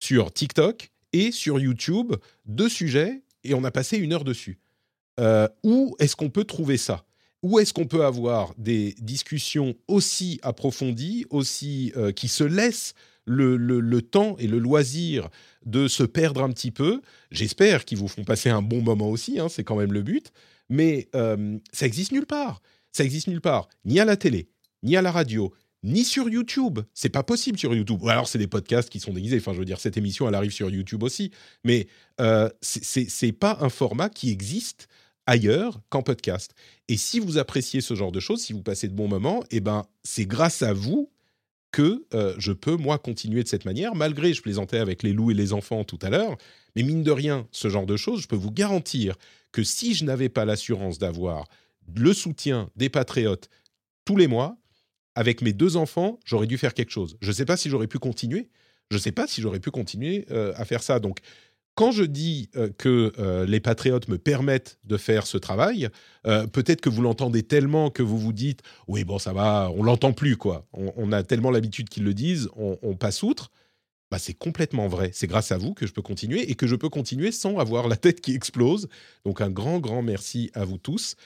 sur 0.01 0.33
TikTok 0.33 0.93
et 1.13 1.31
sur 1.31 1.61
YouTube, 1.61 2.15
deux 2.47 2.69
sujets 2.69 3.23
et 3.43 3.55
on 3.55 3.65
a 3.65 3.71
passé 3.71 3.99
une 3.99 4.13
heure 4.13 4.25
dessus. 4.25 4.59
Euh, 5.21 5.47
où 5.63 5.95
est-ce 5.99 6.17
qu'on 6.17 6.31
peut 6.31 6.45
trouver 6.45 6.77
ça? 6.77 7.05
Où 7.43 7.59
est-ce 7.59 7.75
qu'on 7.75 7.87
peut 7.87 8.05
avoir 8.05 8.55
des 8.57 8.95
discussions 8.99 9.75
aussi 9.87 10.41
approfondies, 10.43 11.27
aussi 11.29 11.93
euh, 11.97 12.11
qui 12.11 12.29
se 12.29 12.45
laissent 12.45 12.95
le 13.27 14.01
temps 14.01 14.37
et 14.39 14.47
le 14.47 14.59
loisir 14.59 15.29
de 15.65 15.89
se 15.89 16.03
perdre 16.03 16.43
un 16.43 16.51
petit 16.51 16.71
peu 16.71 17.01
J'espère 17.31 17.85
qu'ils 17.85 17.99
vous 17.99 18.09
font 18.09 18.25
passer 18.25 18.51
un 18.51 18.63
bon 18.63 18.83
moment 18.83 19.09
aussi, 19.11 19.39
hein, 19.41 19.49
c'est 19.49 19.65
quand 19.65 19.77
même 19.77 19.93
le 19.93 20.03
but. 20.03 20.33
Mais 20.69 21.09
euh, 21.15 21.59
ça 21.73 21.87
existe 21.87 22.13
nulle 22.13 22.27
part. 22.27 22.63
Ça 22.93 23.05
existe 23.05 23.27
nulle 23.29 23.41
part, 23.41 23.69
ni 23.85 23.99
à 24.01 24.05
la 24.05 24.17
télé, 24.17 24.49
ni 24.83 24.97
à 24.97 25.03
la 25.03 25.11
radio, 25.11 25.53
ni 25.83 26.05
sur 26.05 26.29
YouTube. 26.29 26.79
C'est 26.95 27.09
pas 27.09 27.23
possible 27.23 27.59
sur 27.59 27.75
YouTube. 27.75 28.01
Ou 28.03 28.09
alors 28.09 28.29
c'est 28.29 28.39
des 28.39 28.47
podcasts 28.47 28.89
qui 28.89 29.01
sont 29.01 29.13
déguisés. 29.13 29.37
Enfin, 29.39 29.53
je 29.53 29.59
veux 29.59 29.65
dire, 29.65 29.81
cette 29.81 29.97
émission, 29.97 30.29
elle 30.29 30.35
arrive 30.35 30.53
sur 30.53 30.71
YouTube 30.71 31.03
aussi. 31.03 31.31
Mais 31.65 31.87
euh, 32.21 32.49
c'est- 32.63 33.33
pas 33.33 33.59
un 33.61 33.69
format 33.69 34.09
qui 34.09 34.31
existe 34.31 34.89
ailleurs 35.27 35.81
qu'en 35.91 36.03
podcast. 36.03 36.55
Et 36.89 36.97
si 36.97 37.19
vous 37.19 37.39
appréciez 37.39 37.81
ce 37.81 37.95
genre 37.95 38.13
de 38.13 38.21
choses, 38.21 38.43
si 38.43 38.53
vous 38.53 38.63
passez 38.63 38.89
de 38.89 38.95
bons 38.95 39.09
moments, 39.09 39.43
eh 39.51 39.61
ben, 39.61 39.85
c'est 40.03 40.27
grâce 40.27 40.63
à 40.63 40.73
vous 40.73 41.11
que 41.75 42.07
euh, 42.15 42.37
je 42.39 42.53
peux, 42.53 42.77
moi, 42.77 42.99
continuer 42.99 43.43
de 43.43 43.49
cette 43.49 43.65
manière, 43.65 43.97
malgré, 43.97 44.33
je 44.33 44.43
plaisantais 44.43 44.79
avec 44.79 45.03
les 45.03 45.13
loups 45.13 45.33
et 45.33 45.35
les 45.35 45.53
enfants 45.53 45.83
tout 45.83 45.99
à 46.03 46.09
l'heure, 46.09 46.37
mais 46.77 46.85
mine 46.85 47.03
de 47.03 47.11
rien, 47.11 47.49
ce 47.51 47.69
genre 47.69 47.85
de 47.85 47.97
choses, 47.97 48.23
je 48.23 48.29
peux 48.29 48.37
vous 48.37 48.53
garantir 48.53 49.17
que 49.51 49.65
si 49.65 49.93
je 49.93 50.05
n'avais 50.05 50.29
pas 50.29 50.45
l'assurance 50.45 51.01
d'avoir 51.01 51.49
le 51.97 52.15
soutien 52.15 52.71
des 52.77 52.89
patriotes 52.89 53.51
tous 54.05 54.17
les 54.17 54.29
mois, 54.29 54.57
avec 55.17 55.43
mes 55.43 55.53
deux 55.53 55.77
enfants, 55.77 56.21
j'aurais 56.25 56.47
dû 56.47 56.59
faire 56.59 56.75
quelque 56.75 56.93
chose. 56.93 57.17
Je 57.21 57.29
ne 57.29 57.33
sais 57.33 57.45
pas 57.45 57.57
si 57.57 57.69
j'aurais 57.69 57.89
pu 57.89 57.99
continuer. 57.99 58.51
Je 58.93 58.97
ne 58.97 59.03
sais 59.03 59.13
pas 59.13 59.27
si 59.27 59.41
j'aurais 59.41 59.61
pu 59.61 59.73
continuer 59.73 60.27
euh, 60.31 60.53
à 60.55 60.65
faire 60.65 60.83
ça. 60.83 61.01
Donc, 61.01 61.19
quand 61.75 61.91
je 61.91 62.05
dis 62.05 62.51
euh, 62.57 62.71
que 62.79 63.13
euh, 63.19 63.47
les 63.47 63.61
patriotes 63.61 64.09
me 64.09 64.19
permettent 64.19 64.79
de 64.85 64.97
faire 64.97 65.27
ce 65.27 65.39
travail, 65.39 65.89
euh, 66.27 66.47
peut-être 66.47 66.81
que 66.81 66.89
vous 66.89 67.03
l'entendez 67.03 67.43
tellement 67.43 67.91
que 67.91 68.03
vous 68.03 68.19
vous 68.19 68.33
dites 68.33 68.63
oui 68.87 69.05
bon 69.05 69.19
ça 69.19 69.33
va, 69.33 69.71
on 69.75 69.83
l'entend 69.83 70.13
plus 70.13 70.37
quoi. 70.37 70.67
On, 70.73 71.13
a 71.13 71.23
tellement 71.23 71.51
l'habitude 71.51 71.89
qu'ils 71.89 72.05
le 72.05 72.15
disent, 72.15 72.49
on, 72.57 72.79
on 72.83 72.95
passe 72.95 73.23
outre. 73.23 73.51
Bah, 74.11 74.19
c'est 74.19 74.35
complètement 74.35 74.87
vrai. 74.87 75.11
C'est 75.13 75.27
grâce 75.27 75.51
à 75.51 75.59
vous 75.59 75.75
que 75.75 75.87
je 75.87 75.93
peux 75.93 76.03
continuer 76.03 76.51
et 76.51 76.55
que 76.55 76.67
je 76.67 76.77
peux 76.77 76.89
continuer 76.89 77.33
sans 77.33 77.59
avoir 77.59 77.89
la 77.89 77.97
tête 77.97 78.21
qui 78.21 78.35
explose. 78.35 78.89
Donc 79.25 79.41
un 79.41 79.51
grand 79.51 79.81
grand 79.81 80.03
merci 80.03 80.51
à 80.55 80.65
vous 80.65 80.79
tous, 80.79 81.17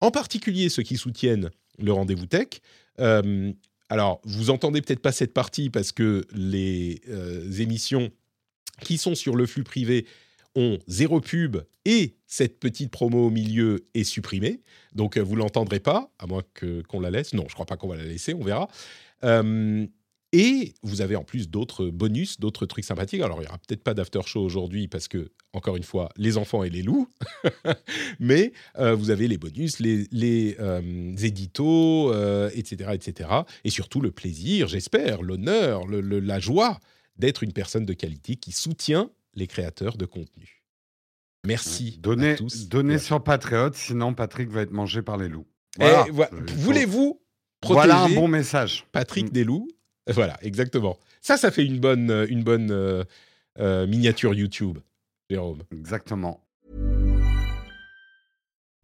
en 0.00 0.10
particulier 0.10 0.68
ceux 0.68 0.82
qui 0.82 0.96
soutiennent 0.96 1.50
le 1.78 1.92
rendez-vous 1.92 2.26
tech. 2.26 2.48
Alors 3.90 4.20
vous 4.24 4.50
entendez 4.50 4.80
peut-être 4.80 5.02
pas 5.02 5.12
cette 5.12 5.34
partie 5.34 5.70
parce 5.70 5.92
que 5.92 6.24
les 6.32 7.00
émissions 7.60 8.10
qui 8.80 8.98
sont 8.98 9.14
sur 9.14 9.36
le 9.36 9.46
flux 9.46 9.64
privé 9.64 10.06
ont 10.54 10.78
zéro 10.86 11.20
pub 11.20 11.58
et 11.84 12.16
cette 12.26 12.58
petite 12.58 12.90
promo 12.90 13.26
au 13.26 13.30
milieu 13.30 13.84
est 13.94 14.04
supprimée. 14.04 14.60
Donc 14.94 15.16
euh, 15.16 15.20
vous 15.22 15.36
l'entendrez 15.36 15.80
pas, 15.80 16.10
à 16.18 16.26
moins 16.26 16.42
que 16.54 16.82
qu'on 16.82 17.00
la 17.00 17.10
laisse. 17.10 17.32
Non, 17.34 17.44
je 17.48 17.54
crois 17.54 17.66
pas 17.66 17.76
qu'on 17.76 17.88
va 17.88 17.96
la 17.96 18.04
laisser, 18.04 18.34
on 18.34 18.42
verra. 18.42 18.68
Euh, 19.24 19.86
et 20.32 20.74
vous 20.82 21.00
avez 21.00 21.16
en 21.16 21.24
plus 21.24 21.48
d'autres 21.48 21.86
bonus, 21.88 22.38
d'autres 22.38 22.66
trucs 22.66 22.84
sympathiques. 22.84 23.22
Alors 23.22 23.40
il 23.40 23.44
y 23.44 23.48
aura 23.48 23.58
peut-être 23.58 23.82
pas 23.82 23.94
d'after 23.94 24.20
show 24.26 24.42
aujourd'hui 24.42 24.86
parce 24.88 25.08
que 25.08 25.30
encore 25.54 25.76
une 25.76 25.82
fois, 25.84 26.10
les 26.16 26.36
enfants 26.36 26.62
et 26.64 26.70
les 26.70 26.82
loups. 26.82 27.08
Mais 28.20 28.52
euh, 28.78 28.94
vous 28.94 29.10
avez 29.10 29.26
les 29.28 29.38
bonus, 29.38 29.78
les, 29.80 30.06
les 30.12 30.56
éditos, 31.24 32.12
etc., 32.50 32.90
etc. 32.92 33.30
Et 33.64 33.70
surtout 33.70 34.00
le 34.00 34.10
plaisir, 34.10 34.68
j'espère, 34.68 35.22
l'honneur, 35.22 35.86
le- 35.86 36.00
la 36.20 36.40
joie 36.40 36.78
d'être 37.18 37.42
une 37.42 37.52
personne 37.52 37.84
de 37.84 37.92
qualité 37.92 38.36
qui 38.36 38.52
soutient 38.52 39.10
les 39.34 39.46
créateurs 39.46 39.96
de 39.96 40.06
contenu. 40.06 40.62
Merci 41.46 41.98
Donnez, 42.00 42.32
à 42.32 42.36
tous. 42.36 42.68
donnez 42.68 42.94
Ouais. 42.94 42.98
sur 42.98 43.22
Patriote, 43.22 43.74
sinon 43.74 44.14
Patrick 44.14 44.50
va 44.50 44.62
être 44.62 44.72
mangé 44.72 45.02
par 45.02 45.16
les 45.16 45.28
loups. 45.28 45.46
Et 45.78 45.82
Voilà. 45.84 46.04
voi- 46.10 46.28
Il 46.32 46.38
faut- 46.50 46.56
Voulez-vous 46.60 47.20
protéger 47.60 47.86
Voilà 47.86 48.02
un 48.04 48.08
bon 48.10 48.28
message. 48.28 48.86
Patrick 48.92 49.26
Mm. 49.26 49.30
des 49.30 49.44
loups? 49.44 49.68
Voilà, 50.08 50.36
exactement. 50.42 50.98
Ça, 51.20 51.36
ça 51.36 51.50
fait 51.50 51.64
une 51.64 51.78
bonne, 51.80 52.10
euh, 52.10 52.26
une 52.28 52.42
bonne 52.42 52.70
euh, 52.70 53.04
euh, 53.58 53.86
miniature 53.86 54.34
YouTube, 54.34 54.78
Jérôme. 55.30 55.62
Exactement. 55.72 56.44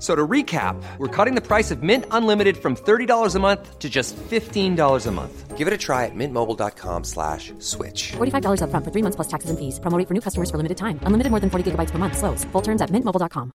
So 0.00 0.16
to 0.16 0.26
recap, 0.26 0.82
we're 0.96 1.08
cutting 1.14 1.34
the 1.34 1.46
price 1.46 1.70
of 1.70 1.82
Mint 1.82 2.06
Unlimited 2.10 2.56
from 2.56 2.74
$30 2.74 3.34
a 3.34 3.38
month 3.38 3.78
to 3.78 3.88
just 3.90 4.16
$15 4.16 5.06
a 5.06 5.10
month. 5.10 5.58
Give 5.58 5.68
it 5.68 5.74
a 5.74 5.78
try 5.78 6.06
at 6.06 6.14
mintmobile.com 6.14 7.04
slash 7.04 7.52
switch. 7.58 8.12
$45 8.16 8.62
upfront 8.64 8.82
for 8.84 8.90
three 8.90 9.02
months 9.02 9.16
plus 9.16 9.28
taxes 9.28 9.50
and 9.50 9.58
fees. 9.58 9.78
Promo 9.78 10.02
for 10.08 10.14
new 10.14 10.22
customers 10.22 10.50
for 10.50 10.56
limited 10.56 10.78
time. 10.78 10.98
Unlimited 11.04 11.30
more 11.30 11.40
than 11.40 11.50
40 11.50 11.72
gigabytes 11.72 11.90
per 11.92 11.98
month. 11.98 12.16
Slows. 12.16 12.44
Full 12.52 12.62
terms 12.62 12.80
at 12.80 12.88
mintmobile.com. 12.90 13.52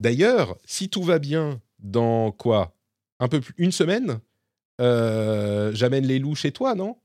D'ailleurs, 0.00 0.56
si 0.64 0.88
tout 0.88 1.02
va 1.02 1.18
bien 1.18 1.60
dans 1.80 2.30
quoi? 2.30 2.76
Un 3.18 3.26
peu 3.26 3.40
plus 3.40 3.54
une 3.58 3.72
semaine? 3.72 4.20
Euh, 4.80 5.72
J'amène 5.74 6.06
les 6.06 6.20
loups 6.20 6.36
chez 6.36 6.52
toi, 6.52 6.76
non? 6.76 6.96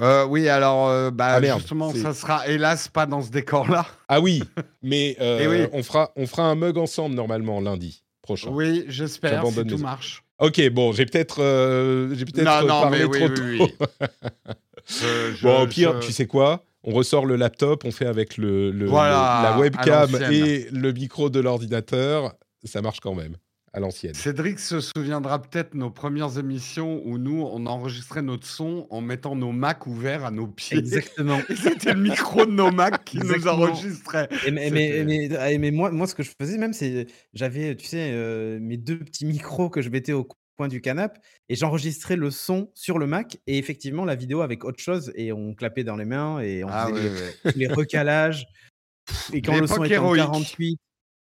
Euh, 0.00 0.24
oui, 0.26 0.48
alors, 0.48 0.88
euh, 0.88 1.10
bah, 1.10 1.32
Ah, 1.34 1.40
merde, 1.40 1.58
justement, 1.60 1.92
ça 1.92 2.14
sera 2.14 2.46
hélas 2.48 2.88
pas 2.88 3.06
dans 3.06 3.20
ce 3.22 3.30
décor-là. 3.30 3.86
Ah 4.08 4.20
oui, 4.20 4.42
mais 4.82 5.16
euh, 5.20 5.46
oui. 5.66 5.68
on, 5.72 5.82
fera, 5.82 6.12
on 6.16 6.26
fera 6.26 6.44
un 6.44 6.54
mug 6.54 6.78
ensemble 6.78 7.14
normalement 7.14 7.60
lundi 7.60 8.04
prochain. 8.22 8.50
Oui, 8.50 8.84
j'espère, 8.88 9.46
si 9.46 9.54
tout 9.66 9.76
les- 9.76 9.82
marche. 9.82 10.22
Ok, 10.38 10.68
bon, 10.70 10.92
j'ai 10.92 11.04
peut-être 11.04 11.42
euh, 11.42 12.14
j'ai 12.14 12.24
peut-être 12.24 12.44
Non, 12.44 12.60
non, 12.62 12.82
parlé 12.82 13.06
mais 13.08 13.18
trop 13.18 13.28
oui, 13.28 13.58
tôt. 13.58 13.64
oui. 13.80 13.86
Je- 14.86 15.34
je- 15.36 15.42
bon, 15.42 15.62
au 15.62 15.66
pire, 15.66 16.00
je- 16.00 16.06
tu 16.06 16.12
sais 16.12 16.26
quoi? 16.26 16.64
On 16.82 16.92
ressort 16.94 17.26
le 17.26 17.36
laptop, 17.36 17.84
on 17.84 17.90
fait 17.90 18.06
avec 18.06 18.38
le, 18.38 18.70
le- 18.70 18.86
Voilà, 18.86 19.40
le- 19.42 19.48
la 19.50 19.58
webcam 19.58 20.32
et 20.32 20.66
le 20.72 20.92
micro 20.92 21.28
de 21.28 21.40
l'ordinateur. 21.40 22.32
Ça 22.64 22.80
marche 22.80 23.00
quand 23.00 23.14
même, 23.14 23.36
à 23.78 23.80
l'ancienne. 23.80 24.14
Cédric 24.14 24.58
se 24.58 24.80
souviendra 24.80 25.40
peut-être 25.40 25.74
nos 25.74 25.90
premières 25.90 26.38
émissions 26.38 27.00
où 27.04 27.16
nous, 27.16 27.42
on 27.42 27.64
enregistrait 27.66 28.22
notre 28.22 28.46
son 28.46 28.86
en 28.90 29.00
mettant 29.00 29.34
nos 29.36 29.52
Macs 29.52 29.86
ouverts 29.86 30.24
à 30.24 30.30
nos 30.30 30.46
pieds. 30.46 30.76
Exactement. 30.78 31.38
Et 31.48 31.56
c'était 31.56 31.94
le 31.94 32.00
micro 32.00 32.44
de 32.44 32.50
nos 32.52 32.70
Macs 32.70 33.04
qui 33.04 33.18
nous 33.18 33.48
enregistrait. 33.48 34.28
Et 34.46 34.50
mais, 34.50 34.70
mais, 34.70 34.88
C'était- 34.90 35.04
mais- 35.04 35.36
ah, 35.36 35.58
mais 35.58 35.70
moi, 35.70 35.90
moi, 35.90 36.06
ce 36.06 36.14
que 36.14 36.22
je 36.22 36.30
faisais 36.40 36.58
même, 36.58 36.72
c'est 36.72 37.06
j'avais, 37.32 37.74
tu 37.76 37.86
sais, 37.86 38.10
euh, 38.12 38.58
mes 38.60 38.76
deux 38.76 38.98
petits 38.98 39.24
micros 39.26 39.70
que 39.70 39.80
je 39.80 39.88
mettais 39.90 40.12
au 40.12 40.28
coin 40.56 40.66
du 40.68 40.80
canapé 40.80 41.20
et 41.48 41.54
j'enregistrais 41.54 42.16
le 42.16 42.30
son 42.32 42.70
sur 42.74 42.98
le 42.98 43.06
Mac 43.06 43.38
et 43.46 43.58
effectivement 43.58 44.04
la 44.04 44.16
vidéo 44.16 44.40
avec 44.40 44.64
autre 44.64 44.80
chose 44.82 45.12
et 45.14 45.32
on 45.32 45.54
clapait 45.54 45.84
dans 45.84 45.94
les 45.94 46.04
mains 46.04 46.40
et 46.40 46.64
on 46.64 46.68
Ah 46.68 46.88
faisait 46.88 46.94
ouais, 47.08 47.14
les- 47.44 47.50
ouais. 47.50 47.52
les 47.54 47.66
recalages. 47.68 48.44
Et 49.32 49.40
quand 49.40 49.58
le 49.58 49.66
son 49.68 49.84
était 49.84 49.96
en 49.98 50.14
héroïque. 50.14 50.22
48 50.24 50.78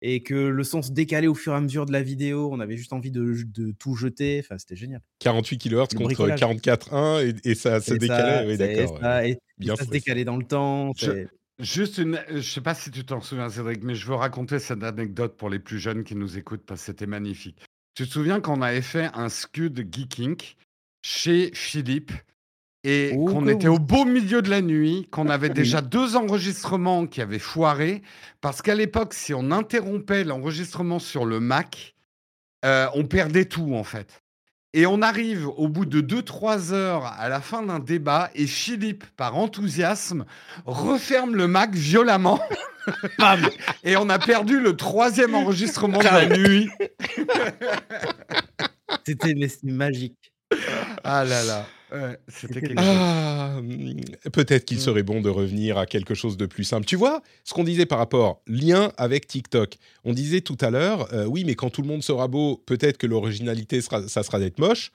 et 0.02 0.22
que 0.22 0.34
le 0.34 0.62
son 0.64 0.82
se 0.82 0.92
décalait 0.92 1.26
au 1.26 1.34
fur 1.34 1.52
et 1.52 1.56
à 1.56 1.60
mesure 1.60 1.86
de 1.86 1.92
la 1.92 2.02
vidéo, 2.02 2.48
on 2.52 2.60
avait 2.60 2.76
juste 2.76 2.92
envie 2.92 3.10
de, 3.10 3.36
de 3.46 3.72
tout 3.72 3.94
jeter. 3.96 4.40
Enfin, 4.44 4.56
c'était 4.58 4.76
génial. 4.76 5.00
48 5.20 5.58
kHz 5.58 5.76
contre 5.94 6.02
bricolage. 6.04 6.40
44.1 6.40 7.26
et, 7.44 7.50
et 7.50 7.54
ça 7.54 7.80
se 7.80 7.94
décalait. 7.94 8.22
ça, 8.22 8.46
oui, 8.46 8.56
c'est- 8.56 8.76
d'accord. 8.76 8.98
ça, 9.00 9.26
et- 9.26 9.38
Bien 9.58 9.74
ça 9.74 9.84
se 9.84 9.90
décalait 9.90 10.24
dans 10.24 10.36
le 10.36 10.44
temps. 10.44 10.92
Je- 10.96 11.06
c'est- 11.06 11.28
Juste 11.60 11.98
une. 11.98 12.20
Je 12.30 12.40
sais 12.40 12.60
pas 12.60 12.72
si 12.74 12.92
tu 12.92 13.04
t'en 13.04 13.20
souviens, 13.20 13.48
Cédric, 13.48 13.82
mais 13.82 13.96
je 13.96 14.06
veux 14.06 14.14
raconter 14.14 14.60
cette 14.60 14.84
anecdote 14.84 15.36
pour 15.36 15.50
les 15.50 15.58
plus 15.58 15.80
jeunes 15.80 16.04
qui 16.04 16.14
nous 16.14 16.38
écoutent 16.38 16.64
parce 16.64 16.82
que 16.82 16.86
c'était 16.86 17.06
magnifique. 17.08 17.64
Tu 17.96 18.06
te 18.06 18.12
souviens 18.12 18.40
qu'on 18.40 18.62
avait 18.62 18.80
fait 18.80 19.10
un 19.14 19.28
scud 19.28 19.88
Geeking 19.92 20.36
chez 21.02 21.50
Philippe 21.54 22.12
et 22.84 23.12
Oh, 23.16 23.26
qu'on 23.26 23.48
était 23.48 23.68
au 23.68 23.78
beau 23.78 24.04
milieu 24.04 24.42
de 24.42 24.50
la 24.50 24.62
nuit, 24.62 25.08
qu'on 25.10 25.28
avait 25.28 25.48
déjà 25.50 25.80
deux 25.80 26.16
enregistrements 26.16 27.06
qui 27.06 27.20
avaient 27.20 27.38
foiré 27.38 28.02
parce 28.40 28.62
qu'à 28.62 28.74
l'époque, 28.74 29.14
si 29.14 29.34
on 29.34 29.50
interrompait 29.50 30.24
l'enregistrement 30.24 30.98
sur 30.98 31.24
le 31.24 31.40
Mac, 31.40 31.94
euh, 32.64 32.86
on 32.94 33.04
perdait 33.04 33.46
tout 33.46 33.74
en 33.74 33.84
fait. 33.84 34.22
Et 34.74 34.86
on 34.86 35.00
arrive 35.00 35.48
au 35.48 35.66
bout 35.66 35.86
de 35.86 36.00
2-3 36.00 36.72
heures 36.72 37.06
à 37.06 37.28
la 37.28 37.40
fin 37.40 37.62
d'un 37.62 37.78
débat 37.78 38.30
et 38.34 38.46
Philippe, 38.46 39.04
par 39.16 39.36
enthousiasme, 39.36 40.26
referme 40.66 41.34
le 41.34 41.48
Mac 41.48 41.74
violemment. 41.74 42.38
et 43.84 43.96
on 43.96 44.08
a 44.10 44.18
perdu 44.18 44.60
le 44.60 44.76
troisième 44.76 45.34
enregistrement 45.34 45.98
de 45.98 46.04
la 46.04 46.26
nuit. 46.26 46.68
C'était 49.06 49.34
magique. 49.62 50.32
Ah 51.02 51.24
là 51.24 51.42
là. 51.44 51.66
Ouais, 51.92 52.18
C'était 52.28 52.54
C'était 52.54 52.60
quelque 52.68 52.78
chose. 52.80 52.86
Ah, 52.90 53.60
peut-être 54.32 54.64
qu'il 54.64 54.76
Mm. 54.78 54.80
serait 54.80 55.02
bon 55.02 55.20
de 55.20 55.30
revenir 55.30 55.78
à 55.78 55.86
quelque 55.86 56.14
chose 56.14 56.36
de 56.36 56.46
plus 56.46 56.64
simple. 56.64 56.84
Tu 56.86 56.96
vois, 56.96 57.22
ce 57.44 57.54
qu'on 57.54 57.64
disait 57.64 57.86
par 57.86 57.98
rapport 57.98 58.42
lien 58.46 58.92
avec 58.96 59.26
TikTok. 59.26 59.76
On 60.04 60.12
disait 60.12 60.40
tout 60.40 60.58
à 60.60 60.70
l'heure, 60.70 61.12
euh, 61.14 61.24
oui, 61.26 61.44
mais 61.44 61.54
quand 61.54 61.70
tout 61.70 61.82
le 61.82 61.88
monde 61.88 62.02
sera 62.02 62.28
beau, 62.28 62.62
peut-être 62.66 62.98
que 62.98 63.06
l'originalité 63.06 63.80
sera, 63.80 64.06
ça 64.08 64.22
sera 64.22 64.38
d'être 64.38 64.58
moche. 64.58 64.92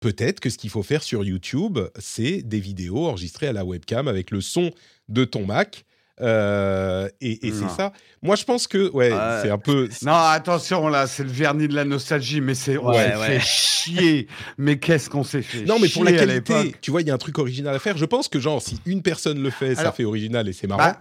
Peut-être 0.00 0.40
que 0.40 0.50
ce 0.50 0.58
qu'il 0.58 0.68
faut 0.70 0.82
faire 0.82 1.02
sur 1.02 1.24
YouTube, 1.24 1.78
c'est 1.98 2.42
des 2.42 2.60
vidéos 2.60 3.06
enregistrées 3.06 3.46
à 3.48 3.52
la 3.54 3.64
webcam 3.64 4.08
avec 4.08 4.30
le 4.30 4.42
son 4.42 4.70
de 5.08 5.24
ton 5.24 5.46
Mac. 5.46 5.85
Euh, 6.22 7.08
et 7.20 7.46
et 7.46 7.52
c'est 7.52 7.68
ça. 7.68 7.92
Moi, 8.22 8.36
je 8.36 8.44
pense 8.44 8.66
que, 8.66 8.90
ouais, 8.90 9.10
c'est 9.42 9.50
un 9.50 9.58
peu. 9.58 9.88
Non, 10.02 10.12
attention, 10.12 10.88
là, 10.88 11.06
c'est 11.06 11.24
le 11.24 11.30
vernis 11.30 11.68
de 11.68 11.74
la 11.74 11.84
nostalgie, 11.84 12.40
mais 12.40 12.54
c'est 12.54 12.78
on 12.78 12.92
s'est 12.92 13.16
ouais. 13.16 13.26
fait 13.26 13.40
chier. 13.40 14.28
Mais 14.56 14.78
qu'est-ce 14.78 15.10
qu'on 15.10 15.24
s'est 15.24 15.42
fait 15.42 15.64
Non, 15.64 15.78
mais 15.78 15.88
pour 15.88 16.04
la 16.04 16.12
qualité, 16.12 16.74
tu 16.80 16.90
vois, 16.90 17.02
il 17.02 17.08
y 17.08 17.10
a 17.10 17.14
un 17.14 17.18
truc 17.18 17.38
original 17.38 17.74
à 17.74 17.78
faire. 17.78 17.96
Je 17.98 18.04
pense 18.04 18.28
que, 18.28 18.40
genre, 18.40 18.62
si 18.62 18.78
une 18.86 19.02
personne 19.02 19.42
le 19.42 19.50
fait, 19.50 19.74
ça 19.74 19.92
fait 19.92 20.04
original 20.04 20.48
et 20.48 20.52
c'est 20.52 20.66
marrant. 20.66 20.82
Bah, 20.82 21.00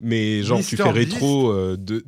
Mais 0.00 0.42
genre, 0.42 0.60
tu 0.60 0.76
fais 0.76 0.90
rétro 0.90 1.50
euh, 1.50 1.76
de 1.78 2.04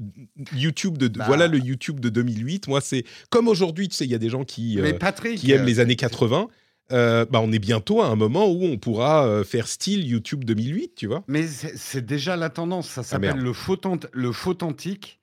YouTube 0.54 0.98
de 0.98 1.08
Bah. 1.08 1.24
voilà 1.26 1.46
le 1.46 1.58
YouTube 1.58 2.00
de 2.00 2.08
2008. 2.08 2.68
Moi, 2.68 2.80
c'est 2.80 3.04
comme 3.30 3.48
aujourd'hui, 3.48 3.88
tu 3.88 3.96
sais, 3.96 4.04
il 4.04 4.10
y 4.10 4.14
a 4.14 4.18
des 4.18 4.30
gens 4.30 4.44
qui 4.44 4.80
euh, 4.80 4.92
Patrick, 4.98 5.38
qui 5.38 5.52
aiment 5.52 5.64
les 5.64 5.80
années 5.80 5.96
80. 5.96 6.48
Euh, 6.92 7.26
bah, 7.28 7.40
on 7.42 7.52
est 7.52 7.58
bientôt 7.58 8.00
à 8.00 8.06
un 8.06 8.16
moment 8.16 8.46
où 8.50 8.64
on 8.64 8.78
pourra 8.78 9.26
euh, 9.26 9.44
faire 9.44 9.68
style 9.68 10.06
YouTube 10.06 10.44
2008, 10.44 10.94
tu 10.94 11.06
vois. 11.06 11.22
Mais 11.28 11.46
c'est 11.46 12.04
déjà 12.04 12.36
la 12.36 12.48
tendance. 12.50 12.88
Ça 12.88 13.02
s'appelle 13.02 13.30
Ah, 13.30 13.34
merde. 13.34 13.44
le 13.46 13.52
photant- 13.52 14.06
le 14.12 14.32
photantique. 14.32 15.20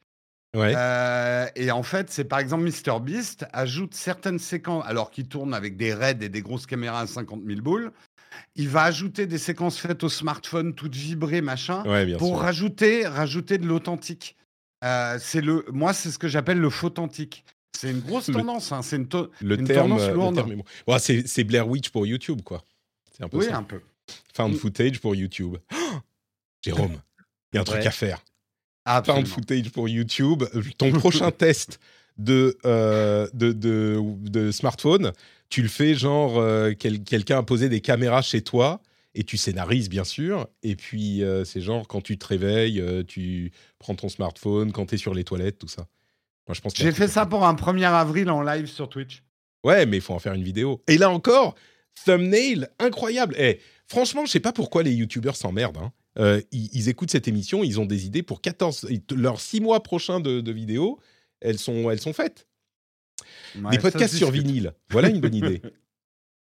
Ouais. 0.55 0.74
Euh, 0.76 1.47
et 1.55 1.72
en 1.72 1.84
fait, 1.84 2.09
c'est 2.11 2.24
par 2.24 2.39
exemple 2.39 2.63
MrBeast 2.63 3.45
ajoute 3.51 3.93
certaines 3.93 4.39
séquences, 4.39 4.86
alors 4.88 5.11
qu'il 5.11 5.28
tourne 5.28 5.53
avec 5.53 5.76
des 5.76 5.93
raids 5.93 6.18
et 6.22 6.30
des 6.30 6.41
grosses 6.41 6.66
caméras 6.66 7.01
à 7.01 7.07
50 7.07 7.41
000 7.45 7.61
boules. 7.61 7.91
Il 8.55 8.70
va 8.70 8.84
ajouter 8.84 9.28
des 9.28 9.38
séquences 9.38 9.78
faites 9.78 10.03
au 10.03 10.09
smartphone, 10.09 10.74
toutes 10.76 10.95
vibrées, 10.95 11.41
machin, 11.41 11.84
ouais, 11.86 12.16
pour 12.18 12.30
sûr. 12.36 12.39
rajouter, 12.39 13.05
rajouter 13.07 13.57
de 13.57 13.66
l'authentique. 13.66 14.36
Euh, 14.84 15.18
c'est 15.20 15.41
le, 15.41 15.66
moi, 15.72 15.93
c'est 15.93 16.11
ce 16.11 16.20
que 16.20 16.28
j'appelle 16.28 16.59
le 16.59 16.70
photantique. 16.70 17.43
C'est 17.76 17.91
une 17.91 17.99
grosse 18.01 18.26
tendance. 18.32 18.71
hein, 18.71 18.82
C'est 18.82 18.95
une, 18.95 19.07
to- 19.07 19.30
Le 19.41 19.59
une 19.59 19.65
terme, 19.67 19.89
tendance 19.89 20.07
le 20.07 20.13
lourde. 20.13 20.36
terme 20.36 20.51
est 20.51 20.55
bon. 20.55 20.63
Bon, 20.88 20.97
c'est 20.99 21.43
Blair 21.43 21.67
Witch 21.67 21.89
pour 21.89 22.05
YouTube, 22.07 22.41
quoi. 22.43 22.63
C'est 23.15 23.23
un 23.23 23.30
peu 23.30 23.38
Oui, 23.38 23.45
ça. 23.45 23.57
un 23.57 23.63
peu. 23.63 23.82
Found 24.36 24.53
Mm. 24.53 24.57
footage 24.57 24.99
pour 24.99 25.15
YouTube. 25.15 25.57
Oh 25.73 25.76
Jérôme, 26.63 26.97
il 27.53 27.55
y 27.55 27.57
a 27.57 27.61
un 27.61 27.63
truc 27.63 27.82
Ouais. 27.82 27.88
à 27.88 27.91
faire. 27.91 28.23
Absolument. 28.86 29.26
Found 29.26 29.34
footage 29.34 29.69
pour 29.71 29.89
YouTube. 29.89 30.43
Ton 30.78 30.91
prochain 30.91 31.32
test 31.32 31.80
de, 32.17 32.57
euh, 32.65 33.28
de, 33.34 33.51
de, 33.51 34.01
de 34.30 34.51
smartphone, 34.51 35.11
tu 35.49 35.61
le 35.61 35.67
fais 35.67 35.95
genre 35.95 36.38
euh, 36.39 36.73
quel- 36.78 37.03
quelqu'un 37.03 37.39
a 37.39 37.43
posé 37.43 37.67
des 37.69 37.82
caméras 37.82 38.21
chez 38.21 38.41
toi 38.41 38.82
et 39.15 39.23
tu 39.23 39.38
scénarises 39.38 39.89
bien 39.89 40.03
sûr. 40.03 40.47
Et 40.63 40.76
puis 40.76 41.23
euh, 41.23 41.43
c'est 41.45 41.61
genre 41.61 41.88
quand 41.88 42.01
tu 42.01 42.17
te 42.17 42.26
réveilles, 42.28 42.80
euh, 42.80 43.03
tu 43.03 43.51
prends 43.80 43.95
ton 43.95 44.07
smartphone, 44.09 44.71
quand 44.71 44.86
tu 44.88 44.95
es 44.95 44.97
sur 44.97 45.13
les 45.13 45.23
toilettes, 45.23 45.57
tout 45.59 45.67
ça. 45.67 45.88
Moi 46.48 46.54
je 46.56 46.62
pense 46.62 46.74
J'ai 46.76 46.91
fait 46.91 47.08
ça 47.08 47.26
pour 47.26 47.46
un 47.46 47.54
1er 47.56 47.86
avril 47.91 48.30
en 48.30 48.41
live 48.41 48.68
sur 48.68 48.88
Twitch. 48.89 49.24
Ouais, 49.64 49.86
mais 49.86 49.98
il 49.98 50.02
faut 50.02 50.14
en 50.14 50.20
faire 50.20 50.34
une 50.34 50.43
vidéo. 50.43 50.84
Et 50.88 50.98
là 50.98 51.10
encore, 51.10 51.56
thumbnail 52.06 52.68
incroyable. 52.80 53.36
Eh, 53.38 53.60
franchement, 53.88 54.26
je 54.26 54.32
sais 54.32 54.39
pas 54.39 54.54
pourquoi 54.54 54.84
les 54.84 54.91
youtubeurs 54.93 55.36
s'emmerdent. 55.36 55.78
hein. 55.78 55.91
Euh, 56.18 56.41
ils, 56.52 56.70
ils 56.74 56.88
écoutent 56.88 57.12
cette 57.12 57.28
émission, 57.28 57.64
ils 57.64 57.80
ont 57.80 57.86
des 57.86 58.06
idées 58.06 58.24
pour 58.24 58.39
14, 58.41 58.88
leurs 59.12 59.41
6 59.41 59.60
mois 59.62 59.82
prochains 59.84 60.20
de, 60.22 60.39
de 60.39 60.52
vidéos, 60.52 61.00
elles 61.41 61.58
sont, 61.60 61.89
elles 61.89 62.00
sont 62.00 62.14
faites. 62.14 62.48
Ouais, 63.56 63.72
des 63.72 63.80
podcasts 63.80 64.16
sur 64.16 64.32
vinyle. 64.32 64.74
Voilà 64.91 65.10
une 65.10 65.20
bonne 65.20 65.36
idée. 65.36 65.62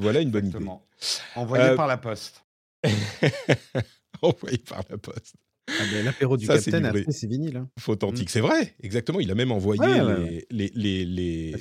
Voilà 0.02 0.22
une 0.22 0.32
bonne 0.32 0.46
idée. 0.48 0.56
Exactement. 0.56 0.88
Envoyé 1.36 1.66
Euh, 1.66 1.76
par 1.76 1.86
la 1.88 1.98
poste. 1.98 2.46
Envoyé 4.22 4.58
par 4.60 4.82
la 4.90 4.98
poste. 4.98 5.36
Ah 5.80 5.84
ben, 5.92 6.06
L'apéro 6.06 6.38
du 6.38 6.46
Ça, 6.46 6.56
Capitaine, 6.56 6.86
après, 6.86 7.06
c'est 7.10 7.28
vinyle. 7.28 7.58
hein. 7.58 7.70
Authentique, 7.88 8.30
c'est 8.30 8.42
vrai, 8.42 8.76
exactement. 8.82 9.20
Il 9.20 9.30
a 9.32 9.36
même 9.36 9.52
envoyé 9.52 9.82
Ouais, 9.82 10.02
ouais, 10.02 10.46
les, 10.52 10.72
les, 10.76 11.06
les, 11.06 11.56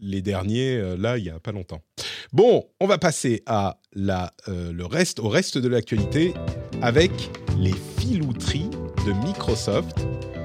les, 0.00 0.22
derniers, 0.22 0.76
euh, 0.76 0.96
là, 0.96 1.18
il 1.18 1.24
y 1.24 1.30
a 1.30 1.38
pas 1.40 1.52
longtemps. 1.52 1.82
Bon, 2.32 2.64
on 2.80 2.86
va 2.86 2.98
passer 2.98 3.42
à 3.46 3.78
la, 3.92 4.32
euh, 4.48 4.72
le 4.72 4.84
reste, 4.86 5.20
au 5.20 5.28
reste 5.28 5.58
de 5.58 5.68
l'actualité 5.68 6.32
avec 6.82 7.10
les 7.58 7.74
filouteries 7.98 8.70
de 9.06 9.12
Microsoft. 9.26 9.98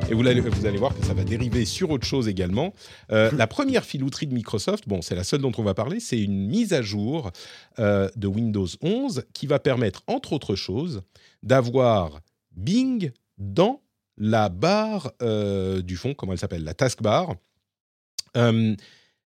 Et 0.09 0.13
vous 0.13 0.27
allez, 0.27 0.39
vous 0.39 0.65
allez 0.67 0.77
voir 0.77 0.95
que 0.95 1.03
ça 1.03 1.15
va 1.15 1.23
dériver 1.23 1.65
sur 1.65 1.89
autre 1.89 2.05
chose 2.05 2.27
également. 2.27 2.73
Euh, 3.11 3.31
la 3.35 3.47
première 3.47 3.83
filouterie 3.83 4.27
de 4.27 4.35
Microsoft, 4.35 4.87
bon, 4.87 5.01
c'est 5.01 5.15
la 5.15 5.23
seule 5.23 5.41
dont 5.41 5.51
on 5.57 5.63
va 5.63 5.73
parler, 5.73 5.99
c'est 5.99 6.19
une 6.21 6.45
mise 6.45 6.73
à 6.73 6.83
jour 6.83 7.31
euh, 7.79 8.07
de 8.15 8.27
Windows 8.27 8.67
11 8.83 9.23
qui 9.33 9.47
va 9.47 9.57
permettre, 9.57 10.03
entre 10.05 10.33
autres 10.33 10.53
choses, 10.55 11.01
d'avoir 11.41 12.19
Bing 12.55 13.11
dans 13.37 13.81
la 14.17 14.49
barre 14.49 15.11
euh, 15.21 15.81
du 15.81 15.97
fond, 15.97 16.13
comment 16.13 16.33
elle 16.33 16.39
s'appelle, 16.39 16.63
la 16.63 16.73
taskbar. 16.73 17.35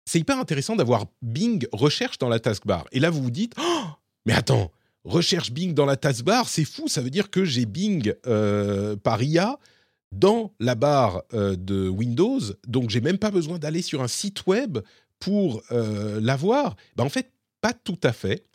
C'est 0.06 0.20
hyper 0.20 0.40
intéressant 0.40 0.76
d'avoir 0.76 1.06
Bing 1.22 1.66
recherche 1.72 2.18
dans 2.18 2.30
la 2.30 2.40
taskbar. 2.40 2.86
Et 2.92 3.00
là, 3.00 3.10
vous 3.10 3.22
vous 3.22 3.32
dites, 3.32 3.54
Oh, 3.58 3.84
mais 4.26 4.34
attends, 4.34 4.72
recherche 5.04 5.52
Bing 5.52 5.74
dans 5.74 5.86
la 5.86 5.96
taskbar, 5.96 6.50
c'est 6.50 6.66
fou, 6.66 6.88
ça 6.88 7.02
veut 7.02 7.10
dire 7.10 7.30
que 7.30 7.46
j'ai 7.46 7.66
Bing 7.66 8.14
euh, 8.28 8.96
par 8.96 9.22
IA 9.22 9.58
dans 10.12 10.54
la 10.60 10.76
barre 10.76 11.24
euh, 11.34 11.56
de 11.56 11.88
Windows, 11.88 12.40
donc 12.68 12.90
j'ai 12.90 13.02
même 13.02 13.18
pas 13.18 13.32
besoin 13.32 13.58
d'aller 13.58 13.82
sur 13.82 14.02
un 14.02 14.08
site 14.08 14.46
web 14.46 14.80
pour 15.20 15.64
euh, 15.72 16.20
l'avoir. 16.20 16.76
Ben, 16.96 17.06
en 17.06 17.10
fait, 17.10 17.32
pas 17.62 17.74
tout 17.74 18.00
à 18.04 18.12
fait. 18.12 18.46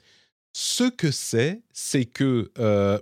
Ce 0.53 0.85
que 0.85 1.11
c'est, 1.11 1.63
c'est 1.73 2.07
que 2.07 2.51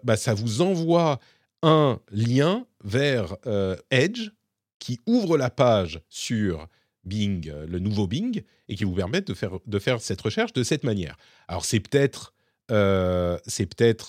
bah, 0.02 0.16
ça 0.16 0.34
vous 0.34 0.60
envoie 0.60 1.20
un 1.64 2.00
lien 2.10 2.66
vers 2.82 3.36
euh, 3.46 3.76
Edge 3.90 4.30
qui 4.78 5.00
ouvre 5.06 5.38
la 5.38 5.48
page 5.48 6.00
sur 6.10 6.68
Bing, 7.04 7.48
euh, 7.48 7.66
le 7.66 7.78
nouveau 7.78 8.06
Bing, 8.06 8.42
et 8.68 8.76
qui 8.76 8.84
vous 8.84 8.94
permet 8.94 9.20
de 9.20 9.34
faire, 9.34 9.58
de 9.66 9.78
faire 9.78 10.00
cette 10.00 10.20
recherche 10.20 10.52
de 10.52 10.62
cette 10.62 10.84
manière. 10.84 11.16
Alors 11.48 11.64
c'est 11.64 11.80
peut-être 11.80 12.34
euh, 12.70 13.38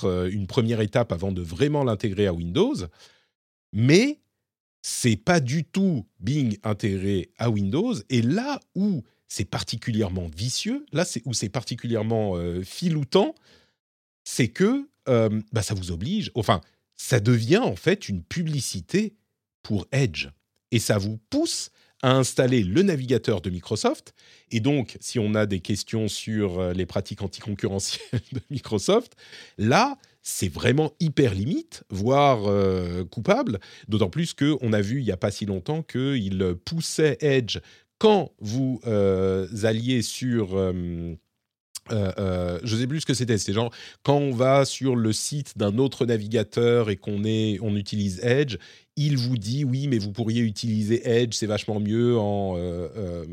euh, 0.03 0.29
une 0.29 0.47
première 0.47 0.81
étape 0.81 1.11
avant 1.11 1.31
de 1.31 1.41
vraiment 1.41 1.83
l'intégrer 1.83 2.27
à 2.27 2.33
Windows, 2.33 2.75
mais 3.73 4.19
c'est 4.81 5.17
pas 5.17 5.39
du 5.39 5.63
tout 5.63 6.05
Bing 6.19 6.57
intégré 6.63 7.31
à 7.37 7.49
Windows. 7.49 7.93
Et 8.09 8.21
là 8.21 8.59
où 8.75 9.03
c'est 9.27 9.45
particulièrement 9.45 10.29
vicieux, 10.35 10.85
là 10.93 11.05
où 11.25 11.33
c'est 11.33 11.49
particulièrement 11.49 12.35
filoutant, 12.63 13.33
c'est 14.23 14.49
que 14.49 14.87
bah, 15.07 15.63
ça 15.63 15.73
vous 15.73 15.91
oblige, 15.91 16.31
enfin 16.35 16.61
ça 16.95 17.19
devient 17.19 17.57
en 17.57 17.75
fait 17.75 18.09
une 18.09 18.23
publicité 18.23 19.15
pour 19.63 19.87
Edge. 19.91 20.29
Et 20.71 20.79
ça 20.79 20.97
vous 20.97 21.17
pousse 21.29 21.71
à 22.01 22.11
installer 22.11 22.63
le 22.63 22.83
navigateur 22.83 23.41
de 23.41 23.49
Microsoft. 23.49 24.13
Et 24.51 24.59
donc, 24.59 24.97
si 24.99 25.17
on 25.17 25.33
a 25.33 25.45
des 25.45 25.59
questions 25.59 26.07
sur 26.07 26.59
euh, 26.59 26.73
les 26.73 26.85
pratiques 26.85 27.21
anticoncurrentielles 27.21 28.21
de 28.31 28.41
Microsoft, 28.51 29.15
là, 29.57 29.97
c'est 30.21 30.49
vraiment 30.49 30.93
hyper 30.99 31.33
limite, 31.33 31.83
voire 31.89 32.45
euh, 32.45 33.05
coupable. 33.05 33.59
D'autant 33.87 34.09
plus 34.09 34.33
qu'on 34.33 34.73
a 34.73 34.81
vu 34.81 34.99
il 34.99 35.05
n'y 35.05 35.11
a 35.11 35.17
pas 35.17 35.31
si 35.31 35.45
longtemps 35.45 35.83
qu'il 35.83 36.55
poussait 36.65 37.17
Edge 37.21 37.59
quand 37.97 38.33
vous 38.39 38.81
euh, 38.85 39.47
alliez 39.63 40.01
sur... 40.01 40.55
euh, 41.91 42.11
euh, 42.17 42.59
je 42.63 42.75
sais 42.75 42.87
plus 42.87 43.01
ce 43.01 43.05
que 43.05 43.13
c'était. 43.13 43.37
C'est 43.37 43.53
genre 43.53 43.71
quand 44.03 44.17
on 44.17 44.31
va 44.31 44.65
sur 44.65 44.95
le 44.95 45.13
site 45.13 45.57
d'un 45.57 45.77
autre 45.77 46.05
navigateur 46.05 46.89
et 46.89 46.95
qu'on 46.95 47.23
est, 47.23 47.59
on 47.61 47.75
utilise 47.75 48.19
Edge, 48.23 48.57
il 48.95 49.17
vous 49.17 49.37
dit 49.37 49.63
oui, 49.63 49.87
mais 49.87 49.97
vous 49.97 50.11
pourriez 50.11 50.41
utiliser 50.41 51.07
Edge, 51.07 51.33
c'est 51.35 51.45
vachement 51.45 51.79
mieux 51.79 52.17
en 52.17 52.55
euh, 52.57 52.87
euh, 52.97 53.25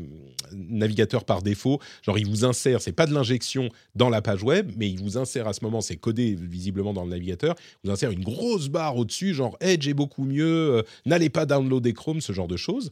navigateur 0.51 1.25
par 1.25 1.41
défaut. 1.41 1.79
Genre 2.03 2.17
il 2.17 2.27
vous 2.27 2.45
insère, 2.45 2.81
c'est 2.81 2.91
pas 2.91 3.07
de 3.07 3.13
l'injection 3.13 3.69
dans 3.95 4.09
la 4.09 4.21
page 4.21 4.43
web, 4.43 4.71
mais 4.77 4.89
il 4.89 4.99
vous 5.01 5.17
insère 5.17 5.47
à 5.47 5.53
ce 5.53 5.63
moment, 5.63 5.81
c'est 5.81 5.95
codé 5.95 6.37
visiblement 6.39 6.93
dans 6.93 7.05
le 7.05 7.09
navigateur, 7.09 7.55
il 7.83 7.87
vous 7.87 7.93
insère 7.93 8.11
une 8.11 8.23
grosse 8.23 8.67
barre 8.67 8.97
au-dessus, 8.97 9.33
genre 9.33 9.57
Edge 9.61 9.87
est 9.87 9.93
beaucoup 9.93 10.25
mieux, 10.25 10.83
n'allez 11.05 11.29
pas 11.29 11.45
downloader 11.45 11.93
Chrome, 11.93 12.21
ce 12.21 12.33
genre 12.33 12.47
de 12.47 12.57
choses. 12.57 12.91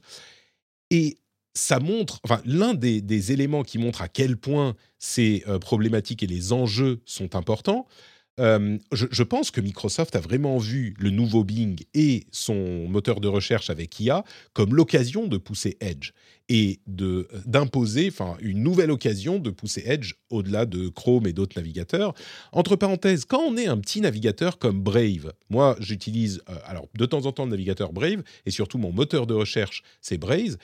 Et 0.90 1.18
ça 1.54 1.80
montre, 1.80 2.20
enfin, 2.24 2.42
l'un 2.46 2.74
des, 2.74 3.32
éléments 3.32 3.64
qui 3.64 3.78
montre 3.78 4.02
à 4.02 4.08
quel 4.08 4.38
point 4.38 4.76
c'est 4.98 5.44
euh, 5.48 5.60
problématique 5.60 6.24
et 6.24 6.28
les 6.28 6.54
enjeux 6.54 7.02
sont 7.06 7.36
importants. 7.36 7.88
euh, 8.40 8.78
je, 8.94 9.24
pense 9.24 9.52
que 9.52 9.60
Microsoft 9.60 10.16
a 10.16 10.22
vraiment 10.22 10.58
vu 10.58 10.96
le 10.98 11.10
nouveau 11.10 11.44
Bing 11.44 11.84
et 11.94 12.28
son 12.32 12.88
moteur 12.88 13.20
de 13.20 13.28
recherche 13.28 13.70
avec 13.70 14.00
IA 14.00 14.24
comme 14.54 14.74
l'occasion 14.74 15.28
de 15.28 15.38
pousser 15.38 15.78
Edge 15.82 16.12
et 16.48 16.80
de 16.88 17.28
d'imposer, 17.46 18.12
une 18.42 18.64
nouvelle 18.64 18.92
occasion 18.92 19.38
de 19.38 19.52
pousser 19.52 19.84
Edge 19.86 20.14
au-delà 20.30 20.66
de 20.66 20.90
Chrome 20.90 21.28
et 21.28 21.34
d'autres 21.34 21.58
navigateurs. 21.58 22.14
Entre 22.52 22.76
parenthèses, 22.76 23.26
quand 23.26 23.42
on 23.42 23.58
est 23.58 23.68
un 23.68 23.78
petit 23.78 24.02
navigateur 24.02 24.58
comme 24.58 24.82
Brave, 24.82 25.34
moi 25.50 25.76
j'utilise 25.80 26.42
euh, 26.50 26.56
alors 26.66 26.88
de 26.94 27.06
temps 27.06 27.26
en 27.26 27.32
temps 27.32 27.46
le 27.46 27.52
navigateur 27.52 27.94
Brave 27.94 28.24
et 28.46 28.52
surtout 28.52 28.78
mon 28.78 28.92
moteur 28.92 29.28
de 29.28 29.34
recherche 29.34 29.84
c'est 30.02 30.18
Brave, 30.18 30.58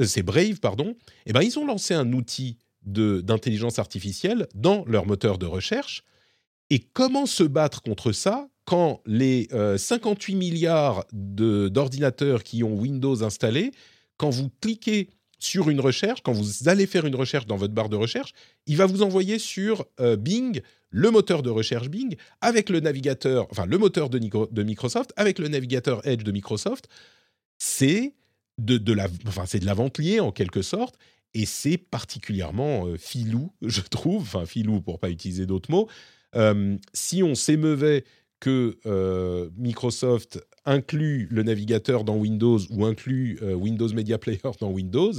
euh, 0.00 0.04
c'est 0.04 0.22
Brave 0.22 0.60
pardon. 0.60 0.94
Et 1.26 1.32
ben 1.32 1.42
ils 1.42 1.58
ont 1.58 1.66
lancé 1.66 1.94
un 1.94 2.12
outil 2.12 2.58
d'intelligence 2.82 3.78
artificielle 3.78 4.48
dans 4.54 4.84
leur 4.86 5.06
moteur 5.06 5.38
de 5.38 5.46
recherche. 5.46 6.02
Et 6.70 6.78
comment 6.78 7.26
se 7.26 7.42
battre 7.42 7.82
contre 7.82 8.12
ça 8.12 8.48
quand 8.64 9.00
les 9.04 9.48
euh, 9.52 9.76
58 9.76 10.36
milliards 10.36 11.04
d'ordinateurs 11.12 12.44
qui 12.44 12.62
ont 12.62 12.74
Windows 12.74 13.24
installé, 13.24 13.72
quand 14.16 14.30
vous 14.30 14.48
cliquez 14.60 15.10
sur 15.40 15.70
une 15.70 15.80
recherche, 15.80 16.22
quand 16.22 16.32
vous 16.32 16.68
allez 16.68 16.86
faire 16.86 17.06
une 17.06 17.16
recherche 17.16 17.46
dans 17.46 17.56
votre 17.56 17.74
barre 17.74 17.88
de 17.88 17.96
recherche, 17.96 18.32
il 18.66 18.76
va 18.76 18.86
vous 18.86 19.02
envoyer 19.02 19.38
sur 19.38 19.86
euh, 19.98 20.14
Bing, 20.14 20.60
le 20.90 21.10
moteur 21.10 21.42
de 21.42 21.50
recherche 21.50 21.88
Bing, 21.88 22.14
avec 22.40 22.68
le 22.68 22.80
navigateur, 22.80 23.48
enfin 23.50 23.66
le 23.66 23.78
moteur 23.78 24.10
de, 24.10 24.18
de 24.18 24.62
Microsoft, 24.62 25.12
avec 25.16 25.38
le 25.38 25.48
navigateur 25.48 26.06
Edge 26.06 26.22
de 26.22 26.30
Microsoft. 26.30 26.88
C'est 27.58 28.14
de, 28.64 28.78
de 28.78 28.92
la, 28.92 29.08
enfin, 29.26 29.44
c'est 29.46 29.58
de 29.58 29.66
la 29.66 29.74
vente 29.74 29.98
liée 29.98 30.20
en 30.20 30.32
quelque 30.32 30.62
sorte, 30.62 30.96
et 31.34 31.46
c'est 31.46 31.78
particulièrement 31.78 32.86
euh, 32.86 32.96
filou, 32.96 33.52
je 33.62 33.80
trouve, 33.80 34.22
enfin 34.22 34.46
filou 34.46 34.80
pour 34.80 34.98
pas 34.98 35.10
utiliser 35.10 35.46
d'autres 35.46 35.70
mots. 35.70 35.88
Euh, 36.36 36.76
si 36.92 37.22
on 37.22 37.34
s'émeuvait 37.34 38.04
que 38.38 38.78
euh, 38.86 39.50
Microsoft 39.56 40.44
inclut 40.64 41.26
le 41.30 41.42
navigateur 41.42 42.04
dans 42.04 42.16
Windows 42.16 42.58
ou 42.70 42.84
inclut 42.86 43.38
Windows 43.42 43.88
Media 43.88 44.18
Player 44.18 44.38
dans 44.60 44.70
Windows, 44.70 45.12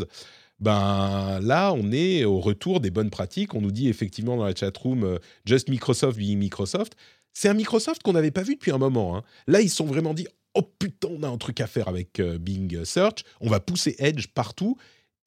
ben 0.59 1.39
là, 1.41 1.73
on 1.73 1.91
est 1.91 2.23
au 2.23 2.39
retour 2.39 2.79
des 2.79 2.91
bonnes 2.91 3.09
pratiques. 3.09 3.55
On 3.55 3.61
nous 3.61 3.71
dit 3.71 3.89
effectivement 3.89 4.37
dans 4.37 4.45
la 4.45 4.55
chatroom 4.55 5.17
Just 5.45 5.69
Microsoft 5.69 6.17
being 6.17 6.37
Microsoft. 6.37 6.95
C'est 7.33 7.49
un 7.49 7.53
Microsoft 7.53 8.03
qu'on 8.03 8.13
n'avait 8.13 8.31
pas 8.31 8.43
vu 8.43 8.55
depuis 8.55 8.71
un 8.71 8.77
moment. 8.77 9.17
hein. 9.17 9.23
Là, 9.47 9.61
ils 9.61 9.69
sont 9.69 9.85
vraiment 9.85 10.13
dit 10.13 10.27
Oh 10.53 10.63
putain, 10.63 11.07
on 11.09 11.23
a 11.23 11.29
un 11.29 11.37
truc 11.37 11.61
à 11.61 11.67
faire 11.67 11.87
avec 11.87 12.19
euh, 12.19 12.37
Bing 12.37 12.83
Search. 12.83 13.23
On 13.39 13.49
va 13.49 13.59
pousser 13.59 13.95
Edge 13.99 14.27
partout 14.27 14.77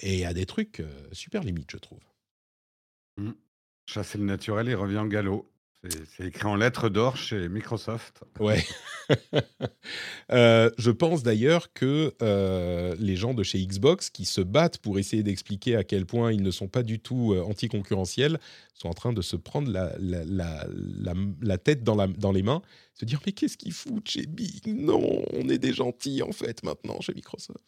et 0.00 0.26
à 0.26 0.34
des 0.34 0.46
trucs 0.46 0.80
euh, 0.80 1.08
super 1.12 1.42
limites, 1.42 1.70
je 1.70 1.78
trouve. 1.78 2.00
Chasser 3.86 4.18
le 4.18 4.24
naturel, 4.24 4.68
il 4.68 4.74
revient 4.74 4.98
au 4.98 5.06
galop. 5.06 5.50
C'est- 5.88 6.26
écrit 6.26 6.46
en 6.46 6.56
lettres 6.56 6.88
d'or 6.88 7.16
chez 7.16 7.48
Microsoft. 7.48 8.22
Ouais. 8.40 8.64
Euh, 10.32 10.70
je 10.78 10.90
pense 10.90 11.22
d'ailleurs 11.22 11.74
que 11.74 12.14
euh, 12.22 12.96
les 12.98 13.16
gens 13.16 13.34
de 13.34 13.42
chez 13.42 13.64
Xbox 13.64 14.08
qui 14.08 14.24
se 14.24 14.40
battent 14.40 14.78
pour 14.78 14.98
essayer 14.98 15.22
d'expliquer 15.22 15.76
à 15.76 15.84
quel 15.84 16.06
point 16.06 16.32
ils 16.32 16.42
ne 16.42 16.50
sont 16.50 16.68
pas 16.68 16.82
du 16.82 16.98
tout 16.98 17.34
euh, 17.34 17.42
anticoncurrentiels 17.42 18.40
sont 18.72 18.88
en 18.88 18.94
train 18.94 19.12
de 19.12 19.20
se 19.20 19.36
prendre 19.36 19.70
la, 19.70 21.58
tête 21.58 21.84
dans, 21.84 22.08
dans 22.08 22.32
les 22.32 22.42
mains, 22.42 22.62
se 22.94 23.04
dire 23.04 23.20
mais 23.26 23.32
qu'est-ce 23.32 23.58
qu'ils 23.58 23.72
foutent 23.74 24.08
chez 24.08 24.24
Bing? 24.26 24.62
Non, 24.66 25.22
on 25.34 25.48
est 25.50 25.58
des 25.58 25.74
gentils 25.74 26.22
en 26.22 26.32
fait 26.32 26.62
maintenant 26.62 27.00
chez 27.02 27.12
Microsoft. 27.12 27.60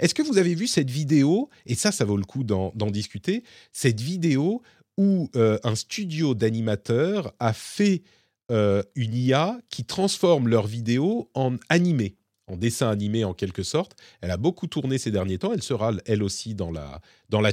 Est-ce 0.00 0.14
que 0.14 0.22
vous 0.22 0.38
avez 0.38 0.56
vu 0.56 0.66
cette 0.66 0.90
vidéo 0.90 1.48
Et 1.66 1.76
ça, 1.76 1.92
ça 1.92 2.04
vaut 2.04 2.16
le 2.16 2.24
coup 2.24 2.42
d'en 2.42 2.72
discuter. 2.90 3.44
Cette 3.72 4.00
vidéo 4.00 4.62
où 4.98 5.30
euh, 5.36 5.58
un 5.64 5.74
studio 5.74 6.34
d'animateurs 6.34 7.32
a 7.40 7.52
fait 7.52 8.02
euh, 8.50 8.82
une 8.94 9.14
IA 9.14 9.58
qui 9.70 9.84
transforme 9.84 10.48
leurs 10.48 10.66
vidéos 10.66 11.30
en 11.34 11.56
animé, 11.68 12.16
en 12.46 12.56
dessin 12.56 12.90
animé 12.90 13.24
en 13.24 13.32
quelque 13.32 13.62
sorte. 13.62 13.96
Elle 14.20 14.30
a 14.30 14.36
beaucoup 14.36 14.66
tourné 14.66 14.98
ces 14.98 15.10
derniers 15.10 15.38
temps. 15.38 15.52
Elle 15.52 15.62
sera 15.62 15.92
elle 16.04 16.22
aussi 16.22 16.54
dans 16.54 16.70
la 16.70 17.00
dans 17.30 17.40
la 17.40 17.52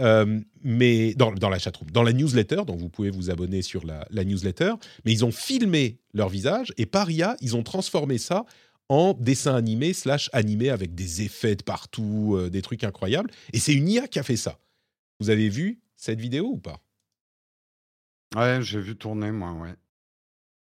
euh, 0.00 0.40
mais 0.62 1.14
dans, 1.14 1.32
dans 1.32 1.48
la 1.48 1.58
chatroom, 1.58 1.90
dans 1.90 2.04
la 2.04 2.12
newsletter. 2.12 2.62
Donc 2.66 2.78
vous 2.78 2.88
pouvez 2.88 3.10
vous 3.10 3.30
abonner 3.30 3.62
sur 3.62 3.84
la, 3.84 4.24
newsletter. 4.24 4.74
Mais 5.04 5.12
ils 5.12 5.24
ont 5.24 5.32
filmé 5.32 5.98
leur 6.14 6.28
visage 6.28 6.72
et 6.76 6.86
par 6.86 7.10
IA, 7.10 7.36
ils 7.40 7.56
ont 7.56 7.64
transformé 7.64 8.18
ça 8.18 8.44
en 8.88 9.14
dessin 9.14 9.54
animé 9.54 9.92
slash 9.92 10.30
animé 10.32 10.70
avec 10.70 10.94
des 10.94 11.22
effets 11.22 11.56
de 11.56 11.62
partout, 11.62 12.38
des 12.50 12.62
trucs 12.62 12.84
incroyables. 12.84 13.30
Et 13.52 13.58
c'est 13.58 13.74
une 13.74 13.88
IA 13.88 14.06
qui 14.06 14.18
a 14.18 14.22
fait 14.22 14.36
ça. 14.36 14.58
Vous 15.20 15.28
avez 15.28 15.48
vu 15.48 15.80
cette 15.98 16.20
vidéo 16.20 16.46
ou 16.46 16.58
pas? 16.58 16.80
Ouais, 18.36 18.60
j'ai 18.62 18.80
vu 18.80 18.96
tourner, 18.96 19.30
moi, 19.32 19.52
ouais. 19.52 19.74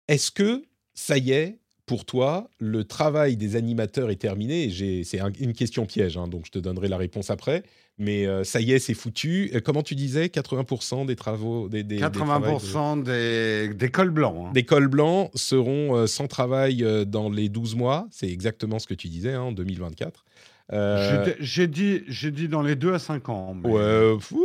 Est-ce 0.08 0.30
que 0.30 0.62
ça 0.94 1.18
y 1.18 1.30
est, 1.32 1.58
pour 1.86 2.04
toi, 2.04 2.48
le 2.58 2.84
travail 2.84 3.36
des 3.36 3.56
animateurs 3.56 4.10
est 4.10 4.16
terminé? 4.16 4.70
C'est 5.04 5.20
un- 5.20 5.32
une 5.40 5.52
question 5.52 5.86
piège, 5.86 6.16
hein, 6.16 6.28
donc 6.28 6.46
je 6.46 6.50
te 6.52 6.58
donnerai 6.58 6.88
la 6.88 6.96
réponse 6.96 7.30
après. 7.30 7.64
Mais 7.98 8.26
euh, 8.26 8.44
ça 8.44 8.60
y 8.62 8.72
est, 8.72 8.78
c'est 8.78 8.94
foutu. 8.94 9.50
Euh, 9.54 9.60
comment 9.60 9.82
tu 9.82 9.94
disais 9.94 10.28
80% 10.28 11.04
des 11.04 11.16
travaux, 11.16 11.68
des, 11.68 11.82
des, 11.82 11.96
des 11.96 12.00
travails 12.10 12.54
de- 12.54 12.58
80% 12.60 13.02
des, 13.02 13.74
des 13.74 13.90
cols 13.90 14.10
blancs. 14.10 14.46
hein. 14.48 14.52
des 14.52 14.64
cols 14.64 14.88
blancs 14.88 15.30
seront 15.34 15.96
euh, 15.96 16.06
sans 16.06 16.26
travail 16.28 16.82
euh, 16.82 17.04
dans 17.04 17.28
les 17.28 17.48
12 17.48 17.74
mois. 17.74 18.08
C'est 18.10 18.30
exactement 18.30 18.78
ce 18.78 18.86
que 18.86 18.94
tu 18.94 19.08
disais 19.08 19.32
hein, 19.34 19.42
en 19.42 19.52
2024. 19.52 20.24
Euh, 20.72 21.34
J'ai- 21.40 21.66
dit, 21.66 22.02
dit 22.32 22.48
dans 22.48 22.62
les 22.62 22.76
2 22.76 22.94
à 22.94 22.98
5 22.98 23.28
ans. 23.28 23.54
mais- 23.54 23.68
Ouais, 23.68 24.16
fou, 24.20 24.44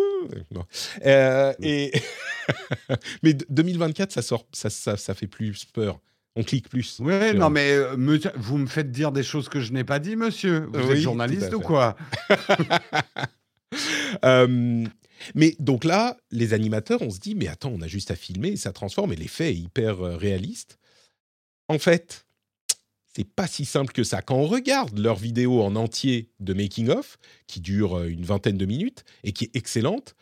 non. 0.51 0.65
Euh, 1.05 1.53
et 1.61 1.91
mais 3.23 3.33
d- 3.33 3.45
2024, 3.49 4.11
ça 4.11 4.21
sort, 4.21 4.45
ça, 4.51 4.69
ça, 4.69 4.97
ça 4.97 5.13
fait 5.13 5.27
plus 5.27 5.65
peur. 5.65 5.99
On 6.35 6.43
clique 6.43 6.67
plus. 6.67 6.99
Ouais, 6.99 7.29
sur- 7.29 7.39
non, 7.39 7.49
mais 7.49 7.71
euh, 7.71 7.95
vous 8.35 8.57
me 8.57 8.65
faites 8.67 8.91
dire 8.91 9.11
des 9.11 9.23
choses 9.23 9.47
que 9.49 9.59
je 9.61 9.71
n'ai 9.71 9.83
pas 9.83 9.99
dit, 9.99 10.15
monsieur. 10.15 10.67
Vous 10.73 10.79
Oui, 10.87 10.91
êtes 10.95 10.97
journaliste 10.97 11.53
ou 11.53 11.59
quoi? 11.59 11.95
Euh, 14.23 14.85
mais 15.33 15.55
donc 15.59 15.83
là, 15.83 16.17
les 16.31 16.53
animateurs, 16.53 17.01
on 17.01 17.09
se 17.09 17.19
dit, 17.19 17.35
mais 17.35 17.47
attends, 17.47 17.71
on 17.73 17.81
a 17.81 17.87
juste 17.87 18.11
à 18.11 18.15
filmer, 18.15 18.55
ça 18.55 18.71
transforme, 18.71 19.11
et 19.13 19.15
l'effet 19.15 19.49
est 19.49 19.55
hyper 19.55 20.01
euh, 20.01 20.15
réaliste. 20.15 20.77
En 21.67 21.79
fait, 21.79 22.24
c'est 23.15 23.23
pas 23.23 23.47
si 23.47 23.63
simple 23.63 23.93
que 23.93 24.03
ça. 24.03 24.21
Quand 24.21 24.35
on 24.35 24.47
regarde 24.47 24.99
leur 24.99 25.15
vidéo 25.15 25.61
en 25.61 25.75
entier 25.77 26.29
de 26.41 26.53
making 26.53 26.89
of, 26.89 27.17
qui 27.47 27.61
dure 27.61 27.99
euh, 27.99 28.09
une 28.09 28.25
vingtaine 28.25 28.57
de 28.57 28.65
minutes 28.65 29.05
et 29.23 29.31
qui 29.31 29.45
est 29.45 29.55
excellente, 29.55 30.15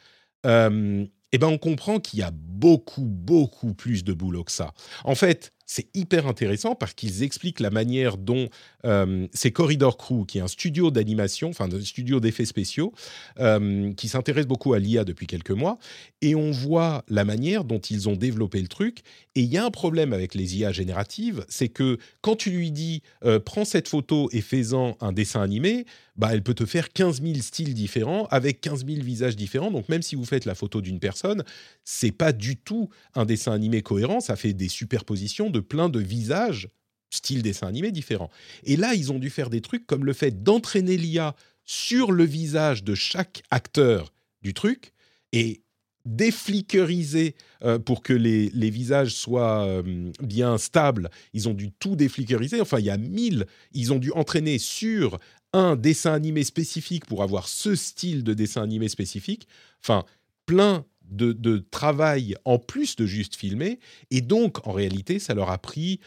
euh, 0.45 1.05
eh 1.31 1.37
ben 1.39 1.47
on 1.47 1.57
comprend 1.57 1.99
qu'il 1.99 2.19
y 2.19 2.21
a 2.21 2.29
beaucoup, 2.31 3.05
beaucoup 3.05 3.73
plus 3.73 4.03
de 4.03 4.13
boulot 4.13 4.43
que 4.43 4.51
ça. 4.51 4.73
En 5.05 5.15
fait, 5.15 5.53
c'est 5.73 5.87
hyper 5.95 6.27
intéressant 6.27 6.75
parce 6.75 6.93
qu'ils 6.93 7.23
expliquent 7.23 7.59
la 7.59 7.71
manière 7.71 8.17
dont 8.17 8.47
euh, 8.85 9.27
c'est 9.33 9.49
Corridor 9.49 9.97
Crew, 9.97 10.23
qui 10.27 10.37
est 10.37 10.41
un 10.41 10.47
studio 10.47 10.91
d'animation, 10.91 11.49
enfin 11.49 11.67
un 11.71 11.81
studio 11.81 12.19
d'effets 12.19 12.45
spéciaux, 12.45 12.93
euh, 13.39 13.91
qui 13.93 14.07
s'intéresse 14.07 14.45
beaucoup 14.45 14.75
à 14.75 14.79
l'IA 14.79 15.03
depuis 15.03 15.25
quelques 15.25 15.49
mois, 15.49 15.79
et 16.21 16.35
on 16.35 16.51
voit 16.51 17.03
la 17.07 17.25
manière 17.25 17.63
dont 17.63 17.79
ils 17.79 18.07
ont 18.07 18.15
développé 18.15 18.61
le 18.61 18.67
truc. 18.67 18.99
Et 19.33 19.41
il 19.41 19.51
y 19.51 19.57
a 19.57 19.65
un 19.65 19.71
problème 19.71 20.13
avec 20.13 20.35
les 20.35 20.57
IA 20.57 20.71
génératives, 20.71 21.43
c'est 21.49 21.69
que 21.69 21.97
quand 22.21 22.35
tu 22.35 22.51
lui 22.51 22.69
dis 22.69 23.01
euh, 23.25 23.39
prends 23.39 23.65
cette 23.65 23.87
photo 23.87 24.29
et 24.31 24.41
fais-en 24.41 24.95
un 25.01 25.11
dessin 25.11 25.41
animé, 25.41 25.87
bah, 26.15 26.29
elle 26.31 26.43
peut 26.43 26.53
te 26.53 26.65
faire 26.65 26.93
15 26.93 27.21
000 27.21 27.35
styles 27.35 27.73
différents 27.73 28.27
avec 28.29 28.61
15 28.61 28.85
000 28.85 29.01
visages 29.01 29.35
différents. 29.35 29.71
Donc 29.71 29.89
même 29.89 30.03
si 30.03 30.15
vous 30.15 30.25
faites 30.25 30.45
la 30.45 30.53
photo 30.53 30.81
d'une 30.81 30.99
personne, 30.99 31.43
c'est 31.83 32.11
pas 32.11 32.31
du 32.31 32.55
tout 32.55 32.89
un 33.15 33.25
dessin 33.25 33.51
animé 33.51 33.81
cohérent. 33.81 34.19
Ça 34.19 34.35
fait 34.35 34.53
des 34.53 34.69
superpositions 34.69 35.49
de 35.49 35.59
plein 35.64 35.90
de 35.90 35.99
visages, 35.99 36.69
style 37.10 37.41
dessin 37.41 37.68
animé 37.68 37.91
différents. 37.91 38.30
Et 38.64 38.76
là, 38.76 38.94
ils 38.94 39.11
ont 39.11 39.19
dû 39.19 39.30
faire 39.30 39.49
des 39.49 39.61
trucs 39.61 39.85
comme 39.85 40.06
le 40.06 40.14
fait 40.14 40.44
d'entraîner 40.44 40.98
l'IA 40.98 41.35
sur 41.65 42.11
le 42.11 42.23
visage 42.23 42.84
de 42.84 42.95
chaque 42.95 43.44
acteur 43.52 44.14
du 44.41 44.53
truc 44.53 44.94
et 45.31 45.61
déflickeriser 46.06 47.35
euh, 47.64 47.80
pour 47.80 48.03
que 48.03 48.14
les, 48.14 48.49
les 48.49 48.69
visages 48.69 49.15
soient 49.15 49.65
euh, 49.65 50.11
bien 50.22 50.57
stables. 50.57 51.10
Ils 51.34 51.48
ont 51.48 51.53
dû 51.53 51.72
tout 51.72 51.95
déflickeriser. 51.95 52.60
Enfin, 52.60 52.80
il 52.80 52.85
y 52.85 52.90
a 52.90 52.98
mille. 52.98 53.45
Ils 53.72 53.94
ont 53.94 53.99
dû 53.99 54.11
entraîner 54.11 54.57
sur 54.57 55.19
un 55.53 55.76
dessin 55.76 56.14
animé 56.14 56.44
spécifique 56.44 57.06
pour 57.06 57.23
avoir 57.23 57.48
ce 57.48 57.76
style 57.76 58.23
de 58.23 58.34
dessin 58.34 58.64
animé 58.64 58.90
spécifique. 58.90 59.48
Enfin, 59.81 60.03
plein 60.45 60.85
de, 61.15 61.57
travail 61.72 62.35
en 62.45 62.60
plus 62.60 62.95
de 62.95 63.06
juste 63.06 63.35
filmer. 63.35 63.80
Et 64.11 64.22
donc, 64.22 64.65
en 64.68 64.72
réalité, 64.72 65.19
ça 65.19 65.34
leur 65.34 65.49
a 65.49 65.57
pris 65.57 65.99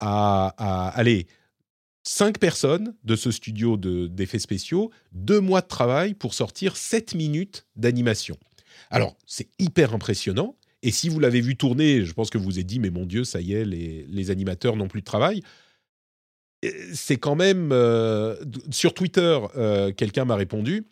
à, 0.00 0.54
à 0.58 0.88
aller 0.88 1.26
cinq 2.04 2.38
personnes 2.38 2.94
de 3.04 3.14
ce 3.16 3.30
studio 3.30 3.76
de- 3.76 4.06
d'effets 4.08 4.38
spéciaux, 4.40 4.90
deux 5.12 5.40
mois 5.40 5.60
de 5.60 5.68
travail 5.68 6.14
pour 6.14 6.34
sortir 6.34 6.76
7 6.76 7.14
minutes 7.14 7.66
d'animation. 7.76 8.36
Alors, 8.90 9.16
c'est 9.26 9.48
hyper 9.58 9.94
impressionnant. 9.94 10.56
Et 10.82 10.90
si 10.90 11.08
vous 11.08 11.20
l'avez 11.20 11.40
vu 11.40 11.56
tourner, 11.56 12.04
je 12.04 12.12
pense 12.12 12.28
que 12.30 12.38
vous 12.38 12.44
vous 12.44 12.58
êtes 12.58 12.66
dit, 12.66 12.80
mais 12.80 12.90
mon 12.90 13.06
Dieu, 13.06 13.22
ça 13.22 13.40
y 13.40 13.52
est, 13.52 13.64
les, 13.64 14.04
les 14.08 14.30
animateurs 14.30 14.74
n'ont 14.76 14.88
plus 14.88 15.00
de 15.00 15.06
travail. 15.06 15.42
C'est 16.92 17.16
quand 17.18 17.34
même... 17.36 17.70
euh, 17.72 18.36
sur 18.70 18.94
Twitter, 18.94 19.38
euh, 19.56 19.92
quelqu'un 19.92 20.24
m'a 20.24 20.36
répondu, 20.36 20.86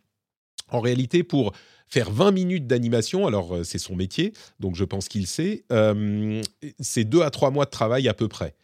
en 0.69 0.81
réalité, 0.81 1.23
pour 1.25 1.53
faire 1.91 2.11
20 2.11 2.31
minutes 2.31 2.67
d'animation, 2.67 3.27
alors 3.27 3.57
euh, 3.57 3.65
c'est 3.65 3.79
son 3.79 3.97
métier, 3.97 4.33
donc 4.61 4.77
je 4.77 4.85
pense 4.85 5.09
qu'il 5.09 5.27
sait, 5.27 5.65
euh, 5.73 6.41
c'est 6.79 7.05
deux 7.05 7.23
à 7.23 7.31
trois 7.31 7.51
mois 7.51 7.65
de 7.65 7.71
travail 7.71 8.09
à 8.09 8.15
peu 8.15 8.29
près. 8.29 8.55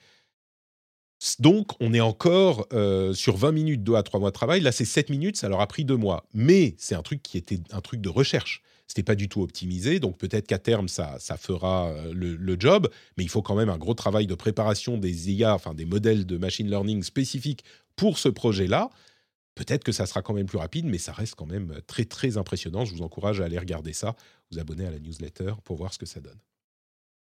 Donc, 1.40 1.70
on 1.81 1.94
est 1.94 2.01
encore 2.01 2.66
euh, 2.73 3.15
sur 3.15 3.36
20 3.36 3.53
minutes, 3.53 3.82
2 3.82 3.94
à 3.94 4.03
3 4.03 4.20
mois 4.20 4.28
de 4.28 4.35
travail. 4.35 4.61
Là, 4.61 4.70
c'est 4.70 4.85
7 4.85 5.09
minutes, 5.09 5.39
ça 5.39 5.48
leur 5.48 5.62
a 5.62 5.66
pris 5.66 5.82
2 5.82 5.97
mois. 5.97 6.27
Mais 6.35 6.74
c'est 6.77 6.94
un 6.94 7.01
truc 7.01 7.23
qui 7.23 7.39
était 7.39 7.59
un 7.73 7.81
truc 7.81 8.03
de 8.03 8.11
recherche. 8.11 8.62
C'était 8.86 9.03
pas 9.03 9.15
du 9.15 9.27
tout 9.27 9.40
optimisé, 9.40 9.98
donc 9.98 10.19
peut-être 10.19 10.47
qu'à 10.47 10.59
terme, 10.59 10.89
ça, 10.89 11.16
ça 11.19 11.39
fera 11.39 11.90
le, 12.12 12.36
le 12.36 12.57
job. 12.61 12.90
Mais 13.16 13.24
il 13.24 13.31
faut 13.31 13.40
quand 13.40 13.55
même 13.55 13.70
un 13.70 13.78
gros 13.78 13.94
travail 13.94 14.27
de 14.27 14.35
préparation 14.35 14.98
des 14.98 15.32
IA, 15.32 15.55
enfin 15.55 15.73
des 15.73 15.86
modèles 15.86 16.27
de 16.27 16.36
machine 16.36 16.69
learning 16.69 17.03
spécifiques 17.03 17.65
pour 17.97 18.19
ce 18.19 18.28
projet-là. 18.28 18.90
Peut-être 19.57 19.83
que 19.83 19.93
ça 19.93 20.07
sera 20.07 20.23
quand 20.23 20.35
même 20.35 20.47
plus 20.47 20.59
rapide, 20.59 20.87
mais 20.87 20.99
ça 20.99 21.12
reste 21.12 21.35
quand 21.35 21.47
même 21.47 21.81
très, 21.87 22.05
très 22.05 22.37
impressionnant. 22.37 22.85
Je 22.85 22.95
vous 22.95 23.03
encourage 23.03 23.41
à 23.41 23.47
aller 23.47 23.59
regarder 23.59 23.95
ça, 23.95 24.15
vous 24.51 24.59
abonner 24.59 24.87
à 24.87 24.91
la 24.91 25.01
newsletter 25.01 25.55
pour 25.65 25.77
voir 25.77 25.93
ce 25.93 25.99
que 25.99 26.07
ça 26.07 26.20
donne. 26.20 26.39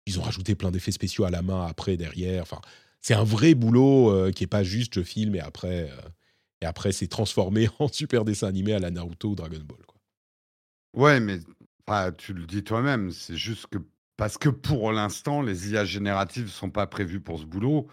Ils 0.06 0.18
ont 0.18 0.22
rajouté 0.22 0.54
plein 0.54 0.70
d'effets 0.70 0.92
spéciaux 0.92 1.24
à 1.24 1.30
la 1.30 1.42
main 1.42 1.66
après, 1.66 1.96
derrière. 1.96 2.42
Enfin, 2.42 2.60
c'est 3.00 3.14
un 3.14 3.24
vrai 3.24 3.54
boulot 3.54 4.10
euh, 4.10 4.30
qui 4.30 4.44
est 4.44 4.48
pas 4.48 4.62
juste 4.62 4.94
je 4.94 5.02
filme 5.02 5.34
et 5.34 5.40
après, 5.40 5.90
euh, 5.90 6.08
et 6.60 6.64
après 6.64 6.92
c'est 6.92 7.08
transformé 7.08 7.68
en 7.80 7.88
super 7.88 8.24
dessin 8.24 8.46
animé 8.46 8.72
à 8.72 8.78
la 8.78 8.90
Naruto 8.90 9.30
ou 9.30 9.34
Dragon 9.34 9.60
Ball. 9.64 9.78
Ouais, 10.96 11.20
mais 11.20 11.40
tu 12.18 12.32
le 12.32 12.46
dis 12.46 12.62
toi-même, 12.62 13.10
c'est 13.10 13.36
juste 13.36 13.66
que 13.66 13.78
parce 14.16 14.38
que 14.38 14.48
pour 14.48 14.92
l'instant, 14.92 15.42
les 15.42 15.70
IA 15.70 15.84
génératives 15.84 16.48
sont 16.48 16.70
pas 16.70 16.86
prévues 16.86 17.20
pour 17.20 17.40
ce 17.40 17.44
boulot, 17.44 17.88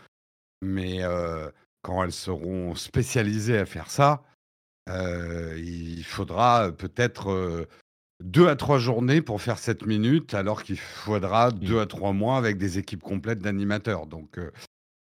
mais 0.62 1.02
euh, 1.02 1.50
quand 1.82 2.04
elles 2.04 2.12
seront 2.12 2.76
spécialisées 2.76 3.58
à 3.58 3.66
faire 3.66 3.90
ça, 3.90 4.24
euh, 4.90 5.58
il 5.58 6.04
faudra 6.04 6.72
peut-être 6.72 7.30
euh, 7.32 7.68
deux 8.24 8.48
à 8.48 8.56
trois 8.56 8.80
journées 8.80 9.22
pour 9.22 9.42
faire 9.42 9.58
7 9.60 9.86
minutes, 9.86 10.34
alors 10.34 10.64
qu'il 10.64 10.80
faudra 10.80 11.52
deux 11.52 11.80
à 11.80 11.86
trois 11.86 12.12
mois 12.14 12.38
avec 12.38 12.58
des 12.58 12.78
équipes 12.80 13.04
complètes 13.04 13.40
d'animateurs. 13.40 14.08
Donc, 14.08 14.38
euh, 14.38 14.52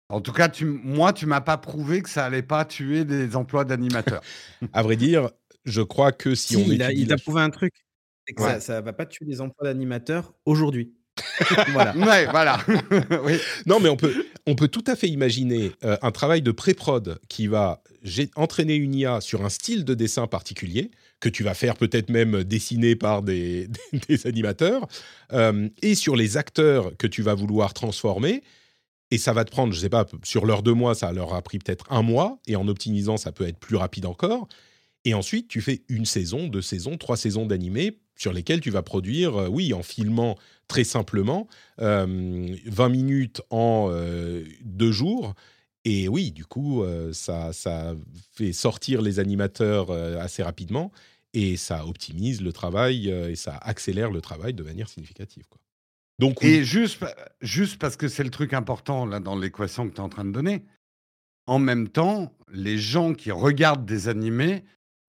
en 0.09 0.21
tout 0.21 0.33
cas, 0.33 0.49
tu, 0.49 0.65
moi, 0.65 1.13
tu 1.13 1.27
m'as 1.27 1.41
pas 1.41 1.57
prouvé 1.59 2.03
que 2.03 2.09
ça 2.09 2.25
allait 2.25 2.43
pas 2.43 2.65
tuer 2.65 3.05
des 3.05 3.37
emplois 3.37 3.65
d'animateurs. 3.65 4.23
À 4.73 4.83
vrai 4.83 4.97
dire, 4.97 5.31
je 5.65 5.83
crois 5.83 6.13
que 6.13 6.35
si, 6.35 6.55
Si, 6.55 6.57
on 6.57 6.67
il 6.73 6.83
a, 6.83 6.93
il 6.93 7.09
la- 7.09 7.17
prouvé 7.17 7.41
un 7.43 7.51
truc. 7.51 7.73
C'est 8.27 8.35
que 8.35 8.43
Ouais. 8.43 8.49
ça, 8.55 8.61
ça 8.61 8.81
va 8.81 8.93
pas 8.93 9.07
tuer 9.07 9.25
les 9.27 9.41
emplois 9.41 9.69
d'animateurs 9.69 10.35
aujourd'hui. 10.47 10.96
voilà. 11.73 11.97
ouais, 11.97 12.27
voilà. 12.27 12.59
oui. 13.25 13.39
Non, 13.67 13.81
mais 13.81 13.89
on 13.89 13.97
peut, 13.97 14.27
on 14.47 14.55
peut 14.55 14.69
tout 14.69 14.85
à 14.87 14.97
fait 14.97 15.09
imaginer 15.09 15.73
euh, 15.85 15.97
un 16.03 16.11
travail 16.11 16.43
de 16.43 16.51
pré-prod 16.51 17.19
qui 17.29 17.47
va 17.47 17.83
entraîner 18.37 18.77
une 18.77 18.95
IA 18.95 19.21
sur 19.21 19.45
un 19.45 19.49
style 19.49 19.85
de 19.85 19.95
dessin 19.95 20.27
particulier, 20.27 20.91
que 21.21 21.29
tu 21.29 21.43
vas 21.43 21.55
faire 21.55 21.77
peut-être 21.77 22.11
même 22.11 22.45
dessiner 22.45 22.97
par 22.97 23.23
des, 23.23 23.69
des 24.09 24.27
animateurs, 24.27 24.87
euh, 25.33 25.69
et 25.83 25.95
sur 25.95 26.17
les 26.17 26.37
acteurs 26.37 26.97
que 26.97 27.07
tu 27.07 27.23
vas 27.23 27.35
vouloir 27.35 27.75
transformer. 27.75 28.43
Et 29.13 29.19
ça 29.19 29.33
va 29.33 29.45
te 29.45 29.51
prendre, 29.51 29.73
je 29.73 29.79
sais 29.79 29.89
pas, 29.89 30.05
sur 30.25 30.47
l'heure 30.47 30.63
de 30.63 30.73
mois, 30.73 30.95
ça 30.95 31.13
leur 31.13 31.35
a 31.35 31.43
pris 31.43 31.59
peut-être 31.59 31.87
un 31.91 32.03
mois, 32.03 32.39
et 32.47 32.57
en 32.57 32.67
optimisant, 32.67 33.17
ça 33.17 33.31
peut 33.31 33.47
être 33.47 33.59
plus 33.59 33.77
rapide 33.77 34.05
encore. 34.07 34.49
Et 35.05 35.15
ensuite, 35.15 35.47
tu 35.47 35.61
fais 35.61 35.83
une 35.89 36.05
saison, 36.05 36.49
deux 36.49 36.63
saisons, 36.63 36.97
trois 36.97 37.17
saisons 37.17 37.47
d'animé 37.47 37.97
sur 38.17 38.33
lesquelles 38.33 38.61
tu 38.61 38.71
vas 38.71 38.83
produire, 38.83 39.37
euh, 39.37 39.49
oui, 39.49 39.73
en 39.73 39.83
filmant 39.83 40.37
très 40.69 40.85
simplement, 40.85 41.47
euh, 41.81 42.57
20 42.67 42.89
minutes 42.89 43.43
en 43.51 43.89
euh, 43.91 44.45
deux 44.63 44.93
jours. 44.93 45.35
Et 45.85 46.09
oui, 46.09 46.33
du 46.33 46.45
coup, 46.45 46.83
euh, 46.83 47.13
ça, 47.13 47.53
ça 47.53 47.95
fait 48.33 48.53
sortir 48.53 49.03
les 49.03 49.21
animateurs 49.21 49.91
assez 49.91 50.43
rapidement 50.43 50.91
et 51.33 51.57
ça 51.57 51.87
optimise 51.87 52.43
le 52.43 52.53
travail 52.53 53.09
et 53.09 53.37
ça 53.37 53.57
accélère 53.57 54.11
le 54.11 54.21
travail 54.21 54.55
de 54.55 54.63
manière 54.63 54.89
significative. 54.89 55.45
Quoi. 55.49 55.61
Donc, 56.19 56.43
Et 56.43 56.65
juste, 56.65 57.05
juste 57.43 57.79
parce 57.79 57.97
que 57.97 58.09
c'est 58.09 58.25
le 58.25 58.31
truc 58.31 58.55
important 58.55 59.05
là 59.05 59.21
dans 59.21 59.39
l'équation 59.39 59.89
que 59.89 59.95
tu 59.95 60.01
es 60.01 60.05
en 60.05 60.09
train 60.09 60.25
de 60.25 60.33
donner, 60.33 60.65
en 61.47 61.59
même 61.59 61.89
temps, 61.89 62.33
les 62.51 62.79
gens 62.79 63.15
qui 63.15 63.31
regardent 63.31 63.87
des 63.87 64.09
animés, 64.09 64.65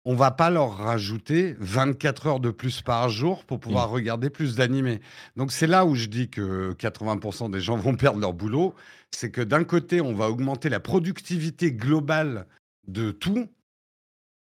on 0.10 0.16
va 0.16 0.32
pas 0.32 0.50
leur 0.50 0.78
rajouter 0.78 1.58
24 1.60 2.28
heures 2.28 2.40
de 2.40 2.50
plus 2.50 2.82
par 2.82 3.10
jour 3.10 3.44
pour 3.44 3.60
pouvoir 3.60 3.90
regarder 3.90 4.30
plus 4.30 4.56
d'animés. 4.56 5.02
Donc 5.36 5.52
c'est 5.52 5.68
là 5.68 5.86
où 5.86 5.96
je 5.96 6.06
dis 6.06 6.30
que 6.30 6.72
80% 6.76 7.52
des 7.52 7.60
gens 7.60 7.76
vont 7.76 7.94
perdre 7.98 8.22
leur 8.22 8.32
boulot. 8.32 8.74
C'est 9.12 9.32
que 9.32 9.42
d'un 9.42 9.66
côté, 9.66 10.00
on 10.00 10.14
va 10.14 10.30
augmenter 10.30 10.70
la 10.70 10.80
productivité 10.80 11.74
globale 11.74 12.48
de 12.88 13.12
tout, 13.12 13.50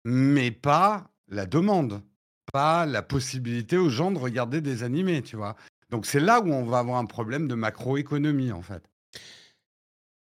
mais 0.07 0.51
pas 0.51 1.11
la 1.29 1.45
demande, 1.45 2.01
pas 2.51 2.87
la 2.87 3.03
possibilité 3.03 3.77
aux 3.77 3.91
gens 3.91 4.11
de 4.11 4.19
regarder 4.19 4.63
des 4.63 4.83
animés, 4.85 5.21
tu 5.21 5.37
vois. 5.37 5.57
Donc 5.91 6.07
c'est 6.07 6.21
là 6.21 6.41
où 6.41 6.51
on 6.51 6.65
va 6.65 6.79
avoir 6.79 6.97
un 6.97 7.05
problème 7.05 7.47
de 7.47 7.55
macroéconomie, 7.55 8.53
en 8.53 8.63
fait. 8.63 8.89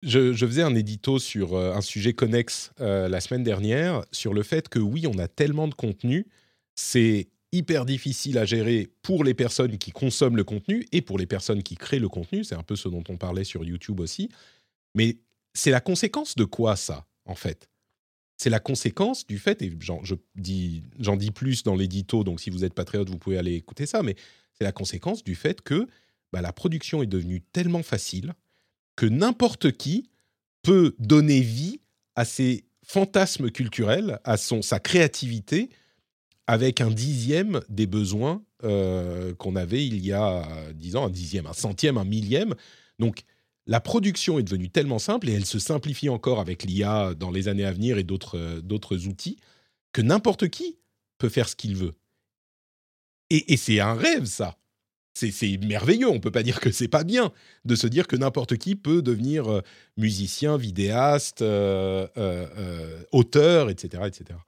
Je, 0.03 0.35
faisais 0.35 0.63
un 0.63 0.75
édito 0.75 1.19
sur 1.19 1.55
euh, 1.55 1.75
un 1.75 1.81
sujet 1.81 2.13
connexe 2.13 2.73
euh, 2.81 3.09
la 3.09 3.21
semaine 3.21 3.43
dernière 3.43 4.05
sur 4.13 4.35
le 4.35 4.43
fait 4.43 4.69
que 4.69 4.79
oui, 4.79 5.07
on 5.07 5.19
a 5.19 5.29
tellement 5.29 5.69
de 5.69 5.75
contenu, 5.75 6.27
c'est 6.75 7.29
hyper 7.53 7.87
difficile 7.87 8.39
à 8.39 8.45
gérer 8.45 8.91
pour 9.03 9.25
les 9.25 9.35
personnes 9.35 9.79
qui 9.79 9.91
consomment 9.91 10.37
le 10.37 10.45
contenu 10.45 10.87
et 10.93 11.01
pour 11.01 11.19
les 11.19 11.27
personnes 11.27 11.63
qui 11.63 11.77
créent 11.77 11.99
le 11.99 12.09
contenu. 12.09 12.45
C'est 12.45 12.55
un 12.55 12.63
peu 12.63 12.77
ce 12.77 12.89
dont 12.89 13.05
on 13.09 13.17
parlait 13.17 13.45
sur 13.45 13.65
YouTube 13.65 14.01
aussi. 14.01 14.29
Mais 14.95 15.19
c'est 15.55 15.71
la 15.71 15.81
conséquence 15.81 16.35
de 16.35 16.45
quoi 16.45 16.77
ça, 16.77 17.07
en 17.25 17.35
fait? 17.35 17.69
C'est 18.37 18.51
la 18.51 18.61
conséquence 18.61 19.27
du 19.27 19.39
fait, 19.39 19.63
et 19.63 19.73
j'en 19.81 20.05
je 20.05 20.15
dis, 20.35 20.83
j'en 20.99 21.17
dis 21.17 21.31
plus 21.31 21.63
dans 21.63 21.75
l'édito, 21.75 22.23
donc 22.23 22.41
si 22.41 22.51
vous 22.51 22.65
êtes 22.65 22.75
patriote, 22.75 23.09
vous 23.09 23.17
pouvez 23.17 23.39
aller 23.39 23.55
écouter 23.55 23.87
ça, 23.87 24.03
mais 24.03 24.15
c'est 24.53 24.65
la 24.65 24.73
conséquence 24.73 25.25
du 25.25 25.35
fait 25.35 25.63
que 25.63 25.87
bah, 26.33 26.43
la 26.43 26.53
production 26.53 27.03
est 27.03 27.07
devenue 27.07 27.41
tellement 27.41 27.83
facile 27.83 28.35
que 28.97 29.07
n'importe 29.07 29.73
qui 29.73 30.09
peut 30.63 30.95
donner 30.99 31.41
vie 31.41 31.81
à 32.17 32.25
ses 32.25 32.65
fantasmes 32.83 33.51
culturels, 33.51 34.19
à 34.25 34.37
son, 34.37 34.63
sa 34.63 34.81
créativité, 34.81 35.71
avec 36.47 36.81
un 36.81 36.91
dixième 36.91 37.61
des 37.69 37.87
besoins 37.87 38.43
euh, 38.65 39.35
qu'on 39.35 39.57
avait 39.57 39.85
il 39.87 40.05
y 40.05 40.13
a 40.13 40.49
dix 40.73 40.97
ans, 40.97 41.07
un 41.07 41.11
dixième, 41.11 41.47
un 41.47 41.53
centième, 41.53 41.99
un 41.99 42.05
millième. 42.05 42.55
Donc 42.99 43.25
la 43.67 43.81
production 43.81 44.39
est 44.39 44.45
devenue 44.45 44.71
tellement 44.71 44.99
simple 44.99 45.29
et 45.29 45.33
elle 45.33 45.45
se 45.45 45.59
simplifie 45.59 46.09
encore 46.09 46.41
avec 46.41 46.63
l'IA 46.63 47.15
dans 47.15 47.31
les 47.31 47.49
années 47.49 47.65
à 47.65 47.73
venir 47.73 47.99
et 47.99 48.05
d'autres 48.05 48.39
euh, 48.39 48.61
d'autres 48.61 49.07
outils 49.07 49.39
que 49.93 50.03
n'importe 50.03 50.49
qui 50.49 50.79
peut 51.19 51.29
faire 51.29 51.49
ce 51.49 51.57
qu'il 51.57 51.75
veut. 51.77 51.95
Et 53.29 53.57
c'est 53.57 53.81
un 53.81 53.95
rêve, 53.95 54.27
ça. 54.27 54.57
C'est 55.19 55.31
c'est 55.31 55.57
merveilleux. 55.65 56.09
On 56.11 56.21
peut 56.21 56.31
pas 56.31 56.43
dire 56.43 56.61
que 56.61 56.71
c'est 56.71 56.89
pas 56.89 57.03
bien 57.03 57.33
de 57.65 57.75
se 57.75 57.87
dire 57.87 58.07
que 58.07 58.17
n'importe 58.17 58.59
qui 58.59 58.77
peut 58.77 59.01
devenir 59.01 59.51
euh, 59.51 59.63
musicien, 59.97 60.59
vidéaste, 60.59 61.41
euh, 61.41 62.07
euh, 62.19 63.03
auteur, 63.13 63.71
etc., 63.71 64.03
etc. 64.07 64.39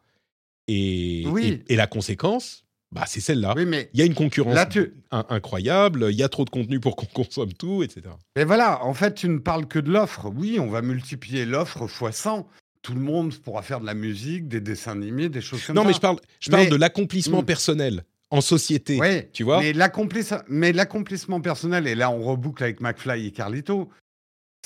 Et, 0.69 1.24
Oui. 1.28 1.62
et, 1.69 1.73
et 1.73 1.77
la 1.77 1.86
conséquence, 1.86 2.65
bah, 2.93 3.05
c'est 3.07 3.20
celle-là. 3.20 3.55
Oui, 3.57 3.65
mais 3.65 3.89
Il 3.95 4.01
y 4.01 4.03
a 4.03 4.07
une 4.07 4.15
concurrence 4.15 4.55
Là, 4.55 4.66
tu- 4.66 4.93
in- 5.11 5.24
incroyable, 5.31 6.09
il 6.11 6.16
y 6.19 6.23
a 6.23 6.28
trop 6.28 6.45
de 6.45 6.51
contenu 6.51 6.81
pour 6.81 6.97
qu'on 6.97 7.07
consomme 7.24 7.53
tout, 7.55 7.82
etc. 7.82 8.03
Et 8.36 8.45
voilà, 8.45 8.85
en 8.85 8.93
fait, 8.93 9.15
tu 9.15 9.28
ne 9.31 9.39
parles 9.39 9.66
que 9.66 9.78
de 9.78 9.90
l'offre. 9.90 10.31
Oui, 10.36 10.59
on 10.61 10.69
va 10.69 10.82
multiplier 10.82 11.47
l'offre 11.47 11.86
fois 11.86 12.12
100. 12.12 12.47
Tout 12.82 12.93
le 12.95 13.01
monde 13.01 13.35
pourra 13.39 13.62
faire 13.62 13.81
de 13.81 13.86
la 13.86 13.95
musique, 13.95 14.49
des 14.49 14.61
dessins 14.61 14.93
animés, 14.93 15.28
des 15.31 15.40
choses 15.40 15.65
comme 15.65 15.77
Non, 15.77 15.82
ça. 15.82 15.89
mais 15.89 15.95
je 15.95 16.01
parle, 16.01 16.19
je 16.40 16.51
parle 16.51 16.65
Mais- 16.65 16.70
de 16.70 16.77
l'accomplissement 16.77 17.40
Hmm. 17.43 17.47
personnel 17.47 18.05
en 18.31 18.41
société. 18.41 18.99
Ouais, 18.99 19.31
tu 19.33 19.43
vois 19.43 19.61
mais 19.61 19.73
l'accomplis- 19.73 20.43
mais 20.49 20.73
l'accomplissement 20.73 21.41
personnel, 21.41 21.87
et 21.87 21.95
là 21.95 22.11
on 22.11 22.23
reboucle 22.23 22.63
avec 22.63 22.81
McFly 22.81 23.27
et 23.27 23.33
Carlito, 23.33 23.89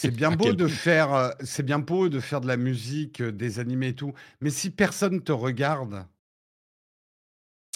C'est 0.01 0.11
bien 0.11 0.31
beau 0.33 0.53
de 0.53 0.67
faire, 0.67 1.15
euh, 1.15 1.31
c'est 1.45 1.63
bien 1.65 1.79
beau 1.79 2.09
de 2.09 2.19
faire 2.19 2.41
de 2.41 2.49
la 2.49 2.57
musique, 2.57 3.21
euh, 3.21 3.31
des 3.31 3.59
animés 3.61 3.89
et 3.89 3.95
tout, 3.95 4.15
mais 4.41 4.51
si 4.51 4.71
personne 4.71 5.23
te 5.23 5.33
regarde, 5.33 6.07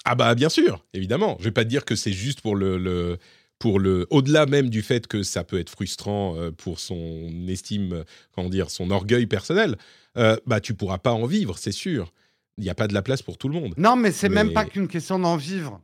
Ah 0.04 0.14
bah 0.14 0.34
bien 0.34 0.48
sûr, 0.48 0.84
évidemment. 0.94 1.36
Je 1.40 1.44
vais 1.44 1.50
pas 1.50 1.64
te 1.64 1.68
dire 1.68 1.84
que 1.84 1.96
c'est 1.96 2.12
juste 2.12 2.40
pour 2.40 2.54
le, 2.54 2.78
le- 2.78 3.18
pour 3.58 3.80
le 3.80 4.06
au-delà 4.10 4.46
même 4.46 4.68
du 4.68 4.82
fait 4.82 5.06
que 5.06 5.22
ça 5.22 5.42
peut 5.42 5.58
être 5.58 5.70
frustrant 5.70 6.36
euh, 6.36 6.52
pour 6.52 6.78
son 6.78 7.28
estime, 7.48 8.04
comment 8.32 8.48
dire, 8.50 8.70
son 8.70 8.90
orgueil 8.90 9.26
personnel. 9.26 9.76
euh, 10.16 10.36
bah 10.46 10.60
tu 10.60 10.74
pourras 10.74 10.98
pas 10.98 11.12
en 11.12 11.26
vivre, 11.26 11.58
c'est 11.58 11.72
sûr. 11.72 12.12
Il 12.58 12.64
n'y 12.64 12.70
a 12.70 12.74
pas 12.74 12.88
de 12.88 12.94
la 12.94 13.02
place 13.02 13.22
pour 13.22 13.36
tout 13.38 13.48
le 13.48 13.54
monde. 13.54 13.74
non, 13.76 13.96
mais 13.96 14.12
c'est 14.12 14.28
même 14.28 14.48
Mais- 14.48 14.52
pas 14.54 14.64
qu'une 14.64 14.88
question 14.88 15.18
d'en 15.18 15.36
vivre. 15.36 15.80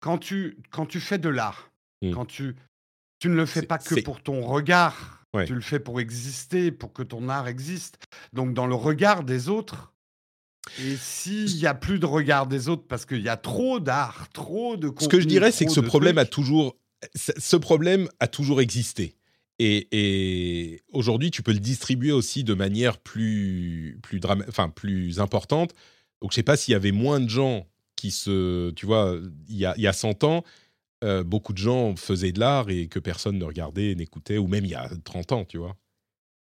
Quand 0.00 0.18
tu, 0.18 0.58
quand 0.70 0.86
tu 0.86 1.00
fais 1.00 1.18
de 1.18 1.28
l'art, 1.28 1.70
Mm. 2.02 2.12
quand 2.12 2.24
tu, 2.26 2.54
tu 3.20 3.28
ne 3.28 3.34
le 3.34 3.46
fais 3.46 3.62
pas 3.62 3.78
que 3.78 4.00
pour 4.02 4.22
ton 4.22 4.42
regard, 4.46 5.24
Ouais. 5.34 5.44
tu 5.46 5.54
le 5.54 5.60
fais 5.60 5.78
pour 5.80 6.00
exister, 6.00 6.70
pour 6.72 6.92
que 6.92 7.02
ton 7.02 7.28
art 7.28 7.48
existe. 7.48 7.98
Donc 8.32 8.54
dans 8.54 8.66
le 8.66 8.74
regard 8.74 9.24
des 9.24 9.48
autres. 9.48 9.92
Et 10.80 10.96
s'il 10.96 11.56
y 11.56 11.66
a 11.66 11.74
plus 11.74 11.98
de 11.98 12.06
regard 12.06 12.46
des 12.46 12.68
autres 12.68 12.84
parce 12.88 13.04
qu'il 13.06 13.20
y 13.22 13.28
a 13.28 13.36
trop 13.36 13.80
d'art, 13.80 14.28
trop 14.32 14.76
de 14.76 14.92
Ce 15.00 15.08
que 15.08 15.20
je 15.20 15.26
dirais, 15.26 15.50
c'est 15.52 15.64
que 15.66 15.72
ce 15.72 15.80
problème 15.80 16.18
a 16.18 16.24
toujours, 16.24 16.76
ce 17.14 17.56
problème 17.56 18.08
a 18.20 18.26
toujours 18.28 18.60
existé. 18.60 19.16
Et, 19.58 19.88
et 19.92 20.82
aujourd'hui, 20.92 21.30
tu 21.30 21.42
peux 21.42 21.52
le 21.52 21.58
distribuer 21.58 22.12
aussi 22.12 22.44
de 22.44 22.54
manière 22.54 22.98
plus, 22.98 23.98
plus, 24.02 24.20
enfin, 24.48 24.68
plus 24.68 25.18
importante. 25.20 25.74
Donc, 26.20 26.32
je 26.32 26.36
sais 26.36 26.42
pas 26.42 26.56
s'il 26.56 26.72
y 26.72 26.74
avait 26.74 26.92
moins 26.92 27.20
de 27.20 27.28
gens 27.28 27.66
qui 27.96 28.10
se, 28.10 28.70
tu 28.70 28.86
vois, 28.86 29.18
il 29.48 29.56
y 29.56 29.66
a, 29.66 29.74
il 29.76 29.86
a 29.86 29.92
100 29.92 30.24
ans, 30.24 30.44
euh, 31.04 31.22
beaucoup 31.22 31.52
de 31.52 31.58
gens 31.58 31.94
faisaient 31.96 32.32
de 32.32 32.40
l'art 32.40 32.70
et 32.70 32.88
que 32.88 32.98
personne 32.98 33.38
ne 33.38 33.44
regardait, 33.44 33.94
n'écoutait, 33.94 34.38
ou 34.38 34.48
même 34.48 34.64
il 34.64 34.70
y 34.70 34.74
a 34.74 34.90
30 35.04 35.32
ans, 35.32 35.44
tu 35.44 35.58
vois. 35.58 35.76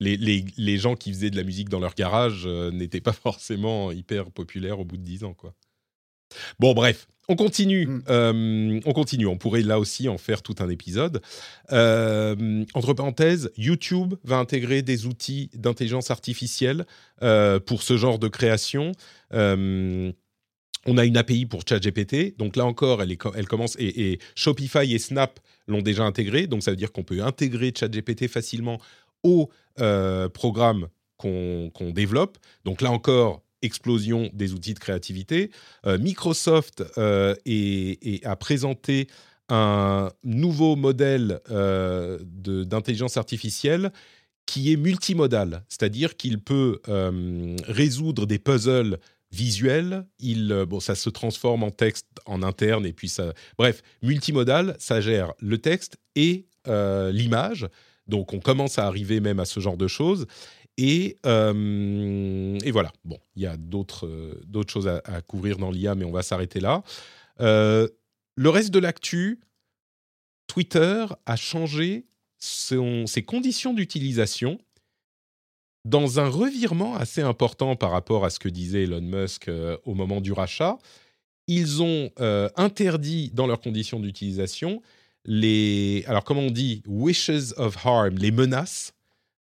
Les 0.00 0.78
gens 0.78 0.96
qui 0.96 1.12
faisaient 1.12 1.30
de 1.30 1.36
la 1.36 1.44
musique 1.44 1.68
dans 1.68 1.78
leur 1.78 1.94
garage 1.94 2.42
euh, 2.46 2.72
n'étaient 2.72 3.00
pas 3.00 3.12
forcément 3.12 3.92
hyper 3.92 4.30
populaires 4.32 4.80
au 4.80 4.84
bout 4.84 4.96
de 4.96 5.02
10 5.02 5.24
ans, 5.24 5.34
quoi. 5.34 5.54
Bon, 6.58 6.74
bref, 6.74 7.06
on 7.28 7.36
continue. 7.36 7.86
Mm. 7.86 8.02
euh, 8.08 8.80
on 8.84 8.92
continue. 8.92 9.26
On 9.26 9.36
pourrait 9.36 9.62
là 9.62 9.78
aussi 9.78 10.08
en 10.08 10.18
faire 10.18 10.42
tout 10.42 10.56
un 10.60 10.68
épisode. 10.68 11.22
Euh, 11.72 12.64
entre 12.74 12.94
parenthèses, 12.94 13.50
YouTube 13.56 14.14
va 14.24 14.36
intégrer 14.36 14.82
des 14.82 15.06
outils 15.06 15.50
d'intelligence 15.54 16.10
artificielle 16.10 16.84
euh, 17.22 17.60
pour 17.60 17.82
ce 17.82 17.96
genre 17.96 18.18
de 18.18 18.28
création. 18.28 18.92
On 20.84 20.98
a 20.98 21.04
une 21.04 21.16
API 21.16 21.46
pour 21.46 21.62
ChatGPT, 21.64 22.36
donc 22.38 22.56
là 22.56 22.66
encore, 22.66 23.02
elle, 23.02 23.12
est, 23.12 23.22
elle 23.36 23.46
commence 23.46 23.76
et, 23.78 24.10
et 24.10 24.18
Shopify 24.34 24.92
et 24.92 24.98
Snap 24.98 25.38
l'ont 25.68 25.80
déjà 25.80 26.02
intégré, 26.02 26.48
donc 26.48 26.64
ça 26.64 26.72
veut 26.72 26.76
dire 26.76 26.90
qu'on 26.90 27.04
peut 27.04 27.22
intégrer 27.22 27.72
ChatGPT 27.72 28.26
facilement 28.26 28.80
au 29.22 29.48
programme 30.34 30.88
qu'on 31.18 31.70
qu'on 31.72 31.90
développe. 31.92 32.36
Donc 32.64 32.80
là 32.82 32.90
encore, 32.90 33.42
explosion 33.62 34.30
des 34.32 34.52
outils 34.52 34.74
de 34.74 34.78
créativité. 34.78 35.50
Euh, 35.86 35.98
Microsoft 35.98 36.84
euh, 36.98 37.34
est- 37.46 37.98
est- 38.06 38.26
a 38.26 38.36
présenté 38.36 39.08
un 39.48 40.10
nouveau 40.24 40.76
modèle 40.76 41.40
euh, 41.50 42.18
d'intelligence 42.22 43.16
artificielle 43.16 43.92
qui 44.46 44.72
est 44.72 44.76
multimodal, 44.76 45.64
c'est-à-dire 45.68 46.16
qu'il 46.16 46.38
peut 46.40 46.80
euh, 46.88 47.56
résoudre 47.66 48.26
des 48.26 48.38
puzzles 48.38 48.98
visuels. 49.30 50.04
Il, 50.18 50.52
euh, 50.52 50.66
bon, 50.66 50.80
ça 50.80 50.94
se 50.94 51.10
transforme 51.10 51.62
en 51.62 51.70
texte 51.70 52.06
en 52.26 52.42
interne 52.42 52.84
et 52.86 52.92
puis 52.92 53.08
ça. 53.08 53.32
Bref, 53.58 53.82
multimodal, 54.02 54.76
ça 54.78 55.00
gère 55.00 55.32
le 55.40 55.58
texte 55.58 55.96
et 56.16 56.46
euh, 56.68 57.10
l'image. 57.12 57.66
Donc 58.08 58.32
on 58.34 58.40
commence 58.40 58.78
à 58.78 58.86
arriver 58.86 59.20
même 59.20 59.38
à 59.40 59.44
ce 59.44 59.60
genre 59.60 59.76
de 59.76 59.86
choses. 59.88 60.26
Et, 60.78 61.18
euh, 61.26 62.58
et 62.64 62.70
voilà. 62.70 62.92
Bon, 63.04 63.18
il 63.36 63.42
y 63.42 63.46
a 63.46 63.56
d'autres 63.56 64.06
euh, 64.06 64.64
choses 64.68 64.88
à, 64.88 65.22
couvrir 65.22 65.58
dans 65.58 65.70
l'IA, 65.70 65.94
mais 65.94 66.04
on 66.04 66.12
va 66.12 66.22
s'arrêter 66.22 66.60
là. 66.60 66.82
Euh, 67.40 67.88
le 68.36 68.48
reste 68.48 68.70
de 68.70 68.78
l'actu, 68.78 69.40
Twitter 70.46 71.04
a 71.26 71.36
changé 71.36 72.06
ses 72.38 73.22
conditions 73.24 73.72
d'utilisation 73.72 74.58
dans 75.84 76.18
un 76.18 76.28
revirement 76.28 76.96
assez 76.96 77.20
important 77.20 77.76
par 77.76 77.90
rapport 77.90 78.24
à 78.24 78.30
ce 78.30 78.38
que 78.38 78.48
disait 78.48 78.84
Elon 78.84 79.00
Musk 79.00 79.50
au 79.84 79.94
moment 79.94 80.20
du 80.20 80.32
rachat. 80.32 80.78
Ils 81.46 81.82
ont 81.82 82.10
interdit 82.56 83.30
dans 83.32 83.46
leurs 83.46 83.60
conditions 83.60 84.00
d'utilisation 84.00 84.82
les, 85.24 86.04
alors 86.08 86.24
comment 86.24 86.42
on 86.42 86.50
dit, 86.50 86.82
wishes 86.86 87.54
of 87.56 87.76
harm, 87.86 88.16
les 88.16 88.32
menaces 88.32 88.92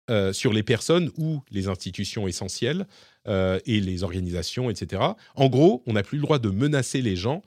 euh, 0.10 0.34
sur 0.34 0.52
les 0.54 0.64
personnes 0.64 1.12
ou 1.18 1.42
les 1.52 1.68
institutions 1.68 2.28
essentielles 2.28 2.88
euh, 3.28 3.60
et 3.66 3.80
les 3.80 4.04
organisations, 4.04 4.70
etc. 4.70 5.02
En 5.36 5.48
gros, 5.50 5.84
on 5.86 5.94
n'a 5.94 6.04
plus 6.04 6.18
le 6.18 6.24
droit 6.24 6.40
de 6.40 6.50
menacer 6.50 7.02
les 7.02 7.16
gens 7.16 7.42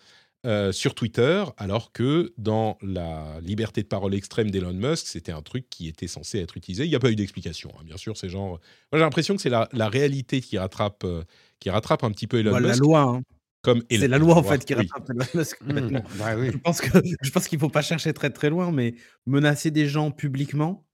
euh, 0.44 0.72
sur 0.72 0.94
Twitter, 0.94 1.44
alors 1.56 1.92
que 1.92 2.32
dans 2.36 2.76
la 2.82 3.38
liberté 3.42 3.82
de 3.82 3.86
parole 3.86 4.12
extrême 4.14 4.50
d'Elon 4.50 4.72
Musk, 4.72 5.06
c'était 5.06 5.30
un 5.32 5.40
truc 5.42 5.66
qui 5.70 5.86
était 5.86 6.08
censé 6.08 6.40
être 6.40 6.56
utilisé. 6.56 6.84
Il 6.84 6.88
n'y 6.88 6.96
a 6.96 7.00
pas 7.00 7.10
eu 7.12 7.16
d'explication, 7.16 7.70
hein. 7.78 7.82
bien 7.84 7.96
sûr. 7.96 8.16
C'est 8.16 8.28
genre, 8.28 8.48
moi 8.48 8.58
j'ai 8.94 8.98
l'impression 9.00 9.36
que 9.36 9.42
c'est 9.42 9.50
la, 9.50 9.68
la 9.72 9.88
réalité 9.88 10.40
qui 10.40 10.58
rattrape, 10.58 11.04
euh, 11.04 11.22
qui 11.60 11.70
rattrape 11.70 12.02
un 12.02 12.10
petit 12.10 12.26
peu 12.26 12.38
Elon 12.40 12.52
Bah, 12.52 12.60
la 12.60 12.68
Musk. 12.70 12.80
loi, 12.80 13.00
hein. 13.02 13.22
Comme 13.62 13.84
c'est 13.88 13.96
Elon- 13.98 14.08
la 14.10 14.18
loi 14.18 14.34
en 14.36 14.42
fait 14.42 14.64
qui 14.64 14.74
oui. 14.74 14.88
rattrape 14.92 15.10
Elon 15.10 15.26
Musk 15.34 15.60
Mm. 15.60 15.66
complètement. 15.68 16.04
Bah 16.18 16.34
oui. 16.36 16.48
Je 16.52 16.58
pense 16.58 16.80
que 16.80 16.98
je 17.22 17.30
pense 17.30 17.46
qu'il 17.46 17.60
faut 17.60 17.68
pas 17.68 17.82
chercher 17.82 18.12
très 18.12 18.30
très 18.30 18.50
loin, 18.50 18.72
mais 18.72 18.94
menacer 19.26 19.70
des 19.70 19.86
gens 19.86 20.10
publiquement, 20.10 20.84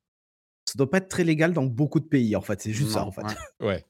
ça 0.69 0.74
doit 0.77 0.90
pas 0.90 0.99
être 0.99 1.09
très 1.09 1.24
légal 1.24 1.53
dans 1.53 1.65
beaucoup 1.65 2.01
de 2.01 2.05
pays. 2.05 2.36
En 2.36 2.43
fait, 2.43 2.61
c'est 2.61 2.73
juste 2.73 2.90
ça 2.90 3.05
en 3.05 3.11
fait. 3.11 3.23
ouais. 3.23 3.35
Ouais. 3.61 3.85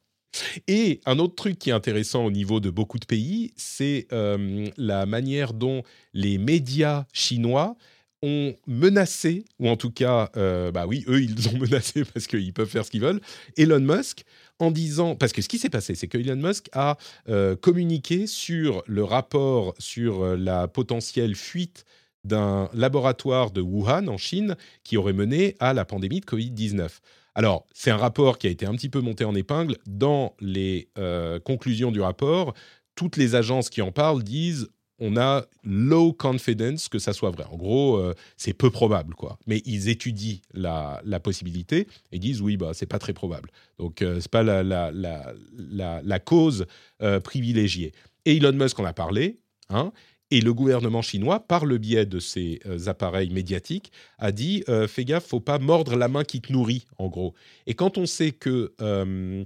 Et 0.68 1.00
un 1.06 1.18
autre 1.18 1.34
truc 1.34 1.58
qui 1.58 1.70
est 1.70 1.72
intéressant 1.72 2.24
au 2.24 2.30
niveau 2.30 2.60
de 2.60 2.68
beaucoup 2.68 2.98
de 2.98 3.06
pays, 3.06 3.52
c'est 3.56 4.06
euh, 4.12 4.68
la 4.76 5.06
manière 5.06 5.54
dont 5.54 5.82
les 6.12 6.36
médias 6.36 7.06
chinois 7.14 7.76
ont 8.22 8.54
menacé, 8.66 9.44
ou 9.58 9.68
en 9.68 9.76
tout 9.76 9.90
cas, 9.90 10.30
euh, 10.36 10.70
bah 10.70 10.86
oui, 10.86 11.04
eux, 11.08 11.22
ils 11.22 11.48
ont 11.48 11.58
menacé 11.58 12.04
parce 12.04 12.26
qu'ils 12.26 12.52
peuvent 12.52 12.68
faire 12.68 12.84
ce 12.84 12.90
qu'ils 12.90 13.00
veulent, 13.00 13.20
Elon 13.56 13.80
Musk, 13.80 14.24
en 14.58 14.70
disant, 14.70 15.14
parce 15.14 15.32
que 15.32 15.40
ce 15.40 15.48
qui 15.48 15.58
s'est 15.58 15.70
passé, 15.70 15.94
c'est 15.94 16.08
que 16.08 16.18
Elon 16.18 16.36
Musk 16.36 16.68
a 16.72 16.98
euh, 17.28 17.54
communiqué 17.56 18.26
sur 18.26 18.82
le 18.86 19.04
rapport 19.04 19.74
sur 19.78 20.22
euh, 20.22 20.36
la 20.36 20.68
potentielle 20.68 21.36
fuite 21.36 21.84
d'un 22.28 22.68
laboratoire 22.72 23.50
de 23.50 23.60
Wuhan 23.60 24.06
en 24.06 24.16
Chine 24.16 24.56
qui 24.84 24.96
aurait 24.96 25.12
mené 25.12 25.56
à 25.58 25.74
la 25.74 25.84
pandémie 25.84 26.20
de 26.20 26.26
Covid-19. 26.26 26.88
Alors, 27.34 27.66
c'est 27.72 27.90
un 27.90 27.96
rapport 27.96 28.38
qui 28.38 28.46
a 28.46 28.50
été 28.50 28.66
un 28.66 28.72
petit 28.72 28.88
peu 28.88 29.00
monté 29.00 29.24
en 29.24 29.34
épingle. 29.34 29.76
Dans 29.86 30.34
les 30.40 30.88
euh, 30.98 31.40
conclusions 31.40 31.90
du 31.90 32.00
rapport, 32.00 32.54
toutes 32.94 33.16
les 33.16 33.34
agences 33.34 33.70
qui 33.70 33.82
en 33.82 33.92
parlent 33.92 34.22
disent 34.22 34.68
on 34.98 35.16
a 35.16 35.44
low 35.62 36.12
confidence 36.12 36.88
que 36.88 36.98
ça 36.98 37.12
soit 37.12 37.30
vrai. 37.30 37.44
En 37.50 37.56
gros, 37.56 37.96
euh, 37.96 38.14
c'est 38.36 38.52
peu 38.52 38.70
probable, 38.70 39.14
quoi. 39.14 39.38
Mais 39.46 39.62
ils 39.64 39.88
étudient 39.88 40.38
la, 40.54 41.00
possibilité 41.22 41.86
et 42.12 42.18
disent 42.18 42.40
oui, 42.40 42.56
bah 42.56 42.70
c'est 42.74 42.86
pas 42.86 42.98
très 42.98 43.12
probable. 43.12 43.50
Donc 43.78 44.02
euh, 44.02 44.18
c'est 44.20 44.30
pas 44.30 44.42
la, 44.42 44.62
la 44.62 46.18
cause 46.18 46.66
euh, 47.02 47.20
privilégiée. 47.20 47.92
Et 48.24 48.36
Elon 48.36 48.52
Musk 48.52 48.78
en 48.78 48.84
a 48.84 48.92
parlé, 48.92 49.38
hein. 49.70 49.92
Et 50.30 50.42
le 50.42 50.52
gouvernement 50.52 51.00
chinois, 51.00 51.40
par 51.40 51.64
le 51.64 51.78
biais 51.78 52.04
de 52.04 52.20
ces 52.20 52.60
euh, 52.66 52.86
appareils 52.86 53.30
médiatiques, 53.30 53.92
a 54.18 54.30
dit 54.30 54.62
euh, 54.68 54.86
fais 54.86 55.06
gaffe, 55.06 55.26
faut 55.26 55.40
pas 55.40 55.58
mordre 55.58 55.96
la 55.96 56.08
main 56.08 56.22
qui 56.22 56.42
te 56.42 56.52
nourrit, 56.52 56.86
en 56.98 57.08
gros. 57.08 57.34
Et 57.66 57.72
quand 57.74 57.96
on 57.96 58.04
sait 58.04 58.32
que 58.32 58.74
euh, 58.82 59.44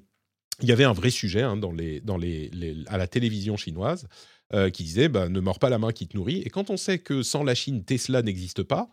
il 0.60 0.68
y 0.68 0.72
avait 0.72 0.84
un 0.84 0.92
vrai 0.92 1.10
sujet 1.10 1.42
hein, 1.42 1.60
à 2.88 2.98
la 2.98 3.06
télévision 3.06 3.56
chinoise 3.56 4.06
qui 4.74 4.82
disait 4.84 5.09
bah, 5.09 5.30
ne 5.30 5.40
mords 5.40 5.59
pas 5.59 5.70
la 5.70 5.78
main 5.78 5.92
qui 5.92 6.06
te 6.06 6.14
nourrit. 6.14 6.42
Et 6.44 6.50
quand 6.50 6.68
on 6.68 6.76
sait 6.76 6.98
que 6.98 7.22
sans 7.22 7.42
la 7.42 7.54
Chine, 7.54 7.84
Tesla 7.84 8.20
n'existe 8.20 8.62
pas, 8.62 8.90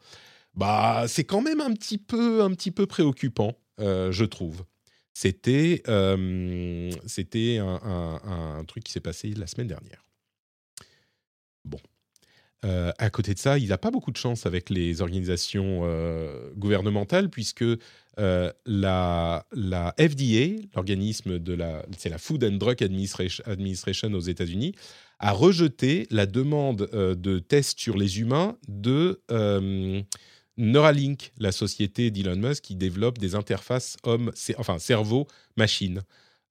bah 0.55 1.03
c'est 1.09 1.25
quand 1.25 1.41
même 1.41 1.59
un 1.59 1.73
petit 1.73 1.97
peu, 1.97 2.41
un 2.43 2.51
petit 2.51 2.71
peu 2.71 2.85
préoccupant, 2.85 3.57
je 3.77 4.23
trouve. 4.23 4.63
C'était, 5.13 5.83
un 5.85 6.89
truc 8.67 8.85
qui 8.85 8.93
s'est 8.93 9.01
passé 9.01 9.33
la 9.35 9.47
semaine 9.47 9.67
dernière. 9.67 10.08
Bon. 11.65 11.79
Euh, 12.65 12.91
à 12.97 13.09
côté 13.09 13.33
de 13.33 13.39
ça, 13.39 13.57
il 13.57 13.69
n'a 13.69 13.77
pas 13.77 13.91
beaucoup 13.91 14.11
de 14.11 14.17
chance 14.17 14.45
avec 14.45 14.69
les 14.69 15.01
organisations 15.01 15.81
euh, 15.83 16.51
gouvernementales 16.57 17.29
puisque 17.29 17.63
euh, 17.63 18.51
la, 18.65 19.45
FDA, 19.97 20.61
l'organisme 20.75 21.39
de 21.39 21.53
la, 21.53 21.85
c'est 21.97 22.09
la 22.09 22.17
Food 22.17 22.43
and 22.43 22.57
Drug 22.57 22.83
Administration, 22.83 24.13
aux 24.13 24.19
États-Unis, 24.19 24.75
a 25.19 25.31
rejeté 25.31 26.05
la 26.11 26.25
demande 26.25 26.89
de 26.91 27.39
tests 27.39 27.79
sur 27.79 27.97
les 27.97 28.19
humains 28.19 28.57
de 28.67 29.21
Neuralink, 30.57 31.31
la 31.39 31.51
société 31.51 32.09
d'Elon 32.09 32.37
Musk 32.37 32.63
qui 32.63 32.75
développe 32.75 33.17
des 33.17 33.35
interfaces 33.35 33.97
homme, 34.03 34.31
enfin 34.57 34.79
cerveau-machine, 34.79 36.03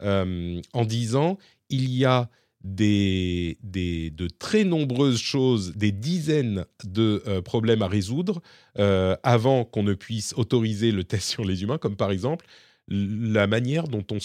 en 0.02 0.84
disant 0.84 1.38
il 1.70 1.90
y 1.90 2.04
a 2.04 2.28
des, 2.64 3.58
des, 3.62 4.10
de 4.10 4.28
très 4.28 4.64
nombreuses 4.64 5.20
choses, 5.20 5.74
des 5.76 5.92
dizaines 5.92 6.64
de 6.84 7.22
euh, 7.26 7.40
problèmes 7.40 7.82
à 7.82 7.88
résoudre 7.88 8.42
euh, 8.78 9.16
avant 9.22 9.64
qu'on 9.64 9.82
ne 9.82 9.94
puisse 9.94 10.34
autoriser 10.36 10.90
le 10.90 11.04
test 11.04 11.28
sur 11.28 11.44
les 11.44 11.62
humains, 11.62 11.78
comme 11.78 11.96
par 11.96 12.10
exemple 12.10 12.46
la 12.90 13.46
manière 13.46 13.86
dont 13.86 14.04
on 14.10 14.18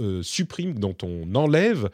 euh, 0.00 0.22
supprime, 0.22 0.78
dont 0.78 0.96
on 1.02 1.32
enlève 1.34 1.90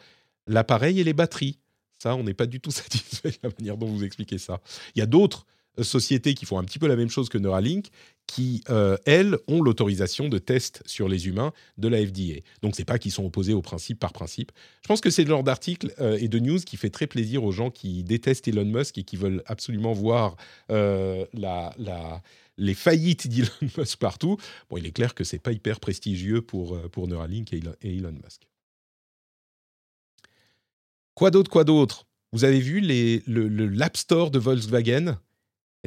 l'appareil 0.47 0.99
et 0.99 1.03
les 1.03 1.13
batteries. 1.13 1.59
Ça, 1.99 2.15
on 2.15 2.23
n'est 2.23 2.33
pas 2.33 2.47
du 2.47 2.59
tout 2.59 2.71
satisfait 2.71 3.29
de 3.29 3.37
la 3.43 3.49
manière 3.57 3.77
dont 3.77 3.87
vous 3.87 4.03
expliquez 4.03 4.37
ça. 4.37 4.59
Il 4.95 4.99
y 4.99 5.01
a 5.01 5.05
d'autres 5.05 5.45
sociétés 5.83 6.33
qui 6.33 6.45
font 6.45 6.59
un 6.59 6.63
petit 6.63 6.79
peu 6.79 6.87
la 6.87 6.95
même 6.95 7.09
chose 7.09 7.29
que 7.29 7.37
Neuralink, 7.37 7.87
qui, 8.27 8.63
euh, 8.69 8.97
elles, 9.05 9.37
ont 9.47 9.61
l'autorisation 9.61 10.27
de 10.27 10.37
test 10.37 10.83
sur 10.85 11.07
les 11.07 11.27
humains 11.27 11.53
de 11.77 11.87
la 11.87 12.05
FDA. 12.05 12.41
Donc, 12.61 12.75
c'est 12.75 12.85
pas 12.85 12.99
qu'ils 12.99 13.13
sont 13.13 13.25
opposés 13.25 13.53
au 13.53 13.61
principe 13.61 13.99
par 13.99 14.11
principe. 14.11 14.51
Je 14.83 14.87
pense 14.87 15.01
que 15.01 15.09
c'est 15.09 15.23
le 15.23 15.29
genre 15.29 15.43
d'article 15.43 15.93
euh, 15.99 16.17
et 16.19 16.27
de 16.27 16.39
news 16.39 16.59
qui 16.59 16.77
fait 16.77 16.89
très 16.89 17.07
plaisir 17.07 17.43
aux 17.43 17.51
gens 17.51 17.71
qui 17.71 18.03
détestent 18.03 18.47
Elon 18.47 18.65
Musk 18.65 18.97
et 18.97 19.03
qui 19.03 19.15
veulent 19.15 19.41
absolument 19.45 19.93
voir 19.93 20.35
euh, 20.71 21.25
la, 21.33 21.73
la, 21.77 22.21
les 22.57 22.73
faillites 22.73 23.27
d'Elon 23.27 23.49
Musk 23.77 23.97
partout. 23.97 24.37
Bon, 24.69 24.77
il 24.77 24.85
est 24.85 24.91
clair 24.91 25.15
que 25.15 25.23
c'est 25.23 25.39
pas 25.39 25.53
hyper 25.53 25.79
prestigieux 25.79 26.41
pour, 26.41 26.79
pour 26.89 27.07
Neuralink 27.07 27.53
et 27.53 27.61
Elon, 27.81 28.11
Musk. 28.11 28.41
Quoi 31.13 31.31
d'autre, 31.31 31.49
quoi 31.49 31.63
d'autre? 31.63 32.05
Vous 32.33 32.43
avez 32.43 32.59
vu 32.59 32.81
les, 32.81 33.23
le, 33.25 33.47
le 33.47 33.67
l'App 33.67 33.95
Store 33.95 34.31
de 34.31 34.37
Volkswagen? 34.37 35.17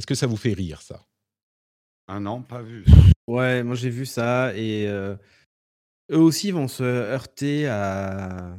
Est-ce 0.01 0.07
que 0.07 0.15
ça 0.15 0.27
vous 0.27 0.39
fait 0.39 0.55
rire, 0.55 0.81
ça? 0.81 1.05
Ah 2.09 2.21
non, 2.21 2.43
pas 2.43 2.63
vu. 2.63 2.87
Ouais, 3.27 3.63
moi 3.63 3.75
j'ai 3.77 3.91
vu 3.91 4.07
ça 4.07 4.57
et 4.57 4.87
eux 4.87 5.19
aussi 6.11 6.53
vont 6.53 6.69
se 6.69 6.83
heurter 6.83 7.69
à, 7.69 8.57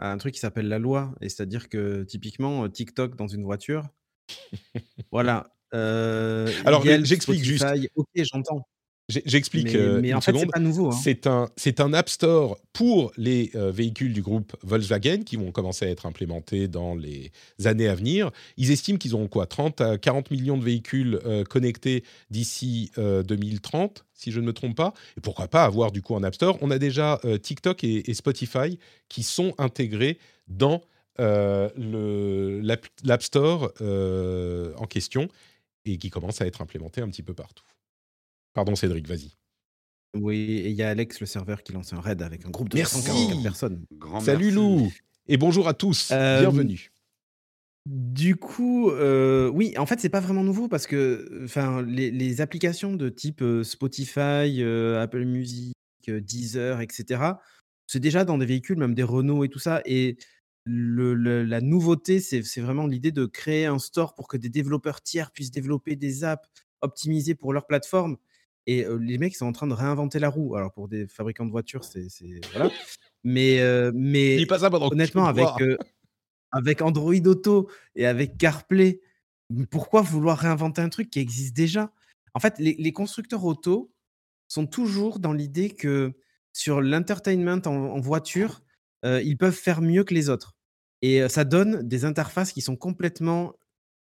un 0.00 0.18
truc 0.18 0.34
qui 0.34 0.40
s'appelle 0.40 0.68
la 0.68 0.78
loi. 0.78 1.14
Et 1.22 1.30
c'est-à-dire 1.30 1.70
que 1.70 2.02
typiquement, 2.02 2.68
TikTok 2.68 3.16
dans 3.16 3.26
une 3.26 3.42
voiture, 3.42 3.88
voilà. 5.10 5.54
Alors, 5.72 6.84
j'explique 6.84 7.42
juste. 7.42 7.64
Ok, 7.94 8.08
j'entends. 8.16 8.68
J'explique 9.24 9.74
mais, 9.74 10.14
en 10.14 10.20
fait, 10.20 10.36
c'est 10.36 10.46
pas 10.46 10.58
nouveau. 10.58 10.88
Hein. 10.88 10.98
C'est 11.02 11.26
un, 11.26 11.48
c'est 11.56 11.80
un 11.80 11.92
App 11.92 12.08
Store 12.08 12.58
pour 12.72 13.12
les 13.16 13.50
véhicules 13.54 14.12
du 14.12 14.22
groupe 14.22 14.56
Volkswagen 14.62 15.22
qui 15.24 15.36
vont 15.36 15.52
commencer 15.52 15.86
à 15.86 15.88
être 15.88 16.06
implémentés 16.06 16.68
dans 16.68 16.94
les 16.94 17.32
années 17.64 17.88
à 17.88 17.94
venir. 17.94 18.30
Ils 18.56 18.70
estiment 18.70 18.98
qu'ils 18.98 19.14
auront 19.14 19.28
quoi 19.28 19.46
30 19.46 19.80
à 19.80 19.98
40 19.98 20.30
millions 20.30 20.56
de 20.56 20.64
véhicules 20.64 21.20
connectés 21.48 22.04
d'ici 22.30 22.90
2030, 22.96 24.04
si 24.12 24.32
je 24.32 24.40
ne 24.40 24.46
me 24.46 24.52
trompe 24.52 24.76
pas. 24.76 24.94
Et 25.16 25.20
pourquoi 25.20 25.48
pas 25.48 25.64
avoir 25.64 25.92
du 25.92 26.02
coup 26.02 26.16
un 26.16 26.22
App 26.22 26.34
Store 26.34 26.58
On 26.60 26.70
a 26.70 26.78
déjà 26.78 27.20
TikTok 27.42 27.84
et, 27.84 28.14
Spotify 28.14 28.78
qui 29.08 29.22
sont 29.22 29.54
intégrés 29.58 30.18
dans 30.48 30.82
l'App 31.18 33.22
Store 33.22 33.72
en 33.80 34.86
question 34.86 35.28
et 35.84 35.98
qui 35.98 36.10
commencent 36.10 36.40
à 36.40 36.46
être 36.46 36.62
implémentés 36.62 37.00
un 37.00 37.08
petit 37.08 37.22
peu 37.22 37.34
partout. 37.34 37.64
Pardon 38.54 38.74
Cédric, 38.74 39.08
vas-y. 39.08 39.32
Oui, 40.14 40.36
et 40.36 40.68
il 40.68 40.76
y 40.76 40.82
a 40.82 40.90
Alex, 40.90 41.20
le 41.20 41.26
serveur, 41.26 41.62
qui 41.62 41.72
lance 41.72 41.92
un 41.94 42.00
raid 42.00 42.20
avec 42.20 42.44
un 42.44 42.50
groupe 42.50 42.68
de 42.68 42.76
144 42.76 43.42
personnes. 43.42 43.86
Salut 44.20 44.50
Lou 44.50 44.92
Et 45.26 45.38
bonjour 45.38 45.68
à 45.68 45.74
tous, 45.74 46.08
bienvenue. 46.10 46.90
Du 47.86 48.36
coup, 48.36 48.90
euh, 48.90 49.48
oui, 49.48 49.74
en 49.76 49.86
fait, 49.86 49.98
c'est 49.98 50.08
pas 50.08 50.20
vraiment 50.20 50.44
nouveau 50.44 50.68
parce 50.68 50.86
que 50.86 51.42
enfin, 51.44 51.82
les, 51.82 52.40
applications 52.40 52.94
de 52.94 53.08
type 53.08 53.42
Spotify, 53.62 54.62
Apple 54.98 55.24
Music, 55.24 55.74
Deezer, 56.06 56.80
etc., 56.80 57.22
c'est 57.86 58.00
déjà 58.00 58.24
dans 58.24 58.38
des 58.38 58.46
véhicules, 58.46 58.78
même 58.78 58.94
des 58.94 59.02
Renault 59.02 59.44
et 59.44 59.48
tout 59.48 59.58
ça. 59.58 59.82
Et 59.84 60.16
la 60.66 61.60
nouveauté, 61.60 62.20
c'est 62.20 62.60
vraiment 62.60 62.86
l'idée 62.86 63.12
de 63.12 63.24
créer 63.24 63.66
un 63.66 63.78
store 63.78 64.14
pour 64.14 64.28
que 64.28 64.36
des 64.36 64.50
développeurs 64.50 65.02
tiers 65.02 65.30
puissent 65.32 65.50
développer 65.50 65.96
des 65.96 66.22
apps 66.22 66.48
optimisées 66.82 67.34
pour 67.34 67.52
leur 67.52 67.66
plateforme. 67.66 68.16
Et 68.66 68.86
les 69.00 69.18
mecs 69.18 69.34
sont 69.34 69.46
en 69.46 69.52
train 69.52 69.66
de 69.66 69.74
réinventer 69.74 70.18
la 70.18 70.28
roue. 70.28 70.54
Alors 70.56 70.72
pour 70.72 70.88
des 70.88 71.06
fabricants 71.06 71.46
de 71.46 71.50
voitures, 71.50 71.84
c'est 71.84 72.06
voilà. 72.52 72.70
Mais 73.24 73.60
mais 73.92 74.46
honnêtement 74.50 75.26
avec 75.26 75.48
avec 76.52 76.82
Android 76.82 77.14
Auto 77.26 77.70
et 77.96 78.06
avec 78.06 78.36
CarPlay, 78.36 79.00
pourquoi 79.70 80.02
vouloir 80.02 80.38
réinventer 80.38 80.82
un 80.82 80.88
truc 80.90 81.10
qui 81.10 81.18
existe 81.18 81.56
déjà? 81.56 81.90
En 82.34 82.40
fait, 82.40 82.54
les, 82.58 82.92
constructeurs 82.92 83.44
auto 83.44 83.92
sont 84.48 84.66
toujours 84.66 85.18
dans 85.18 85.32
l'idée 85.32 85.70
que 85.70 86.12
sur 86.52 86.80
l'entertainment 86.80 87.60
en, 87.66 88.00
voiture, 88.00 88.62
ils 89.02 89.36
peuvent 89.36 89.54
faire 89.54 89.82
mieux 89.82 90.04
que 90.04 90.14
les 90.14 90.28
autres. 90.28 90.54
Et 91.02 91.28
ça 91.28 91.44
donne 91.44 91.86
des 91.86 92.04
interfaces 92.04 92.52
qui 92.52 92.60
sont 92.60 92.76
complètement 92.76 93.54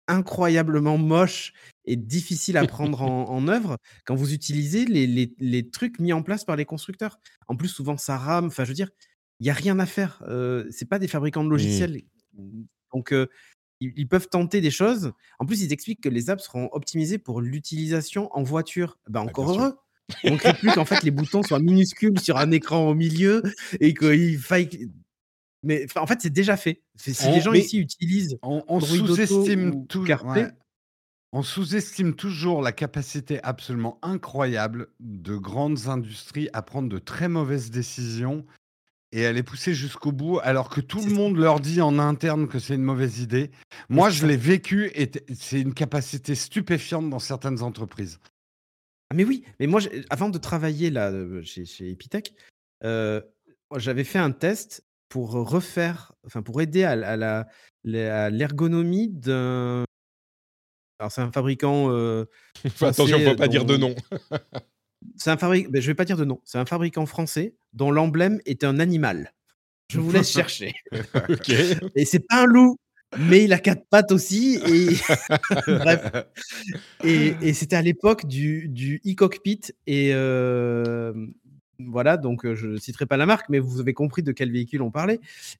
incroyablement 0.07 0.97
moches 0.97 1.53
et 1.85 1.95
difficile 1.95 2.57
à 2.57 2.65
prendre 2.67 3.01
en, 3.01 3.47
œuvre 3.47 3.77
quand 4.05 4.15
vous 4.15 4.33
utilisez 4.33 4.85
les, 4.85 5.69
trucs 5.69 5.99
mis 5.99 6.13
en 6.13 6.23
place 6.23 6.43
par 6.45 6.55
les 6.55 6.65
constructeurs. 6.65 7.19
En 7.47 7.55
plus, 7.55 7.69
souvent, 7.69 7.97
ça 7.97 8.17
rame. 8.17 8.45
Enfin, 8.45 8.63
je 8.63 8.69
veux 8.69 8.75
dire, 8.75 8.89
il 9.39 9.43
n'y 9.43 9.49
a 9.49 9.53
rien 9.53 9.79
à 9.79 9.85
faire. 9.85 10.23
Euh, 10.27 10.65
c'est 10.71 10.89
pas 10.89 10.99
des 10.99 11.07
fabricants 11.07 11.43
de 11.43 11.49
logiciels. 11.49 12.01
Donc, 12.93 13.13
ils, 13.79 14.07
peuvent 14.07 14.29
tenter 14.29 14.61
des 14.61 14.71
choses. 14.71 15.11
En 15.39 15.45
plus, 15.45 15.61
ils 15.61 15.73
expliquent 15.73 16.01
que 16.01 16.09
les 16.09 16.29
apps 16.29 16.43
seront 16.43 16.69
optimisées 16.71 17.17
pour 17.17 17.41
l'utilisation 17.41 18.29
en 18.35 18.43
voiture. 18.43 18.97
Ben, 19.09 19.21
encore 19.21 19.51
heureux. 19.51 19.75
On 20.23 20.31
ne 20.31 20.37
crée 20.37 20.53
plus 20.53 20.71
qu'en 20.71 20.85
fait 20.85 21.01
les 21.01 21.09
boutons 21.09 21.41
soient 21.41 21.59
minuscules 21.59 22.19
sur 22.19 22.37
un 22.37 22.51
écran 22.51 22.87
au 22.87 22.93
milieu 22.93 23.41
et 23.79 23.93
qu'il 23.93 24.37
faille. 24.37 24.91
Mais 25.65 25.87
en 25.95 26.07
fait, 26.07 26.21
c'est 26.21 26.29
déjà 26.29 26.55
fait. 26.55 26.81
Si 26.95 27.11
les 27.31 27.41
gens 27.41 27.53
ici 27.53 27.79
utilisent 27.79 28.37
on, 28.41 28.79
sous-estime 28.79 29.85
tout. 29.87 30.05
On 31.33 31.43
sous-estime 31.43 32.15
toujours 32.15 32.61
la 32.61 32.71
capacité 32.71 33.43
absolument 33.43 33.99
incroyable 34.01 34.87
de 35.01 35.35
grandes 35.35 35.87
industries 35.87 36.49
à 36.53 36.61
prendre 36.61 36.87
de 36.87 36.97
très 36.97 37.27
mauvaises 37.27 37.71
décisions 37.71 38.45
et 39.11 39.25
à 39.25 39.33
les 39.33 39.43
pousser 39.43 39.73
jusqu'au 39.73 40.11
bout, 40.11 40.39
alors 40.43 40.69
que 40.69 40.81
tout 40.81 41.03
le 41.03 41.13
monde 41.13 41.37
leur 41.37 41.59
dit 41.59 41.81
en 41.81 41.99
interne 41.99 42.47
que 42.47 42.59
c'est 42.59 42.75
une 42.75 42.83
mauvaise 42.83 43.19
idée. 43.19 43.51
Moi, 43.89 44.09
je 44.09 44.25
l'ai 44.25 44.37
vécu 44.37 44.91
et 44.93 45.11
c'est 45.33 45.59
une 45.59 45.73
capacité 45.73 46.35
stupéfiante 46.35 47.09
dans 47.09 47.19
certaines 47.19 47.61
entreprises. 47.61 48.19
Ah 49.09 49.15
mais 49.15 49.23
oui, 49.23 49.43
mais 49.59 49.67
moi, 49.67 49.81
avant 50.09 50.29
de 50.29 50.37
travailler 50.37 50.89
là 50.89 51.11
euh, 51.11 51.41
chez, 51.43 51.65
chez 51.65 51.91
Epitech, 51.91 52.33
euh, 52.83 53.21
j'avais 53.75 54.03
fait 54.03 54.19
un 54.19 54.31
test 54.31 54.83
pour 55.15 55.31
refaire, 55.31 56.11
enfin 56.25 56.41
pour 56.41 56.61
aider 56.61 56.83
à, 56.83 57.15
la 57.15 57.47
l'ergonomie 57.85 59.07
d'un 59.07 59.85
alors, 60.99 61.09
c'est 61.09 61.21
un 61.21 61.31
fabricant. 61.31 61.89
Euh, 61.89 62.25
attention, 62.81 63.17
il 63.17 63.23
ne 63.23 63.29
faut 63.29 63.35
pas 63.37 63.47
dire 63.47 63.63
de 63.63 63.77
nom. 63.77 63.95
c'est 65.15 65.31
un 65.31 65.37
fabricant. 65.37 65.69
Ben, 65.71 65.81
je 65.81 65.87
vais 65.87 65.95
pas 65.95 66.03
dire 66.03 66.17
de 66.17 66.25
nom. 66.25 66.41
C'est 66.43 66.57
un 66.57 66.65
fabricant 66.65 67.05
français 67.05 67.55
dont 67.71 67.91
l'emblème 67.91 68.41
est 68.45 68.65
un 68.65 68.77
animal. 68.77 69.33
Je 69.89 70.01
vous 70.01 70.11
laisse 70.11 70.29
chercher. 70.33 70.73
ok. 71.29 71.49
Et 71.95 72.03
c'est 72.03 72.27
pas 72.27 72.43
un 72.43 72.45
loup, 72.45 72.77
mais 73.17 73.45
il 73.45 73.53
a 73.53 73.59
quatre 73.59 73.87
pattes 73.89 74.11
aussi. 74.11 74.59
Et 74.67 74.97
bref. 75.65 76.11
Et, 77.05 77.53
c'était 77.53 77.77
à 77.77 77.81
l'époque 77.81 78.25
du, 78.25 78.67
du 78.67 79.01
e-cockpit. 79.05 79.61
Et 79.87 80.13
euh, 80.13 81.13
voilà, 81.79 82.17
donc 82.17 82.51
je 82.53 82.67
ne 82.67 82.77
citerai 82.77 83.05
pas 83.05 83.17
la 83.17 83.25
marque, 83.25 83.49
mais 83.49 83.59
vous 83.59 83.79
avez 83.79 83.93
compris 83.93 84.23
de 84.23 84.31
quel 84.31 84.51
véhicule 84.51 84.81
on 84.81 84.91
parlait. 84.91 85.19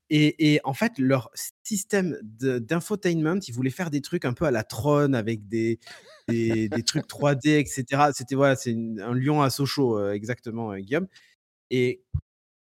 Et, 0.09 0.59
en 0.63 0.73
fait, 0.73 0.93
leur 0.97 1.29
système 1.63 2.17
d'infotainment, 2.23 3.39
ils 3.47 3.53
voulaient 3.53 3.69
faire 3.69 3.89
des 3.89 4.01
trucs 4.01 4.25
un 4.25 4.33
peu 4.33 4.45
à 4.45 4.51
la 4.51 4.63
Tron 4.63 5.13
avec 5.13 5.47
des, 5.47 5.79
trucs 6.85 7.07
3D, 7.07 7.59
etc. 7.59 8.11
C'était 8.13 8.35
voilà, 8.35 8.55
c'est 8.55 8.73
un 8.73 9.13
lion 9.13 9.41
à 9.41 9.49
Sochaux, 9.49 10.09
exactement, 10.11 10.75
Guillaume. 10.75 11.07
Et 11.71 12.03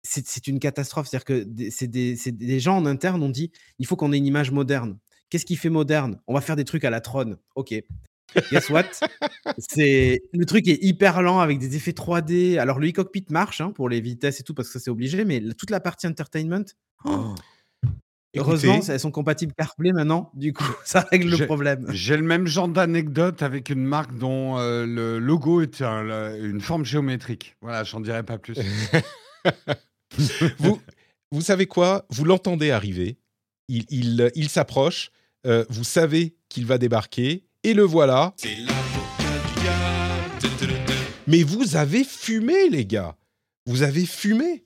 c'est 0.04 0.48
une 0.48 0.60
catastrophe. 0.60 1.08
C'est-à-dire 1.08 1.26
que 1.26 1.44
des, 1.44 2.32
des, 2.32 2.60
gens 2.60 2.78
en 2.78 2.86
interne 2.86 3.22
ont 3.24 3.30
dit 3.30 3.52
il 3.80 3.88
faut 3.88 3.96
qu'on 3.96 4.14
ait 4.14 4.18
une 4.18 4.28
image 4.28 4.52
moderne. 4.52 4.98
Qu'est-ce 5.30 5.46
qui 5.46 5.56
fait 5.56 5.70
moderne? 5.70 6.20
On 6.28 6.34
va 6.34 6.42
faire 6.42 6.56
des 6.56 6.66
trucs 6.66 6.86
à 6.86 6.90
la 6.90 7.02
Tron. 7.02 7.38
Ok. 7.56 7.74
Guess 8.52 8.70
what? 8.70 8.86
C'est 9.58 10.22
le 10.34 10.46
truc 10.46 10.68
est 10.68 10.84
hyper 10.84 11.22
lent 11.22 11.40
avec 11.40 11.60
des 11.60 11.76
effets 11.76 11.92
3D. 11.92 12.60
Alors 12.60 12.80
le 12.80 12.90
e-cockpit 12.90 13.26
marche 13.30 13.62
hein, 13.62 13.72
pour 13.72 13.90
les 13.90 14.02
vitesses 14.02 14.40
et 14.40 14.44
tout 14.44 14.54
parce 14.54 14.68
que 14.70 14.74
ça 14.74 14.80
c'est 14.80 14.92
obligé, 14.92 15.26
mais 15.26 15.42
toute 15.58 15.70
la 15.70 15.80
partie 15.80 16.08
entertainment. 16.08 16.66
Oh, 17.06 17.36
heureusement, 18.36 18.80
elles 18.88 19.00
sont 19.00 19.12
compatibles 19.12 19.54
CarPlay 19.58 19.94
maintenant. 19.94 20.32
Du 20.34 20.54
coup, 20.54 20.64
ça 20.86 21.02
règle 21.02 21.30
le 21.30 21.46
problème. 21.46 21.86
J'ai 21.90 22.18
le 22.18 22.24
même 22.24 22.48
genre 22.48 22.68
d'anecdote 22.68 23.42
avec 23.42 23.70
une 23.70 23.84
marque 23.84 24.18
dont 24.18 24.58
euh, 24.58 24.86
le 24.86 25.20
logo 25.20 25.62
est 25.62 25.82
une 25.82 26.62
forme 26.62 26.86
géométrique. 26.86 27.56
Voilà, 27.62 27.84
j'en 27.84 28.02
dirai 28.02 28.24
pas 28.24 28.38
plus. 28.38 28.56
vous, 30.60 30.80
vous 31.32 31.42
savez 31.42 31.66
quoi? 31.66 32.06
Vous 32.10 32.26
l'entendez 32.26 32.72
arriver. 32.72 33.18
Il, 33.68 33.86
il, 33.90 34.32
il 34.36 34.50
s'approche. 34.50 35.12
Euh, 35.46 35.66
vous 35.70 35.84
savez 35.84 36.36
qu'il 36.50 36.66
va 36.66 36.78
débarquer 36.78 37.46
et 37.66 37.74
le 37.74 37.84
voilà. 37.84 38.34
Mais 41.28 41.42
vous 41.42 41.76
avez 41.76 42.04
fumé, 42.04 42.70
les 42.70 42.86
gars. 42.86 43.18
Vous 43.66 43.82
avez 43.82 44.06
fumé. 44.06 44.64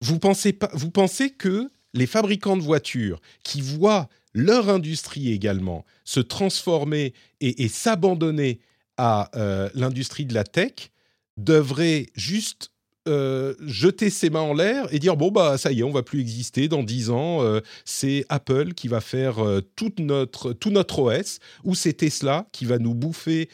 Vous 0.00 0.18
pensez 0.18 0.52
pas 0.52 0.70
Vous 0.72 0.90
pensez 0.90 1.30
que 1.30 1.70
les 1.94 2.06
fabricants 2.06 2.56
de 2.56 2.62
voitures 2.62 3.20
qui 3.44 3.60
voient 3.60 4.08
leur 4.34 4.68
industrie 4.68 5.32
également 5.32 5.84
se 6.04 6.18
transformer 6.18 7.14
et, 7.40 7.62
et 7.62 7.68
s'abandonner 7.68 8.60
à 8.96 9.30
euh, 9.36 9.70
l'industrie 9.74 10.24
de 10.24 10.34
la 10.34 10.44
tech 10.44 10.90
devraient 11.36 12.06
juste 12.14 12.72
euh, 13.08 13.54
jeter 13.64 14.10
ses 14.10 14.28
mains 14.28 14.40
en 14.42 14.52
l'air 14.52 14.92
et 14.92 14.98
dire 14.98 15.16
bon 15.16 15.30
bah 15.30 15.56
ça 15.56 15.72
y 15.72 15.80
est 15.80 15.82
on 15.82 15.90
va 15.90 16.02
plus 16.02 16.20
exister 16.20 16.68
dans 16.68 16.82
10 16.82 17.08
ans 17.08 17.42
euh, 17.42 17.60
c'est 17.86 18.26
Apple 18.28 18.74
qui 18.74 18.88
va 18.88 19.00
faire 19.00 19.38
euh, 19.42 19.62
toute 19.74 20.00
notre 20.00 20.52
tout 20.52 20.70
notre 20.70 20.98
OS 20.98 21.38
ou 21.64 21.74
c'est 21.74 21.94
Tesla 21.94 22.46
qui 22.52 22.66
va 22.66 22.78
nous 22.78 22.92
bouffer 22.94 23.48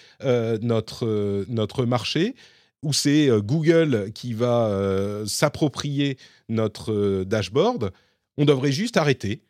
notre 0.62 1.44
notre 1.48 1.84
marché 1.86 2.34
ou 2.82 2.92
c'est 2.92 3.28
Google 3.42 4.10
qui 4.14 4.32
va 4.32 5.22
s'approprier 5.26 6.18
notre 6.48 7.24
dashboard. 7.24 7.92
On 8.36 8.44
devrait 8.44 8.72
juste 8.72 8.96
arrêter 8.96 9.42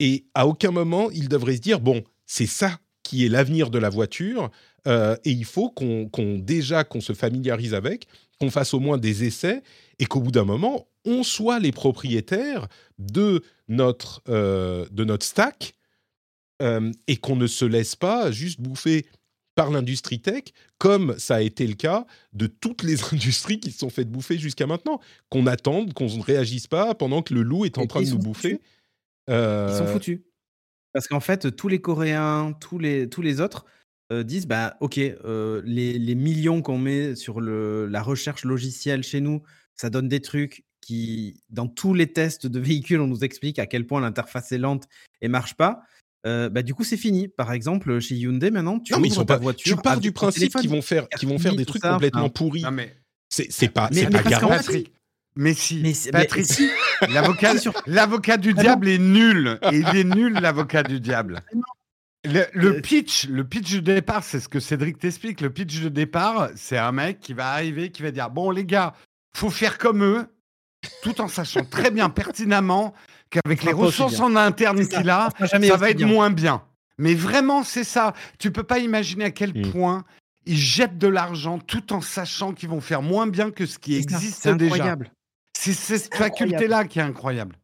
et 0.00 0.24
à 0.34 0.46
aucun 0.46 0.70
moment 0.70 1.10
il 1.10 1.28
devrait 1.28 1.56
se 1.56 1.60
dire 1.60 1.80
bon 1.80 2.02
c'est 2.26 2.46
ça 2.46 2.78
qui 3.02 3.24
est 3.24 3.28
l'avenir 3.28 3.70
de 3.70 3.78
la 3.78 3.88
voiture 3.88 4.50
et 4.86 5.18
il 5.24 5.44
faut 5.44 5.70
qu'on- 5.70 6.38
déjà 6.38 6.84
qu'on 6.84 7.00
se 7.00 7.12
familiarise 7.12 7.74
avec 7.74 8.06
qu'on 8.40 8.50
fasse 8.50 8.74
au 8.74 8.80
moins 8.80 8.98
des 8.98 9.24
essais 9.24 9.62
et 9.98 10.06
qu'au 10.06 10.20
bout 10.20 10.30
d'un 10.30 10.44
moment, 10.44 10.88
on 11.04 11.22
soit 11.22 11.58
les 11.58 11.72
propriétaires 11.72 12.66
de 12.98 13.42
notre, 13.68 14.22
euh, 14.28 14.86
de 14.90 15.04
notre 15.04 15.26
stack 15.26 15.74
euh, 16.62 16.90
et 17.06 17.16
qu'on 17.16 17.36
ne 17.36 17.46
se 17.46 17.64
laisse 17.64 17.96
pas 17.96 18.30
juste 18.30 18.60
bouffer 18.60 19.06
par 19.54 19.70
l'industrie 19.70 20.20
tech, 20.20 20.44
comme 20.78 21.18
ça 21.18 21.36
a 21.36 21.40
été 21.42 21.66
le 21.66 21.74
cas 21.74 22.06
de 22.32 22.46
toutes 22.46 22.82
les 22.82 23.02
industries 23.12 23.60
qui 23.60 23.70
se 23.72 23.78
sont 23.78 23.90
faites 23.90 24.10
bouffer 24.10 24.38
jusqu'à 24.38 24.66
maintenant. 24.66 25.00
Qu'on 25.28 25.46
attende, 25.46 25.92
qu'on 25.92 26.06
ne 26.06 26.22
réagisse 26.22 26.66
pas 26.66 26.94
pendant 26.94 27.22
que 27.22 27.34
le 27.34 27.42
loup 27.42 27.66
est 27.66 27.76
en 27.76 27.82
Et 27.82 27.88
train 27.88 28.02
de 28.02 28.08
nous 28.10 28.18
bouffer. 28.18 28.60
Ils 29.28 29.34
sont 29.34 29.34
Euh, 29.34 29.92
foutus. 29.92 30.20
Parce 30.92 31.06
qu'en 31.08 31.20
fait, 31.20 31.54
tous 31.54 31.68
les 31.68 31.80
Coréens, 31.80 32.52
tous 32.60 32.78
les, 32.78 33.08
tous 33.08 33.22
les 33.22 33.40
autres 33.40 33.64
euh, 34.12 34.22
disent 34.22 34.46
bah, 34.46 34.76
Ok, 34.80 34.98
euh, 34.98 35.62
les, 35.64 35.98
les 35.98 36.14
millions 36.14 36.62
qu'on 36.62 36.78
met 36.78 37.14
sur 37.16 37.40
le, 37.40 37.86
la 37.86 38.02
recherche 38.02 38.44
logicielle 38.44 39.02
chez 39.02 39.20
nous, 39.20 39.42
ça 39.76 39.90
donne 39.90 40.08
des 40.08 40.20
trucs 40.20 40.64
qui, 40.80 41.40
dans 41.50 41.66
tous 41.68 41.94
les 41.94 42.06
tests 42.12 42.46
de 42.46 42.58
véhicules, 42.60 43.00
on 43.00 43.06
nous 43.06 43.24
explique 43.24 43.58
à 43.58 43.66
quel 43.66 43.86
point 43.86 44.00
l'interface 44.00 44.52
est 44.52 44.58
lente 44.58 44.84
et 45.20 45.28
marche 45.28 45.54
pas. 45.54 45.82
Euh, 46.26 46.50
bah, 46.50 46.62
du 46.62 46.74
coup, 46.74 46.84
c'est 46.84 46.96
fini. 46.98 47.28
Par 47.28 47.52
exemple, 47.52 47.98
chez 48.00 48.14
Hyundai, 48.14 48.50
maintenant, 48.50 48.78
tu 48.78 48.92
non, 48.92 48.98
mais 49.00 49.08
ils 49.08 49.12
ouvres 49.12 49.20
sont 49.20 49.24
ta 49.26 49.36
pas. 49.36 49.42
voiture. 49.42 49.76
Tu 49.76 49.82
pars 49.82 49.92
avec 49.92 50.02
du 50.02 50.12
ton 50.12 50.20
principe 50.20 50.40
téléphone. 50.40 50.60
qu'ils 50.60 50.70
vont 50.70 50.82
faire, 50.82 51.08
qu'ils 51.08 51.28
vont 51.28 51.38
faire 51.38 51.54
des 51.56 51.64
tout 51.64 51.72
trucs 51.72 51.82
ça, 51.82 51.92
complètement 51.94 52.20
enfin. 52.22 52.28
pourris. 52.30 52.62
Non, 52.62 52.72
mais, 52.72 52.94
C'est 53.30 53.50
c'est 53.50 53.68
pas, 53.68 53.88
c'est 53.92 54.04
mais 54.04 54.10
pas 54.10 54.22
parce 54.22 54.34
qu'en 54.34 54.48
garanti. 54.48 54.66
Patrick, 54.66 54.92
mais 55.36 55.54
si, 55.54 55.80
Mais 55.82 55.94
c'est- 55.94 56.12
mais 56.12 56.20
Patrick, 56.20 56.44
si. 56.44 56.68
l'avocat, 57.08 57.52
Si, 57.54 57.60
sur- 57.60 57.82
l'avocat 57.86 58.36
du 58.36 58.50
Ah 58.50 58.54
non. 58.54 58.62
diable 58.62 58.88
est 58.88 58.98
nul. 58.98 59.58
Et 59.72 59.78
il 59.78 59.96
est 59.96 60.04
nul, 60.04 60.34
l'avocat 60.34 60.82
du 60.82 61.00
diable. 61.00 61.40
Le, 62.24 62.44
le 62.52 62.80
pitch, 62.82 63.26
le 63.28 63.44
pitch 63.44 63.72
de 63.76 63.80
départ, 63.80 64.22
c'est 64.24 64.40
ce 64.40 64.48
que 64.48 64.60
Cédric 64.60 64.98
t'explique. 64.98 65.40
Le 65.40 65.50
pitch 65.50 65.80
de 65.80 65.88
départ, 65.88 66.50
c'est 66.54 66.76
un 66.76 66.92
mec 66.92 67.18
qui 67.20 67.32
va 67.32 67.50
arriver, 67.52 67.90
qui 67.90 68.02
va 68.02 68.10
dire 68.10 68.28
bon 68.30 68.50
les 68.50 68.64
gars, 68.66 68.94
faut 69.34 69.48
faire 69.48 69.78
comme 69.78 70.04
eux, 70.04 70.26
tout 71.02 71.20
en 71.22 71.28
sachant 71.28 71.64
très 71.70 71.90
bien 71.90 72.10
pertinemment 72.10 72.92
qu'avec 73.30 73.62
On 73.62 73.66
les 73.66 73.72
ressources 73.72 74.20
en 74.20 74.36
interne 74.36 74.76
C'est 74.78 74.90
ça, 74.90 74.98
qu'il 75.00 75.08
a, 75.10 75.28
on 75.40 75.46
ça 75.46 75.76
va 75.76 75.90
être 75.90 75.96
bien. 75.96 76.06
moins 76.08 76.30
bien. 76.30 76.62
Mais 76.98 77.14
vraiment, 77.14 77.64
c'est 77.64 77.84
ça. 77.84 78.12
Tu 78.38 78.50
peux 78.50 78.64
pas 78.64 78.78
imaginer 78.80 79.24
à 79.24 79.30
quel 79.30 79.56
Mm. 79.56 79.70
point 79.72 80.04
ils 80.44 80.56
jettent 80.58 80.98
de 80.98 81.08
l'argent 81.08 81.58
tout 81.58 81.92
en 81.94 82.02
sachant 82.02 82.52
qu'ils 82.52 82.68
vont 82.68 82.80
faire 82.82 83.00
moins 83.00 83.26
bien 83.26 83.50
que 83.50 83.64
ce 83.64 83.78
qui 83.78 83.94
ça, 83.94 84.00
existe 84.00 84.42
c'est 84.42 84.54
déjà. 84.56 84.74
incroyable. 84.74 85.10
C'est 85.58 85.72
cette 85.72 86.14
faculté-là 86.14 86.84
qui 86.84 86.98
est 86.98 87.02
incroyable. 87.02 87.56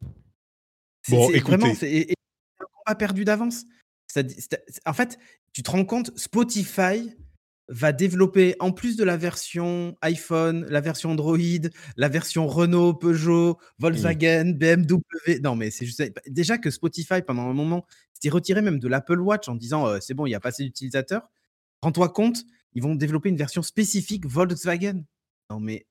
C'est- 1.03 1.15
Bon, 1.15 1.27
c'est 1.27 1.35
écoutez. 1.37 1.57
Vraiment, 1.57 1.75
et- 1.83 2.13
un 2.59 2.65
combat 2.83 2.95
perdu 2.95 3.23
d'avance. 3.23 3.63
En 4.85 4.93
fait, 4.93 5.17
tu 5.53 5.63
te 5.63 5.71
rends 5.71 5.85
compte, 5.85 6.11
Spotify 6.17 7.11
va 7.69 7.91
développer, 7.91 8.55
en 8.59 8.71
plus 8.71 8.95
de 8.95 9.03
la 9.03 9.17
version 9.17 9.95
iPhone, 10.01 10.65
la 10.69 10.79
version 10.79 11.11
Android, 11.11 11.37
la 11.97 12.07
version 12.07 12.47
Renault, 12.47 12.93
Peugeot, 12.93 13.57
Volkswagen, 13.79 14.53
BMW. 14.53 15.39
Non, 15.43 15.55
mais 15.57 15.69
c'est 15.69 15.85
juste. 15.85 16.01
Déjà 16.27 16.57
que 16.57 16.69
Spotify, 16.71 17.21
pendant 17.25 17.49
un 17.49 17.53
moment, 17.53 17.85
s'était 18.13 18.29
retiré 18.29 18.61
même 18.61 18.79
de 18.79 18.87
l'Apple 18.87 19.19
Watch 19.19 19.49
en 19.49 19.55
disant 19.55 19.85
euh, 19.87 19.97
c'est 19.99 20.13
bon, 20.13 20.25
il 20.25 20.29
y 20.31 20.35
a 20.35 20.39
pas 20.39 20.49
assez 20.49 20.63
d'utilisateurs. 20.63 21.29
Rends-toi 21.81 22.09
compte, 22.09 22.43
ils 22.73 22.81
vont 22.81 22.95
développer 22.95 23.29
une 23.29 23.35
version 23.37 23.61
spécifique 23.61 24.25
Volkswagen. 24.25 25.03
Non, 25.49 25.59
mais 25.59 25.85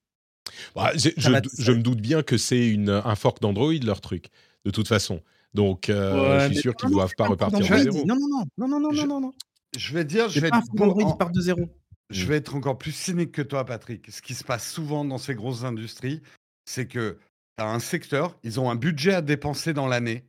Bah, 0.74 0.92
je, 0.96 1.10
je- 1.16 1.72
me 1.72 1.82
doute 1.82 2.00
bien 2.00 2.22
que 2.22 2.38
c'est 2.38 2.74
un 2.88 3.14
fork 3.16 3.40
d'Android, 3.42 3.72
leur 3.84 4.00
truc, 4.00 4.28
de 4.64 4.70
toute 4.70 4.88
façon. 4.88 5.20
Donc, 5.54 5.88
euh, 5.88 6.12
Ouais, 6.14 6.40
je 6.40 6.44
suis 6.46 6.54
mais 6.56 6.60
sûr 6.60 6.74
qu'ils 6.76 6.88
ne 6.88 6.94
doivent 6.94 7.14
pas 7.16 7.26
repartir 7.26 7.58
de 7.58 7.64
zéro. 7.64 8.04
Non, 8.06 8.16
non, 8.16 8.28
non, 8.28 8.44
non, 8.58 8.68
non, 8.68 8.80
non, 8.80 8.92
Je- 8.92 9.00
non, 9.02 9.06
non, 9.06 9.20
non. 9.20 9.34
Je 9.76 9.92
vais 9.94 10.04
dire, 10.04 10.28
je 10.28 10.40
vais, 10.40 10.50
pas 10.50 10.58
être 10.58 11.22
en- 11.22 11.30
de 11.30 11.40
zéro. 11.40 11.60
je 12.10 12.24
vais 12.26 12.36
être 12.36 12.54
encore 12.54 12.78
plus 12.78 12.92
cynique 12.92 13.32
que 13.32 13.42
toi, 13.42 13.64
Patrick. 13.64 14.10
Ce 14.10 14.22
qui 14.22 14.34
se 14.34 14.44
passe 14.44 14.70
souvent 14.70 15.04
dans 15.04 15.18
ces 15.18 15.34
grosses 15.34 15.64
industries, 15.64 16.22
c'est 16.64 16.86
que 16.86 17.18
tu 17.58 17.64
as 17.64 17.68
un 17.68 17.78
secteur, 17.78 18.38
ils 18.42 18.58
ont 18.60 18.70
un 18.70 18.74
budget 18.76 19.14
à 19.14 19.22
dépenser 19.22 19.72
dans 19.72 19.86
l'année. 19.86 20.24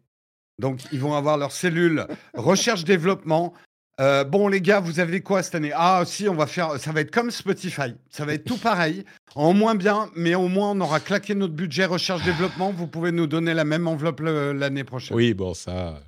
Donc, 0.60 0.82
ils 0.92 1.00
vont 1.00 1.14
avoir 1.14 1.38
leur 1.38 1.52
cellule 1.52 2.08
recherche-développement. 2.34 3.54
Euh, 4.00 4.24
bon, 4.24 4.48
les 4.48 4.62
gars, 4.62 4.80
vous 4.80 5.00
avez 5.00 5.22
quoi 5.22 5.44
cette 5.44 5.56
année? 5.56 5.72
Ah, 5.74 6.04
si, 6.06 6.28
on 6.28 6.36
va 6.36 6.48
faire. 6.48 6.80
Ça 6.80 6.92
va 6.92 7.02
être 7.02 7.12
comme 7.12 7.32
Spotify. 7.32 7.96
Ça 8.10 8.26
va 8.26 8.34
être 8.34 8.44
tout 8.44 8.58
pareil. 8.58 9.06
En 9.36 9.54
moins 9.54 9.76
bien, 9.76 10.10
mais 10.16 10.34
au 10.36 10.48
moins, 10.48 10.72
on 10.72 10.82
aura 10.82 11.00
claqué 11.00 11.36
notre 11.36 11.54
budget 11.54 11.86
recherche-développement. 11.86 12.72
Vous 12.72 12.88
pouvez 12.88 13.12
nous 13.12 13.28
donner 13.28 13.54
la 13.54 13.66
même 13.66 13.88
enveloppe 13.88 14.22
l'année 14.22 14.84
prochaine. 14.84 15.16
Oui, 15.16 15.34
bon, 15.34 15.54
ça. 15.54 16.02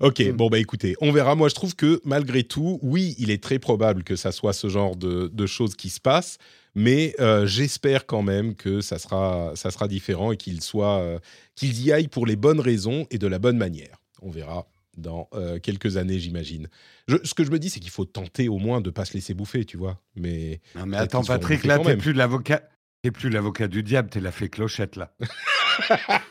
Ok, 0.00 0.20
Mm. 0.20 0.32
bon, 0.32 0.48
bah 0.48 0.58
écoutez, 0.58 0.94
on 1.00 1.10
verra. 1.10 1.34
Moi, 1.34 1.48
je 1.48 1.54
trouve 1.54 1.74
que 1.74 2.00
malgré 2.04 2.44
tout, 2.44 2.78
oui, 2.82 3.14
il 3.18 3.30
est 3.30 3.42
très 3.42 3.58
probable 3.58 4.04
que 4.04 4.14
ça 4.14 4.30
soit 4.30 4.52
ce 4.52 4.68
genre 4.68 4.94
de, 4.96 5.28
de 5.32 5.46
choses 5.46 5.74
qui 5.74 5.88
se 5.90 6.00
passent, 6.00 6.38
mais 6.74 7.14
euh, 7.18 7.46
j'espère 7.46 8.06
quand 8.06 8.22
même 8.22 8.54
que 8.54 8.80
ça 8.80 8.98
sera, 8.98 9.52
ça 9.56 9.70
sera 9.70 9.88
différent 9.88 10.30
et 10.32 10.36
qu'ils 10.36 10.60
euh, 10.76 11.18
qu'ils 11.54 11.82
y 11.82 11.90
aillent 11.92 12.08
pour 12.08 12.26
les 12.26 12.36
bonnes 12.36 12.60
raisons 12.60 13.06
et 13.10 13.18
de 13.18 13.26
la 13.26 13.38
bonne 13.38 13.56
manière. 13.56 13.96
On 14.22 14.30
verra 14.30 14.66
dans 14.96 15.28
euh, 15.34 15.58
quelques 15.58 15.96
années, 15.96 16.18
j'imagine. 16.18 16.68
Ce 17.08 17.34
que 17.34 17.44
je 17.44 17.50
me 17.50 17.58
dis, 17.58 17.70
c'est 17.70 17.80
qu'il 17.80 17.90
faut 17.90 18.04
tenter 18.04 18.48
au 18.48 18.58
moins 18.58 18.80
de 18.80 18.90
pas 18.90 19.04
se 19.04 19.14
laisser 19.14 19.34
bouffer, 19.34 19.64
tu 19.64 19.76
vois. 19.76 20.00
Mais 20.14 20.60
Non, 20.74 20.86
mais 20.86 20.96
attends, 20.96 21.22
Patrick, 21.24 21.64
là, 21.64 21.78
t'es 21.78 21.96
plus 21.96 22.12
l'avocat. 22.12 22.62
T'es 23.02 23.10
plus 23.10 23.28
l'avocat 23.30 23.68
du 23.68 23.82
diable, 23.82 24.08
t'es 24.08 24.20
la 24.20 24.32
fée 24.32 24.48
clochette, 24.48 24.96
là. 24.96 25.14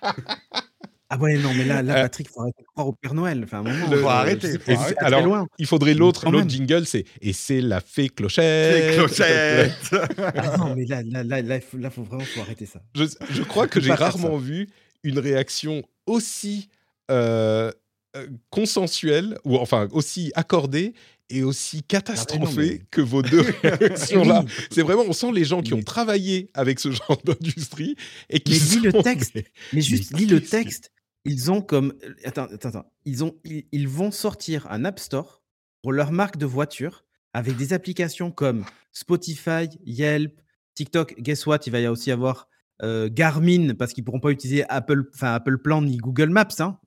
Ah 1.08 1.18
ouais, 1.20 1.38
non, 1.38 1.54
mais 1.54 1.66
là, 1.66 1.84
là 1.84 2.00
Euh, 2.00 2.02
Patrick, 2.02 2.28
il 2.28 2.34
faut 2.34 2.42
arrêter 2.42 2.64
de 2.64 2.68
croire 2.68 2.88
au 2.88 2.94
Père 2.94 3.14
Noël. 3.14 3.42
Enfin, 3.44 3.62
moment, 3.62 3.90
Le- 3.92 4.00
je 4.00 4.06
arrêter, 4.06 4.58
faut 4.58 4.72
alors, 4.98 5.22
loin. 5.22 5.48
il 5.60 5.68
faudrait 5.68 5.94
l'autre, 5.94 6.26
jingle, 6.48 6.88
c'est 6.88 7.06
et 7.22 7.32
c'est 7.32 7.62
la 7.62 7.80
fée 7.80 8.10
clochette. 8.10 8.92
Fée 8.92 8.98
clochette 8.98 9.96
Ah 10.36 10.58
non, 10.58 10.76
mais 10.76 10.86
là, 10.86 11.04
là, 11.04 11.24
là, 11.24 11.42
là, 11.44 11.56
il 11.58 11.62
faut, 11.62 11.78
là, 11.78 11.92
faut 11.92 12.02
vraiment 12.02 12.24
faut 12.26 12.42
arrêter 12.42 12.66
ça. 12.66 12.82
je, 12.96 13.04
je 13.30 13.44
crois 13.44 13.68
que 13.68 13.80
j'ai 13.80 13.94
rarement 13.94 14.38
vu 14.38 14.68
une 15.04 15.20
réaction 15.20 15.84
aussi 16.08 16.70
euh, 17.12 17.72
euh, 18.16 18.28
consensuelle, 18.50 19.38
ou 19.46 19.58
enfin 19.58 19.88
aussi 19.92 20.32
accordée 20.36 20.94
et 21.30 21.44
aussi 21.44 21.82
catastrophée 21.84 22.80
mais- 22.80 22.82
que 22.92 23.02
vos 23.02 23.22
deux 23.22 23.42
réactions-là. 23.64 24.44
Oui. 24.46 24.52
C'est 24.72 24.82
vraiment, 24.84 25.04
on 25.08 25.14
sent 25.14 25.32
les 25.32 25.44
gens 25.46 25.62
qui 25.62 25.74
ont 25.74 25.82
travaillé 25.84 26.50
avec 26.54 26.80
ce 26.80 26.92
genre 26.92 27.20
d'industrie 27.26 27.96
et 28.30 28.40
qui 28.40 28.54
Mais 28.54 28.58
lis 28.60 28.80
le 28.82 28.92
sont- 28.92 29.02
texte. 29.04 29.32
mais- 29.36 29.46
Mais 29.74 29.82
juste, 29.82 30.12
Mais 30.14 30.20
lis 30.20 30.26
le 30.28 30.42
texte. 30.42 30.92
Ils 31.28 31.50
ont 31.52 31.62
comme. 31.62 31.94
euh, 32.04 32.14
Attends, 32.26 32.44
attends, 32.54 32.70
attends. 32.70 32.92
Ils, 33.06 33.24
ont, 33.24 33.36
ils, 33.44 33.66
ils 33.72 33.88
vont 33.88 34.12
sortir 34.12 34.68
un 34.70 34.86
App 34.86 35.00
Store 35.00 35.42
pour 35.82 35.92
leur 35.92 36.12
marque 36.12 36.38
de 36.38 36.46
voiture 36.46 37.04
avec 37.34 37.56
des 37.58 37.74
applications 37.74 38.30
comme 38.32 38.64
Spotify, 38.92 39.68
Yelp, 39.86 40.40
TikTok. 40.76 41.16
Guess 41.20 41.46
what? 41.48 41.60
Il 41.66 41.72
va 41.72 41.80
y 41.80 41.88
aussi 41.88 42.12
avoir 42.12 42.48
euh, 42.82 43.10
Garmin 43.12 43.74
parce 43.74 43.94
qu'ils 43.94 44.04
pourront 44.04 44.20
pas 44.20 44.32
utiliser 44.32 44.66
Apple, 44.70 45.06
enfin 45.14 45.34
Apple 45.34 45.58
Plan 45.58 45.82
ni 45.82 45.98
Google 45.98 46.30
Maps. 46.30 46.48
Hein, 46.60 46.78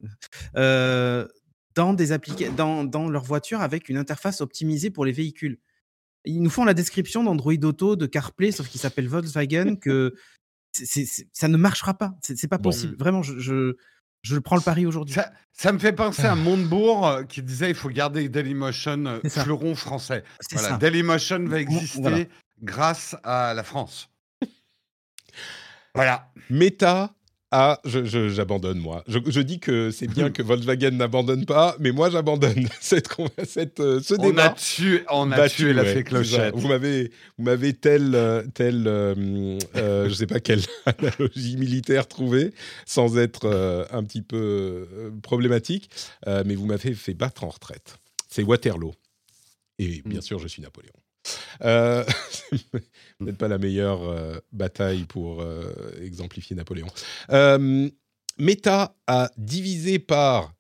euh, 0.57 1.27
dans, 1.75 1.95
des 1.95 2.09
dans, 2.57 2.85
dans 2.85 3.09
leur 3.09 3.23
voiture 3.25 3.61
avec 3.61 3.89
une 3.89 3.97
interface 3.97 4.41
optimisée 4.41 4.91
pour 4.91 5.05
les 5.05 5.13
véhicules. 5.13 5.59
Ils 6.25 6.43
nous 6.43 6.51
font 6.51 6.65
la 6.65 6.75
description 6.75 7.23
d'Android 7.23 7.55
Auto, 7.63 7.97
de 7.97 8.07
CarPlay, 8.07 8.51
sauf 8.53 8.69
qu'il 8.69 8.81
s'appelle 8.81 9.09
Volkswagen, 9.09 9.77
que 9.77 10.15
ça 11.33 11.49
ne 11.49 11.57
marchera 11.57 11.95
pas. 11.95 12.15
C'est 12.23 12.49
pas 12.49 12.59
Bon. 12.59 12.65
possible. 12.65 12.97
Vraiment, 12.99 13.23
je, 13.23 13.39
je, 13.39 13.77
je 14.23 14.39
prends 14.39 14.57
le 14.57 14.63
pari 14.63 14.85
aujourd'hui. 14.87 15.15
Ça, 15.15 15.33
ça 15.53 15.73
me 15.73 15.79
fait 15.79 15.93
penser 15.93 16.25
à 16.25 16.35
Montebourg 16.35 17.07
euh, 17.07 17.23
qui 17.23 17.43
disait 17.43 17.71
il 17.71 17.75
faut 17.77 17.89
garder 17.89 18.29
Dailymotion 18.29 19.21
fleuron 19.29 19.75
français. 19.75 20.25
C'est 20.41 20.55
Voilà, 20.57 20.69
ça. 20.71 20.77
Dailymotion 20.79 21.45
va 21.47 21.61
exister 21.61 22.01
voilà. 22.03 22.25
grâce 22.63 23.17
à 23.23 23.55
la 23.55 23.63
France. 23.63 24.11
Voilà. 25.95 26.31
Meta 26.51 27.15
Ah, 27.51 27.81
je- 27.87 28.05
je- 28.05 28.29
j'abandonne, 28.29 28.79
moi. 28.79 29.03
Je, 29.09 29.19
je 29.27 29.41
dis 29.41 29.59
que 29.59 29.91
c'est 29.91 30.07
bien 30.07 30.29
que 30.31 30.43
Volkswagen 30.43 30.91
n'abandonne 30.91 31.47
pas, 31.47 31.77
mais 31.81 31.93
moi, 31.93 32.11
j'abandonne 32.11 32.69
cette, 32.83 33.09
cette, 33.47 33.81
euh, 33.81 34.01
ce 34.03 34.13
On 34.19 34.23
a 34.25 34.27
débat. 34.27 34.51
tué, 34.51 35.03
on 35.11 35.33
a 35.33 35.49
tué 35.49 35.73
la 35.73 35.87
fée 35.87 36.05
clochette. 36.05 36.55
Vous 36.55 36.69
m'avez, 36.69 37.11
vous 37.39 37.45
m'avez 37.45 37.73
tel, 37.73 38.15
euh, 38.15 38.43
euh, 38.61 39.59
euh, 39.77 40.09
je 40.11 40.13
sais 40.15 40.27
pas 40.27 40.41
quelle 40.41 40.61
analogie 40.85 41.57
militaire 41.57 42.07
trouver, 42.07 42.53
sans 42.85 43.17
être 43.17 43.87
un 43.93 44.05
petit 44.05 44.21
peu 44.23 44.87
problématique, 45.23 45.89
mais 46.27 46.55
vous 46.55 46.67
m'avez 46.67 46.93
fait 46.95 47.15
battre 47.15 47.45
en 47.45 47.49
retraite. 47.49 47.97
C'est 48.29 48.43
Waterloo. 48.43 48.93
Et 49.79 50.03
bien 50.05 50.21
sûr, 50.21 50.39
je 50.39 50.49
suis 50.49 50.61
Napoléon. 50.61 50.93
Euh, 51.63 52.05
Peut-être 53.19 53.37
pas 53.39 53.49
la 53.49 53.59
meilleure 53.59 54.03
euh, 54.05 54.39
bataille 54.53 55.05
pour 55.05 55.41
euh, 55.43 55.73
exemplifier 56.03 56.55
Napoléon. 56.57 56.87
Euh, 57.31 57.89
Meta 58.39 58.95
a 59.07 59.31
divisé 59.37 59.99
par, 59.99 60.55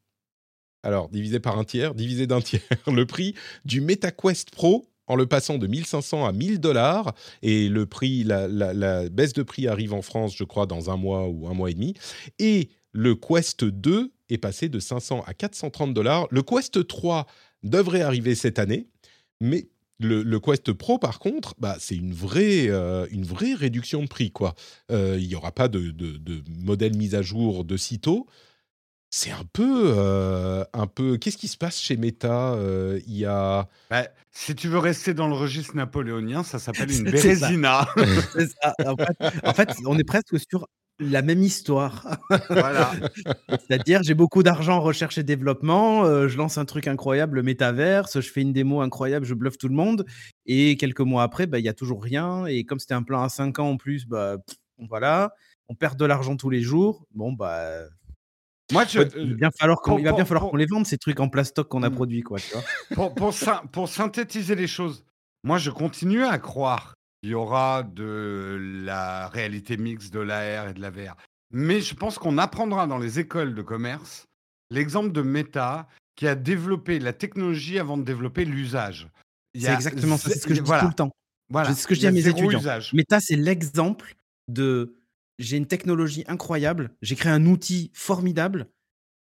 alors 0.83 1.09
divisé 1.09 1.39
par 1.41 1.59
un 1.59 1.65
tiers, 1.65 1.95
divisé 1.95 2.27
d'un 2.27 2.41
tiers 2.43 2.61
le 2.87 3.07
prix 3.07 3.35
du 3.65 3.81
MetaQuest 3.81 4.51
Pro 4.51 4.89
en 5.07 5.15
le 5.17 5.27
passant 5.27 5.57
de 5.57 5.67
1500 5.67 6.27
à 6.27 6.33
1000 6.33 6.61
dollars 6.61 7.15
et 7.43 7.69
le 7.69 7.87
prix, 7.87 8.25
la, 8.25 8.47
la- 8.49 8.75
la 8.75 9.09
baisse 9.09 9.33
de 9.33 9.43
prix 9.43 9.67
arrive 9.69 9.95
en 9.95 10.03
France, 10.03 10.35
je 10.37 10.45
crois, 10.45 10.67
dans 10.67 10.91
un 10.91 10.97
mois 10.97 11.29
ou 11.29 11.49
un 11.49 11.55
mois 11.55 11.71
et 11.71 11.75
demi. 11.75 11.95
Et 12.39 12.69
le 12.93 13.15
Quest 13.15 13.65
2 13.65 14.13
est 14.29 14.39
passé 14.39 14.69
de 14.69 14.79
500 14.81 15.23
à 15.27 15.33
430 15.33 15.95
dollars. 15.95 16.27
Le 16.31 16.43
Quest 16.43 16.87
3 16.87 17.27
devrait 17.63 18.03
arriver 18.03 18.35
cette 18.35 18.59
année, 18.59 18.89
mais 19.41 19.69
le, 20.01 20.23
le 20.23 20.41
Quest 20.41 20.73
Pro, 20.73 20.99
par 20.99 21.19
contre, 21.19 21.55
bah, 21.59 21.77
c'est 21.81 21.97
une 21.97 22.13
vraie, 22.15 22.69
euh, 22.69 23.07
une 23.11 23.25
vraie 23.25 23.55
réduction 23.55 24.03
de 24.03 24.09
prix. 24.09 24.31
quoi. 24.31 24.55
Euh, 24.91 25.17
Il 25.21 25.27
n'y 25.29 25.35
aura 25.35 25.53
pas 25.53 25.69
de, 25.69 25.91
de, 25.91 26.17
de 26.17 26.43
modèle 26.65 26.97
mis 26.97 27.15
à 27.15 27.23
jour 27.23 27.65
de 27.65 27.77
sitôt. 27.77 28.27
C'est 29.11 29.31
un 29.31 29.45
peu, 29.55 29.95
euh, 29.97 30.65
un 30.75 30.87
peu. 30.87 31.17
Qu'est-ce 31.17 31.39
qui 31.39 31.49
se 31.49 31.57
passe 31.57 31.81
chez 31.81 31.97
Meta 31.97 32.53
Euh, 32.55 33.01
Il 33.07 33.17
y 33.17 33.25
a. 33.25 33.67
Bah, 33.91 34.07
si 34.31 34.55
tu 34.55 34.69
veux 34.69 34.79
rester 34.79 35.15
dans 35.15 35.29
le 35.29 35.35
registre 35.35 35.75
napoléonien, 35.75 36.43
ça 36.45 36.59
s'appelle 36.59 36.91
une 36.97 37.11
bérésina. 37.11 37.89
C'est 38.35 38.49
ça. 38.63 38.75
En 38.87 38.97
fait, 38.97 39.41
en 39.45 39.55
fait, 39.55 39.71
on 39.87 39.99
est 39.99 40.05
presque 40.05 40.37
sur 40.51 40.69
la 41.01 41.23
même 41.23 41.43
histoire. 41.43 42.07
voilà. 42.51 42.91
C'est-à-dire, 43.51 44.03
j'ai 44.03 44.15
beaucoup 44.15 44.43
d'argent 44.43 44.77
en 44.77 44.81
recherche 44.81 45.19
et 45.19 45.23
développement, 45.23 46.05
euh, 46.05 46.29
je 46.29 46.37
lance 46.37 46.59
un 46.59 46.65
truc 46.65 46.87
incroyable, 46.89 47.37
le 47.37 47.43
métaverse, 47.43 48.21
je 48.21 48.31
fais 48.31 48.43
une 48.43 48.53
démo 48.53 48.81
incroyable, 48.81 49.25
je 49.27 49.35
bluffe 49.35 49.59
tout 49.59 49.69
le 49.69 49.75
monde. 49.75 50.05
Et 50.47 50.77
quelques 50.77 51.01
mois 51.01 51.23
après, 51.23 51.47
bah, 51.47 51.59
il 51.59 51.65
y 51.65 51.69
a 51.69 51.75
toujours 51.75 52.03
rien. 52.03 52.47
Et 52.47 52.65
comme 52.65 52.79
c'était 52.79 52.95
un 52.95 53.03
plan 53.03 53.23
à 53.23 53.29
5 53.29 53.59
ans 53.59 53.71
en 53.71 53.77
plus, 53.77 54.07
bah, 54.07 54.39
pff, 54.47 54.57
voilà, 54.89 55.33
on 55.69 55.75
perd 55.75 55.99
de 55.99 56.05
l'argent 56.05 56.37
tous 56.37 56.51
les 56.51 56.63
jours. 56.63 57.07
Bon, 57.15 57.33
bah, 57.33 57.83
Moi, 58.73 58.85
je, 58.87 59.01
il 59.19 59.31
va 59.31 59.37
bien 59.37 59.51
falloir 59.59 59.81
qu'on, 59.81 59.93
pour- 59.93 60.01
il 60.01 60.05
va 60.05 60.13
bien 60.13 60.25
falloir 60.25 60.51
qu'on 60.51 60.57
les 60.57 60.67
vende, 60.67 60.87
ces 60.87 60.99
trucs 60.99 61.21
en 61.21 61.29
plastoc 61.29 61.69
qu'on 61.69 61.83
a 61.83 61.91
Mm. 61.91 61.95
produits, 61.95 62.23
quoi. 62.23 62.39
Tu 62.39 62.55
vois 62.95 63.11
pour, 63.15 63.33
pour 63.73 63.89
synthétiser 63.89 64.55
les 64.55 64.67
choses, 64.67 65.05
moi, 65.45 65.59
je 65.59 65.71
continue 65.71 66.25
à 66.25 66.39
croire 66.39 66.95
qu'il 67.23 67.31
y 67.31 67.35
aura 67.35 67.83
de 67.83 68.59
la 68.85 69.29
réalité 69.29 69.77
mixte, 69.77 70.13
de 70.13 70.21
l'AR 70.21 70.69
et 70.69 70.75
de 70.75 70.81
la 70.81 70.91
VR. 70.91 71.17
Mais 71.51 71.81
je 71.81 71.95
pense 71.95 72.19
qu'on 72.19 72.39
apprendra 72.39 72.87
dans 72.87 72.99
les 72.99 73.19
écoles 73.19 73.55
de 73.55 73.63
commerce 73.63 74.27
l'exemple 74.71 75.13
de 75.13 75.23
Meta 75.23 75.89
qui 76.17 76.27
a 76.27 76.35
développé 76.35 76.99
la 76.99 77.13
technologie 77.13 77.79
avant 77.79 77.97
de 77.97 78.03
développer 78.03 78.45
l'usage. 78.45 79.09
Il 79.55 79.63
c'est 79.63 79.73
exactement 79.73 80.17
ça, 80.17 80.31
c'est 80.31 80.39
ce 80.41 80.47
que 80.47 80.55
je 80.55 80.61
dis 80.61 80.67
voilà, 80.67 80.83
tout 80.83 80.89
le 80.89 80.95
temps. 80.95 81.11
voilà. 81.49 81.73
C'est 81.73 81.83
ce 81.83 81.87
que 81.87 81.95
je 81.95 82.01
Il 82.01 82.03
dis 82.03 82.07
à 82.09 82.11
mes 82.13 82.29
étudiants. 82.29 82.59
usage. 82.59 82.93
Meta, 82.93 83.21
c'est 83.21 83.37
l'exemple 83.37 84.15
de 84.49 84.95
j'ai 85.39 85.57
une 85.57 85.67
technologie 85.67 86.25
incroyable, 86.27 86.91
j'ai 87.01 87.15
créé 87.15 87.33
un 87.33 87.47
outil 87.47 87.91
formidable, 87.95 88.69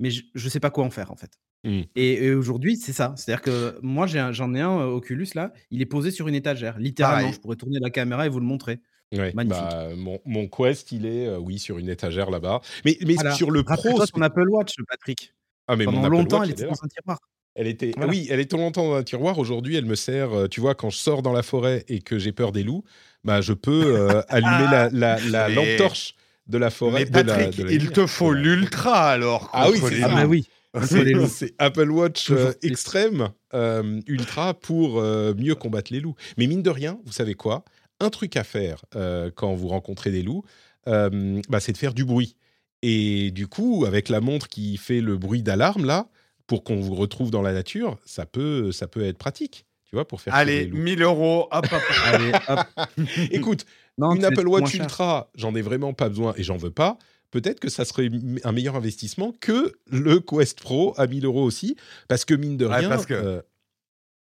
mais 0.00 0.10
je 0.10 0.22
ne 0.34 0.48
sais 0.48 0.60
pas 0.60 0.70
quoi 0.70 0.84
en 0.84 0.90
faire 0.90 1.12
en 1.12 1.16
fait. 1.16 1.38
Mm. 1.64 1.80
Et, 1.96 2.24
et 2.26 2.34
aujourd'hui, 2.34 2.76
c'est 2.76 2.92
ça. 2.92 3.14
C'est-à-dire 3.16 3.42
que 3.42 3.78
moi, 3.82 4.06
j'ai 4.06 4.18
un- 4.18 4.32
j'en 4.32 4.54
ai 4.54 4.60
un 4.60 4.78
euh, 4.78 4.86
Oculus 4.86 5.28
là, 5.34 5.52
il 5.70 5.82
est 5.82 5.86
posé 5.86 6.10
sur 6.10 6.28
une 6.28 6.34
étagère, 6.34 6.78
littéralement. 6.78 7.20
Pareil. 7.22 7.34
Je 7.34 7.40
pourrais 7.40 7.56
tourner 7.56 7.78
la 7.80 7.90
caméra 7.90 8.26
et 8.26 8.28
vous 8.28 8.40
le 8.40 8.46
montrer. 8.46 8.78
Ouais, 9.12 9.32
Magnifique. 9.34 9.62
bah, 9.62 9.88
mon, 9.96 10.18
mon 10.24 10.48
Quest, 10.48 10.90
il 10.92 11.06
est, 11.06 11.26
euh, 11.28 11.38
oui, 11.38 11.58
sur 11.58 11.78
une 11.78 11.88
étagère 11.88 12.30
là-bas. 12.30 12.60
Mais, 12.84 12.96
mais 13.06 13.14
Voilà. 13.14 13.32
sur 13.32 13.50
le 13.52 13.62
Pro. 13.62 13.74
Rappelle-toi 13.76 14.06
ton 14.08 14.20
Apple 14.22 14.48
Watch, 14.48 14.74
Patrick. 14.88 15.32
Ah, 15.68 15.76
mais 15.76 15.84
mon 15.86 15.92
Pendant 15.92 16.04
Apple 16.06 16.12
longtemps, 16.16 16.38
Watch, 16.40 16.44
elle 16.46 16.50
est 16.50 16.52
était 16.54 16.62
là. 16.64 16.70
dans 16.70 16.84
un 16.84 16.88
tiroir. 16.88 17.18
Elle 17.54 17.66
était, 17.68 17.92
Voilà. 17.96 18.10
oui, 18.10 18.26
elle 18.30 18.40
était 18.40 18.56
longtemps 18.56 18.84
dans 18.88 18.94
un 18.96 19.02
tiroir. 19.02 19.38
Aujourd'hui, 19.38 19.76
elle 19.76 19.86
me 19.86 19.94
sert. 19.94 20.32
euh, 20.32 20.46
Tu 20.48 20.60
vois, 20.60 20.74
quand 20.74 20.90
je 20.90 20.98
sors 20.98 21.22
dans 21.22 21.32
la 21.32 21.42
forêt 21.42 21.84
et 21.88 22.00
que 22.00 22.18
j'ai 22.18 22.32
peur 22.32 22.52
des 22.52 22.62
loups, 22.64 22.84
bah, 23.24 23.40
je 23.40 23.52
peux 23.54 23.96
euh, 23.96 24.22
allumer 24.28 24.66
la, 24.70 24.90
la, 24.90 25.18
la 25.30 25.48
Mais- 25.48 25.54
lampe 25.54 25.76
torche 25.78 26.14
de 26.48 26.58
la 26.58 26.70
forêt. 26.70 27.04
Mais 27.04 27.22
de 27.22 27.26
la- 27.28 27.34
Patrick, 27.36 27.56
de 27.58 27.64
la 27.64 27.70
il 27.72 27.78
lumière. 27.78 27.92
te 27.92 28.06
faut 28.06 28.32
l'ultra 28.32 29.08
alors. 29.10 29.50
Ah 29.52 29.68
oui, 29.70 29.78
contre 29.80 29.88
c'est 29.88 29.94
les 29.94 30.00
ça. 30.02 30.06
Ah 30.08 30.10
loups. 30.10 30.16
bah 30.16 30.26
oui. 30.26 30.46
C'est 31.28 31.54
Apple 31.58 31.90
Watch 31.90 32.30
euh, 32.30 32.52
extrême, 32.62 33.30
euh, 33.54 34.00
ultra, 34.06 34.54
pour 34.54 35.00
euh, 35.00 35.34
mieux 35.34 35.54
combattre 35.54 35.92
les 35.92 36.00
loups. 36.00 36.14
Mais 36.36 36.46
mine 36.46 36.62
de 36.62 36.70
rien, 36.70 36.98
vous 37.04 37.12
savez 37.12 37.34
quoi? 37.34 37.64
Un 38.00 38.10
truc 38.10 38.36
à 38.36 38.44
faire 38.44 38.84
euh, 38.94 39.30
quand 39.34 39.54
vous 39.54 39.68
rencontrez 39.68 40.10
des 40.10 40.22
loups, 40.22 40.44
euh, 40.88 41.40
bah, 41.48 41.60
c'est 41.60 41.72
de 41.72 41.78
faire 41.78 41.94
du 41.94 42.04
bruit. 42.04 42.36
Et 42.82 43.30
du 43.30 43.46
coup, 43.48 43.84
avec 43.86 44.08
la 44.08 44.20
montre 44.20 44.48
qui 44.48 44.76
fait 44.76 45.00
le 45.00 45.16
bruit 45.16 45.42
d'alarme, 45.42 45.84
là, 45.86 46.08
pour 46.46 46.62
qu'on 46.62 46.80
vous 46.80 46.94
retrouve 46.94 47.30
dans 47.30 47.42
la 47.42 47.52
nature, 47.52 47.98
ça 48.04 48.26
peut, 48.26 48.70
ça 48.70 48.86
peut 48.86 49.04
être 49.04 49.18
pratique, 49.18 49.64
tu 49.88 49.96
vois, 49.96 50.06
pour 50.06 50.20
faire 50.20 50.34
Allez, 50.34 50.64
les 50.64 50.66
loups. 50.66 50.76
1000 50.76 51.02
euros, 51.02 51.48
hop, 51.50 51.66
hop. 51.72 51.82
Allez, 52.04 52.32
hop. 52.48 52.60
Écoute, 53.30 53.64
Non, 53.98 54.14
une 54.14 54.24
Apple 54.24 54.46
Watch. 54.46 54.74
Ultra, 54.74 55.30
j'en 55.36 55.54
ai 55.54 55.62
vraiment 55.62 55.94
pas 55.94 56.08
besoin 56.10 56.34
et 56.36 56.42
j'en 56.42 56.58
veux 56.58 56.70
pas. 56.70 56.98
Peut-être 57.30 57.60
que 57.60 57.68
ça 57.68 57.84
serait 57.84 58.08
un 58.44 58.52
meilleur 58.52 58.76
investissement 58.76 59.32
que 59.40 59.72
le 59.90 60.20
Quest 60.20 60.60
Pro 60.60 60.94
à 60.96 61.06
1000 61.06 61.24
euros 61.26 61.42
aussi, 61.44 61.76
parce 62.08 62.24
que 62.24 62.34
mine 62.34 62.56
de 62.56 62.66
Ouais, 62.66 62.76
rien, 62.76 62.88
parce 62.88 63.06
que- 63.06 63.14
euh, 63.14 63.42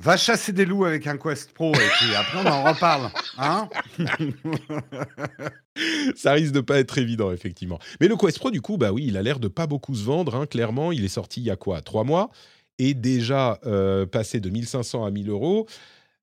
Va 0.04 0.18
chasser 0.18 0.52
des 0.52 0.66
loups 0.66 0.84
avec 0.84 1.08
un 1.08 1.18
Quest 1.18 1.54
Pro 1.54 1.74
et 1.74 1.78
puis 1.78 2.14
après 2.16 2.40
on 2.44 2.48
en 2.52 2.64
reparle. 2.66 3.10
Hein 3.38 3.70
ça 6.16 6.34
risque 6.34 6.54
de 6.54 6.62
pas 6.62 6.80
être 6.80 6.98
évident, 6.98 7.32
effectivement. 7.32 7.80
Mais 8.02 8.08
le 8.08 8.16
Quest 8.18 8.40
Pro, 8.40 8.52
du 8.52 8.62
coup, 8.62 8.78
bah 8.78 8.92
oui, 8.92 9.06
il 9.08 9.18
a 9.18 9.22
l'air 9.22 9.40
de 9.40 9.48
pas 9.48 9.68
beaucoup 9.68 9.96
se 9.96 10.04
vendre. 10.04 10.36
hein, 10.36 10.46
clairement, 10.48 10.92
il 10.92 11.04
est 11.06 11.10
sorti 11.10 11.42
il 11.42 11.46
y 11.46 11.52
a 11.52 11.56
quoi 11.56 11.82
Trois 11.82 12.04
mois 12.04 12.30
et 12.78 12.94
déjà 12.94 13.58
euh, 13.66 14.06
passé 14.06 14.42
de 14.42 14.50
1500 14.50 15.06
à 15.06 15.12
1000 15.12 15.30
euros. 15.30 15.66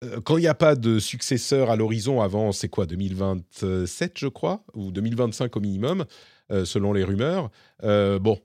Euh, 0.03 0.21
Quand 0.21 0.37
il 0.37 0.41
n'y 0.41 0.47
a 0.47 0.53
pas 0.53 0.75
de 0.75 0.99
successeur 0.99 1.71
à 1.71 1.75
l'horizon 1.75 2.21
avant, 2.21 2.51
c'est 2.51 2.69
quoi 2.69 2.85
2027, 2.85 4.13
je 4.19 4.27
crois, 4.27 4.63
ou 4.75 4.91
2025 4.91 5.57
au 5.57 5.59
minimum, 5.59 6.05
selon 6.65 6.93
les 6.93 7.03
rumeurs. 7.03 7.51
euh, 7.83 8.19
bon, 8.19 8.39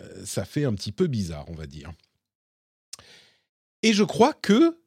euh, 0.00 0.24
ça 0.24 0.44
fait 0.44 0.64
un 0.64 0.74
petit 0.74 0.92
peu 0.92 1.06
bizarre, 1.06 1.44
on 1.48 1.54
va 1.54 1.66
dire. 1.66 1.92
Et 3.82 3.92
je 3.92 4.04
crois 4.04 4.32
que 4.32 4.78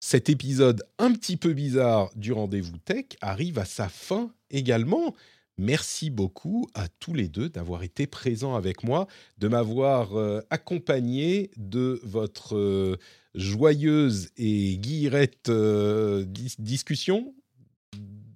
cet 0.00 0.28
épisode 0.28 0.84
un 0.98 1.12
petit 1.12 1.36
peu 1.36 1.54
bizarre 1.54 2.10
du 2.14 2.32
rendez-vous 2.32 2.78
tech 2.78 3.06
arrive 3.20 3.58
à 3.58 3.64
sa 3.64 3.88
fin 3.88 4.32
également. 4.50 5.14
Merci 5.56 6.10
beaucoup 6.10 6.68
à 6.74 6.88
tous 6.88 7.14
les 7.14 7.28
deux 7.28 7.48
d'avoir 7.48 7.84
été 7.84 8.06
présents 8.06 8.54
avec 8.56 8.82
moi, 8.82 9.06
de 9.38 9.48
m'avoir 9.48 10.18
euh, 10.18 10.40
accompagné 10.50 11.50
de 11.56 12.00
votre 12.02 12.56
euh, 12.56 12.96
joyeuse 13.34 14.30
et 14.36 14.76
guillerette 14.78 15.48
euh, 15.48 16.24
dis- 16.24 16.56
discussion, 16.58 17.34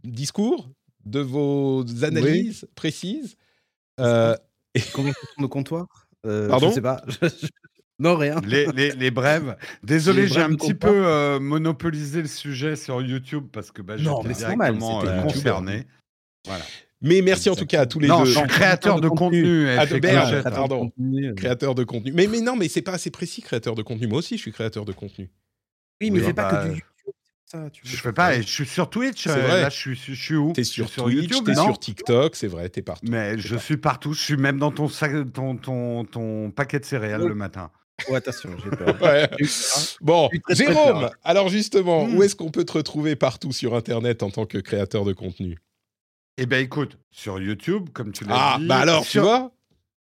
discours, 0.05 0.71
de 1.05 1.21
vos 1.21 1.85
analyses 2.05 2.67
précises. 2.75 3.37
Euh, 4.01 4.35
Conversation 4.93 5.43
de 5.43 5.47
comptoir 5.47 5.87
Euh, 6.27 6.49
Pardon? 6.49 6.69
Je 6.71 6.75
sais 6.75 6.81
pas. 6.83 7.03
non, 7.99 8.17
rien. 8.17 8.41
les, 8.47 8.67
les, 8.75 8.93
les 8.93 9.11
brèves. 9.11 9.57
Désolé, 9.83 10.29
j'ai 10.29 10.41
un 10.41 10.55
petit 10.55 10.73
comptoir. 10.73 10.93
peu 10.93 11.07
euh, 11.07 11.41
monopolisé 11.41 12.23
le 12.23 12.29
sujet 12.29 12.77
sur 12.77 13.01
YouTube 13.03 13.47
parce 13.53 13.71
que 13.71 13.83
bah, 13.83 13.97
Non, 13.99 14.17
j'étais 14.23 14.29
mais 14.29 14.35
c'est 14.35 14.49
normal, 14.49 14.73
directement 14.79 15.01
c'était 15.01 15.13
euh, 15.13 15.17
YouTube. 15.17 15.35
concerné. 15.35 15.87
Voilà. 16.47 16.65
mais 17.03 17.21
merci 17.23 17.51
en 17.51 17.57
tout 17.57 17.67
cas 17.67 17.83
à 17.83 17.87
tous 17.87 17.99
les 17.99 18.09
non, 18.09 18.21
deux. 18.21 18.27
je 18.31 18.39
suis 18.39 18.47
créateur 18.49 19.01
de 19.01 19.09
contenu. 19.09 19.69
Ah, 19.71 19.87
pardon. 20.51 20.89
Contenu. 20.91 21.35
Créateur 21.35 21.75
de 21.75 21.85
contenu. 21.85 22.13
Mais, 22.13 22.27
mais 22.27 22.41
non, 22.41 22.57
mais 22.57 22.69
c'est 22.69 22.83
pas 22.83 22.93
assez 22.93 23.11
précis, 23.11 23.43
créateur 23.43 23.75
de 23.75 23.83
contenu. 23.83 24.07
Moi 24.07 24.19
aussi, 24.21 24.37
je 24.37 24.43
suis 24.43 24.53
créateur 24.53 24.85
de 24.85 24.93
contenu. 24.93 25.31
Oui, 26.01 26.11
mais 26.11 26.21
Oui, 26.21 26.25
fais 26.27 26.33
pas 26.35 26.51
bah, 26.51 26.59
que 26.63 26.69
du 26.69 26.75
YouTube. 26.77 26.85
Ça, 27.51 27.71
tu 27.71 27.81
Je 27.85 27.97
fais 27.97 28.13
pas, 28.13 28.37
je 28.41 28.47
suis 28.47 28.67
sur 28.67 28.91
Twitch. 28.91 29.23
C'est 29.25 29.31
euh, 29.31 29.47
vrai. 29.47 29.63
Là, 29.63 29.69
je 29.71 29.77
suis, 29.77 29.95
je 29.95 30.13
suis 30.13 30.35
où 30.37 30.53
T'es 30.53 30.65
suis 30.65 30.85
sur, 30.87 31.05
Twitch, 31.05 31.43
t'es 31.45 31.55
sur 31.55 31.79
TikTok, 31.79 32.37
c'est 32.37 32.47
vrai, 32.47 32.69
t'es 32.69 32.83
partout. 32.83 33.07
Mais 33.11 33.39
je 33.39 33.57
suis 33.57 33.79
partout. 33.79 34.13
Je 34.13 34.21
suis 34.21 34.37
même 34.37 34.59
dans 34.59 34.71
ton, 34.71 34.87
sac, 34.89 35.13
ton, 35.33 35.57
ton, 35.57 36.05
ton 36.05 36.51
paquet 36.51 36.79
de 36.79 36.85
céréales 36.85 37.23
Oh. 37.25 37.29
le 37.29 37.35
matin. 37.35 37.71
Oh, 38.11 38.15
attention, 38.15 38.51
j'ai 38.63 38.71
peur. 38.71 38.97
Ouais. 39.03 39.29
Bon, 40.03 40.29
très, 40.45 40.55
Jérôme, 40.57 41.01
peur. 41.01 41.11
alors 41.25 41.49
justement, 41.49 42.07
Mm. 42.07 42.17
où 42.17 42.23
est-ce 42.23 42.37
qu'on 42.37 42.51
peut 42.51 42.65
te 42.65 42.73
retrouver 42.75 43.17
partout 43.17 43.51
sur 43.53 43.75
Internet 43.75 44.23
en 44.23 44.31
tant 44.31 44.45
que 44.45 44.59
créateur 44.59 45.05
de 45.07 45.15
contenu? 45.15 45.57
Eh 46.37 46.45
bien, 46.47 46.59
écoute, 46.59 46.99
sur 47.11 47.41
YouTube, 47.41 47.89
comme 47.95 48.13
tu 48.13 48.25
l'as 48.25 48.35
Ah, 48.37 48.57
dit. 48.61 48.67
bah 48.67 48.77
alors, 48.79 49.03
tu 49.05 49.11
sur- 49.13 49.23
vois 49.23 49.53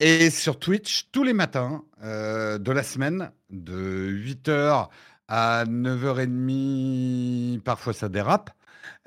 Et 0.00 0.30
sur 0.30 0.58
Twitch, 0.60 1.08
tous 1.12 1.24
les 1.24 1.32
matins 1.34 1.82
euh, 2.04 2.56
de 2.58 2.70
la 2.72 2.82
semaine, 2.84 3.30
de 3.50 4.08
8h 4.10 4.88
à 5.34 5.64
9h30, 5.64 7.60
parfois 7.60 7.94
ça 7.94 8.10
dérape. 8.10 8.50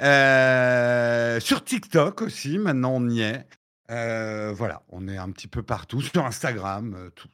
Euh, 0.02 1.40
sur 1.40 1.64
TikTok 1.64 2.24
aussi, 2.24 2.58
maintenant 2.58 2.96
on 2.96 3.08
y 3.10 3.22
est. 3.22 3.46
Euh, 3.92 4.52
voilà, 4.52 4.82
on 4.90 5.08
est 5.08 5.18
un 5.18 5.30
petit 5.30 5.48
peu 5.48 5.62
partout 5.62 6.02
sur 6.14 6.26
Instagram, 6.26 6.96
euh, 6.98 7.10
tout. 7.12 7.28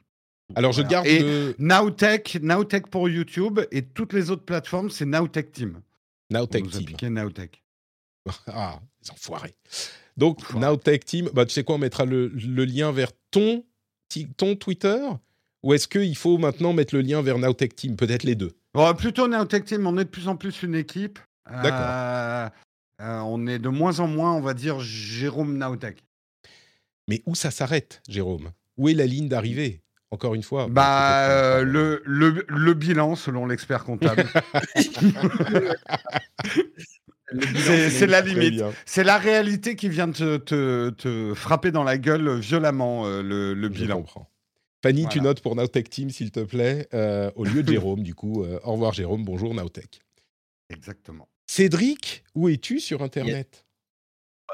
Alors, 0.54 0.72
je 0.72 0.82
voilà. 0.82 0.90
garde 0.90 1.06
Et 1.06 1.54
Nowtech, 1.58 2.38
Nowtech 2.42 2.88
pour 2.88 3.08
YouTube 3.08 3.60
et 3.70 3.80
toutes 3.80 4.12
les 4.12 4.30
autres 4.30 4.44
plateformes, 4.44 4.90
c'est 4.90 5.06
Nowtech 5.06 5.52
Team. 5.52 5.80
Nowtech 6.30 6.68
Team. 6.68 6.84
piqué 6.84 7.08
Nowtech. 7.08 7.62
Ah, 8.46 8.78
les 9.02 9.10
enfoirés. 9.10 9.56
Donc, 10.18 10.40
Enfoirés. 10.40 10.66
Nowtech 10.66 11.04
Team, 11.06 11.30
bah, 11.32 11.46
tu 11.46 11.54
sais 11.54 11.64
quoi, 11.64 11.76
on 11.76 11.78
mettra 11.78 12.04
le, 12.04 12.28
le 12.28 12.64
lien 12.66 12.92
vers 12.92 13.12
ton, 13.30 13.64
ton 14.36 14.54
Twitter 14.54 14.98
Ou 15.62 15.72
est-ce 15.72 15.88
qu'il 15.88 16.16
faut 16.16 16.36
maintenant 16.36 16.74
mettre 16.74 16.94
le 16.94 17.00
lien 17.00 17.22
vers 17.22 17.38
Nowtech 17.38 17.74
Team 17.74 17.96
Peut-être 17.96 18.24
les 18.24 18.34
deux? 18.34 18.52
Bon, 18.74 18.94
plutôt 18.94 19.28
Nowtech 19.28 19.64
Team, 19.64 19.86
on 19.86 19.98
est 19.98 20.04
de 20.04 20.08
plus 20.10 20.28
en 20.28 20.36
plus 20.36 20.62
une 20.62 20.74
équipe. 20.74 21.18
D'accord. 21.50 21.78
Euh, 21.80 22.48
euh, 23.00 23.18
on 23.20 23.46
est 23.46 23.58
de 23.58 23.68
moins 23.68 24.00
en 24.00 24.06
moins, 24.06 24.32
on 24.32 24.40
va 24.40 24.54
dire, 24.54 24.80
Jérôme 24.80 25.58
Nowtech. 25.58 26.02
Mais 27.08 27.22
où 27.26 27.34
ça 27.34 27.50
s'arrête, 27.50 28.00
Jérôme? 28.08 28.52
Où 28.78 28.88
est 28.88 28.94
la 28.94 29.06
ligne 29.06 29.28
d'arrivée? 29.28 29.82
Encore 30.10 30.34
une 30.34 30.42
fois. 30.42 30.68
Bah, 30.70 31.28
euh, 31.30 31.62
le, 31.64 32.02
le, 32.04 32.44
le 32.46 32.74
bilan, 32.74 33.16
selon 33.16 33.46
l'expert 33.46 33.82
comptable. 33.84 34.24
c'est 37.56 37.90
c'est 37.90 38.06
la 38.06 38.20
limite. 38.20 38.62
C'est 38.84 39.04
la 39.04 39.18
réalité 39.18 39.74
qui 39.74 39.88
vient 39.88 40.10
te, 40.10 40.36
te, 40.36 40.90
te 40.90 41.32
frapper 41.34 41.70
dans 41.70 41.84
la 41.84 41.96
gueule 41.98 42.38
violemment, 42.38 43.06
euh, 43.06 43.22
le, 43.22 43.54
le 43.54 43.68
je 43.68 43.72
bilan. 43.72 43.96
comprends. 43.98 44.28
Fanny, 44.82 45.06
tu 45.08 45.20
notes 45.20 45.40
pour 45.40 45.54
Nowtech 45.54 45.88
Team, 45.88 46.10
s'il 46.10 46.32
te 46.32 46.40
plaît, 46.40 46.88
euh, 46.92 47.30
au 47.36 47.44
lieu 47.44 47.62
de 47.62 47.72
Jérôme, 47.72 48.02
du 48.02 48.14
coup. 48.14 48.42
euh, 48.42 48.58
au 48.64 48.72
revoir, 48.72 48.92
Jérôme. 48.92 49.24
Bonjour, 49.24 49.54
Nowtech. 49.54 50.00
Exactement. 50.70 51.28
Cédric, 51.46 52.24
où 52.34 52.48
es-tu 52.48 52.80
sur 52.80 53.02
Internet? 53.02 53.64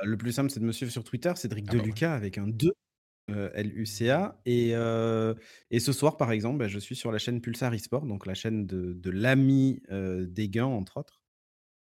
Le 0.03 0.17
plus 0.17 0.33
simple, 0.33 0.51
c'est 0.51 0.61
de 0.61 0.65
me 0.65 0.73
suivre 0.73 0.93
sur 0.93 1.03
Twitter, 1.03 1.33
Cédric 1.35 1.67
Ah 1.69 1.73
bah 1.73 1.79
Deluca 1.79 2.15
avec 2.15 2.39
un 2.39 2.47
2, 2.47 2.71
euh, 3.31 3.51
L-U-C-A. 3.55 4.41
Et, 4.47 4.71
euh, 4.75 5.35
et 5.71 5.81
ce 5.81 5.93
soir, 5.93 6.17
par 6.17 6.31
exemple, 6.31 6.59
bah, 6.59 6.69
je 6.69 6.79
suis 6.79 6.95
sur 6.95 7.11
la 7.11 7.19
chaîne 7.19 7.41
Pulsar 7.41 7.73
eSport, 7.75 8.05
donc 8.05 8.27
la 8.27 8.35
chaîne 8.35 8.67
de, 8.67 8.93
de 8.93 9.11
l'ami 9.11 9.81
euh, 9.91 10.27
Déguin, 10.27 10.67
entre 10.67 10.99
autres. 10.99 11.23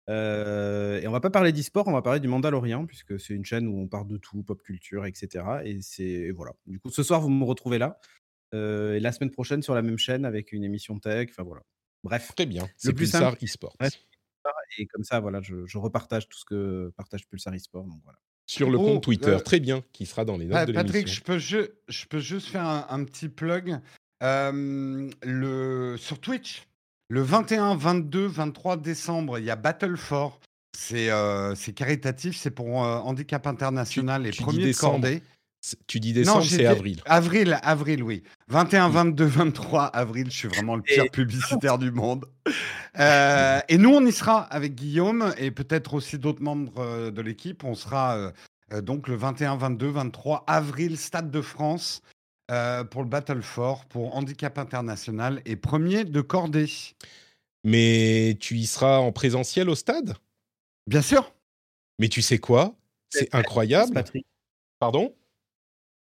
Euh, 0.07 1.01
et 1.01 1.07
on 1.07 1.11
va 1.11 1.19
pas 1.19 1.31
parler 1.31 1.51
d'e-sport, 1.51 1.87
on 1.87 1.91
va 1.91 2.01
parler 2.03 2.19
du 2.19 2.27
Mandalorian, 2.27 2.85
puisque 2.85 3.19
c'est 3.19 3.33
une 3.33 3.43
chaîne 3.45 3.67
où 3.67 3.79
on 3.79 3.87
parle 3.87 4.07
de 4.07 4.17
tout, 4.17 4.43
pop 4.43 4.61
culture, 4.61 5.05
etc. 5.05 5.45
Et 5.63 5.81
c'est 5.81 6.03
et 6.03 6.31
voilà. 6.31 6.53
Du 6.67 6.79
coup, 6.79 6.89
ce 6.89 7.01
soir, 7.03 7.21
vous 7.21 7.29
me 7.29 7.43
retrouvez 7.43 7.79
là. 7.79 7.99
Et 8.53 8.99
la 8.99 9.11
semaine 9.11 9.31
prochaine, 9.31 9.61
sur 9.61 9.75
la 9.75 9.81
même 9.81 9.97
chaîne, 9.97 10.25
avec 10.25 10.51
une 10.51 10.63
émission 10.63 10.97
tech. 10.99 11.29
Enfin 11.31 11.43
voilà. 11.43 11.61
Bref. 12.03 12.31
Très 12.35 12.45
bien. 12.45 12.67
C'est 12.77 12.93
plus 12.93 13.05
Pulsar. 13.11 13.35
Ouais. 13.81 13.89
Et 14.77 14.85
comme 14.87 15.03
ça, 15.03 15.19
voilà, 15.19 15.41
je, 15.41 15.65
je 15.65 15.77
repartage 15.77 16.27
tout 16.27 16.37
ce 16.37 16.45
que 16.45 16.91
partage 16.97 17.27
Pulsar 17.27 17.53
eSport. 17.53 17.83
Donc 17.85 17.99
voilà. 18.03 18.19
Sur 18.47 18.69
le 18.69 18.77
Oh, 18.77 18.83
compte 18.85 19.03
Twitter. 19.03 19.29
euh, 19.31 19.39
Très 19.39 19.59
bien. 19.59 19.83
Qui 19.91 20.05
sera 20.05 20.23
dans 20.23 20.37
les 20.37 20.45
notes 20.45 20.57
Ah, 20.57 20.65
de 20.67 20.71
Patrick, 20.73 20.93
l'émission. 21.07 21.15
je 21.19 21.23
peux, 21.23 21.37
ju- 21.39 21.69
je 21.87 22.05
peux 22.05 22.19
juste 22.19 22.47
faire 22.49 22.63
un, 22.65 22.85
un 22.89 23.03
petit 23.05 23.27
plug. 23.29 23.79
Euh, 24.23 25.09
le, 25.23 25.95
sur 25.97 26.19
Twitch, 26.19 26.67
le 27.09 27.21
21, 27.21 27.75
22, 27.75 28.25
23 28.27 28.77
décembre, 28.77 29.39
il 29.39 29.45
y 29.45 29.49
a 29.49 29.55
Battle 29.55 29.97
for. 29.97 30.39
C'est 30.77 31.09
euh, 31.09 31.55
caritatif, 31.75 32.35
c'est 32.37 32.51
pour 32.51 32.67
Handicap 32.67 33.47
International 33.47 34.27
et 34.27 34.31
tu 34.31 34.43
premier 34.43 34.59
de 34.59 34.63
décembre. 34.65 34.93
cordée. 35.01 35.23
Tu 35.87 35.99
dis 35.99 36.13
décembre, 36.13 36.43
c'est 36.43 36.65
avril. 36.65 37.01
Avril, 37.05 37.59
avril, 37.63 38.03
oui. 38.03 38.23
21, 38.49 38.89
22, 38.89 39.25
23 39.25 39.85
avril, 39.85 40.27
je 40.29 40.37
suis 40.37 40.47
vraiment 40.47 40.75
le 40.75 40.81
pire 40.81 41.05
publicitaire 41.11 41.77
du 41.77 41.91
monde. 41.91 42.25
Euh, 42.99 43.59
et 43.67 43.77
nous, 43.77 43.89
on 43.89 44.05
y 44.05 44.11
sera 44.11 44.41
avec 44.41 44.75
Guillaume 44.75 45.33
et 45.37 45.51
peut-être 45.51 45.93
aussi 45.93 46.19
d'autres 46.19 46.41
membres 46.41 46.79
euh, 46.79 47.11
de 47.11 47.21
l'équipe. 47.21 47.63
On 47.63 47.75
sera 47.75 48.17
euh, 48.71 48.81
donc 48.81 49.07
le 49.07 49.15
21, 49.15 49.57
22, 49.57 49.87
23 49.87 50.43
avril, 50.47 50.97
Stade 50.97 51.31
de 51.31 51.41
France, 51.41 52.01
euh, 52.51 52.83
pour 52.83 53.01
le 53.01 53.09
Battle 53.09 53.41
for, 53.41 53.85
pour 53.85 54.15
Handicap 54.15 54.57
International 54.57 55.41
et 55.45 55.55
premier 55.55 56.03
de 56.03 56.21
cordée. 56.21 56.69
Mais 57.63 58.37
tu 58.39 58.55
y 58.57 58.67
seras 58.67 58.97
en 58.97 59.11
présentiel 59.11 59.69
au 59.69 59.75
stade? 59.75 60.15
Bien 60.85 61.01
sûr. 61.01 61.33
Mais 61.97 62.09
tu 62.09 62.21
sais 62.21 62.37
quoi? 62.37 62.75
C'est 63.09 63.33
incroyable. 63.33 63.93
Patrick, 63.93 64.25
Pardon? 64.79 65.15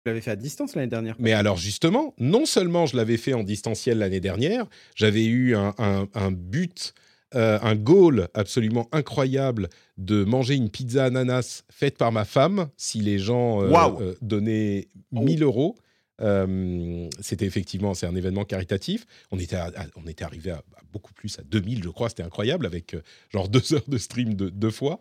Tu 0.02 0.08
l'avais 0.08 0.20
fait 0.22 0.30
à 0.30 0.36
distance 0.36 0.74
l'année 0.74 0.88
dernière. 0.88 1.14
Mais 1.18 1.32
alors 1.32 1.56
justement, 1.58 2.14
non 2.18 2.46
seulement 2.46 2.86
je 2.86 2.96
l'avais 2.96 3.16
fait 3.18 3.34
en 3.34 3.42
distanciel 3.42 3.98
l'année 3.98 4.20
dernière, 4.20 4.66
j'avais 4.94 5.24
eu 5.26 5.54
un, 5.54 5.74
un- 5.78 6.08
un 6.14 6.30
but, 6.32 6.94
euh, 7.34 7.58
un 7.62 7.74
goal 7.76 8.28
absolument 8.34 8.88
incroyable 8.92 9.68
de 9.98 10.24
manger 10.24 10.54
une 10.54 10.70
pizza 10.70 11.04
ananas 11.04 11.64
faite 11.70 11.98
par 11.98 12.12
ma 12.12 12.24
femme 12.24 12.68
si 12.78 13.00
les 13.00 13.18
gens 13.18 13.62
euh, 13.62 13.68
euh, 14.00 14.14
donnaient 14.22 14.88
1000 15.12 15.42
euros. 15.42 15.76
Euh, 16.22 17.08
C'était 17.20 17.46
effectivement, 17.46 17.94
c'est 17.94 18.06
un 18.06 18.14
événement 18.14 18.44
caritatif. 18.44 19.06
On 19.30 19.38
était, 19.38 19.56
à- 19.56 19.70
à- 19.76 19.86
on 19.96 20.06
était 20.06 20.24
arrivé 20.24 20.50
à, 20.50 20.56
à 20.56 20.82
beaucoup 20.92 21.12
plus, 21.12 21.38
à 21.38 21.42
2000 21.42 21.82
je 21.84 21.88
crois, 21.88 22.08
c'était 22.08 22.22
incroyable 22.22 22.66
avec 22.66 22.94
euh, 22.94 23.02
genre 23.32 23.48
deux 23.48 23.62
heures 23.74 23.88
de 23.88 23.98
stream 23.98 24.34
de- 24.34 24.48
deux 24.50 24.70
fois. 24.70 24.98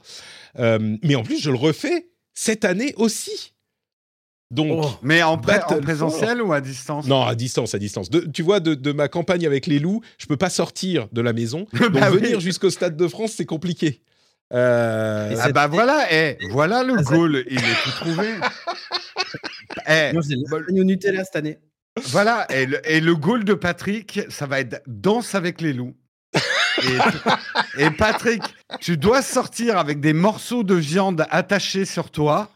Euh, 0.59 0.97
mais 1.03 1.15
en 1.15 1.23
plus, 1.23 1.41
je 1.41 1.49
le 1.51 1.57
refais 1.57 2.09
cette 2.33 2.63
année 2.65 2.93
aussi. 2.97 3.53
Donc, 4.51 4.83
Oh. 4.83 4.89
Mais 5.03 5.21
en, 5.21 5.37
pré- 5.37 5.59
en 5.67 5.79
présentiel 5.79 6.41
ou 6.41 6.53
à 6.53 6.59
distance? 6.61 7.05
Non, 7.05 7.23
à 7.23 7.35
distance, 7.35 7.75
à 7.75 7.79
distance. 7.79 8.09
De- 8.09 8.21
tu 8.21 8.41
vois, 8.41 8.59
de, 8.59 8.73
de 8.73 8.91
ma 8.91 9.07
campagne 9.07 9.45
avec 9.45 9.67
les 9.67 9.77
loups, 9.77 10.01
je 10.17 10.25
peux 10.25 10.37
pas 10.37 10.49
sortir 10.49 11.07
de 11.11 11.21
la 11.21 11.33
maison. 11.33 11.67
Donc 11.79 11.91
Bah 11.91 12.09
oui. 12.11 12.17
venir 12.19 12.39
jusqu'au 12.39 12.69
Stade 12.71 12.97
de 12.97 13.07
France, 13.07 13.33
c'est 13.37 13.45
compliqué. 13.45 14.01
Euh, 14.51 15.35
Ah 15.39 15.51
bah 15.51 15.67
voilà, 15.67 16.07
eh, 16.11 16.37
voilà 16.49 16.81
le 16.83 16.95
Ah, 16.97 17.03
goal, 17.03 17.43
il 17.51 17.57
est 17.59 17.83
tout 17.83 17.91
trouvé. 17.91 18.27
Eh, 19.87 20.11
Moi, 20.13 20.23
j'ai 20.27 20.35
lasagne 20.35 20.81
au 20.81 20.83
Nutella 20.83 21.23
cette 21.23 21.35
année. 21.35 21.59
Voilà, 22.07 22.47
et 22.51 22.65
le, 22.65 22.79
et 22.89 22.99
le 22.99 23.15
goal 23.15 23.43
de 23.43 23.53
Patrick, 23.53 24.21
ça 24.29 24.47
va 24.47 24.59
être 24.59 24.81
danse 24.87 25.35
avec 25.35 25.61
les 25.61 25.73
loups. 25.73 25.95
Et, 27.77 27.83
et 27.83 27.91
Patrick, 27.91 28.41
tu 28.79 28.97
dois 28.97 29.21
sortir 29.21 29.77
avec 29.77 29.99
des 29.99 30.13
morceaux 30.13 30.63
de 30.63 30.73
viande 30.75 31.25
attachés 31.29 31.85
sur 31.85 32.09
toi 32.09 32.49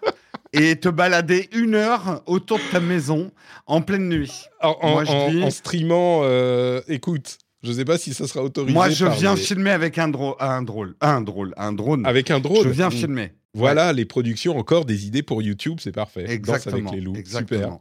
et 0.53 0.75
te 0.77 0.87
balader 0.89 1.49
une 1.53 1.75
heure 1.75 2.21
autour 2.25 2.57
de 2.59 2.63
ta 2.71 2.79
maison 2.79 3.31
en 3.65 3.81
pleine 3.81 4.07
nuit. 4.07 4.31
en, 4.61 4.77
en- 4.81 4.91
moi, 4.91 5.03
je 5.05 5.11
en- 5.11 5.29
dis- 5.31 5.43
en 5.43 5.49
streamant, 5.51 6.21
euh, 6.23 6.81
écoute, 6.87 7.37
je 7.63 7.71
sais 7.71 7.85
pas 7.85 7.97
si 7.97 8.13
ça 8.13 8.27
sera 8.27 8.43
autorisé. 8.43 8.73
Moi, 8.73 8.89
je 8.89 9.05
viens 9.05 9.35
les- 9.35 9.41
filmer 9.41 9.71
avec 9.71 9.97
un, 9.97 10.07
dro- 10.09 10.35
un 10.39 10.61
drôle, 10.61 10.95
un 11.01 11.21
drôle, 11.21 11.53
un 11.57 11.73
drone. 11.73 12.05
avec 12.05 12.29
un 12.31 12.39
drone. 12.39 12.63
je 12.63 12.69
viens 12.69 12.89
Mm. 12.89 12.91
filmer. 12.91 13.33
Voilà 13.55 13.93
les 13.93 14.05
productions, 14.05 14.57
encore 14.57 14.85
des 14.85 15.05
idées 15.05 15.21
pour 15.21 15.41
YouTube, 15.41 15.77
c'est 15.79 15.91
parfait. 15.91 16.23
Danse 16.23 16.31
Exactement. 16.31 16.89
avec 16.89 16.91
les 16.91 17.01
loups, 17.01 17.15
super. 17.25 17.77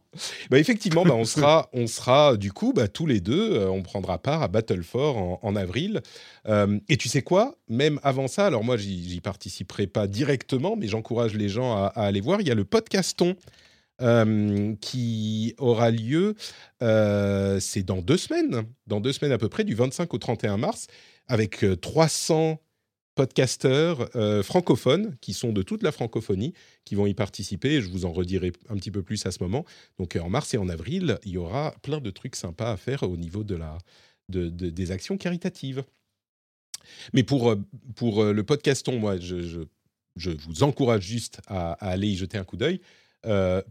Bah, 0.50 0.58
effectivement, 0.58 1.04
bah, 1.04 1.14
on 1.14 1.24
sera, 1.24 1.70
on 1.72 1.86
sera 1.86 2.36
du 2.36 2.52
coup 2.52 2.72
bah, 2.72 2.88
tous 2.88 3.06
les 3.06 3.20
deux, 3.20 3.52
euh, 3.52 3.70
on 3.70 3.82
prendra 3.82 4.18
part 4.18 4.42
à 4.42 4.48
Battle 4.48 4.82
for 4.82 5.16
en, 5.16 5.40
en 5.42 5.56
avril. 5.56 6.02
Euh, 6.46 6.78
et 6.88 6.96
tu 6.96 7.08
sais 7.08 7.22
quoi? 7.22 7.56
Même 7.68 8.00
avant 8.02 8.28
ça, 8.28 8.46
alors 8.46 8.64
moi 8.64 8.76
j'y 8.76 9.20
participerai 9.22 9.86
pas 9.86 10.06
directement, 10.06 10.76
mais 10.76 10.88
j'encourage 10.88 11.34
les 11.34 11.48
gens 11.48 11.74
à, 11.74 11.86
à 11.86 12.04
aller 12.04 12.20
voir. 12.20 12.40
Il 12.40 12.48
y 12.48 12.50
a 12.50 12.54
le 12.54 12.64
podcaston 12.64 13.36
euh, 14.02 14.74
qui 14.80 15.54
aura 15.58 15.90
lieu, 15.90 16.34
euh, 16.82 17.60
c'est 17.60 17.84
dans 17.84 18.02
deux 18.02 18.16
semaines, 18.16 18.64
dans 18.88 19.00
deux 19.00 19.12
semaines 19.12 19.32
à 19.32 19.38
peu 19.38 19.48
près, 19.48 19.62
du 19.62 19.74
25 19.74 20.12
au 20.12 20.18
31 20.18 20.56
mars, 20.56 20.88
avec 21.28 21.62
euh, 21.62 21.76
300 21.76 22.58
podcasteurs 23.14 24.08
euh, 24.16 24.42
francophones 24.42 25.16
qui 25.20 25.34
sont 25.34 25.52
de 25.52 25.62
toute 25.62 25.82
la 25.82 25.92
francophonie 25.92 26.54
qui 26.84 26.94
vont 26.94 27.06
y 27.06 27.14
participer. 27.14 27.80
Je 27.82 27.88
vous 27.88 28.04
en 28.04 28.12
redirai 28.12 28.52
un 28.68 28.76
petit 28.76 28.90
peu 28.90 29.02
plus 29.02 29.24
à 29.26 29.32
ce 29.32 29.42
moment. 29.42 29.64
Donc 29.98 30.16
euh, 30.16 30.20
en 30.20 30.30
mars 30.30 30.54
et 30.54 30.58
en 30.58 30.68
avril, 30.68 31.18
il 31.24 31.32
y 31.32 31.36
aura 31.38 31.74
plein 31.82 32.00
de 32.00 32.10
trucs 32.10 32.36
sympas 32.36 32.72
à 32.72 32.76
faire 32.76 33.02
au 33.02 33.16
niveau 33.16 33.44
de 33.44 33.54
la, 33.54 33.78
de, 34.28 34.48
de- 34.48 34.70
des 34.70 34.90
actions 34.90 35.16
caritatives. 35.18 35.84
Mais 37.12 37.22
pour, 37.22 37.50
euh, 37.50 37.56
pour 37.94 38.24
le 38.24 38.42
podcaston, 38.42 38.98
moi, 38.98 39.18
je, 39.18 39.66
je, 40.16 40.30
vous 40.30 40.62
encourage 40.62 41.04
juste 41.04 41.40
à, 41.46 41.72
aller 41.74 42.08
y 42.08 42.16
jeter 42.16 42.38
un 42.38 42.44
coup 42.44 42.56
d'œil. 42.56 42.80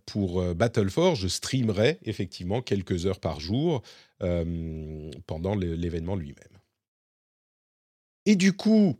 Pour 0.05 0.41
Battle 0.55 0.89
for, 0.89 1.15
je 1.15 1.27
streamerai 1.27 1.99
effectivement 2.03 2.61
quelques 2.61 3.05
heures 3.05 3.19
par 3.19 3.41
jour 3.41 3.81
pendant 5.27 5.55
l'événement 5.55 6.15
lui-même. 6.15 6.57
Et 8.25 8.37
du 8.37 8.53
coup, 8.53 8.97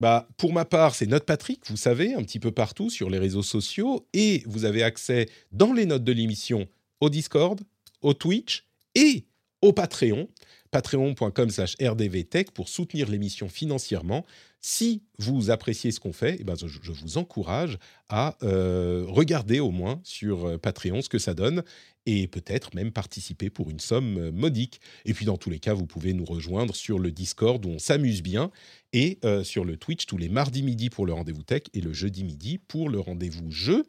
bah, 0.00 0.28
pour 0.36 0.52
ma 0.52 0.64
part, 0.64 0.94
c'est 0.94 1.06
Note 1.06 1.24
Patrick, 1.24 1.60
vous 1.68 1.76
savez, 1.76 2.14
un 2.14 2.22
petit 2.22 2.40
peu 2.40 2.50
partout 2.50 2.88
sur 2.88 3.10
les 3.10 3.18
réseaux 3.18 3.42
sociaux, 3.42 4.06
et 4.14 4.42
vous 4.46 4.64
avez 4.64 4.82
accès 4.82 5.28
dans 5.52 5.72
les 5.72 5.86
notes 5.86 6.04
de 6.04 6.12
l'émission 6.12 6.66
au 7.00 7.10
Discord, 7.10 7.60
au 8.00 8.14
Twitch 8.14 8.66
et 8.94 9.26
au 9.62 9.72
Patreon, 9.72 10.28
patreon.com 10.70 11.50
slash 11.50 11.74
rdvtech 11.80 12.50
pour 12.52 12.68
soutenir 12.68 13.08
l'émission 13.08 13.48
financièrement. 13.48 14.24
Si 14.62 15.02
vous 15.18 15.50
appréciez 15.50 15.90
ce 15.90 16.00
qu'on 16.00 16.12
fait, 16.12 16.36
eh 16.38 16.44
ben, 16.44 16.54
je, 16.54 16.92
vous 16.92 17.16
encourage 17.16 17.78
à 18.10 18.36
euh, 18.42 19.04
regarder 19.08 19.58
au 19.58 19.70
moins 19.70 20.00
sur 20.04 20.46
euh, 20.46 20.58
Patreon 20.58 21.00
ce 21.00 21.08
que 21.08 21.18
ça 21.18 21.32
donne 21.32 21.62
et 22.04 22.28
peut-être 22.28 22.74
même 22.74 22.92
participer 22.92 23.48
pour 23.48 23.70
une 23.70 23.80
somme 23.80 24.18
euh, 24.18 24.32
modique. 24.32 24.80
Et 25.06 25.14
puis 25.14 25.24
dans 25.24 25.38
tous 25.38 25.48
les 25.48 25.60
cas, 25.60 25.72
vous 25.72 25.86
pouvez 25.86 26.12
nous 26.12 26.26
rejoindre 26.26 26.74
sur 26.74 26.98
le 26.98 27.10
Discord 27.10 27.64
où 27.64 27.70
on 27.70 27.78
s'amuse 27.78 28.22
bien 28.22 28.50
et 28.92 29.20
sur 29.44 29.64
le 29.64 29.76
Twitch 29.76 30.06
tous 30.06 30.16
les 30.16 30.28
mardis 30.28 30.64
midi 30.64 30.90
pour 30.90 31.06
le 31.06 31.12
rendez-vous 31.12 31.44
tech 31.44 31.62
et 31.74 31.80
le 31.80 31.92
jeudi 31.92 32.24
midi 32.24 32.58
pour 32.58 32.88
le 32.88 32.98
rendez-vous 32.98 33.50
jeu 33.52 33.84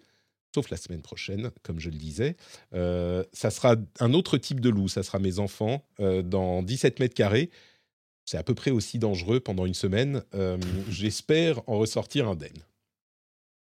sauf 0.53 0.69
la 0.69 0.77
semaine 0.77 1.01
prochaine, 1.01 1.51
comme 1.63 1.79
je 1.79 1.89
le 1.89 1.97
disais. 1.97 2.35
Euh, 2.73 3.23
ça 3.33 3.49
sera 3.49 3.75
un 3.99 4.13
autre 4.13 4.37
type 4.37 4.59
de 4.59 4.69
loup, 4.69 4.87
ça 4.87 5.03
sera 5.03 5.19
mes 5.19 5.39
enfants, 5.39 5.85
euh, 5.99 6.21
dans 6.21 6.63
17 6.63 6.99
mètres 6.99 7.15
carrés. 7.15 7.49
C'est 8.25 8.37
à 8.37 8.43
peu 8.43 8.53
près 8.53 8.71
aussi 8.71 8.99
dangereux 8.99 9.39
pendant 9.39 9.65
une 9.65 9.73
semaine. 9.73 10.23
Euh, 10.35 10.57
J'espère 10.89 11.67
en 11.67 11.77
ressortir 11.77 12.27
indemne. 12.27 12.65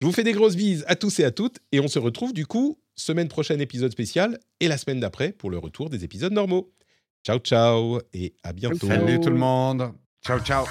Je 0.00 0.06
vous 0.06 0.12
fais 0.12 0.24
des 0.24 0.32
grosses 0.32 0.56
bises 0.56 0.84
à 0.86 0.96
tous 0.96 1.18
et 1.20 1.24
à 1.24 1.30
toutes, 1.30 1.58
et 1.72 1.80
on 1.80 1.88
se 1.88 1.98
retrouve 1.98 2.32
du 2.32 2.46
coup 2.46 2.78
semaine 2.94 3.28
prochaine 3.28 3.60
épisode 3.60 3.92
spécial, 3.92 4.38
et 4.60 4.68
la 4.68 4.76
semaine 4.76 5.00
d'après 5.00 5.32
pour 5.32 5.50
le 5.50 5.58
retour 5.58 5.88
des 5.88 6.04
épisodes 6.04 6.32
normaux. 6.32 6.72
Ciao 7.24 7.38
ciao, 7.38 8.00
et 8.12 8.34
à 8.42 8.52
bientôt. 8.52 8.86
Salut 8.86 9.20
tout 9.20 9.30
le 9.30 9.36
monde. 9.36 9.92
Ciao, 10.24 10.40
ciao. 10.40 10.66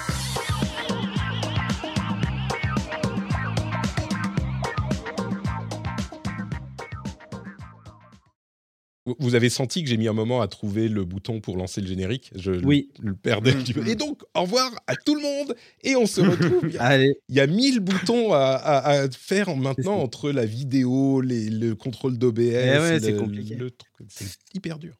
Vous- 9.18 9.34
avez 9.34 9.48
senti 9.48 9.82
que 9.82 9.88
j'ai 9.88 9.96
mis 9.96 10.08
un 10.08 10.12
moment 10.12 10.40
à 10.40 10.48
trouver 10.48 10.88
le 10.88 11.04
bouton 11.04 11.40
pour 11.40 11.56
lancer 11.56 11.80
le 11.80 11.86
générique? 11.86 12.30
Je 12.34 12.50
le- 12.52 12.64
Oui. 12.66 12.90
le 13.00 13.14
perdais. 13.14 13.52
un 13.52 13.56
petit 13.62 13.74
peu. 13.74 13.86
Et 13.86 13.94
donc, 13.94 14.22
au 14.34 14.42
revoir 14.42 14.70
à 14.86 14.96
tout 14.96 15.14
le 15.14 15.22
monde 15.22 15.54
et 15.84 15.96
on 15.96 16.06
se 16.06 16.20
retrouve. 16.60 16.68
Il 16.68 16.74
y 16.74 16.78
a- 16.78 16.82
Allez, 16.82 17.20
il 17.28 17.34
y 17.36 17.40
a 17.40 17.46
1000 17.46 17.80
boutons 17.80 18.32
à, 18.32 18.38
à- 18.54 18.90
à 19.04 19.10
faire 19.10 19.54
maintenant 19.56 19.96
entre 19.98 20.30
la 20.30 20.44
vidéo, 20.46 21.20
les- 21.20 21.50
le 21.50 21.74
contrôle 21.74 22.18
d'OBS. 22.18 22.40
Eh 22.40 22.78
ouais, 22.78 23.00
c'est 23.00 23.12
le- 23.12 23.18
compliqué. 23.18 23.54
le. 23.54 23.70
C'est 24.08 24.26
hyper 24.54 24.78
dur. 24.78 24.94